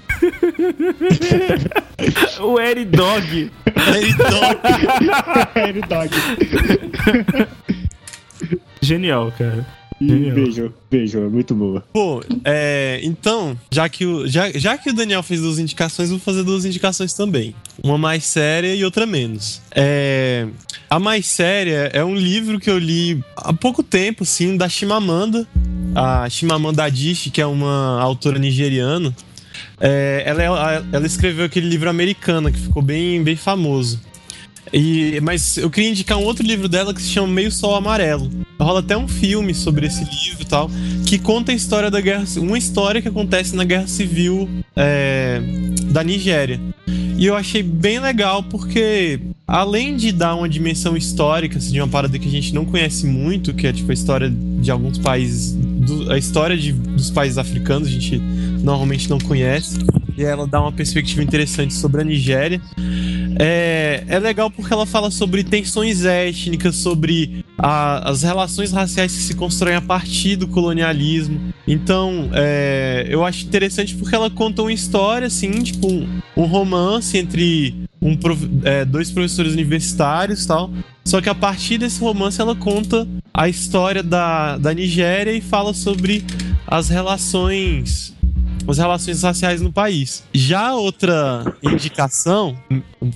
O 2.41 2.59
Eri 2.59 2.85
Dog. 2.87 3.51
Eric 5.55 5.81
Dog. 5.87 6.11
Genial, 8.81 9.33
cara. 9.37 9.67
E 10.01 10.09
Genial. 10.09 10.35
Vejam, 10.35 10.73
vejam, 10.91 11.25
é 11.25 11.29
muito 11.29 11.55
boa. 11.55 11.83
Pô, 11.93 12.23
é, 12.45 13.01
então, 13.03 13.59
já 13.73 13.89
que, 13.89 14.05
o, 14.05 14.27
já, 14.27 14.51
já 14.53 14.77
que 14.77 14.91
o 14.91 14.93
Daniel 14.93 15.23
fez 15.23 15.41
duas 15.41 15.59
indicações, 15.59 16.11
vou 16.11 16.19
fazer 16.19 16.43
duas 16.43 16.65
indicações 16.65 17.15
também. 17.15 17.55
Uma 17.83 17.97
mais 17.97 18.25
séria 18.25 18.75
e 18.75 18.85
outra 18.85 19.07
menos. 19.07 19.63
É, 19.75 20.47
a 20.91 20.99
mais 20.99 21.27
séria 21.27 21.91
é 21.93 22.05
um 22.05 22.15
livro 22.15 22.59
que 22.59 22.69
eu 22.69 22.79
li 22.79 23.23
há 23.37 23.53
pouco 23.53 23.83
tempo, 23.83 24.25
assim, 24.25 24.57
da 24.57 24.69
Chimamanda. 24.69 25.47
A 25.95 26.29
Chimamanda 26.29 26.83
Adichie, 26.85 27.31
que 27.31 27.41
é 27.41 27.47
uma 27.47 28.01
autora 28.01 28.39
nigeriana. 28.39 29.15
É, 29.81 30.23
ela, 30.27 30.43
é- 30.75 30.85
ela 30.93 31.07
escreveu 31.07 31.45
aquele 31.45 31.69
livro 31.69 31.89
americano 31.89 32.51
que 32.51 32.59
ficou 32.59 32.83
bem, 32.83 33.23
bem 33.23 33.37
famoso. 33.37 34.01
E, 34.73 35.21
mas 35.23 35.57
eu 35.57 35.71
queria 35.71 35.91
indicar 35.91 36.19
um 36.19 36.25
outro 36.25 36.45
livro 36.45 36.69
dela 36.69 36.93
que 36.93 37.01
se 37.01 37.09
chama 37.09 37.29
Meio 37.29 37.51
Sol 37.53 37.75
Amarelo. 37.75 38.31
Rola 38.61 38.81
até 38.81 38.97
um 38.97 39.07
filme 39.07 39.53
sobre 39.55 39.87
esse 39.87 40.01
livro 40.01 40.43
e 40.43 40.45
tal, 40.47 40.71
que 41.07 41.19
conta 41.19 41.53
a 41.53 41.55
história 41.55 41.91
da 41.91 42.01
guerra, 42.01 42.25
uma 42.39 42.57
história 42.59 43.03
que 43.03 43.09
acontece 43.09 43.55
na 43.55 43.65
guerra 43.65 43.87
civil 43.87 44.49
é, 44.77 45.41
da 45.91 46.03
Nigéria. 46.03 46.61
E 47.17 47.27
eu 47.27 47.37
achei 47.37 47.63
bem 47.63 48.01
legal 48.01 48.43
porque, 48.43 49.21
além 49.47 49.97
de 49.97 50.11
dar 50.11 50.35
uma 50.35 50.49
dimensão 50.49 50.97
histórica, 50.97 51.59
assim, 51.59 51.73
de 51.73 51.81
uma 51.81 51.87
parada 51.89 52.19
que 52.19 52.27
a 52.27 52.31
gente 52.31 52.53
não 52.53 52.65
conhece 52.65 53.07
muito, 53.07 53.55
que 53.55 53.67
é 53.67 53.73
tipo 53.73 53.91
a 53.91 53.95
história 53.95 54.33
de 54.61 54.71
alguns 54.71 54.99
países, 54.99 55.53
do- 55.53 56.11
a 56.11 56.19
história 56.19 56.57
de- 56.57 56.73
dos 56.73 57.11
países 57.11 57.39
africanos, 57.39 57.87
a 57.87 57.91
gente 57.91 58.19
normalmente 58.19 59.09
não 59.09 59.19
conhece. 59.21 59.79
E 60.17 60.23
ela 60.25 60.47
dá 60.47 60.61
uma 60.61 60.73
perspectiva 60.73 61.23
interessante 61.23 61.75
sobre 61.75 62.01
a 62.01 62.05
Nigéria. 62.05 62.61
É, 63.39 64.05
é 64.07 64.19
legal 64.19 64.51
porque 64.51 64.73
ela 64.73 64.87
fala 64.87 65.11
sobre 65.11 65.43
tensões 65.45 66.05
étnicas, 66.05 66.77
sobre 66.77 67.45
a- 67.59 68.11
as 68.11 68.23
relações 68.23 68.73
raciais 68.73 69.13
que 69.13 69.23
se 69.23 69.35
constroem 69.35 69.77
a 69.77 69.81
partir 69.83 70.37
do 70.37 70.47
colonialismo. 70.49 71.53
Então, 71.67 72.31
é, 72.33 73.07
eu 73.09 73.25
acho 73.25 73.45
interessante 73.47 73.95
porque 73.95 74.15
ela 74.15 74.31
conta 74.31 74.63
uma 74.63 74.73
história, 74.73 75.27
assim, 75.27 75.51
tipo, 75.63 75.87
um, 75.91 76.21
um 76.37 76.45
romance 76.45 77.17
entre 77.17 77.75
um 78.01 78.19
é, 78.65 78.85
dois 78.85 79.11
professores 79.11 79.53
universitários 79.55 80.45
tal. 80.45 80.71
Só 81.05 81.21
que 81.21 81.29
a 81.29 81.35
partir 81.35 81.79
desse 81.79 82.01
romance 82.01 82.41
ela 82.41 82.55
conta 82.55 83.07
a 83.33 83.49
história 83.49 84.03
da, 84.03 84.59
da 84.59 84.73
Nigéria 84.75 85.33
e 85.33 85.41
fala 85.41 85.73
sobre 85.75 86.25
as 86.67 86.89
relações 86.89 88.14
as 88.67 88.79
relações 88.79 89.23
raciais 89.23 89.61
no 89.61 89.73
país. 89.73 90.25
Já 90.33 90.75
outra 90.75 91.45
indicação, 91.63 92.57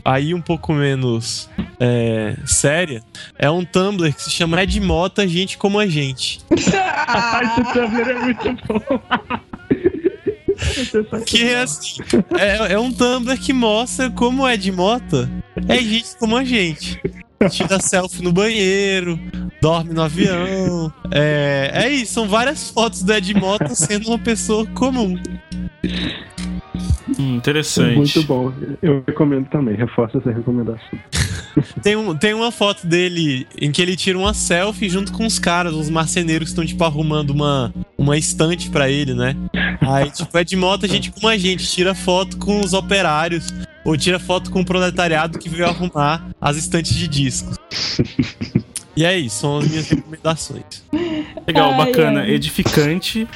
aí 0.04 0.34
um 0.34 0.40
pouco 0.40 0.72
menos 0.72 1.48
é, 1.80 2.36
séria, 2.46 3.02
é 3.38 3.50
um 3.50 3.64
Tumblr 3.64 4.12
que 4.14 4.22
se 4.22 4.30
chama 4.30 4.62
Ed 4.62 4.80
Mota 4.80 5.26
Gente 5.26 5.58
Como 5.58 5.78
a 5.78 5.86
Gente. 5.86 6.40
Esse 6.50 7.72
Tumblr 7.72 8.10
é 8.10 8.18
muito 8.20 8.66
bom. 8.66 9.00
Que 11.24 11.44
é 11.44 11.60
assim, 11.60 12.02
é, 12.36 12.72
é 12.72 12.78
um 12.78 12.92
Tumblr 12.92 13.38
que 13.38 13.52
mostra 13.52 14.10
como 14.10 14.42
o 14.42 14.48
Ed 14.48 14.70
Mota 14.72 15.30
é 15.68 15.76
gente 15.78 16.16
como 16.18 16.36
a 16.36 16.44
gente. 16.44 17.00
Tira 17.50 17.80
selfie 17.80 18.22
no 18.22 18.32
banheiro, 18.32 19.18
dorme 19.60 19.92
no 19.92 20.02
avião. 20.02 20.92
É, 21.10 21.70
é 21.74 21.90
isso, 21.90 22.14
são 22.14 22.28
várias 22.28 22.70
fotos 22.70 23.02
do 23.02 23.12
Ed 23.12 23.34
Mota 23.34 23.74
sendo 23.74 24.08
uma 24.08 24.18
pessoa 24.18 24.66
comum. 24.66 25.18
Hum, 27.18 27.36
interessante. 27.36 27.96
Muito 27.96 28.22
bom. 28.22 28.52
Eu 28.82 29.02
recomendo 29.06 29.48
também, 29.48 29.74
reforço 29.74 30.18
essa 30.18 30.30
recomendação. 30.30 30.98
Tem, 31.82 31.96
um, 31.96 32.16
tem 32.16 32.34
uma 32.34 32.52
foto 32.52 32.86
dele 32.86 33.44
em 33.60 33.72
que 33.72 33.82
ele 33.82 33.96
tira 33.96 34.16
uma 34.16 34.32
selfie 34.32 34.88
junto 34.88 35.12
com 35.12 35.26
os 35.26 35.40
caras, 35.40 35.74
os 35.74 35.90
marceneiros 35.90 36.48
que 36.48 36.52
estão, 36.52 36.64
tipo, 36.64 36.84
arrumando 36.84 37.30
uma, 37.30 37.74
uma 37.96 38.16
estante 38.16 38.70
pra 38.70 38.88
ele, 38.88 39.12
né? 39.12 39.34
Aí, 39.80 40.08
tipo, 40.10 40.38
é 40.38 40.44
de 40.44 40.54
moto 40.54 40.84
a 40.84 40.88
gente 40.88 41.10
como 41.10 41.26
a 41.26 41.36
gente, 41.36 41.66
tira 41.66 41.96
foto 41.96 42.36
com 42.36 42.60
os 42.60 42.74
operários, 42.74 43.48
ou 43.84 43.96
tira 43.96 44.20
foto 44.20 44.52
com 44.52 44.60
o 44.60 44.64
proletariado 44.64 45.38
que 45.38 45.48
veio 45.48 45.66
arrumar 45.66 46.28
as 46.40 46.56
estantes 46.56 46.94
de 46.94 47.08
discos. 47.08 47.56
E 48.98 49.04
é 49.04 49.16
isso, 49.16 49.42
são 49.42 49.58
as 49.58 49.68
minhas 49.68 49.86
recomendações. 49.90 50.82
Legal, 51.46 51.70
Ai, 51.70 51.76
bacana, 51.76 52.22
ai. 52.22 52.30
edificante. 52.32 53.28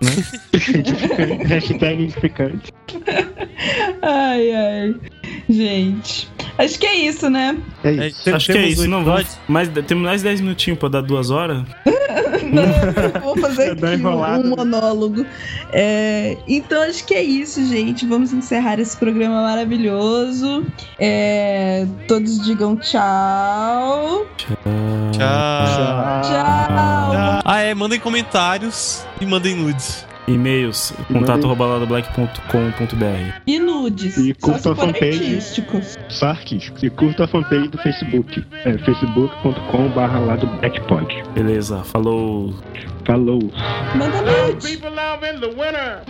Hashtag 1.48 2.04
edificante. 2.04 2.72
Ai, 4.00 4.52
ai. 4.54 4.94
Gente. 5.48 6.28
Acho 6.58 6.78
que 6.78 6.86
é 6.86 6.96
isso, 6.96 7.28
né? 7.30 7.56
É 7.84 7.88
É, 7.90 8.06
isso. 8.08 8.24
tem- 8.24 8.34
Acho 8.34 8.52
que 8.52 8.58
é 8.58 8.66
isso, 8.68 8.88
não 8.88 9.04
vamos. 9.04 9.38
Mas 9.48 9.68
temos 9.86 10.04
mais 10.04 10.22
10 10.22 10.40
minutinhos 10.40 10.78
pra 10.78 10.88
dar 10.88 11.00
duas 11.02 11.30
horas. 11.30 11.62
Não, 12.48 13.20
vou 13.20 13.36
fazer 13.36 13.72
aqui 13.76 13.84
um, 14.06 14.46
um 14.46 14.56
monólogo. 14.56 15.26
É, 15.72 16.36
então 16.48 16.80
acho 16.82 17.04
que 17.04 17.12
é 17.12 17.22
isso, 17.22 17.62
gente. 17.66 18.06
Vamos 18.06 18.32
encerrar 18.32 18.78
esse 18.80 18.96
programa 18.96 19.42
maravilhoso. 19.42 20.64
É, 20.98 21.86
todos 22.06 22.42
digam 22.44 22.74
tchau. 22.76 24.26
Tchau. 24.36 26.22
Tchau. 26.22 27.42
Ah, 27.44 27.60
é, 27.60 27.74
mandem 27.74 28.00
comentários 28.00 29.04
e 29.20 29.26
mandem 29.26 29.54
nudes. 29.54 30.06
E-mails, 30.28 30.92
contato 31.08 31.46
arroba 31.46 31.64
ladoblack.com.br. 31.66 33.40
E 33.46 33.58
nudes. 33.58 34.16
E 34.18 34.34
curta 34.34 34.72
a 34.72 34.74
fanpage. 34.76 35.40
Só. 36.08 36.36
E 36.82 36.90
curta 36.90 37.24
a 37.24 37.28
fanpage 37.28 37.68
do 37.68 37.78
Facebook. 37.78 38.44
É 38.64 38.76
facebook.com.br 38.78 40.18
lado 40.26 40.46
Blackpod. 40.46 41.22
Beleza, 41.34 41.82
falou. 41.84 42.54
Falou. 43.04 43.40
Manda 43.96 44.18
Some 44.18 44.30
nude. 44.52 44.66
people 44.66 44.90
love 44.90 45.24
in 45.24 45.40
the 45.40 45.48
winter, 45.48 46.02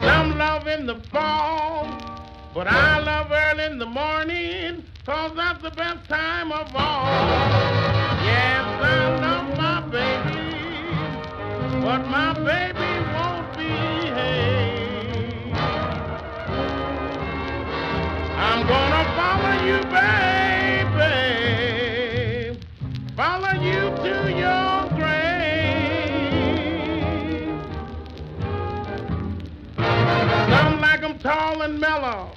some 0.00 0.36
love 0.36 0.66
in 0.68 0.86
the 0.86 0.96
fall. 1.12 1.86
But 2.52 2.66
I 2.66 2.98
love 2.98 3.30
early 3.30 3.64
in 3.72 3.78
the 3.78 3.86
morning, 3.86 4.82
cause 5.06 5.30
that's 5.36 5.62
the 5.62 5.70
best 5.70 6.08
time 6.08 6.50
of 6.50 6.66
all. 6.74 7.06
Yes, 8.24 8.64
I 8.82 9.20
love 9.20 9.56
my 9.56 9.80
baby, 9.88 10.39
but 11.78 12.06
my 12.06 12.32
baby 12.34 12.92
won't 13.14 13.56
behave. 13.56 15.54
I'm 18.36 18.66
gonna 18.66 19.04
follow 19.16 19.54
you, 19.66 19.78
baby, 20.94 21.16
follow 23.16 23.54
you 23.62 23.90
to 24.04 24.14
your 24.32 24.88
grave. 24.98 25.90
Some 30.50 30.80
like 30.80 31.02
'em 31.02 31.18
tall 31.18 31.62
and 31.62 31.78
mellow, 31.80 32.32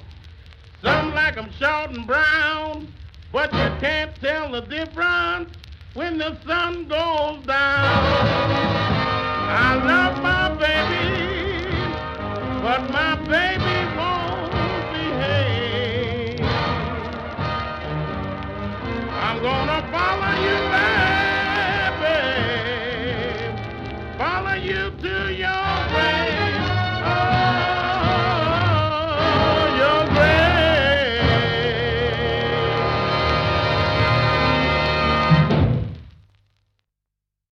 some 0.82 1.14
like 1.14 1.36
'em 1.36 1.50
short 1.58 1.90
and 1.90 2.06
brown, 2.06 2.88
but 3.32 3.52
you 3.52 3.70
can't 3.80 4.14
tell 4.20 4.50
the 4.52 4.60
difference 4.62 5.50
when 5.94 6.18
the 6.18 6.36
sun 6.44 6.88
goes 6.88 7.46
down. 7.46 8.04
I 9.56 9.74
love 9.86 10.22
my 10.22 10.48
baby, 10.58 11.70
but 12.62 12.90
my 12.90 13.14
baby 13.30 13.78
won't 13.96 14.52
behave. 14.92 16.40
I'm 19.06 19.40
gonna 19.40 19.88
follow 19.92 20.34
you 20.42 20.58
back. 20.72 21.33